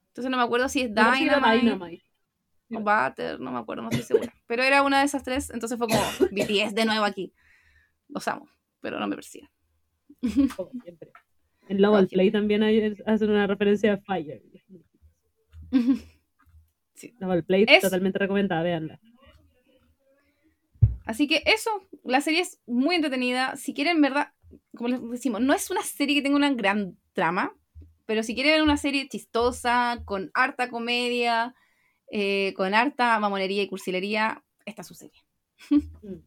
Entonces 0.10 0.30
no 0.30 0.38
me 0.38 0.44
acuerdo 0.44 0.70
si 0.70 0.82
es 0.82 0.90
Dynamite. 0.94 2.04
o 2.72 2.80
Butter, 2.82 3.40
no 3.40 3.52
me 3.52 3.58
acuerdo, 3.58 3.82
no 3.82 3.90
estoy 3.90 4.04
segura. 4.06 4.35
Pero 4.48 4.64
era 4.64 4.84
una 4.84 5.00
de 5.00 5.06
esas 5.06 5.24
tres, 5.24 5.50
entonces 5.50 5.78
fue 5.78 5.88
como 5.88 6.00
BTS 6.32 6.74
de 6.76 6.86
nuevo 6.86 7.04
aquí. 7.06 7.34
Los 8.08 8.28
amo, 8.28 8.48
pero 8.82 9.00
no 9.00 9.08
me 9.08 9.16
persigan. 9.16 9.50
como 10.56 10.72
siempre. 10.84 11.12
En 11.68 11.82
Love 11.82 11.96
and 11.96 12.10
Play 12.10 12.30
también 12.32 12.62
hay- 12.64 12.96
hacen 13.08 13.30
una 13.32 13.48
referencia 13.48 13.94
a 13.94 13.98
Fire. 13.98 14.42
Love 17.20 17.32
and 17.32 17.46
Play 17.46 17.66
Es- 17.68 17.82
totalmente 17.82 18.20
recomendada, 18.20 18.64
véanla. 18.64 19.00
Así 21.06 21.28
que 21.28 21.44
eso, 21.46 21.70
la 22.04 22.22
serie 22.22 22.42
es 22.42 22.60
muy 22.66 22.96
entretenida. 22.96 23.56
Si 23.58 23.74
quieren, 23.74 24.02
verdad, 24.02 24.30
como 24.76 24.90
les 24.90 25.10
decimos, 25.10 25.42
no 25.42 25.54
es 25.54 25.70
una 25.70 25.82
serie 25.84 26.16
que 26.16 26.22
tenga 26.24 26.36
una 26.36 26.52
gran 26.54 26.98
trama, 27.14 27.54
pero 28.08 28.24
si 28.24 28.34
quieren 28.34 28.54
ver 28.54 28.64
una 28.64 28.78
serie 28.78 29.08
chistosa, 29.08 30.02
con 30.06 30.32
harta 30.34 30.70
comedia, 30.70 31.54
eh, 32.18 32.54
con 32.54 32.74
harta 32.74 33.20
mamonería 33.20 33.62
y 33.62 33.68
cursilería, 33.68 34.42
esta 34.66 34.84
es 34.84 34.88
su 34.88 34.94
serie. 34.94 35.22
Mm. 35.70 36.22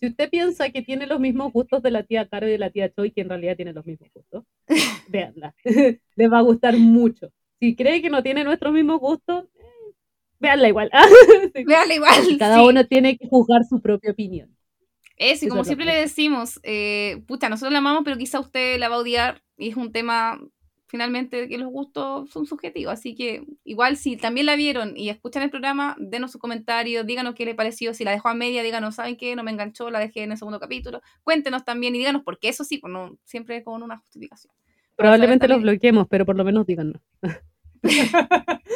Si 0.00 0.06
usted 0.06 0.28
piensa 0.30 0.70
que 0.70 0.82
tiene 0.82 1.06
los 1.06 1.20
mismos 1.20 1.52
gustos 1.52 1.80
de 1.80 1.92
la 1.92 2.02
tía 2.02 2.28
Caro 2.28 2.48
y 2.48 2.50
de 2.50 2.58
la 2.58 2.70
tía 2.70 2.92
Choi, 2.92 3.12
que 3.12 3.20
en 3.20 3.28
realidad 3.28 3.54
tiene 3.54 3.72
los 3.72 3.86
mismos 3.86 4.10
gustos, 4.12 4.42
véanla. 5.08 5.54
Les 6.16 6.32
va 6.32 6.38
a 6.38 6.42
gustar 6.42 6.76
mucho. 6.76 7.30
Si 7.60 7.76
cree 7.76 8.02
que 8.02 8.10
no 8.10 8.20
tiene 8.20 8.42
nuestros 8.42 8.72
mismos 8.72 8.98
gustos, 8.98 9.44
eh, 9.44 9.94
véanla 10.40 10.68
igual. 10.68 10.90
Sí. 11.54 11.62
Véanla 11.62 11.94
igual. 11.94 12.36
Cada 12.36 12.56
sí. 12.56 12.62
uno 12.64 12.84
tiene 12.86 13.16
que 13.16 13.28
juzgar 13.28 13.64
su 13.64 13.80
propia 13.80 14.10
opinión. 14.10 14.52
Eso, 15.16 15.46
y 15.46 15.48
como 15.48 15.62
siempre 15.62 15.86
le 15.86 15.94
decimos, 15.94 16.58
eh, 16.64 17.22
pucha, 17.28 17.48
nosotros 17.48 17.72
la 17.72 17.78
amamos, 17.78 18.02
pero 18.04 18.18
quizá 18.18 18.40
usted 18.40 18.76
la 18.78 18.88
va 18.88 18.96
a 18.96 18.98
odiar 18.98 19.42
y 19.56 19.68
es 19.68 19.76
un 19.76 19.92
tema, 19.92 20.40
finalmente, 20.88 21.48
que 21.48 21.58
los 21.58 21.70
gustos 21.70 22.30
son 22.30 22.46
subjetivos. 22.46 22.92
Así 22.92 23.14
que, 23.14 23.44
igual, 23.64 23.96
si 23.96 24.16
también 24.16 24.46
la 24.46 24.56
vieron 24.56 24.96
y 24.96 25.10
escuchan 25.10 25.42
el 25.42 25.50
programa, 25.50 25.96
denos 25.98 26.32
su 26.32 26.38
comentario, 26.38 27.04
díganos 27.04 27.34
qué 27.34 27.44
le 27.44 27.54
pareció. 27.54 27.94
Si 27.94 28.04
la 28.04 28.10
dejó 28.10 28.28
a 28.28 28.34
media, 28.34 28.62
díganos, 28.62 28.96
¿saben 28.96 29.16
qué? 29.16 29.36
No 29.36 29.44
me 29.44 29.50
enganchó, 29.50 29.90
la 29.90 30.00
dejé 30.00 30.22
en 30.22 30.32
el 30.32 30.38
segundo 30.38 30.58
capítulo. 30.58 31.00
Cuéntenos 31.22 31.64
también 31.64 31.94
y 31.94 31.98
díganos, 31.98 32.22
porque 32.24 32.48
eso 32.48 32.64
sí, 32.64 32.78
pues 32.78 32.92
no, 32.92 33.16
siempre 33.24 33.62
con 33.62 33.82
una 33.82 33.98
justificación. 33.98 34.52
Probablemente 34.96 35.46
los 35.46 35.62
bloqueemos, 35.62 36.08
pero 36.08 36.26
por 36.26 36.36
lo 36.36 36.44
menos 36.44 36.66
díganos. 36.66 37.00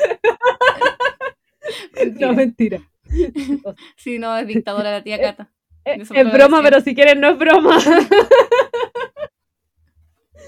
No, 2.18 2.32
mentira. 2.32 2.80
Si 3.96 4.18
no, 4.18 4.36
es 4.36 4.46
dictadora 4.46 4.90
la 4.90 5.02
tía 5.02 5.18
Cata. 5.20 5.50
Eh, 5.84 6.02
Es 6.14 6.32
broma, 6.32 6.62
pero 6.62 6.80
si 6.80 6.94
quieren 6.94 7.20
no 7.20 7.30
es 7.30 7.38
broma. 7.38 7.78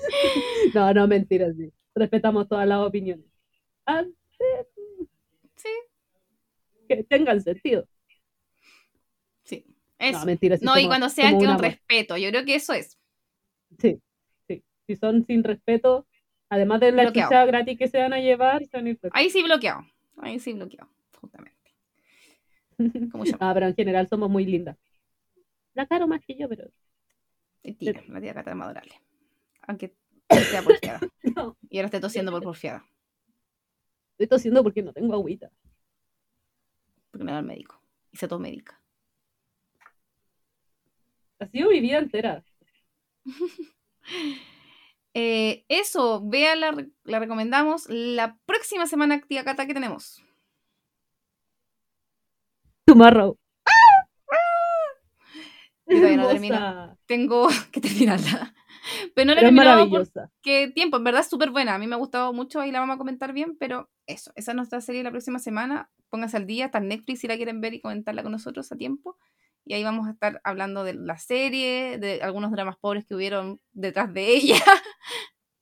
No, 0.74 0.92
no, 0.92 1.06
mentira, 1.06 1.52
sí. 1.52 1.72
Respetamos 1.94 2.48
todas 2.48 2.66
las 2.66 2.80
opiniones. 2.80 3.26
Ah, 3.86 4.04
Sí, 5.56 5.68
que 6.88 7.04
tengan 7.04 7.40
sentido. 7.40 7.86
sí. 9.44 9.64
Eso. 9.98 10.18
No, 10.18 10.26
mentira. 10.26 10.56
sí 10.56 10.64
no, 10.64 10.78
y 10.78 10.86
cuando 10.86 11.08
sean 11.08 11.38
que 11.38 11.44
un 11.44 11.52
amor. 11.52 11.62
respeto, 11.62 12.16
yo 12.16 12.28
creo 12.30 12.44
que 12.44 12.56
eso 12.56 12.74
es. 12.74 12.98
Sí, 13.78 14.00
sí. 14.48 14.62
Si 14.86 14.96
son 14.96 15.24
sin 15.24 15.44
respeto, 15.44 16.06
además 16.48 16.80
de 16.80 16.92
la 16.92 17.06
chucha 17.06 17.46
gratis 17.46 17.78
que 17.78 17.88
se 17.88 17.98
van 17.98 18.12
a 18.12 18.20
llevar, 18.20 18.66
son. 18.66 18.98
Ahí 19.12 19.30
sí 19.30 19.42
bloqueado. 19.42 19.86
Ahí 20.18 20.38
sí 20.38 20.52
bloqueado, 20.52 20.90
justamente. 21.20 21.54
Ah, 23.40 23.52
pero 23.54 23.68
en 23.68 23.74
general 23.74 24.08
somos 24.08 24.28
muy 24.28 24.44
lindas. 24.44 24.76
La 25.74 25.86
caro 25.86 26.08
más 26.08 26.20
que 26.26 26.34
yo, 26.36 26.48
pero 26.48 26.68
Mentira, 27.62 28.02
la 28.08 28.20
tía 28.20 28.34
Cata 28.34 28.50
es 28.50 28.56
más 28.56 28.66
adorable. 28.66 28.94
Aunque 29.66 29.96
sea 30.28 30.62
porfiada. 30.62 31.00
no. 31.36 31.56
Y 31.68 31.78
ahora 31.78 31.86
esté 31.86 32.00
tosiendo 32.00 32.32
por 32.32 32.42
porfiada. 32.42 32.84
Estoy 34.12 34.26
tosiendo 34.28 34.62
porque 34.62 34.82
no 34.82 34.92
tengo 34.92 35.14
agüita. 35.14 35.50
Porque 37.10 37.24
no 37.24 37.30
era 37.30 37.40
el 37.40 37.46
médico. 37.46 37.80
Y 38.12 38.16
se 38.16 38.28
todo 38.28 38.38
médica. 38.38 38.80
Ha 41.40 41.46
sido 41.46 41.70
mi 41.70 41.80
vida 41.80 41.98
entera. 41.98 42.44
Eh, 45.16 45.64
eso, 45.68 46.20
vea 46.28 46.56
la, 46.56 46.74
la 47.04 47.20
recomendamos. 47.20 47.88
La 47.88 48.36
próxima 48.46 48.88
semana, 48.88 49.20
tía 49.20 49.44
Cata, 49.44 49.64
¿qué 49.64 49.72
tenemos? 49.72 50.20
Tomorrow. 52.84 53.38
Yo 55.86 55.96
todavía 55.96 56.16
no 56.16 56.30
Hermosa. 56.30 56.98
Tengo 57.06 57.48
que 57.70 57.80
terminarla. 57.80 58.54
Pero 59.14 59.26
no 59.26 59.34
la 59.34 59.48
he 59.48 59.52
maravillosa. 59.52 60.30
porque 60.42 60.72
tiempo, 60.74 60.96
en 60.96 61.04
verdad 61.04 61.22
es 61.22 61.28
súper 61.28 61.50
buena. 61.50 61.74
A 61.74 61.78
mí 61.78 61.86
me 61.86 61.94
ha 61.94 61.98
gustado 61.98 62.32
mucho 62.32 62.64
y 62.64 62.70
la 62.70 62.80
vamos 62.80 62.94
a 62.94 62.98
comentar 62.98 63.32
bien, 63.32 63.56
pero 63.58 63.90
eso, 64.06 64.32
esa 64.36 64.52
es 64.52 64.56
nuestra 64.56 64.80
serie 64.80 65.02
la 65.02 65.10
próxima 65.10 65.38
semana. 65.38 65.90
Póngase 66.10 66.36
al 66.36 66.46
día, 66.46 66.66
está 66.66 66.78
en 66.78 66.88
Netflix 66.88 67.20
si 67.20 67.28
la 67.28 67.36
quieren 67.36 67.60
ver 67.60 67.74
y 67.74 67.80
comentarla 67.80 68.22
con 68.22 68.32
nosotros 68.32 68.70
a 68.72 68.76
tiempo. 68.76 69.16
Y 69.66 69.74
ahí 69.74 69.82
vamos 69.82 70.06
a 70.06 70.10
estar 70.10 70.40
hablando 70.44 70.84
de 70.84 70.94
la 70.94 71.16
serie, 71.18 71.98
de 71.98 72.20
algunos 72.22 72.50
dramas 72.52 72.76
pobres 72.76 73.04
que 73.06 73.14
hubieron 73.14 73.60
detrás 73.72 74.12
de 74.12 74.28
ella. 74.34 74.56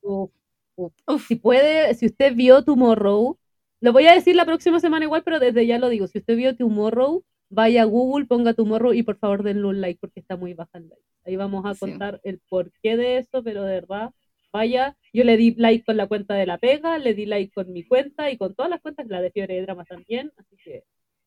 Uf, 0.02 0.30
uf. 0.74 0.92
Uf, 1.06 1.26
Si 1.28 1.36
puede, 1.36 1.94
si 1.94 2.06
usted 2.06 2.34
vio 2.34 2.64
Tomorrow, 2.64 3.38
lo 3.80 3.92
voy 3.92 4.06
a 4.06 4.14
decir 4.14 4.34
la 4.36 4.44
próxima 4.44 4.80
semana 4.80 5.04
igual, 5.04 5.22
pero 5.22 5.38
desde 5.38 5.66
ya 5.66 5.78
lo 5.78 5.88
digo. 5.88 6.06
Si 6.08 6.18
usted 6.18 6.36
vio 6.36 6.56
Tomorrow, 6.56 7.24
vaya 7.54 7.82
a 7.82 7.84
Google, 7.84 8.24
ponga 8.26 8.54
Tomorrow 8.54 8.94
y 8.94 9.02
por 9.02 9.18
favor 9.18 9.42
denle 9.42 9.66
un 9.66 9.80
like 9.80 9.98
porque 10.00 10.20
está 10.20 10.36
muy 10.36 10.54
baja 10.54 10.78
el 10.78 10.88
like. 10.88 11.02
Ahí 11.24 11.36
vamos 11.36 11.64
a 11.66 11.74
Sí. 11.74 11.80
contar 11.80 12.20
el 12.24 12.40
porqué 12.48 12.96
de 12.96 13.18
eso, 13.18 13.42
pero 13.42 13.62
de 13.64 13.74
verdad, 13.74 14.10
vaya. 14.52 14.96
Yo 15.12 15.22
le 15.24 15.36
di 15.36 15.54
like 15.56 15.84
con 15.84 15.96
la 15.98 16.06
cuenta 16.06 16.34
de 16.34 16.46
la 16.46 16.56
pega, 16.58 16.96
le 16.98 17.12
di 17.14 17.26
like 17.26 17.52
con 17.52 17.70
mi 17.72 17.84
cuenta 17.84 18.30
y 18.30 18.38
con 18.38 18.54
todas 18.54 18.70
las 18.70 18.80
cuentas, 18.80 19.06
la 19.08 19.20
de 19.20 19.30
Fiebre 19.30 19.54
de 19.56 19.62
Drama 19.62 19.84
también. 19.84 20.32
Así 20.38 20.56
que, 20.64 20.84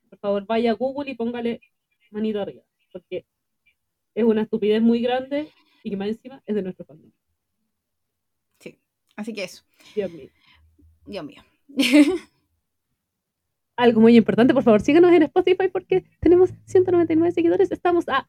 por 0.10 0.18
favor, 0.20 0.46
vaya 0.48 0.72
a 0.72 0.74
Google 0.74 1.12
y 1.12 1.16
póngale 1.16 1.62
manito 2.12 2.42
arriba, 2.42 2.64
porque 2.92 3.26
es 4.16 4.24
una 4.24 4.42
estupidez 4.42 4.82
muy 4.82 5.02
grande 5.02 5.48
y 5.84 5.92
que 5.92 5.98
más 5.98 6.08
encima 6.08 6.42
es 6.46 6.56
de 6.56 6.62
nuestro 6.64 6.86
familia. 6.86 7.14
sí. 8.60 8.80
Así 9.16 9.32
que 9.34 9.44
eso. 9.44 9.64
Dios 9.96 10.12
mío. 10.12 10.30
Dios 11.06 11.24
mío. 11.26 11.44
algo 13.76 14.02
muy 14.02 14.16
importante, 14.16 14.54
por 14.54 14.64
favor, 14.64 14.82
síganos 14.82 15.12
en 15.14 15.24
Spotify 15.24 15.68
porque 15.70 16.06
tenemos 16.20 16.52
199 16.66 17.32
seguidores. 17.32 17.72
Estamos 17.72 18.08
a 18.08 18.28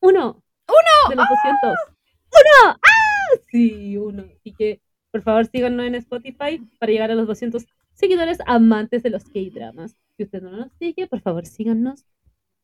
uno. 0.00 0.42
¡Uno! 0.68 1.10
De 1.10 1.16
los 1.16 1.28
200. 1.28 1.60
¡Uno! 1.62 2.78
¡Ah! 2.82 3.36
Sí, 3.50 3.96
uno. 3.96 4.24
Así 4.24 4.52
que, 4.52 4.80
por 5.10 5.22
favor, 5.22 5.46
síganos 5.46 5.86
en 5.86 5.94
Spotify 5.96 6.60
para 6.78 6.92
llegar 6.92 7.10
a 7.10 7.14
los 7.14 7.26
200 7.26 7.66
seguidores 7.94 8.38
amantes 8.46 9.02
de 9.02 9.10
los 9.10 9.24
K-dramas. 9.24 9.96
Si 10.16 10.24
usted 10.24 10.42
no 10.42 10.50
nos 10.50 10.72
sigue, 10.78 11.06
por 11.06 11.20
favor, 11.20 11.46
síganos. 11.46 12.04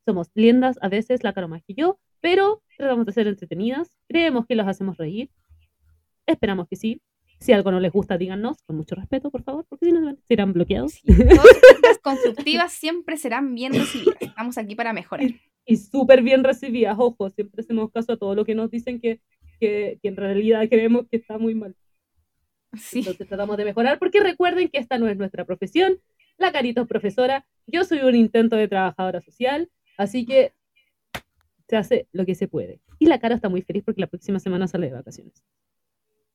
Somos 0.04 0.30
lindas, 0.34 0.78
a 0.82 0.88
veces 0.88 1.22
la 1.22 1.32
cara 1.32 1.46
más 1.46 1.62
que 1.62 1.74
yo, 1.74 2.00
pero 2.20 2.62
tratamos 2.76 3.06
de 3.06 3.12
ser 3.12 3.28
entretenidas. 3.28 3.96
Creemos 4.08 4.46
que 4.46 4.56
los 4.56 4.66
hacemos 4.66 4.96
reír 4.96 5.30
Esperamos 6.26 6.68
que 6.68 6.76
sí. 6.76 7.00
Si 7.42 7.52
algo 7.52 7.72
no 7.72 7.80
les 7.80 7.90
gusta, 7.90 8.16
díganos 8.16 8.62
con 8.62 8.76
mucho 8.76 8.94
respeto, 8.94 9.28
por 9.32 9.42
favor, 9.42 9.66
porque 9.68 9.86
si 9.86 9.92
no 9.92 10.16
serán 10.28 10.52
bloqueados. 10.52 10.92
Sí, 10.92 11.02
Todas 11.06 11.98
constructivas 12.00 12.72
siempre 12.72 13.16
serán 13.16 13.56
bien 13.56 13.72
recibidas. 13.74 14.16
Estamos 14.20 14.58
aquí 14.58 14.76
para 14.76 14.92
mejorar. 14.92 15.26
Y 15.66 15.76
súper 15.76 16.22
bien 16.22 16.44
recibidas, 16.44 16.96
ojo, 17.00 17.30
siempre 17.30 17.62
hacemos 17.62 17.90
caso 17.90 18.12
a 18.12 18.16
todo 18.16 18.36
lo 18.36 18.44
que 18.44 18.54
nos 18.54 18.70
dicen 18.70 19.00
que, 19.00 19.20
que, 19.58 19.98
que 20.00 20.08
en 20.08 20.16
realidad 20.16 20.68
creemos 20.68 21.08
que 21.10 21.16
está 21.16 21.36
muy 21.36 21.56
mal. 21.56 21.74
Sí. 22.78 23.00
Entonces 23.00 23.26
tratamos 23.26 23.56
de 23.56 23.64
mejorar, 23.64 23.98
porque 23.98 24.20
recuerden 24.20 24.68
que 24.68 24.78
esta 24.78 24.98
no 24.98 25.08
es 25.08 25.16
nuestra 25.16 25.44
profesión. 25.44 25.98
La 26.38 26.52
Carito 26.52 26.82
es 26.82 26.86
profesora, 26.86 27.44
yo 27.66 27.82
soy 27.82 28.02
un 28.02 28.14
intento 28.14 28.54
de 28.54 28.68
trabajadora 28.68 29.20
social, 29.20 29.68
así 29.98 30.24
que 30.26 30.52
se 31.68 31.76
hace 31.76 32.06
lo 32.12 32.24
que 32.24 32.36
se 32.36 32.46
puede. 32.46 32.80
Y 33.00 33.06
la 33.06 33.18
Caro 33.18 33.34
está 33.34 33.48
muy 33.48 33.62
feliz 33.62 33.82
porque 33.84 34.00
la 34.00 34.06
próxima 34.06 34.38
semana 34.38 34.68
sale 34.68 34.86
de 34.86 34.92
vacaciones. 34.92 35.42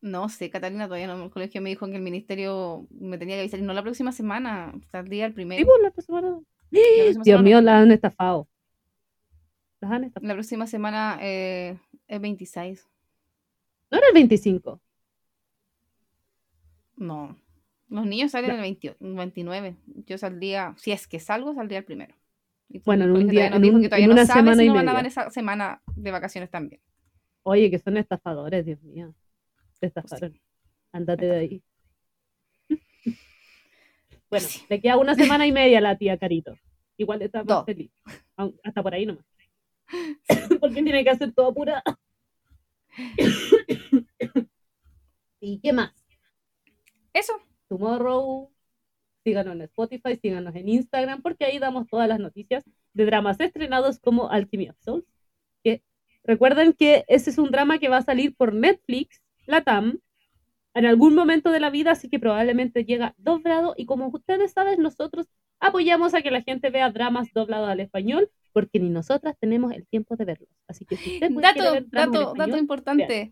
No 0.02 0.30
sé, 0.30 0.50
Catalina 0.50 0.86
todavía 0.86 1.08
no. 1.08 1.24
El 1.24 1.32
colegio 1.32 1.62
me 1.62 1.70
dijo 1.70 1.88
que 1.88 1.96
el 1.96 2.02
ministerio 2.02 2.88
me 2.92 3.18
tenía 3.18 3.36
que 3.36 3.42
avisar. 3.42 3.60
No 3.62 3.74
la 3.74 3.82
próxima 3.82 4.12
semana, 4.12 4.74
saldría 4.92 5.26
el 5.26 5.34
primero. 5.34 5.60
Sí, 5.60 5.66
pues, 5.66 5.78
la 5.82 5.92
próxima 5.92 6.20
semana. 6.22 6.38
La 6.38 6.80
próxima 6.80 7.24
Dios 7.24 7.24
semana- 7.24 7.42
mío, 7.44 7.62
las 7.62 7.82
han 7.84 7.92
estafado. 7.92 8.48
Las 9.82 9.92
han 9.92 10.04
estafado. 10.04 10.28
La 10.28 10.34
próxima 10.36 10.68
semana 10.68 11.18
eh, 11.22 11.78
es 12.08 12.22
26. 12.22 12.88
No 13.90 13.98
era 13.98 14.08
el 14.08 14.14
25. 14.14 14.80
No. 16.96 17.36
Los 17.90 18.06
niños 18.06 18.32
salen 18.32 18.52
el 18.52 18.62
20 18.62 18.98
29. 19.00 19.76
Yo 20.06 20.18
saldría, 20.18 20.74
si 20.78 20.92
es 20.92 21.08
que 21.08 21.20
salgo, 21.20 21.54
saldría 21.54 21.80
el 21.80 21.86
primero. 21.86 22.14
Y 22.70 22.80
Bueno, 22.80 23.06
en 23.06 23.12
un 23.12 23.28
día- 23.30 23.50
nos 23.50 23.60
en 23.64 23.76
un- 23.76 23.82
que 23.90 23.96
en 23.96 24.08
no 24.08 24.14
una 24.14 24.26
semana 24.26 24.62
y 24.64 24.68
nos 24.68 24.76
van 24.76 24.90
a 24.90 24.94
dar 24.94 25.04
media. 25.04 25.08
esa 25.08 25.30
semana 25.32 25.82
de 25.96 26.12
vacaciones 26.12 26.50
también. 26.50 26.82
Oye, 27.44 27.72
que 27.72 27.80
son 27.80 27.96
estafadores, 27.96 28.66
Dios 28.66 28.82
mío. 28.84 29.16
Te 29.82 29.88
estafaron. 29.88 30.40
Ándate 30.92 31.26
de 31.26 31.38
ahí. 31.38 31.64
Bueno, 34.30 34.46
Sí. 34.46 34.66
le 34.70 34.82
queda 34.82 34.98
una 34.98 35.16
semana 35.40 35.48
y 35.48 35.54
media 35.54 35.78
a 35.78 35.82
la 35.82 35.98
tía 35.98 36.18
Carito. 36.18 36.58
Igual 36.98 37.22
está 37.22 37.40
más 37.40 37.48
Dos. 37.48 37.66
feliz. 37.66 37.92
Hasta 38.64 38.84
por 38.84 38.94
ahí 38.94 39.06
nomás. 39.06 39.24
Porque 40.60 40.84
tiene 40.84 41.02
que 41.06 41.10
hacer 41.12 41.32
todo 41.34 41.48
apurado. 41.48 41.82
¿Y 45.40 45.60
qué 45.62 45.72
más? 45.72 45.94
Eso. 47.14 47.34
Tomorrow. 47.70 48.52
Síganos 49.24 49.56
en 49.56 49.62
Spotify, 49.64 50.18
síganos 50.22 50.56
en 50.56 50.70
Instagram, 50.70 51.22
porque 51.22 51.46
ahí 51.46 51.60
damos 51.60 51.88
todas 51.88 52.08
las 52.08 52.20
noticias 52.20 52.64
de 52.94 53.06
dramas 53.06 53.40
estrenados 53.40 54.00
como 54.00 54.30
Alchemy 54.30 54.70
of 54.70 54.78
Souls. 54.80 55.06
Que 55.64 55.84
recuerden 56.24 56.74
que 56.74 57.06
ese 57.08 57.30
es 57.30 57.38
un 57.38 57.52
drama 57.52 57.78
que 57.80 57.90
va 57.90 57.98
a 57.98 58.02
salir 58.04 58.36
por 58.36 58.54
Netflix, 58.54 59.22
Latam, 59.48 60.00
en 60.74 60.86
algún 60.86 61.16
momento 61.16 61.50
de 61.50 61.60
la 61.60 61.72
vida, 61.72 61.92
así 61.92 62.08
que 62.08 62.20
probablemente 62.20 62.86
llega 62.86 63.16
doblado. 63.18 63.74
Y 63.76 63.86
como 63.86 64.08
ustedes 64.08 64.52
saben, 64.52 64.82
nosotros 64.82 65.28
apoyamos 65.60 66.14
a 66.14 66.22
que 66.22 66.30
la 66.30 66.44
gente 66.44 66.70
vea 66.70 66.92
dramas 66.92 67.34
doblados 67.34 67.70
al 67.70 67.80
español, 67.80 68.30
porque 68.54 68.80
ni 68.80 68.90
nosotras 68.90 69.36
tenemos 69.40 69.72
el 69.72 69.88
tiempo 69.88 70.16
de 70.16 70.26
verlos. 70.26 70.50
Así 70.68 70.86
que 70.86 70.98
si 70.98 71.16
usted 71.16 71.30
quiere 71.30 71.42
Dato, 71.42 71.72
ver 71.72 71.90
dato, 71.90 72.34
dato 72.36 72.58
importante. 72.58 73.32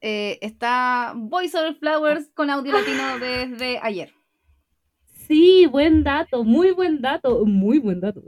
Eh, 0.00 0.38
está 0.40 1.12
Voice 1.14 1.56
Over 1.56 1.74
Flowers 1.74 2.30
con 2.34 2.50
audio 2.50 2.72
latino 2.72 3.18
desde 3.20 3.78
ayer. 3.82 4.12
Sí, 5.26 5.66
buen 5.66 6.02
dato, 6.02 6.42
muy 6.42 6.72
buen 6.72 7.00
dato, 7.00 7.44
muy 7.44 7.78
buen 7.78 8.00
dato. 8.00 8.22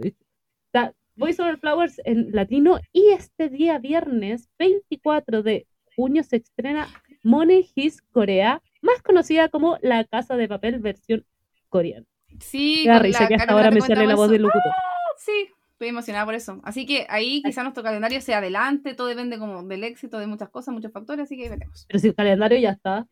Está 0.67 0.95
Voice 1.17 1.43
Over 1.43 1.59
Flowers 1.59 2.01
en 2.05 2.31
latino 2.33 2.79
y 2.93 3.09
este 3.11 3.49
día 3.49 3.79
viernes 3.79 4.49
24 4.59 5.43
de 5.43 5.67
junio 5.97 6.23
se 6.23 6.37
estrena 6.37 6.89
Money 7.25 7.69
His 7.75 8.03
Corea, 8.03 8.63
más 8.83 9.03
conocida 9.03 9.49
como 9.49 9.79
La 9.83 10.05
Casa 10.05 10.37
de 10.37 10.47
Papel 10.47 10.79
versión 10.79 11.25
coreana. 11.69 12.07
Sí, 12.39 12.85
con 12.87 13.01
risa 13.01 13.23
la 13.23 13.29
que 13.29 13.35
hasta 13.35 13.53
ahora 13.53 13.71
me 13.71 13.81
sale 13.81 14.07
la 14.07 14.15
voz 14.15 14.31
del 14.31 14.43
locutor. 14.43 14.73
Ah, 14.77 14.91
Sí, 15.19 15.49
estoy 15.73 15.89
emocionada 15.89 16.25
por 16.25 16.35
eso. 16.35 16.61
Así 16.65 16.87
que 16.87 17.07
ahí 17.09 17.43
quizá 17.43 17.63
nuestro 17.63 17.83
calendario 17.83 18.21
sea 18.21 18.39
adelante, 18.39 18.95
todo 18.95 19.09
depende 19.09 19.39
como 19.39 19.63
del 19.63 19.85
éxito 19.85 20.19
de 20.19 20.27
muchas 20.27 20.51
cosas, 20.51 20.75
muchos 20.75 20.93
factores, 20.93 21.25
así 21.25 21.37
que 21.37 21.49
veremos. 21.49 21.87
Pero 21.89 21.99
si 21.99 22.09
el 22.09 22.15
calendario 22.15 22.59
ya 22.59 22.71
está, 22.71 23.07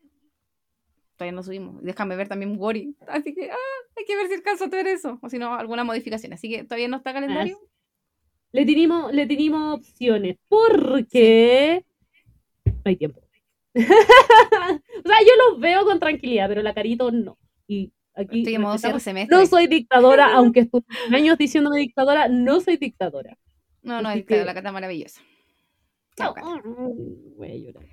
Todavía 1.17 1.35
no 1.35 1.43
subimos. 1.43 1.83
Déjame 1.83 2.15
ver 2.15 2.27
también 2.27 2.57
Wori. 2.57 2.95
Así 3.07 3.33
que 3.33 3.51
ah, 3.51 3.57
hay 3.95 4.05
que 4.05 4.15
ver 4.15 4.27
si 4.27 4.33
alcanzo 4.33 4.65
a 4.65 4.67
ver 4.67 4.87
eso. 4.87 5.19
O 5.21 5.29
si 5.29 5.37
no, 5.37 5.53
alguna 5.53 5.83
modificación. 5.83 6.33
Así 6.33 6.49
que 6.49 6.63
todavía 6.63 6.87
no 6.87 6.97
está 6.97 7.13
calendario. 7.13 7.59
le 8.51 8.65
tenemos, 8.65 9.13
le 9.13 9.27
tenemos 9.27 9.79
opciones 9.79 10.37
porque 10.47 11.85
no 12.65 12.81
hay 12.85 12.95
tiempo. 12.95 13.21
o 13.75 13.79
sea, 13.79 15.19
yo 15.21 15.51
los 15.51 15.59
veo 15.59 15.83
con 15.85 15.99
tranquilidad, 15.99 16.47
pero 16.47 16.61
la 16.61 16.73
carito 16.73 17.11
no. 17.11 17.37
Y 17.67 17.91
aquí 18.13 18.43
no 18.57 19.45
soy 19.47 19.67
dictadora, 19.67 20.33
aunque 20.35 20.61
estuve 20.61 20.83
años 21.11 21.37
diciéndome 21.37 21.79
dictadora, 21.79 22.27
no 22.27 22.61
soy 22.61 22.77
dictadora. 22.77 23.37
No, 23.81 24.01
no, 24.01 24.11
es 24.11 24.25
que 24.25 24.45
la 24.45 24.53
cata 24.53 24.71
maravillosa. 24.71 25.21
Cata. 26.15 26.41
Voy 27.37 27.51
a 27.51 27.55
llorar. 27.55 27.85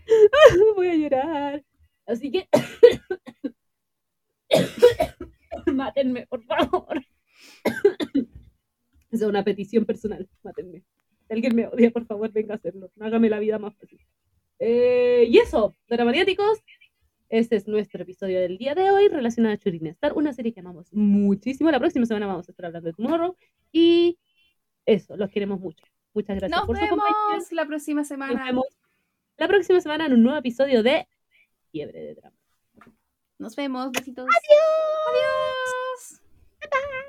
Voy 0.77 0.89
a 0.89 0.95
llorar. 0.95 1.65
Así 2.07 2.31
que 2.31 2.49
mátenme, 5.73 6.27
por 6.27 6.45
favor. 6.45 7.03
Esa 7.65 8.25
es 9.11 9.23
una 9.23 9.43
petición 9.45 9.85
personal. 9.85 10.29
Mátenme. 10.43 10.85
Si 11.27 11.33
alguien 11.33 11.55
me 11.55 11.67
odia, 11.67 11.91
por 11.91 12.05
favor, 12.07 12.31
venga 12.33 12.55
a 12.55 12.57
hacerlo. 12.57 12.91
Hágame 13.01 13.31
la 13.31 13.39
vida 13.39 13.59
más 13.59 13.75
fácil. 13.77 14.01
Eh, 14.61 15.25
y 15.29 15.39
eso, 15.39 15.75
dramaniáticos. 15.89 16.59
Este 17.31 17.57
es 17.57 17.67
nuestro 17.69 18.03
episodio 18.03 18.41
del 18.41 18.59
día 18.59 18.75
de 18.75 18.91
hoy 18.91 19.09
relacionado 19.09 19.55
a 19.55 19.59
Churin 19.59 19.87
Star, 19.89 20.13
una 20.15 20.33
serie 20.33 20.53
que 20.53 20.61
amamos 20.61 20.93
muchísimo. 20.93 21.71
La 21.71 21.79
próxima 21.79 22.05
semana 22.05 22.27
vamos 22.27 22.49
a 22.49 22.53
estar 22.53 22.67
hablando 22.67 22.89
de 22.89 22.93
Tomorrow. 22.93 23.37
Y 23.73 24.19
eso, 24.85 25.17
los 25.17 25.31
queremos 25.31 25.61
mucho. 25.61 25.85
Muchas 26.13 26.37
gracias 26.37 26.59
Nos 26.59 26.67
por 26.67 26.77
su 26.77 26.89
compañía. 26.89 27.17
vemos 27.31 27.53
la 27.53 27.67
próxima 27.67 28.01
Nos 28.01 28.09
semana. 28.09 28.45
vemos 28.45 28.67
la 29.37 29.49
próxima 29.49 29.81
semana 29.81 30.07
en 30.07 30.13
un 30.15 30.23
nuevo 30.25 30.39
episodio 30.39 30.83
de 30.83 31.07
Fiebre 31.71 32.01
de 32.01 32.15
Drama. 32.17 32.37
Nos 33.39 33.57
vemos. 33.57 33.91
Besitos. 33.93 34.27
Adiós. 34.27 36.21
Adiós. 36.59 37.00